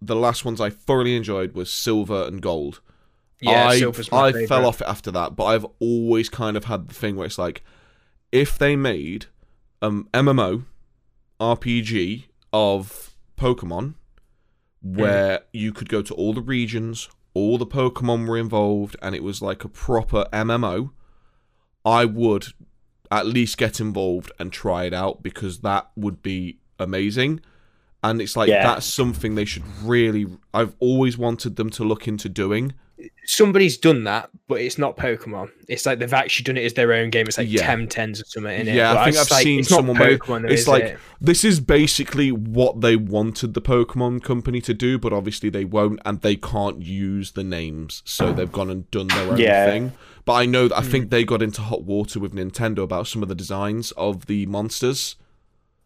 the 0.00 0.16
last 0.16 0.44
ones 0.44 0.60
I 0.60 0.70
thoroughly 0.70 1.14
enjoyed 1.14 1.52
was 1.54 1.70
Silver 1.70 2.24
and 2.26 2.42
Gold. 2.42 2.80
Yeah, 3.40 3.68
I, 3.68 3.78
Silver's 3.78 4.10
my 4.10 4.18
I 4.26 4.32
favourite. 4.32 4.48
fell 4.48 4.66
off 4.66 4.80
it 4.80 4.88
after 4.88 5.10
that, 5.12 5.36
but 5.36 5.44
I've 5.44 5.66
always 5.78 6.28
kind 6.28 6.56
of 6.56 6.64
had 6.64 6.88
the 6.88 6.94
thing 6.94 7.14
where 7.16 7.26
it's 7.26 7.38
like, 7.38 7.62
if 8.32 8.56
they 8.58 8.74
made 8.76 9.26
um 9.80 10.08
MMO 10.14 10.64
RPG 11.40 12.24
of 12.52 13.14
Pokemon, 13.36 13.94
where 14.82 15.40
you 15.52 15.72
could 15.72 15.88
go 15.88 16.02
to 16.02 16.14
all 16.14 16.34
the 16.34 16.42
regions, 16.42 17.08
all 17.34 17.56
the 17.58 17.66
Pokemon 17.66 18.26
were 18.28 18.36
involved, 18.38 18.96
and 19.00 19.14
it 19.14 19.22
was 19.22 19.40
like 19.40 19.64
a 19.64 19.68
proper 19.68 20.26
MMO, 20.32 20.90
I 21.84 22.04
would 22.04 22.48
at 23.10 23.26
least 23.26 23.58
get 23.58 23.80
involved 23.80 24.32
and 24.38 24.52
try 24.52 24.84
it 24.84 24.94
out 24.94 25.22
because 25.22 25.60
that 25.60 25.90
would 25.96 26.22
be 26.22 26.58
amazing. 26.78 27.40
And 28.02 28.20
it's 28.20 28.36
like 28.36 28.48
Yeah. 28.48 28.64
that's 28.64 28.86
something 28.86 29.34
they 29.34 29.44
should 29.44 29.64
really. 29.82 30.26
I've 30.52 30.74
always 30.80 31.16
wanted 31.16 31.56
them 31.56 31.70
to 31.70 31.84
look 31.84 32.08
into 32.08 32.28
doing. 32.28 32.72
Somebody's 33.24 33.76
done 33.76 34.04
that, 34.04 34.30
but 34.48 34.60
it's 34.60 34.78
not 34.78 34.96
Pokemon. 34.96 35.50
It's 35.68 35.86
like 35.86 35.98
they've 35.98 36.12
actually 36.12 36.44
done 36.44 36.56
it 36.56 36.64
as 36.64 36.74
their 36.74 36.92
own 36.92 37.10
game. 37.10 37.26
It's 37.26 37.38
like 37.38 37.48
Yeah. 37.50 37.66
Tem 37.66 37.86
Tens 37.88 38.20
or 38.20 38.24
something 38.26 38.60
in 38.60 38.68
it. 38.68 38.74
Yeah, 38.74 38.94
But 38.94 38.98
I 39.00 39.04
think 39.04 39.16
I've 39.16 39.30
like, 39.30 39.42
seen 39.42 39.60
it's 39.60 39.70
not 39.70 39.76
someone 39.78 39.98
make- 39.98 40.20
Pokemon. 40.20 40.42
though, 40.42 40.48
It's 40.54 40.68
like 40.68 40.84
it? 40.84 40.98
this 41.20 41.44
is 41.44 41.60
basically 41.60 42.30
what 42.32 42.80
they 42.80 42.96
wanted 42.96 43.54
the 43.54 43.62
Pokemon 43.62 44.22
company 44.22 44.60
to 44.62 44.74
do, 44.74 44.98
but 44.98 45.12
obviously 45.12 45.48
they 45.50 45.64
won't, 45.64 46.00
and 46.04 46.20
they 46.20 46.36
can't 46.36 46.82
use 46.82 47.32
the 47.32 47.44
names, 47.44 48.02
so 48.04 48.32
they've 48.32 48.52
gone 48.52 48.70
and 48.70 48.90
done 48.90 49.08
their 49.08 49.30
own 49.32 49.38
Yeah. 49.38 49.66
thing. 49.66 49.92
But 50.24 50.34
I 50.34 50.46
know 50.46 50.68
that 50.68 50.76
I 50.76 50.82
Hmm. 50.82 50.90
think 50.90 51.10
they 51.10 51.24
got 51.24 51.42
into 51.42 51.62
hot 51.62 51.84
water 51.84 52.20
with 52.20 52.34
Nintendo 52.34 52.78
about 52.84 53.06
some 53.08 53.22
of 53.22 53.28
the 53.28 53.34
designs 53.34 53.92
of 53.92 54.26
the 54.26 54.46
monsters. 54.46 55.16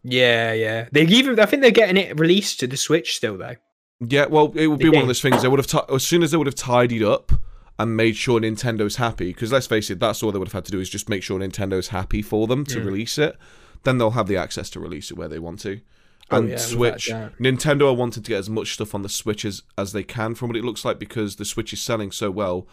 Yeah, 0.03 0.53
yeah. 0.53 0.87
They 0.91 1.03
even 1.03 1.39
I 1.39 1.45
think 1.45 1.61
they're 1.61 1.71
getting 1.71 1.97
it 1.97 2.19
released 2.19 2.59
to 2.61 2.67
the 2.67 2.77
Switch 2.77 3.15
still 3.15 3.37
though. 3.37 3.55
Yeah, 3.99 4.27
well, 4.27 4.51
it 4.55 4.67
would 4.67 4.79
be 4.79 4.89
one 4.89 5.01
of 5.01 5.07
those 5.07 5.21
things. 5.21 5.41
They 5.41 5.47
would 5.47 5.59
have 5.59 5.67
ti 5.67 5.79
as 5.93 6.03
soon 6.03 6.21
as 6.23 6.31
they 6.31 6.37
would 6.37 6.47
have 6.47 6.55
tidied 6.55 7.03
up 7.03 7.31
and 7.79 7.95
made 7.97 8.15
sure 8.15 8.39
Nintendo's 8.39 8.97
happy. 8.97 9.27
Because 9.27 9.51
let's 9.51 9.67
face 9.67 9.89
it, 9.89 9.99
that's 9.99 10.21
all 10.21 10.31
they 10.31 10.39
would 10.39 10.47
have 10.47 10.53
had 10.53 10.65
to 10.65 10.71
do 10.71 10.79
is 10.79 10.89
just 10.89 11.09
make 11.09 11.23
sure 11.23 11.39
Nintendo's 11.39 11.87
happy 11.89 12.21
for 12.21 12.47
them 12.47 12.63
to 12.65 12.79
Mm. 12.79 12.85
release 12.85 13.17
it. 13.17 13.35
Then 13.83 13.97
they'll 13.97 14.11
have 14.11 14.27
the 14.27 14.37
access 14.37 14.69
to 14.71 14.79
release 14.79 15.09
it 15.11 15.17
where 15.17 15.27
they 15.27 15.39
want 15.39 15.59
to. 15.61 15.81
Oh, 16.29 16.37
And 16.37 16.49
yeah, 16.49 16.57
Switch. 16.57 17.09
Nintendo 17.39 17.87
are 17.89 17.93
wanting 17.93 18.21
to 18.23 18.29
get 18.29 18.37
as 18.39 18.49
much 18.49 18.73
stuff 18.73 18.93
on 18.93 19.01
the 19.01 19.09
Switch 19.09 19.45
as, 19.45 19.61
as 19.77 19.93
they 19.93 20.03
can 20.03 20.35
from 20.35 20.49
what 20.49 20.57
it 20.57 20.63
looks 20.65 20.83
like 20.83 20.99
because 20.99 21.37
the 21.37 21.45
Switch 21.45 21.71
is 21.73 21.81
selling 21.81 22.11
so 22.11 22.29
well. 22.29 22.67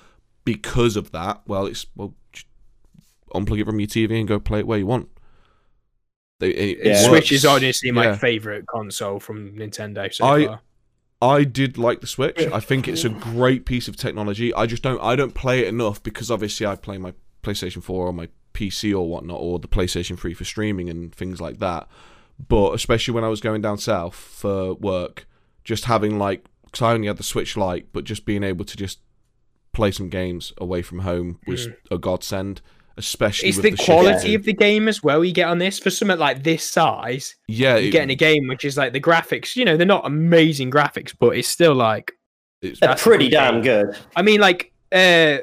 Because 0.45 0.97
of 0.97 1.11
that, 1.12 1.41
well, 1.47 1.64
it's 1.66 1.87
well, 1.97 2.14
unplug 3.35 3.61
it 3.61 3.64
from 3.64 3.81
your 3.81 3.87
TV 3.89 4.18
and 4.18 4.29
go 4.29 4.39
play 4.41 4.59
it 4.59 4.66
where 4.66 4.79
you 4.79 4.87
want. 4.87 5.09
They, 6.41 6.51
it, 6.51 6.79
Yeah. 6.85 7.09
Switch 7.09 7.33
is 7.33 7.45
honestly 7.47 7.91
my 7.93 8.05
Yeah. 8.07 8.16
favorite 8.16 8.66
console 8.66 9.20
from 9.20 9.55
Nintendo 9.57 10.12
so 10.12 10.25
I- 10.27 10.47
far. 10.47 10.61
I 11.23 11.45
did 11.45 11.79
like 11.79 12.01
the 12.01 12.07
Switch. 12.07 12.39
I 12.39 12.61
think 12.61 12.87
it's 12.87 13.05
a 13.05 13.09
great 13.09 13.65
piece 13.65 13.89
of 13.89 13.97
technology. 13.97 14.53
I 14.55 14.67
just 14.67 14.83
don't 14.83 15.01
I 15.01 15.17
don't 15.17 15.35
play 15.35 15.61
it 15.61 15.69
enough 15.69 16.03
because 16.03 16.31
obviously 16.31 16.67
I 16.67 16.77
play 16.77 16.99
my 16.99 17.15
PlayStation 17.43 17.83
4 17.83 18.07
or 18.07 18.12
my 18.12 18.29
PC 18.53 18.93
or 18.93 19.09
whatnot, 19.09 19.41
or 19.41 19.59
the 19.59 19.69
PlayStation 19.69 20.19
3 20.19 20.35
for 20.35 20.45
streaming 20.45 20.89
and 20.89 21.15
things 21.15 21.41
like 21.41 21.59
that. 21.59 21.89
But 22.49 22.75
especially 22.75 23.15
when 23.15 23.25
I 23.25 23.29
was 23.29 23.41
going 23.41 23.62
down 23.62 23.79
south 23.79 24.15
for 24.15 24.75
work, 24.75 25.27
just 25.62 25.87
having 25.87 26.19
like 26.19 26.45
because 26.65 26.83
I 26.83 26.93
only 26.93 27.07
had 27.07 27.17
the 27.17 27.23
Switch 27.23 27.57
Lite, 27.57 27.87
but 27.93 28.05
just 28.05 28.25
being 28.25 28.43
able 28.43 28.65
to 28.65 28.77
just 28.77 28.99
play 29.73 29.91
some 29.91 30.09
games 30.09 30.53
away 30.59 30.83
from 30.83 31.01
home 31.01 31.39
was 31.47 31.69
a 31.91 31.99
godsend. 31.99 32.61
Especially 32.97 33.49
It's 33.49 33.57
with 33.59 33.64
the, 33.64 33.70
the, 33.72 33.82
quality 33.84 34.12
shifting. 34.18 34.34
of 34.36 34.45
the 34.45 34.53
game 34.53 34.86
as 34.88 35.03
well 35.03 35.24
you 35.24 35.32
get 35.32 35.49
on 35.49 35.59
this 35.59 35.78
for 35.80 35.90
something 35.90 36.18
like 36.18 36.45
this 36.45 36.68
size. 36.70 37.34
yeah, 37.49 37.76
You 37.76 37.88
it- 37.88 37.90
get 37.90 38.05
in 38.05 38.11
a 38.11 38.14
game 38.14 38.47
which 38.47 38.64
is 38.64 38.76
like 38.76 38.92
the 38.92 39.01
graphics, 39.01 39.57
you 39.57 39.64
know, 39.64 39.76
they're 39.76 39.86
not 39.86 40.07
amazing 40.07 40.70
graphics, 40.70 41.12
but 41.18 41.36
it's 41.36 41.49
still 41.49 41.74
like 41.74 42.12
it's, 42.62 42.78
They're 42.80 42.95
pretty 42.95 43.28
damn 43.28 43.62
game. 43.62 43.62
good. 43.86 43.99
I 44.14 44.22
mean 44.22 44.40
like 44.40 44.72
uh 44.92 45.38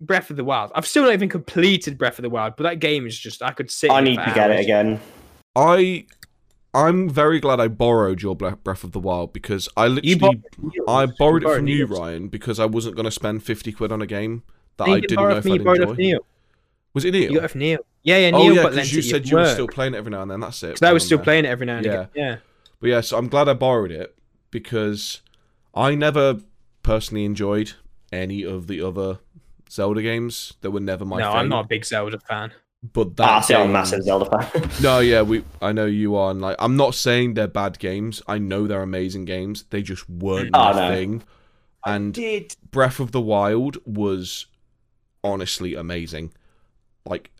Breath 0.00 0.30
of 0.30 0.36
the 0.36 0.44
Wild. 0.44 0.70
I've 0.76 0.86
still 0.86 1.02
not 1.02 1.12
even 1.12 1.28
completed 1.28 1.98
Breath 1.98 2.20
of 2.20 2.22
the 2.22 2.30
Wild, 2.30 2.54
but 2.56 2.62
that 2.62 2.78
game 2.78 3.04
is 3.06 3.18
just 3.18 3.42
I 3.42 3.50
could 3.50 3.70
sit 3.70 3.90
I 3.90 4.00
need 4.00 4.16
for 4.20 4.26
to 4.26 4.32
get 4.34 4.50
it 4.52 4.60
again. 4.60 5.00
I 5.56 6.06
I'm 6.74 7.08
very 7.10 7.40
glad 7.40 7.58
I 7.58 7.66
borrowed 7.66 8.22
your 8.22 8.36
Breath 8.36 8.84
of 8.84 8.92
the 8.92 9.00
Wild 9.00 9.32
because 9.32 9.68
I 9.76 9.88
literally 9.88 10.40
You 10.74 10.84
I 10.86 11.06
borrowed 11.06 11.42
it 11.42 11.52
from 11.56 11.66
you, 11.66 11.86
Neil's. 11.86 11.98
Ryan, 11.98 12.28
because 12.28 12.60
I 12.60 12.66
wasn't 12.66 12.94
going 12.94 13.06
to 13.06 13.10
spend 13.10 13.42
fifty 13.42 13.72
quid 13.72 13.90
on 13.90 14.00
a 14.00 14.06
game 14.06 14.44
that 14.76 14.86
You 14.86 14.94
I 14.94 15.00
didn't 15.00 15.08
didn't 15.08 15.28
know 15.28 15.36
if 15.36 15.46
I'd 15.46 15.52
you 15.52 15.64
borrowed 15.64 15.80
it 15.80 15.88
enjoy. 15.98 16.18
Off 16.98 17.04
Neil. 17.04 17.04
Was 17.04 17.04
it 17.04 17.12
Neil? 17.12 17.30
You 17.30 17.36
got 17.36 17.44
it 17.44 17.48
from 17.48 17.60
Neil. 17.60 17.78
Yeah, 18.02 18.16
yeah, 18.18 18.30
oh 18.34 18.48
yeah, 18.48 18.54
got 18.54 18.62
because 18.70 18.76
lent 18.76 18.92
you 18.92 18.98
it 18.98 19.02
said 19.02 19.22
at 19.22 19.30
you 19.30 19.36
were 19.36 19.52
still 19.52 19.68
playing 19.68 19.94
it 19.94 19.98
every 19.98 20.10
now 20.10 20.22
and 20.22 20.30
then. 20.30 20.40
That's 20.40 20.62
it. 20.62 20.68
Because 20.68 20.82
I 20.82 20.92
was 20.92 21.04
still 21.04 21.18
playing 21.18 21.44
it 21.44 21.48
every 21.48 21.66
now 21.66 21.76
and 21.76 21.86
yeah. 21.86 21.92
again. 21.92 22.08
Yeah. 22.14 22.36
But 22.80 22.90
yeah, 22.90 23.00
so 23.00 23.18
I'm 23.18 23.28
glad 23.28 23.48
I 23.48 23.54
borrowed 23.54 23.90
it 23.90 24.16
because 24.50 25.20
I 25.74 25.94
never 25.94 26.40
personally 26.82 27.24
enjoyed 27.24 27.72
any 28.12 28.44
of 28.44 28.66
the 28.66 28.80
other 28.80 29.18
Zelda 29.70 30.02
games. 30.02 30.54
that 30.60 30.70
were 30.70 30.80
never 30.80 31.04
my 31.04 31.18
no, 31.18 31.30
thing. 31.30 31.40
I'm 31.40 31.48
not 31.48 31.64
a 31.64 31.68
big 31.68 31.84
Zelda 31.84 32.18
fan. 32.20 32.52
But 32.92 33.16
that 33.16 33.28
Ah, 33.28 33.40
see, 33.40 33.54
I'm 33.54 33.70
a 33.70 33.72
massive 33.72 34.04
Zelda 34.04 34.30
fan. 34.30 34.70
No, 34.82 35.00
yeah, 35.00 35.22
we. 35.22 35.44
I 35.60 35.72
know 35.72 35.86
you 35.86 36.14
are. 36.14 36.30
And 36.30 36.40
like, 36.40 36.56
I'm 36.60 36.76
not 36.76 36.94
saying 36.94 37.34
they're 37.34 37.48
bad 37.48 37.78
games. 37.80 38.22
I 38.28 38.38
know 38.38 38.68
they're 38.68 38.82
amazing 38.82 39.24
games. 39.24 39.64
They 39.70 39.82
just 39.82 40.08
weren't 40.08 40.50
Oh, 40.54 40.72
my 40.72 40.88
no. 40.88 40.94
thing. 40.94 41.22
And 41.84 42.14
Did 42.14 42.54
Breath 42.70 43.00
of 43.00 43.10
the 43.12 43.20
Wild 43.20 43.78
was 43.84 44.46
honestly 45.24 45.74
amazing. 45.74 46.32
Like, 47.08 47.30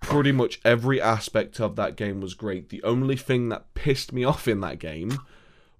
pretty 0.00 0.30
much 0.32 0.60
every 0.64 1.00
aspect 1.00 1.60
of 1.60 1.74
that 1.76 1.96
game 1.96 2.20
was 2.20 2.34
great. 2.34 2.68
The 2.68 2.82
only 2.82 3.16
thing 3.16 3.48
that 3.48 3.72
pissed 3.74 4.12
me 4.12 4.24
off 4.24 4.46
in 4.46 4.60
that 4.60 4.78
game 4.78 5.18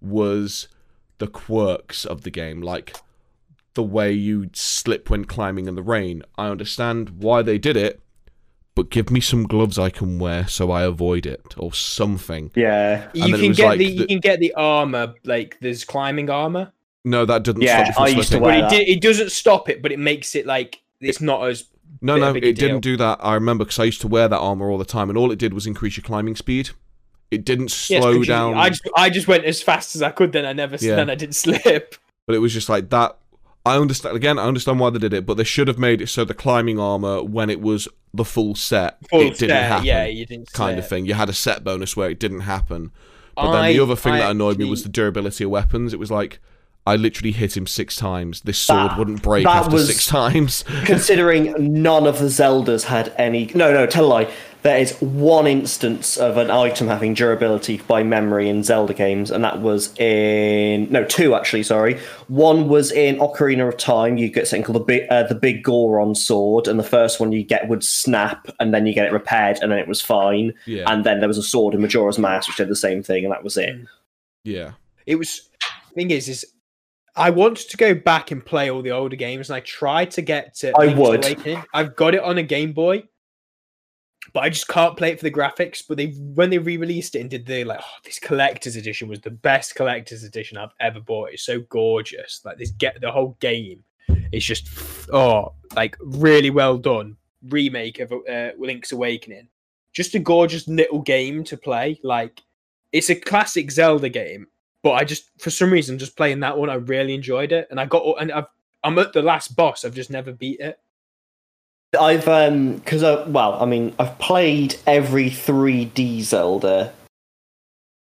was 0.00 0.68
the 1.18 1.26
quirks 1.26 2.04
of 2.04 2.22
the 2.22 2.30
game, 2.30 2.60
like 2.60 2.96
the 3.74 3.82
way 3.82 4.12
you 4.12 4.48
slip 4.52 5.10
when 5.10 5.24
climbing 5.24 5.66
in 5.66 5.74
the 5.74 5.82
rain. 5.82 6.22
I 6.38 6.48
understand 6.48 7.10
why 7.22 7.42
they 7.42 7.58
did 7.58 7.76
it, 7.76 8.00
but 8.74 8.90
give 8.90 9.10
me 9.10 9.20
some 9.20 9.44
gloves 9.44 9.78
I 9.78 9.90
can 9.90 10.18
wear 10.18 10.46
so 10.48 10.70
I 10.70 10.82
avoid 10.82 11.26
it 11.26 11.54
or 11.56 11.72
something. 11.72 12.50
yeah. 12.54 13.08
And 13.14 13.28
you 13.30 13.36
can 13.38 13.52
get 13.52 13.64
like 13.66 13.78
the, 13.78 13.84
you 13.86 13.98
the- 14.00 14.06
can 14.06 14.20
get 14.20 14.40
the 14.40 14.54
armor 14.54 15.14
like 15.24 15.58
there's 15.60 15.84
climbing 15.84 16.30
armor, 16.30 16.72
No, 17.04 17.24
that 17.26 17.42
doesn't 17.42 17.62
Yeah, 17.62 17.84
stop 17.92 17.98
you 18.08 18.14
I 18.14 18.16
used 18.16 18.32
to 18.32 18.38
wear 18.38 18.52
but 18.52 18.58
it, 18.58 18.62
that. 18.78 18.84
di- 18.86 18.92
it 18.92 19.00
doesn't 19.00 19.30
stop 19.32 19.68
it, 19.68 19.82
but 19.82 19.92
it 19.92 19.98
makes 19.98 20.34
it 20.34 20.46
like 20.46 20.82
it's 21.00 21.20
not 21.20 21.46
as 21.48 21.64
No, 22.02 22.16
no, 22.16 22.30
it 22.30 22.40
big 22.40 22.56
didn't 22.56 22.80
do 22.80 22.96
that. 22.98 23.18
I 23.22 23.34
remember 23.34 23.64
because 23.64 23.78
I 23.78 23.84
used 23.84 24.00
to 24.02 24.08
wear 24.08 24.28
that 24.28 24.38
armor 24.38 24.70
all 24.70 24.78
the 24.78 24.84
time, 24.84 25.08
and 25.08 25.18
all 25.18 25.32
it 25.32 25.38
did 25.38 25.54
was 25.54 25.66
increase 25.66 25.96
your 25.96 26.04
climbing 26.04 26.36
speed. 26.36 26.70
It 27.30 27.44
didn't 27.44 27.74
Yes, 27.90 28.02
slow 28.02 28.10
you- 28.12 28.24
down, 28.24 28.54
I 28.54 28.68
just 28.68 28.82
I 28.96 29.10
just 29.10 29.26
went 29.28 29.44
as 29.44 29.62
fast 29.62 29.96
as 29.96 30.02
I 30.02 30.10
could. 30.10 30.32
Then 30.32 30.44
I 30.44 30.52
never 30.52 30.76
Yeah. 30.76 30.96
then 30.96 31.10
I 31.10 31.14
didn't 31.14 31.34
slip. 31.44 31.96
but 32.26 32.36
it 32.36 32.38
was 32.38 32.52
just 32.52 32.68
like 32.68 32.90
that. 32.90 33.16
I 33.64 33.76
understand 33.78 34.14
again. 34.14 34.38
I 34.38 34.44
understand 34.44 34.78
why 34.78 34.90
they 34.90 34.98
did 35.00 35.12
it, 35.12 35.26
but 35.26 35.36
they 35.36 35.42
should 35.44 35.66
have 35.66 35.78
made 35.78 36.00
it 36.00 36.06
so 36.08 36.24
the 36.24 36.34
climbing 36.34 36.78
armor 36.78 37.22
when 37.24 37.50
it 37.50 37.60
was 37.60 37.88
the 38.14 38.24
full 38.24 38.54
set, 38.54 38.98
Full 39.10 39.22
it 39.22 39.38
didn't 39.38 39.56
happen. 39.56 39.84
yeah, 39.86 40.06
you 40.06 40.24
didn't 40.24 40.52
kind 40.52 40.78
of 40.78 40.88
thing. 40.88 41.04
You 41.06 41.14
had 41.14 41.28
a 41.28 41.32
set 41.32 41.64
bonus 41.64 41.96
where 41.96 42.08
it 42.10 42.20
didn't 42.20 42.40
happen. 42.40 42.92
But 43.34 43.52
then 43.52 43.74
the 43.74 43.80
other 43.82 43.96
thing 43.96 44.12
I 44.14 44.18
that 44.20 44.30
annoyed 44.30 44.58
me 44.58 44.64
was 44.70 44.82
the 44.84 44.88
durability 44.88 45.44
of 45.44 45.50
weapons. 45.50 45.92
It 45.92 45.98
was 45.98 46.10
like 46.12 46.38
I 46.86 46.94
literally 46.96 47.32
hit 47.32 47.56
him 47.56 47.66
six 47.66 47.96
times. 47.96 48.42
This 48.42 48.58
sword 48.58 48.90
That- 48.92 48.98
wouldn't 48.98 49.22
break 49.22 49.44
after 49.44 49.78
six 49.78 50.06
times. 50.06 50.64
Considering 50.84 51.54
none 51.82 52.06
of 52.06 52.18
the 52.20 52.26
Zeldas 52.26 52.84
had 52.84 53.12
any. 53.18 53.50
No, 53.54 53.72
no, 53.72 53.86
tell 53.86 54.04
a 54.04 54.06
lie. 54.06 54.32
There 54.62 54.78
is 54.78 54.96
one 55.00 55.46
instance 55.46 56.16
of 56.16 56.36
an 56.36 56.50
item 56.50 56.88
having 56.88 57.14
durability 57.14 57.76
by 57.86 58.02
memory 58.02 58.48
in 58.48 58.64
Zelda 58.64 58.94
games, 58.94 59.30
and 59.30 59.44
that 59.44 59.60
was 59.60 59.96
in. 59.98 60.90
No, 60.90 61.04
two 61.04 61.34
actually, 61.36 61.62
sorry. 61.62 61.98
One 62.28 62.68
was 62.68 62.90
in 62.90 63.16
Ocarina 63.16 63.68
of 63.68 63.76
Time. 63.76 64.16
You 64.16 64.28
get 64.28 64.48
something 64.48 64.64
called 64.64 64.76
the 64.76 64.84
big, 64.84 65.06
uh, 65.10 65.22
the 65.24 65.36
big 65.36 65.62
Goron 65.62 66.14
sword, 66.16 66.66
and 66.66 66.78
the 66.80 66.84
first 66.84 67.20
one 67.20 67.30
you 67.32 67.44
get 67.44 67.68
would 67.68 67.84
snap, 67.84 68.48
and 68.58 68.74
then 68.74 68.86
you 68.86 68.94
get 68.94 69.06
it 69.06 69.12
repaired, 69.12 69.58
and 69.62 69.70
then 69.70 69.78
it 69.78 69.86
was 69.88 70.02
fine. 70.02 70.52
Yeah, 70.66 70.84
And 70.90 71.04
then 71.04 71.20
there 71.20 71.28
was 71.28 71.38
a 71.38 71.42
sword 71.44 71.74
in 71.74 71.80
Majora's 71.80 72.18
Mask, 72.18 72.48
which 72.48 72.56
did 72.56 72.68
the 72.68 72.74
same 72.76 73.02
thing, 73.04 73.24
and 73.24 73.32
that 73.32 73.44
was 73.44 73.56
it. 73.56 73.76
yeah. 74.44 74.72
it 75.06 75.16
was 75.16 75.48
thing 75.94 76.10
is 76.10 76.28
is 76.28 76.44
I 77.16 77.30
want 77.30 77.56
to 77.56 77.76
go 77.76 77.94
back 77.94 78.30
and 78.30 78.44
play 78.44 78.70
all 78.70 78.82
the 78.82 78.90
older 78.90 79.16
games, 79.16 79.48
and 79.48 79.56
I 79.56 79.60
tried 79.60 80.10
to 80.12 80.22
get 80.22 80.54
to. 80.56 80.72
I 80.78 80.86
Link's 80.86 81.00
would. 81.00 81.24
Awakening. 81.24 81.62
I've 81.72 81.96
got 81.96 82.14
it 82.14 82.22
on 82.22 82.38
a 82.38 82.42
Game 82.42 82.72
Boy, 82.72 83.04
but 84.34 84.40
I 84.42 84.50
just 84.50 84.68
can't 84.68 84.96
play 84.96 85.12
it 85.12 85.18
for 85.18 85.24
the 85.24 85.30
graphics. 85.30 85.82
But 85.86 85.96
they 85.96 86.08
when 86.34 86.50
they 86.50 86.58
re-released 86.58 87.14
it 87.14 87.20
and 87.20 87.30
did 87.30 87.46
the 87.46 87.64
like, 87.64 87.80
oh, 87.80 87.98
this 88.04 88.18
collector's 88.18 88.76
edition 88.76 89.08
was 89.08 89.20
the 89.20 89.30
best 89.30 89.74
collector's 89.74 90.24
edition 90.24 90.58
I've 90.58 90.74
ever 90.80 91.00
bought. 91.00 91.30
It's 91.32 91.44
so 91.44 91.60
gorgeous. 91.60 92.42
Like 92.44 92.58
this 92.58 92.70
get 92.72 93.00
the 93.00 93.10
whole 93.10 93.36
game 93.40 93.82
is 94.32 94.44
just 94.44 94.68
oh 95.12 95.54
like 95.74 95.96
really 96.00 96.50
well 96.50 96.76
done 96.78 97.16
remake 97.48 98.00
of 98.00 98.12
uh, 98.12 98.50
Link's 98.58 98.92
Awakening. 98.92 99.48
Just 99.92 100.14
a 100.14 100.18
gorgeous 100.18 100.68
little 100.68 101.00
game 101.00 101.44
to 101.44 101.56
play. 101.56 101.98
Like 102.02 102.42
it's 102.92 103.08
a 103.08 103.14
classic 103.14 103.70
Zelda 103.70 104.08
game, 104.08 104.46
but 104.86 104.92
I 104.92 105.02
just 105.02 105.28
for 105.40 105.50
some 105.50 105.72
reason 105.72 105.98
just 105.98 106.16
playing 106.16 106.38
that 106.40 106.56
one, 106.56 106.70
I 106.70 106.74
really 106.74 107.12
enjoyed 107.12 107.50
it, 107.50 107.66
and 107.72 107.80
I 107.80 107.86
got 107.86 108.04
and 108.20 108.30
I've 108.30 108.46
I'm 108.84 108.96
at 109.00 109.12
the 109.12 109.20
last 109.20 109.56
boss. 109.56 109.84
I've 109.84 109.96
just 109.96 110.10
never 110.10 110.30
beat 110.30 110.60
it. 110.60 110.78
I've 111.98 112.28
um 112.28 112.76
because 112.76 113.02
uh, 113.02 113.24
well, 113.26 113.60
I 113.60 113.66
mean, 113.66 113.96
I've 113.98 114.16
played 114.20 114.76
every 114.86 115.28
3D 115.28 116.20
Zelda, 116.20 116.92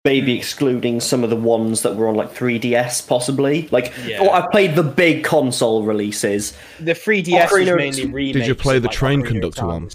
maybe 0.07 0.35
excluding 0.39 1.01
some 1.01 1.23
of 1.23 1.29
the 1.29 1.37
ones 1.37 1.83
that 1.83 1.97
were 1.97 2.09
on 2.09 2.15
like 2.15 2.33
3DS, 2.33 3.07
possibly. 3.07 3.69
Like, 3.71 3.93
Yeah. 4.07 4.23
or 4.23 4.33
I've 4.33 4.51
played 4.51 4.75
the 4.75 4.83
big 4.83 5.23
console 5.23 5.83
releases. 5.83 6.57
The 6.79 6.95
3DS 6.95 7.49
Ocarina 7.49 7.89
is 7.89 7.99
mainly 7.99 8.07
remakes. 8.07 8.39
Did 8.39 8.47
you 8.47 8.55
play 8.55 8.79
the 8.79 8.89
like, 8.89 8.97
train 8.97 9.21
Ocarina 9.21 9.27
conductor 9.27 9.67
one? 9.67 9.91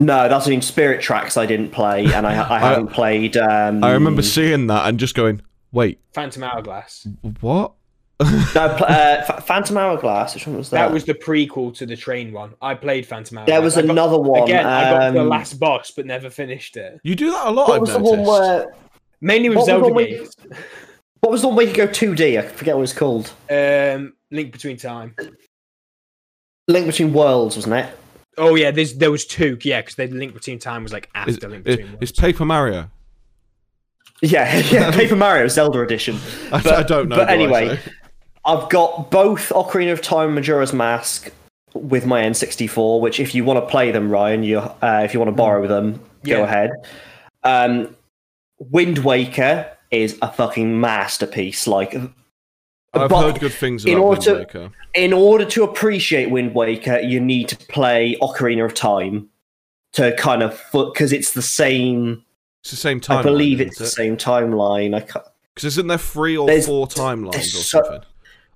No, 0.00 0.28
that's 0.28 0.46
in 0.48 0.60
Spirit 0.60 1.00
Tracks. 1.00 1.38
I 1.38 1.46
didn't 1.46 1.70
play, 1.70 2.12
and 2.12 2.26
I, 2.26 2.56
I 2.56 2.58
haven't 2.68 2.88
played. 2.88 3.38
Um, 3.38 3.82
I 3.82 3.92
remember 3.92 4.20
seeing 4.20 4.66
that 4.66 4.86
and 4.86 5.00
just 5.00 5.14
going, 5.14 5.40
"Wait, 5.72 6.00
Phantom 6.12 6.42
Hourglass. 6.44 7.06
what?" 7.40 7.72
no, 8.22 8.28
uh, 8.60 9.24
Ph- 9.26 9.40
Phantom 9.44 9.76
Hourglass. 9.78 10.34
Which 10.34 10.46
one 10.46 10.56
was 10.56 10.70
that? 10.70 10.76
That 10.86 10.92
was 10.92 11.04
the 11.04 11.14
prequel 11.14 11.74
to 11.78 11.86
the 11.86 11.96
train 11.96 12.32
one. 12.32 12.54
I 12.62 12.74
played 12.74 13.04
Phantom 13.06 13.38
Hourglass. 13.38 13.52
There 13.52 13.62
was 13.62 13.76
I 13.76 13.82
got- 13.82 13.90
another 13.90 14.18
one. 14.18 14.42
Again, 14.44 14.64
I 14.64 14.90
got 14.90 15.12
the 15.14 15.20
um, 15.22 15.28
last 15.28 15.54
boss, 15.58 15.90
but 15.90 16.06
never 16.06 16.30
finished 16.30 16.76
it. 16.76 17.00
You 17.02 17.16
do 17.16 17.30
that 17.32 17.46
a 17.46 17.50
lot. 17.50 17.68
What 17.68 17.74
I've 17.76 17.80
was 17.80 17.92
the 17.92 17.98
one 17.98 18.24
where? 18.24 18.74
Mainly 19.20 19.48
with 19.48 19.58
What 19.58 19.62
the 19.66 19.72
Zelda 19.72 19.84
one 19.84 19.94
where- 19.94 20.24
What 21.20 21.32
was 21.32 21.40
the 21.42 21.48
one 21.48 21.56
where 21.56 21.66
you 21.66 21.72
could 21.72 21.88
go 21.88 21.92
2D? 21.92 22.38
I 22.38 22.42
forget 22.42 22.74
what 22.74 22.80
it 22.80 22.82
was 22.82 22.92
called. 22.92 23.32
Um, 23.50 24.12
Link 24.30 24.52
Between 24.52 24.76
Time. 24.76 25.14
Link 26.68 26.86
Between 26.86 27.12
Worlds, 27.12 27.56
wasn't 27.56 27.74
it? 27.74 27.98
Oh 28.38 28.54
yeah, 28.54 28.70
there's 28.70 28.94
there 28.94 29.10
was 29.10 29.26
two. 29.26 29.58
Yeah, 29.62 29.80
because 29.80 29.96
the 29.96 30.06
Link 30.06 30.32
Between 30.34 30.58
Time 30.58 30.82
was 30.84 30.92
like 30.92 31.08
Is, 31.26 31.36
after 31.36 31.48
Link 31.48 31.64
Between. 31.64 31.86
is 31.86 31.92
Worlds. 31.92 32.10
It's 32.10 32.20
Paper 32.20 32.44
Mario? 32.44 32.90
Yeah, 34.22 34.58
yeah. 34.70 34.90
Paper 34.92 35.16
Mario 35.16 35.48
Zelda 35.48 35.80
Edition. 35.80 36.18
I, 36.52 36.62
But- 36.62 36.74
I 36.74 36.82
don't 36.82 37.08
know. 37.08 37.16
but 37.16 37.26
do 37.26 37.30
I, 37.30 37.34
anyway, 37.34 37.78
I've 38.44 38.68
got 38.70 39.10
both 39.10 39.50
Ocarina 39.50 39.92
of 39.92 40.00
Time 40.02 40.26
and 40.26 40.34
Majora's 40.36 40.72
Mask 40.72 41.30
with 41.74 42.06
my 42.06 42.22
N64, 42.22 43.00
which 43.00 43.18
if 43.20 43.34
you 43.34 43.44
want 43.44 43.58
to 43.58 43.66
play 43.70 43.90
them, 43.90 44.10
Ryan, 44.10 44.42
you 44.42 44.58
uh, 44.58 45.02
if 45.04 45.12
you 45.14 45.20
want 45.20 45.28
to 45.30 45.36
borrow 45.36 45.66
them, 45.66 46.00
go 46.24 46.44
ahead. 46.44 46.70
Um, 47.44 47.96
Wind 48.58 48.98
Waker 48.98 49.70
is 49.90 50.18
a 50.22 50.30
fucking 50.30 50.80
masterpiece. 50.80 51.66
Like, 51.66 51.94
I've 51.94 52.12
but 53.08 53.22
heard 53.32 53.40
good 53.40 53.52
things 53.52 53.84
in 53.84 53.94
about 53.94 54.02
order 54.04 54.34
Wind 54.34 54.48
to- 54.50 54.58
Waker. 54.60 54.70
in 54.94 55.12
order 55.12 55.44
to 55.46 55.64
appreciate 55.64 56.30
Wind 56.30 56.54
Waker, 56.54 56.98
you 57.00 57.20
need 57.20 57.48
to 57.48 57.56
play 57.56 58.16
Ocarina 58.22 58.64
of 58.66 58.74
Time 58.74 59.28
to 59.94 60.14
kind 60.16 60.42
of 60.42 60.62
because 60.72 61.12
it's 61.12 61.32
the 61.32 61.42
same. 61.42 62.22
It's 62.62 62.70
the 62.70 62.76
same 62.76 63.00
time. 63.00 63.18
I 63.18 63.22
believe 63.22 63.60
it's 63.60 63.78
the 63.78 63.84
it? 63.84 63.88
same 63.88 64.16
timeline. 64.16 64.94
I 64.94 65.00
can't, 65.00 65.24
Because 65.54 65.64
isn't 65.74 65.88
there 65.88 65.98
three 65.98 66.36
or 66.36 66.46
There's- 66.46 66.66
four 66.66 66.86
timelines 66.86 67.34
or 67.36 67.40
so- 67.40 67.82
something? 67.82 68.02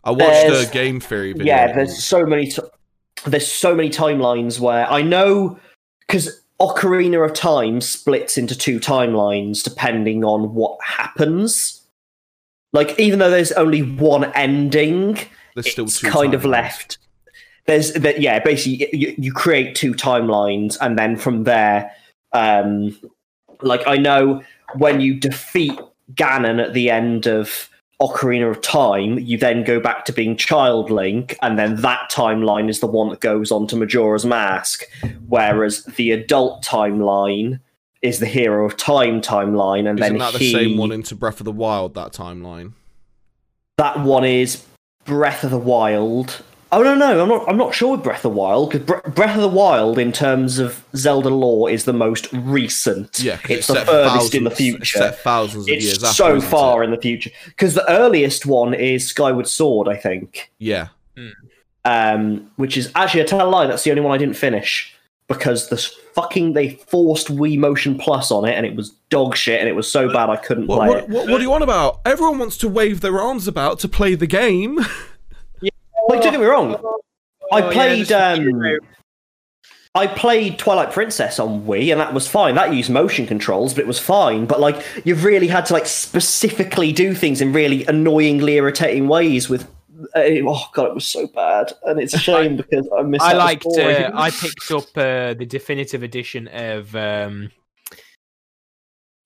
I 0.04 0.10
watched 0.12 0.46
a 0.46 0.70
game 0.72 1.00
theory 1.00 1.32
video. 1.32 1.46
yeah, 1.52 1.72
there's 1.74 2.02
so 2.04 2.24
many. 2.24 2.46
T- 2.46 2.62
there's 3.26 3.50
so 3.50 3.74
many 3.74 3.90
timelines 3.90 4.60
where 4.60 4.88
I 4.88 5.02
know 5.02 5.58
because 6.06 6.40
Ocarina 6.60 7.24
of 7.24 7.34
Time 7.34 7.80
splits 7.80 8.38
into 8.38 8.56
two 8.56 8.78
timelines 8.78 9.64
depending 9.64 10.24
on 10.24 10.54
what 10.54 10.78
happens. 10.84 11.82
Like, 12.72 12.96
even 13.00 13.18
though 13.18 13.30
there's 13.30 13.50
only 13.52 13.82
one 13.82 14.24
ending, 14.34 15.18
there's 15.56 15.72
still 15.72 15.86
it's 15.86 15.98
two 16.00 16.08
kind 16.10 16.34
of 16.34 16.44
left. 16.44 16.98
There's 17.66 17.92
that, 17.94 18.20
yeah. 18.20 18.38
Basically, 18.38 18.88
you, 18.96 19.12
you 19.18 19.32
create 19.32 19.74
two 19.74 19.92
timelines, 19.92 20.76
and 20.80 20.96
then 20.96 21.16
from 21.16 21.42
there, 21.42 21.90
um, 22.32 22.96
like 23.62 23.86
I 23.86 23.96
know 23.96 24.42
when 24.76 25.00
you 25.00 25.14
defeat 25.18 25.78
Ganon 26.14 26.62
at 26.62 26.72
the 26.72 26.90
end 26.90 27.26
of 27.26 27.68
Ocarina 28.00 28.50
of 28.50 28.60
Time, 28.60 29.18
you 29.18 29.38
then 29.38 29.64
go 29.64 29.80
back 29.80 30.04
to 30.04 30.12
being 30.12 30.36
Child 30.36 30.90
Link, 30.90 31.36
and 31.42 31.58
then 31.58 31.76
that 31.76 32.10
timeline 32.10 32.68
is 32.68 32.80
the 32.80 32.86
one 32.86 33.08
that 33.10 33.20
goes 33.20 33.50
on 33.50 33.66
to 33.68 33.76
Majora's 33.76 34.26
Mask, 34.26 34.82
whereas 35.28 35.84
the 35.84 36.10
adult 36.10 36.62
timeline 36.64 37.58
is 38.02 38.18
the 38.18 38.26
Hero 38.26 38.66
of 38.66 38.76
Time 38.76 39.20
timeline, 39.22 39.88
and 39.88 39.98
Isn't 39.98 40.12
then 40.12 40.18
that 40.18 40.34
the 40.34 40.38
he, 40.40 40.52
same 40.52 40.76
one 40.76 40.92
into 40.92 41.14
Breath 41.14 41.40
of 41.40 41.44
the 41.44 41.52
Wild? 41.52 41.94
That 41.94 42.12
timeline. 42.12 42.72
that 43.78 44.00
one 44.00 44.24
is 44.24 44.62
Breath 45.04 45.42
of 45.44 45.50
the 45.50 45.58
Wild. 45.58 46.42
Oh 46.72 46.82
no, 46.82 46.94
no, 46.96 47.22
I'm 47.22 47.28
not. 47.28 47.48
I'm 47.48 47.56
not 47.56 47.74
sure 47.74 47.92
with 47.92 48.02
Breath 48.02 48.24
of 48.24 48.32
the 48.32 48.38
Wild 48.38 48.70
because 48.72 48.84
Bre- 48.86 49.08
Breath 49.10 49.36
of 49.36 49.42
the 49.42 49.48
Wild, 49.48 49.98
in 49.98 50.10
terms 50.10 50.58
of 50.58 50.84
Zelda 50.96 51.28
lore, 51.28 51.70
is 51.70 51.84
the 51.84 51.92
most 51.92 52.32
recent. 52.32 53.20
Yeah, 53.20 53.38
it's, 53.44 53.50
it's 53.50 53.66
the 53.68 53.74
furthest 53.86 54.34
in 54.34 54.42
the 54.44 54.50
it's 54.50 54.58
future. 54.58 54.98
set 54.98 55.18
thousands 55.20 55.68
of 55.68 55.72
It's 55.74 55.84
years 55.84 56.02
after, 56.02 56.14
so 56.14 56.36
isn't 56.36 56.50
far 56.50 56.82
in 56.82 56.90
the 56.90 56.96
future 57.00 57.30
because 57.46 57.74
the 57.74 57.88
earliest 57.90 58.46
one 58.46 58.74
is 58.74 59.06
Skyward 59.08 59.46
Sword, 59.46 59.86
I 59.88 59.96
think. 59.96 60.50
Yeah, 60.58 60.88
Um, 61.84 62.50
which 62.56 62.76
is 62.76 62.90
actually, 62.96 63.22
I 63.22 63.26
tell 63.26 63.46
a 63.46 63.48
lie. 63.48 63.66
That's 63.66 63.84
the 63.84 63.90
only 63.90 64.02
one 64.02 64.12
I 64.12 64.18
didn't 64.18 64.36
finish 64.36 64.92
because 65.28 65.68
the 65.68 65.76
fucking 66.14 66.52
they 66.54 66.70
forced 66.70 67.28
Wii 67.28 67.58
Motion 67.58 67.96
Plus 67.96 68.32
on 68.32 68.44
it, 68.44 68.54
and 68.54 68.66
it 68.66 68.74
was 68.74 68.90
dog 69.08 69.36
shit, 69.36 69.60
and 69.60 69.68
it 69.68 69.76
was 69.76 69.90
so 69.90 70.12
bad 70.12 70.30
I 70.30 70.36
couldn't 70.36 70.66
What, 70.66 70.78
play 70.78 70.88
what, 70.88 70.98
it. 70.98 71.08
what, 71.10 71.28
what 71.28 71.36
do 71.38 71.44
you 71.44 71.50
want 71.50 71.62
about? 71.62 72.00
Everyone 72.04 72.38
wants 72.40 72.56
to 72.58 72.68
wave 72.68 73.02
their 73.02 73.20
arms 73.20 73.46
about 73.46 73.78
to 73.80 73.88
play 73.88 74.16
the 74.16 74.26
game. 74.26 74.80
Like, 76.08 76.22
don't 76.22 76.32
get 76.32 76.40
me 76.40 76.46
wrong. 76.46 76.74
I 77.52 77.62
Oh, 77.62 77.70
played. 77.70 78.10
um, 78.12 78.62
I 79.94 80.06
played 80.06 80.58
Twilight 80.58 80.92
Princess 80.92 81.38
on 81.38 81.62
Wii, 81.64 81.90
and 81.90 82.00
that 82.00 82.12
was 82.12 82.28
fine. 82.28 82.54
That 82.54 82.74
used 82.74 82.90
motion 82.90 83.26
controls, 83.26 83.72
but 83.72 83.80
it 83.80 83.86
was 83.86 83.98
fine. 83.98 84.44
But 84.44 84.60
like, 84.60 84.84
you've 85.04 85.24
really 85.24 85.46
had 85.46 85.64
to 85.66 85.72
like 85.72 85.86
specifically 85.86 86.92
do 86.92 87.14
things 87.14 87.40
in 87.40 87.52
really 87.52 87.86
annoyingly 87.86 88.54
irritating 88.56 89.08
ways. 89.08 89.48
With 89.48 89.62
uh, 90.14 90.20
oh 90.46 90.66
god, 90.74 90.88
it 90.88 90.94
was 90.94 91.06
so 91.08 91.26
bad, 91.28 91.72
and 91.84 91.98
it's 91.98 92.12
a 92.12 92.18
shame 92.18 92.56
because 92.58 92.86
I 92.96 93.02
missed. 93.02 93.24
I 93.24 93.32
liked. 93.32 93.64
Uh, 93.66 94.10
I 94.12 94.30
picked 94.30 94.70
up 94.70 94.84
uh, 94.96 95.32
the 95.34 95.46
definitive 95.48 96.02
edition 96.02 96.48
of 96.48 96.94
um, 96.94 97.50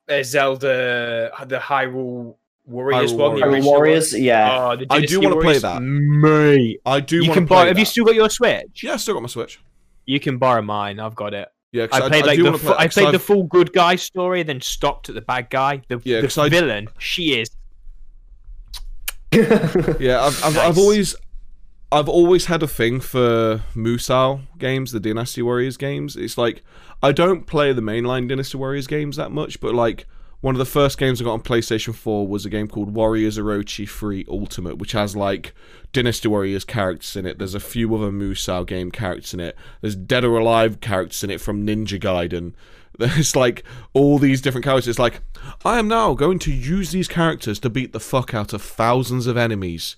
uh, 0.09 0.23
Zelda, 0.23 1.33
the 1.47 1.59
Hyrule 1.59 2.37
Warriors 2.71 3.13
oh, 3.13 3.17
Hyrule 3.17 3.19
one. 3.19 3.41
Warriors. 3.41 3.65
Warriors, 3.65 4.13
one. 4.13 4.23
yeah. 4.23 4.69
Oh, 4.71 4.77
the 4.77 4.87
I 4.91 5.01
do 5.05 5.21
wanna 5.21 5.41
play 5.41 5.59
that. 5.59 5.81
Me. 5.83 6.79
I 6.87 7.01
do. 7.01 7.17
You 7.17 7.23
wanna 7.23 7.35
can 7.35 7.47
play 7.47 7.57
buy. 7.57 7.67
Have 7.67 7.75
that. 7.77 7.81
you 7.81 7.87
still 7.87 8.05
got 8.05 8.15
your 8.15 8.31
Switch? 8.31 8.83
Yeah, 8.83 8.93
I 8.95 8.97
still 8.97 9.15
got 9.15 9.23
my 9.23 9.29
Switch. 9.29 9.61
You 10.07 10.21
can 10.21 10.39
borrow 10.39 10.63
mine. 10.63 11.01
I've 11.01 11.15
got 11.15 11.35
it. 11.35 11.49
Yeah, 11.73 11.87
'cause 11.87 12.01
I 12.01 12.09
played 12.09 12.25
I 12.25 12.27
like 12.29 12.37
do 12.37 12.43
the 12.45 12.49
wanna 12.51 12.59
fu- 12.59 12.67
play, 12.67 12.77
I 12.79 12.85
'cause 12.87 12.95
played 12.95 13.07
the 13.07 13.09
I've- 13.11 13.19
full 13.19 13.43
good 13.45 13.73
guy 13.73 13.95
story, 13.97 14.43
then 14.43 14.61
stopped 14.61 15.09
at 15.09 15.15
the 15.15 15.21
bad 15.21 15.51
guy. 15.51 15.83
The, 15.89 16.01
Yeah, 16.05 16.17
the 16.21 16.27
'cause 16.27 16.39
I- 16.39 16.49
villain, 16.49 16.89
she 16.99 17.41
is. 17.41 17.51
Yeah, 20.01 20.25
I've, 20.25 20.45
I've, 20.45 20.59
I've 20.59 20.79
always, 20.79 21.15
I've 21.93 22.09
always 22.09 22.47
had 22.47 22.63
a 22.63 22.67
thing 22.69 23.01
for 23.01 23.63
Musou 23.77 24.41
games, 24.59 24.91
the 24.93 24.99
Dynasty 25.01 25.43
Warriors 25.43 25.77
games. 25.77 26.17
It's 26.17 26.37
like 26.37 26.63
I 27.03 27.13
don't 27.13 27.47
play 27.47 27.73
the 27.73 27.83
mainline 27.83 28.29
Dynasty 28.29 28.59
Warriors 28.59 28.87
games 28.89 29.17
that 29.17 29.31
much, 29.31 29.61
but 29.61 29.75
like 29.75 30.07
one 30.41 30.55
of 30.55 30.59
the 30.59 30.65
first 30.65 30.97
games 30.97 31.21
I 31.21 31.25
got 31.25 31.35
on 31.35 31.43
PlayStation 31.43 31.95
4 31.95 32.27
was 32.27 32.47
a 32.47 32.51
game 32.51 32.67
called 32.67 32.95
Warriors 32.95 33.37
Orochi 33.37 33.89
3 33.89 34.25
Ultimate, 34.29 34.79
which 34.79 34.93
has 34.93 35.15
like 35.15 35.55
Dynasty 35.93 36.29
Warriors 36.29 36.65
characters 36.65 37.15
in 37.15 37.27
it. 37.27 37.39
There's 37.39 37.55
a 37.55 37.61
few 37.61 37.95
other 37.95 38.11
Musou 38.11 38.67
game 38.67 38.91
characters 38.91 39.35
in 39.35 39.41
it. 39.41 39.57
There's 39.83 39.97
Dead 39.97 40.25
or 40.25 40.39
Alive 40.39 40.81
characters 40.81 41.23
in 41.23 41.31
it 41.31 41.41
from 41.41 41.67
Ninja 41.67 42.01
Gaiden. 42.01 42.55
There's 42.99 43.37
like 43.37 43.65
all 43.93 44.19
these 44.19 44.41
different 44.41 44.65
characters. 44.65 44.89
It's 44.89 44.99
like, 44.99 45.21
I 45.65 45.79
am 45.79 45.89
now 45.89 46.15
going 46.15 46.39
to 46.41 46.53
use 46.53 46.91
these 46.91 47.09
characters 47.09 47.59
to 47.61 47.71
beat 47.71 47.93
the 47.93 48.01
fuck 48.01 48.35
out 48.35 48.53
of 48.53 48.63
thousands 48.63 49.27
of 49.27 49.37
enemies. 49.37 49.97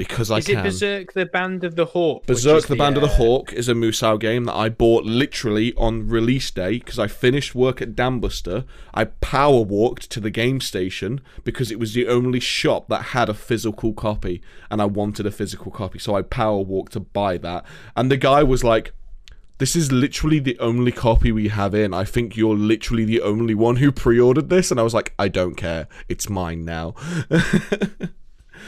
Because 0.00 0.30
I 0.30 0.38
Is 0.38 0.46
can. 0.46 0.60
it 0.60 0.62
Berserk 0.62 1.12
the 1.12 1.26
Band 1.26 1.62
of 1.62 1.76
the 1.76 1.84
Hawk? 1.84 2.24
Berserk 2.24 2.56
is 2.56 2.66
the 2.68 2.74
Band 2.74 2.96
of 2.96 3.02
the 3.02 3.08
uh, 3.10 3.16
Hawk 3.16 3.52
is 3.52 3.68
a 3.68 3.74
Musou 3.74 4.18
game 4.18 4.44
that 4.44 4.54
I 4.56 4.70
bought 4.70 5.04
literally 5.04 5.74
on 5.74 6.08
release 6.08 6.50
day 6.50 6.78
because 6.78 6.98
I 6.98 7.06
finished 7.06 7.54
work 7.54 7.82
at 7.82 7.94
Dambuster. 7.94 8.64
I 8.94 9.04
power 9.04 9.60
walked 9.60 10.08
to 10.12 10.18
the 10.18 10.30
game 10.30 10.62
station 10.62 11.20
because 11.44 11.70
it 11.70 11.78
was 11.78 11.92
the 11.92 12.08
only 12.08 12.40
shop 12.40 12.88
that 12.88 13.02
had 13.12 13.28
a 13.28 13.34
physical 13.34 13.92
copy 13.92 14.40
and 14.70 14.80
I 14.80 14.86
wanted 14.86 15.26
a 15.26 15.30
physical 15.30 15.70
copy. 15.70 15.98
So 15.98 16.14
I 16.14 16.22
power 16.22 16.60
walked 16.60 16.92
to 16.92 17.00
buy 17.00 17.36
that. 17.36 17.66
And 17.94 18.10
the 18.10 18.16
guy 18.16 18.42
was 18.42 18.64
like, 18.64 18.94
this 19.58 19.76
is 19.76 19.92
literally 19.92 20.38
the 20.38 20.58
only 20.60 20.92
copy 20.92 21.30
we 21.30 21.48
have 21.48 21.74
in. 21.74 21.92
I 21.92 22.04
think 22.04 22.38
you're 22.38 22.56
literally 22.56 23.04
the 23.04 23.20
only 23.20 23.54
one 23.54 23.76
who 23.76 23.92
pre 23.92 24.18
ordered 24.18 24.48
this. 24.48 24.70
And 24.70 24.80
I 24.80 24.82
was 24.82 24.94
like, 24.94 25.12
I 25.18 25.28
don't 25.28 25.56
care. 25.56 25.88
It's 26.08 26.30
mine 26.30 26.64
now. 26.64 26.94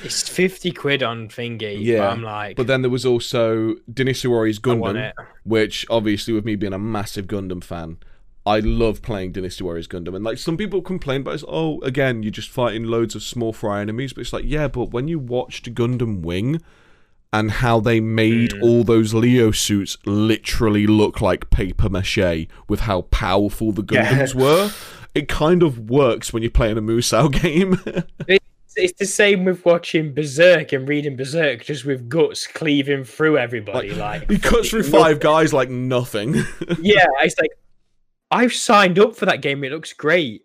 It's 0.05 0.29
50 0.29 0.73
quid 0.73 1.03
on 1.03 1.29
Thingy. 1.29 1.77
Yeah, 1.81 1.99
But 1.99 2.11
I'm 2.11 2.23
like, 2.23 2.57
But 2.57 2.67
then 2.67 2.83
there 2.83 2.91
was 2.91 3.07
also 3.07 3.75
Dynasty 3.93 4.29
Warriors 4.29 4.59
Gundam, 4.59 5.13
which 5.45 5.87
obviously 5.91 6.35
with 6.35 6.45
me 6.45 6.57
being 6.57 6.73
a 6.73 6.79
massive 6.79 7.27
Gundam 7.27 7.63
fan, 7.63 7.99
I 8.45 8.59
love 8.59 9.03
playing 9.03 9.33
Dynasty 9.33 9.63
Warriors 9.63 9.87
Gundam. 9.87 10.17
And 10.17 10.25
like 10.25 10.39
some 10.39 10.57
people 10.57 10.83
complain 10.83 11.21
about 11.21 11.35
it's 11.35 11.45
oh, 11.47 11.81
again, 11.83 12.23
you're 12.25 12.33
just 12.33 12.49
fighting 12.51 12.85
loads 12.85 13.15
of 13.15 13.23
small 13.23 13.53
fry 13.53 13.81
enemies. 13.81 14.13
But 14.13 14.23
it's 14.23 14.33
like, 14.33 14.45
yeah, 14.47 14.67
but 14.69 14.91
when 14.91 15.07
you 15.09 15.19
watched 15.21 15.73
Gundam 15.75 16.23
Wing 16.23 16.61
and 17.33 17.51
how 17.51 17.79
they 17.81 18.01
made 18.01 18.51
Mm. 18.51 18.63
all 18.63 18.85
those 18.85 19.15
Leo 19.15 19.53
suits 19.53 19.97
literally 20.05 20.87
look 20.87 21.21
like 21.21 21.49
paper 21.51 21.89
mache 21.89 22.47
with 22.69 22.81
how 22.81 23.03
powerful 23.03 23.73
the 23.73 23.85
Yeah. 23.95 24.11
Gundams 24.13 24.35
were, 24.35 24.71
it 25.15 25.29
kind 25.29 25.63
of 25.63 25.89
works 25.89 26.33
when 26.33 26.43
you're 26.43 26.51
playing 26.51 26.77
a 26.79 26.83
Musou 26.83 27.31
game. 27.43 27.79
It's 28.77 28.99
the 28.99 29.07
same 29.07 29.45
with 29.45 29.65
watching 29.65 30.15
Berserk 30.15 30.73
and 30.73 30.89
reading 30.89 31.17
Berserk, 31.17 31.65
just 31.65 31.85
with 31.85 32.09
guts 32.09 32.47
cleaving 32.47 33.05
through 33.05 33.39
everybody. 33.39 33.95
Like, 33.95 34.31
he 34.31 34.39
cuts 34.39 34.71
through 34.71 34.85
fucking 34.85 35.01
five 35.01 35.21
guys 35.21 35.53
like 35.53 35.69
nothing. 35.71 36.35
yeah, 36.81 37.07
it's 37.21 37.39
like 37.39 37.51
I've 38.31 38.53
signed 38.53 38.99
up 38.99 39.17
for 39.17 39.27
that 39.27 39.43
game. 39.43 39.63
It 39.65 39.73
looks 39.73 39.93
great. 39.93 40.43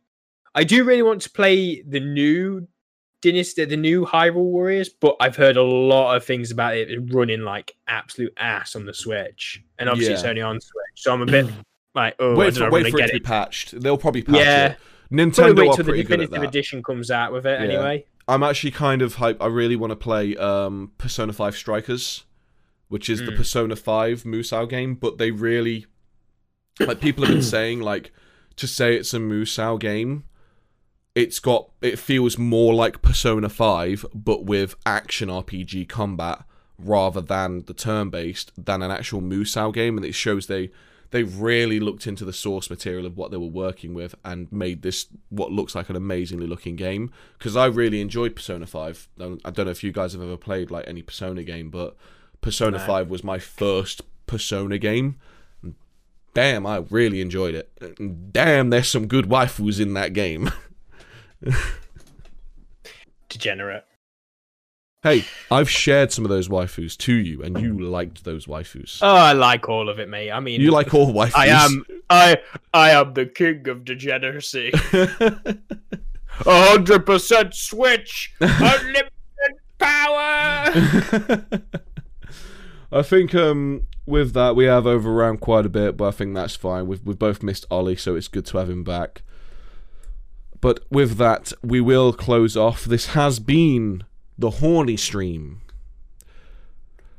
I 0.55 0.63
do 0.63 0.83
really 0.83 1.03
want 1.03 1.21
to 1.23 1.29
play 1.29 1.81
the 1.81 1.99
new 1.99 2.67
Dynasty, 3.21 3.65
the 3.65 3.77
new 3.77 4.05
Hyrule 4.05 4.35
Warriors, 4.35 4.89
but 4.89 5.15
I've 5.19 5.35
heard 5.35 5.57
a 5.57 5.63
lot 5.63 6.15
of 6.15 6.23
things 6.23 6.51
about 6.51 6.75
it 6.77 6.99
running 7.11 7.41
like 7.41 7.75
absolute 7.87 8.33
ass 8.37 8.75
on 8.75 8.85
the 8.85 8.93
Switch, 8.93 9.63
and 9.79 9.89
obviously 9.89 10.13
it's 10.13 10.23
only 10.23 10.41
on 10.41 10.59
Switch, 10.61 10.85
so 10.95 11.13
I'm 11.13 11.21
a 11.21 11.25
bit 11.25 11.47
like, 11.95 12.15
oh, 12.19 12.33
I 12.33 12.37
wait 12.37 12.45
don't 12.45 12.53
for, 12.55 12.59
know, 12.65 12.69
wait 12.69 12.91
for 12.91 12.99
it 12.99 13.07
to 13.07 13.13
be 13.13 13.19
patched. 13.19 13.79
They'll 13.81 13.97
probably 13.97 14.21
patch 14.23 14.35
Yeah. 14.35 14.65
it. 14.67 14.77
Probably 15.09 15.25
Nintendo 15.25 15.57
wait 15.57 15.67
are 15.69 15.73
till 15.75 15.85
the 15.85 15.91
pretty 15.91 16.03
good 16.03 16.19
at 16.19 16.29
definitive 16.29 16.49
edition 16.49 16.83
comes 16.83 17.09
out 17.09 17.31
with 17.31 17.45
it 17.45 17.59
Yeah. 17.59 17.65
anyway. 17.65 18.05
I'm 18.27 18.43
actually 18.43 18.71
kind 18.71 19.01
of 19.01 19.15
hype. 19.15 19.41
I 19.41 19.47
really 19.47 19.75
want 19.75 19.91
to 19.91 19.95
play 19.95 20.35
um, 20.35 20.91
Persona 20.97 21.33
5 21.33 21.55
Strikers, 21.55 22.25
which 22.89 23.09
is 23.09 23.19
the 23.19 23.31
Mm. 23.31 23.37
Persona 23.37 23.75
5 23.75 24.23
Musou 24.23 24.69
game, 24.69 24.95
but 24.95 25.17
they 25.17 25.31
really 25.31 25.85
like 26.79 26.99
people 26.99 27.25
have 27.25 27.33
been 27.33 27.41
saying 27.57 27.79
like 27.81 28.11
to 28.57 28.67
say 28.67 28.95
it's 28.95 29.13
a 29.13 29.19
Musou 29.19 29.79
game, 29.79 30.25
it's 31.15 31.39
got 31.39 31.69
it 31.81 31.97
feels 31.97 32.37
more 32.37 32.73
like 32.73 33.01
Persona 33.01 33.49
5 33.49 34.05
but 34.13 34.45
with 34.45 34.75
action 34.85 35.29
RPG 35.29 35.87
combat 35.89 36.43
rather 36.77 37.21
than 37.21 37.63
the 37.65 37.73
turn-based 37.73 38.51
than 38.63 38.83
an 38.83 38.91
actual 38.91 39.21
Musou 39.21 39.73
game 39.73 39.97
and 39.97 40.05
it 40.05 40.13
shows 40.13 40.45
they 40.45 40.69
they 41.11 41.23
really 41.23 41.79
looked 41.79 42.05
into 42.07 42.25
the 42.25 42.33
source 42.33 42.69
material 42.69 43.05
of 43.05 43.15
what 43.17 43.31
they 43.31 43.37
were 43.37 43.45
working 43.45 43.93
with 43.93 44.15
and 44.25 44.51
made 44.51 44.81
this 44.81 45.07
what 45.29 45.51
looks 45.51 45.75
like 45.75 45.89
an 45.89 45.95
amazingly 45.95 46.47
looking 46.47 46.75
game. 46.75 47.11
Because 47.37 47.55
I 47.55 47.67
really 47.67 48.01
enjoyed 48.01 48.35
Persona 48.35 48.65
5 48.65 49.09
um, 49.19 49.39
I 49.45 49.51
don't 49.51 49.65
know 49.65 49.71
if 49.71 49.83
you 49.83 49.91
guys 49.91 50.13
have 50.13 50.21
ever 50.21 50.37
played 50.37 50.71
like 50.71 50.87
any 50.87 51.01
Persona 51.01 51.43
game 51.43 51.69
but 51.69 51.95
Persona 52.41 52.77
No. 52.77 52.85
5 52.85 53.09
was 53.09 53.23
my 53.23 53.39
first 53.39 54.01
Persona 54.25 54.77
game. 54.77 55.15
And 55.63 55.75
damn 56.33 56.65
I 56.65 56.77
really 56.89 57.21
enjoyed 57.21 57.55
it. 57.55 58.33
Damn 58.33 58.69
there's 58.69 58.89
some 58.89 59.07
good 59.07 59.25
waifus 59.25 59.79
in 59.79 59.93
that 59.93 60.13
game. 60.13 60.51
Degenerate. 63.29 63.85
Hey 65.03 65.25
I've 65.51 65.69
shared 65.69 66.11
some 66.11 66.25
of 66.25 66.29
those 66.29 66.49
waifus 66.49 66.97
to 66.97 67.13
you 67.13 67.41
and 67.43 67.59
you 67.59 67.79
liked 67.79 68.23
those 68.23 68.45
waifus 68.45 68.99
Oh, 69.01 69.15
I 69.15 69.33
like 69.33 69.69
all 69.69 69.89
of 69.89 69.99
it, 69.99 70.09
mate. 70.09 70.31
I 70.31 70.39
mean, 70.39 70.61
you 70.61 70.71
like 70.71 70.93
all 70.93 71.13
waifus 71.13 71.35
I 71.35 71.47
am, 71.47 71.85
I, 72.09 72.37
I 72.73 72.91
am 72.91 73.13
the 73.13 73.25
king 73.25 73.67
of 73.67 73.85
degeneracy. 73.85 74.71
hundred 76.29 77.05
percent 77.05 77.53
Switch, 77.53 78.33
unlimited 78.39 79.11
power. 79.77 80.71
I 82.91 83.01
think 83.01 83.35
um 83.35 83.87
with 84.05 84.33
that 84.33 84.55
we 84.55 84.65
have 84.65 84.87
overrun 84.87 85.37
quite 85.37 85.65
a 85.65 85.69
bit, 85.69 85.97
but 85.97 86.07
I 86.07 86.11
think 86.11 86.33
that's 86.33 86.55
fine. 86.55 86.87
We've 86.87 87.03
we've 87.03 87.19
both 87.19 87.43
missed 87.43 87.65
Ollie, 87.69 87.97
so 87.97 88.15
it's 88.15 88.27
good 88.27 88.45
to 88.47 88.57
have 88.57 88.69
him 88.69 88.83
back. 88.83 89.21
But 90.59 90.79
with 90.89 91.17
that, 91.17 91.53
we 91.61 91.81
will 91.81 92.13
close 92.13 92.57
off. 92.57 92.85
This 92.85 93.07
has 93.07 93.39
been 93.39 94.03
the 94.37 94.49
horny 94.49 94.97
stream. 94.97 95.61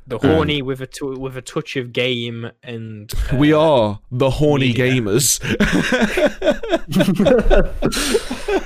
The 0.07 0.17
horny 0.17 0.61
with 0.63 0.81
a 0.81 0.87
t- 0.87 1.05
with 1.05 1.37
a 1.37 1.41
touch 1.41 1.75
of 1.75 1.93
game 1.93 2.49
and 2.63 3.13
uh, 3.31 3.35
we 3.37 3.53
are 3.53 3.99
the 4.11 4.31
horny 4.31 4.69
media. 4.69 4.93
gamers. 4.93 5.39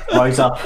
Rise 0.14 0.40
up. 0.40 0.58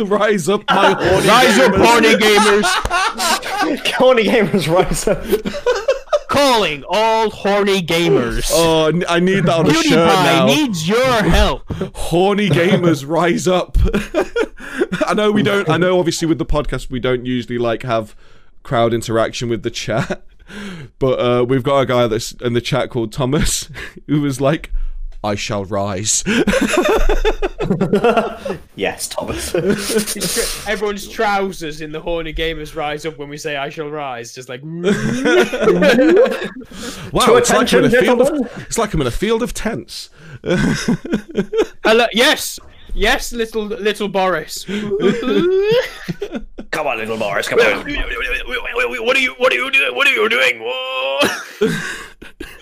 Rise 0.00 0.48
up, 0.48 0.62
my 0.68 0.92
horny 0.92 1.28
Rise 1.28 1.58
up, 1.58 1.74
horny 1.74 2.14
gamers! 2.14 2.64
horny 3.94 4.24
gamers, 4.24 4.68
rise 4.72 5.08
up. 5.08 5.24
Calling 6.38 6.84
all 6.88 7.30
horny 7.30 7.82
gamers. 7.82 8.48
Oh, 8.52 8.92
I 9.08 9.18
need 9.18 9.44
that 9.44 9.58
on 9.58 9.66
a 9.66 9.74
shirt 9.74 9.84
PewDiePie 9.84 10.24
now. 10.24 10.46
needs 10.46 10.88
your 10.88 11.22
help. 11.24 11.62
horny 11.96 12.48
gamers 12.48 13.04
rise 13.06 13.46
up 13.48 13.76
i 15.06 15.14
know 15.14 15.30
we 15.30 15.42
don't 15.42 15.68
i 15.68 15.76
know 15.76 15.98
obviously 15.98 16.26
with 16.26 16.38
the 16.38 16.46
podcast 16.46 16.90
we 16.90 16.98
don't 17.00 17.26
usually 17.26 17.58
like 17.58 17.82
have 17.82 18.14
crowd 18.62 18.94
interaction 18.94 19.48
with 19.48 19.62
the 19.62 19.70
chat 19.70 20.24
but 20.98 21.18
uh 21.20 21.44
we've 21.44 21.62
got 21.62 21.80
a 21.80 21.86
guy 21.86 22.06
that's 22.06 22.32
in 22.32 22.52
the 22.54 22.60
chat 22.60 22.88
called 22.90 23.12
thomas 23.12 23.68
who 24.06 24.20
was 24.20 24.40
like 24.40 24.72
i 25.24 25.34
shall 25.34 25.64
rise 25.64 26.24
Yes, 28.76 29.08
Thomas. 29.08 29.54
Everyone's 30.66 31.06
trousers 31.08 31.80
in 31.80 31.92
the 31.92 32.00
horny 32.00 32.32
gamers 32.32 32.74
rise 32.74 33.04
up 33.04 33.18
when 33.18 33.28
we 33.28 33.36
say 33.36 33.56
"I 33.56 33.68
shall 33.68 33.90
rise." 33.90 34.32
Just 34.32 34.48
like 34.48 34.62
wow 34.64 34.80
it's 37.36 37.50
like, 37.50 37.72
I'm 37.74 37.84
in 37.84 37.86
a 37.86 37.90
field 37.90 38.20
of, 38.22 38.62
it's 38.62 38.78
like 38.78 38.94
i'm 38.94 39.00
in 39.00 39.06
a 39.06 39.10
field 39.10 39.42
of 39.42 39.52
tents 39.52 40.10
Hello, 41.84 42.06
yes, 42.12 42.58
yes, 42.94 43.32
little 43.32 43.64
little 43.64 44.08
Boris. 44.08 44.64
Come 44.64 44.86
on, 46.86 46.98
little 46.98 47.18
Boris, 47.18 47.48
come 47.48 47.58
on. 47.60 47.78
What 47.78 49.16
are 49.16 49.20
you? 49.20 49.34
What 49.38 49.52
are 49.52 49.56
you 49.56 49.70
doing? 49.70 49.94
What 49.94 50.06
are 50.06 50.12
you 50.12 50.28
doing? 50.28 50.62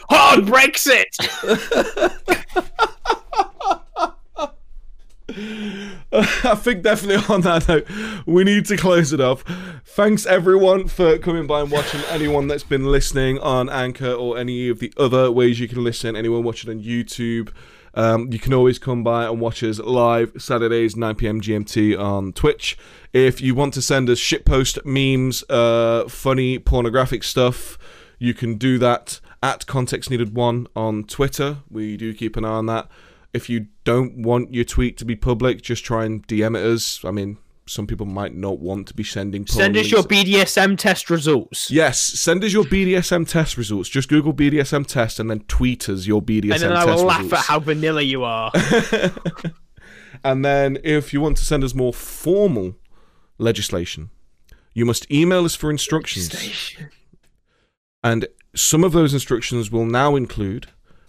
Whoa. 0.09 0.16
Hard 0.16 0.45
Brexit. 0.45 1.05
I 6.19 6.55
think 6.55 6.83
definitely 6.83 7.35
on 7.35 7.43
that 7.43 7.69
note, 7.69 7.87
we 8.27 8.45
need 8.45 8.65
to 8.66 8.77
close 8.77 9.12
it 9.12 9.20
off. 9.20 9.43
Thanks 9.85 10.24
everyone 10.24 10.89
for 10.89 11.19
coming 11.19 11.47
by 11.47 11.61
and 11.62 11.70
watching. 11.70 12.01
Anyone 12.09 12.49
that's 12.49 12.62
been 12.62 12.87
listening 12.87 13.39
on 13.41 13.69
Anchor 13.69 14.12
or 14.12 14.39
any 14.39 14.69
of 14.69 14.78
the 14.78 14.93
other 14.97 15.31
ways 15.31 15.61
you 15.61 15.69
can 15.69 15.83
listen, 15.83 16.16
anyone 16.16 16.43
watching 16.43 16.70
on 16.70 16.83
YouTube, 16.83 17.53
um, 17.95 18.33
you 18.33 18.39
can 18.39 18.55
always 18.55 18.78
come 18.78 19.03
by 19.03 19.27
and 19.27 19.41
watch 19.41 19.62
us 19.62 19.78
live 19.78 20.33
Saturdays 20.39 20.97
9 20.97 21.15
p.m. 21.16 21.41
GMT 21.41 21.99
on 21.99 22.33
Twitch. 22.33 22.78
If 23.12 23.41
you 23.41 23.55
want 23.55 23.74
to 23.74 23.83
send 23.83 24.09
us 24.09 24.19
shitpost 24.19 24.85
memes, 24.85 25.43
uh, 25.51 26.09
funny 26.09 26.59
pornographic 26.59 27.24
stuff, 27.24 27.78
you 28.19 28.33
can 28.35 28.57
do 28.57 28.78
that 28.78 29.20
at 29.42 29.66
Context 29.66 30.10
Needed 30.10 30.34
One 30.34 30.66
on 30.74 31.04
Twitter. 31.04 31.58
We 31.70 31.96
do 31.96 32.14
keep 32.14 32.36
an 32.36 32.44
eye 32.44 32.48
on 32.48 32.66
that. 32.66 32.88
If 33.32 33.50
you 33.50 33.66
don't 33.84 34.18
want 34.22 34.54
your 34.54 34.64
tweet 34.64 34.96
to 34.98 35.04
be 35.04 35.16
public, 35.16 35.62
just 35.62 35.84
try 35.84 36.04
and 36.04 36.26
DM 36.26 36.56
it 36.56 36.64
us. 36.64 37.04
I 37.04 37.10
mean, 37.10 37.36
some 37.66 37.86
people 37.86 38.06
might 38.06 38.34
not 38.34 38.60
want 38.60 38.88
to 38.88 38.94
be 38.94 39.04
sending. 39.04 39.46
Send 39.46 39.76
us 39.76 39.90
your 39.90 40.04
BDSM 40.04 40.78
test 40.78 41.10
results, 41.10 41.70
Yes, 41.70 41.98
send 41.98 42.44
us 42.44 42.52
your 42.52 42.64
BDSM 42.64 43.28
test 43.28 43.56
results. 43.58 43.88
Just 43.88 44.08
Google 44.08 44.32
BDSM 44.32 44.86
test 44.86 45.20
and 45.20 45.28
then 45.30 45.40
tweet 45.40 45.88
us 45.88 46.06
your 46.06 46.22
BDSM 46.22 46.50
test. 46.50 46.62
and 46.64 46.72
then 46.72 46.78
I 46.78 46.84
will 46.86 47.04
laugh 47.04 47.22
results. 47.24 47.42
at 47.42 47.46
how 47.46 47.60
vanilla 47.60 48.02
you 48.02 48.24
are. 48.24 48.52
And 50.24 50.44
then 50.44 50.78
if 50.82 51.12
you 51.12 51.20
want 51.20 51.36
to 51.36 51.44
send 51.44 51.62
us 51.62 51.74
more 51.74 51.92
formal 51.92 52.74
legislation, 53.38 54.10
you 54.74 54.84
must 54.84 55.10
email 55.10 55.44
us 55.44 55.54
for 55.54 55.70
instructions. 55.70 56.74
And 58.02 58.26
some 58.57 58.83
of 58.85 58.93
those 58.93 59.12
instructions 59.15 59.70
will 59.70 59.87
now 59.87 60.16
include 60.16 60.69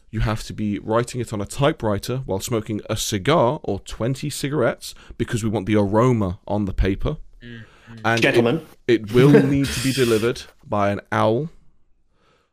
you 0.10 0.22
have 0.22 0.44
to 0.44 0.53
be 0.53 0.80
writing 0.80 1.19
it 1.19 1.34
on 1.34 1.41
a 1.41 1.45
typewriter 1.45 2.18
while 2.26 2.40
smoking 2.40 2.82
a 2.90 2.95
cigar 2.95 3.60
or 3.64 3.80
20 3.82 4.30
cigarettes 4.30 4.95
because 5.18 5.44
we 5.44 5.49
want 5.49 5.65
the 5.65 5.76
aroma 5.76 6.40
on 6.48 6.65
the 6.65 6.74
paper. 6.74 7.18
Mm-hmm. 7.44 7.95
And 8.06 8.19
it- 8.19 8.22
Gentlemen. 8.22 8.65
it 8.88 9.11
will 9.14 9.32
need 9.44 9.65
to 9.68 9.84
be 9.84 9.91
delivered 9.91 10.44
by 10.65 10.91
an 10.91 11.02
owl. 11.11 11.49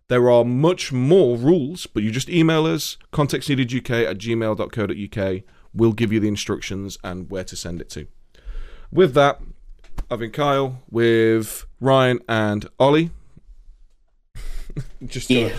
There 0.08 0.30
are 0.30 0.44
much 0.44 0.92
more 0.92 1.36
rules, 1.36 1.86
but 1.86 2.02
you 2.02 2.10
just 2.10 2.28
email 2.28 2.66
us, 2.66 2.98
contextneededuk 3.12 3.90
at 4.10 4.18
gmail.co.uk. 4.18 5.42
We'll 5.72 5.92
give 5.92 6.12
you 6.12 6.20
the 6.20 6.28
instructions 6.28 6.98
and 7.02 7.30
where 7.30 7.44
to 7.44 7.56
send 7.56 7.80
it 7.80 7.88
to. 7.90 8.06
With 8.92 9.14
that, 9.14 9.40
I've 10.10 10.18
been 10.18 10.30
Kyle 10.30 10.82
with 10.90 11.66
Ryan 11.80 12.20
and 12.28 12.68
Ollie. 12.78 13.10
just 15.06 15.28
to- 15.28 15.52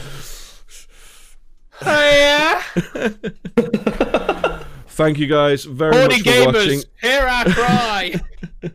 Yeah. 1.81 2.61
thank 4.87 5.17
you 5.19 5.27
guys 5.27 5.65
very 5.65 5.95
Horny 5.95 6.17
much 6.17 6.23
for 6.23 6.45
watching. 6.45 6.83
Here 7.01 7.27
I 7.29 7.43
cry. 7.51 8.21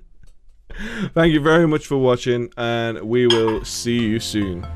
Thank 1.14 1.34
you 1.34 1.40
very 1.40 1.68
much 1.68 1.86
for 1.86 1.98
watching, 1.98 2.50
and 2.56 3.02
we 3.02 3.26
will 3.26 3.62
see 3.66 3.98
you 3.98 4.18
soon. 4.18 4.66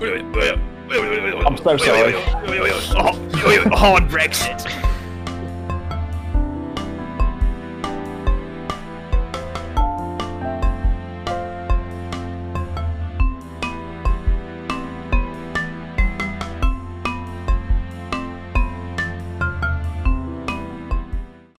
I'm 0.00 1.56
so 1.58 1.76
sorry. 1.76 2.12
Hard 2.12 4.02
oh, 4.02 4.08
Brexit. 4.08 4.91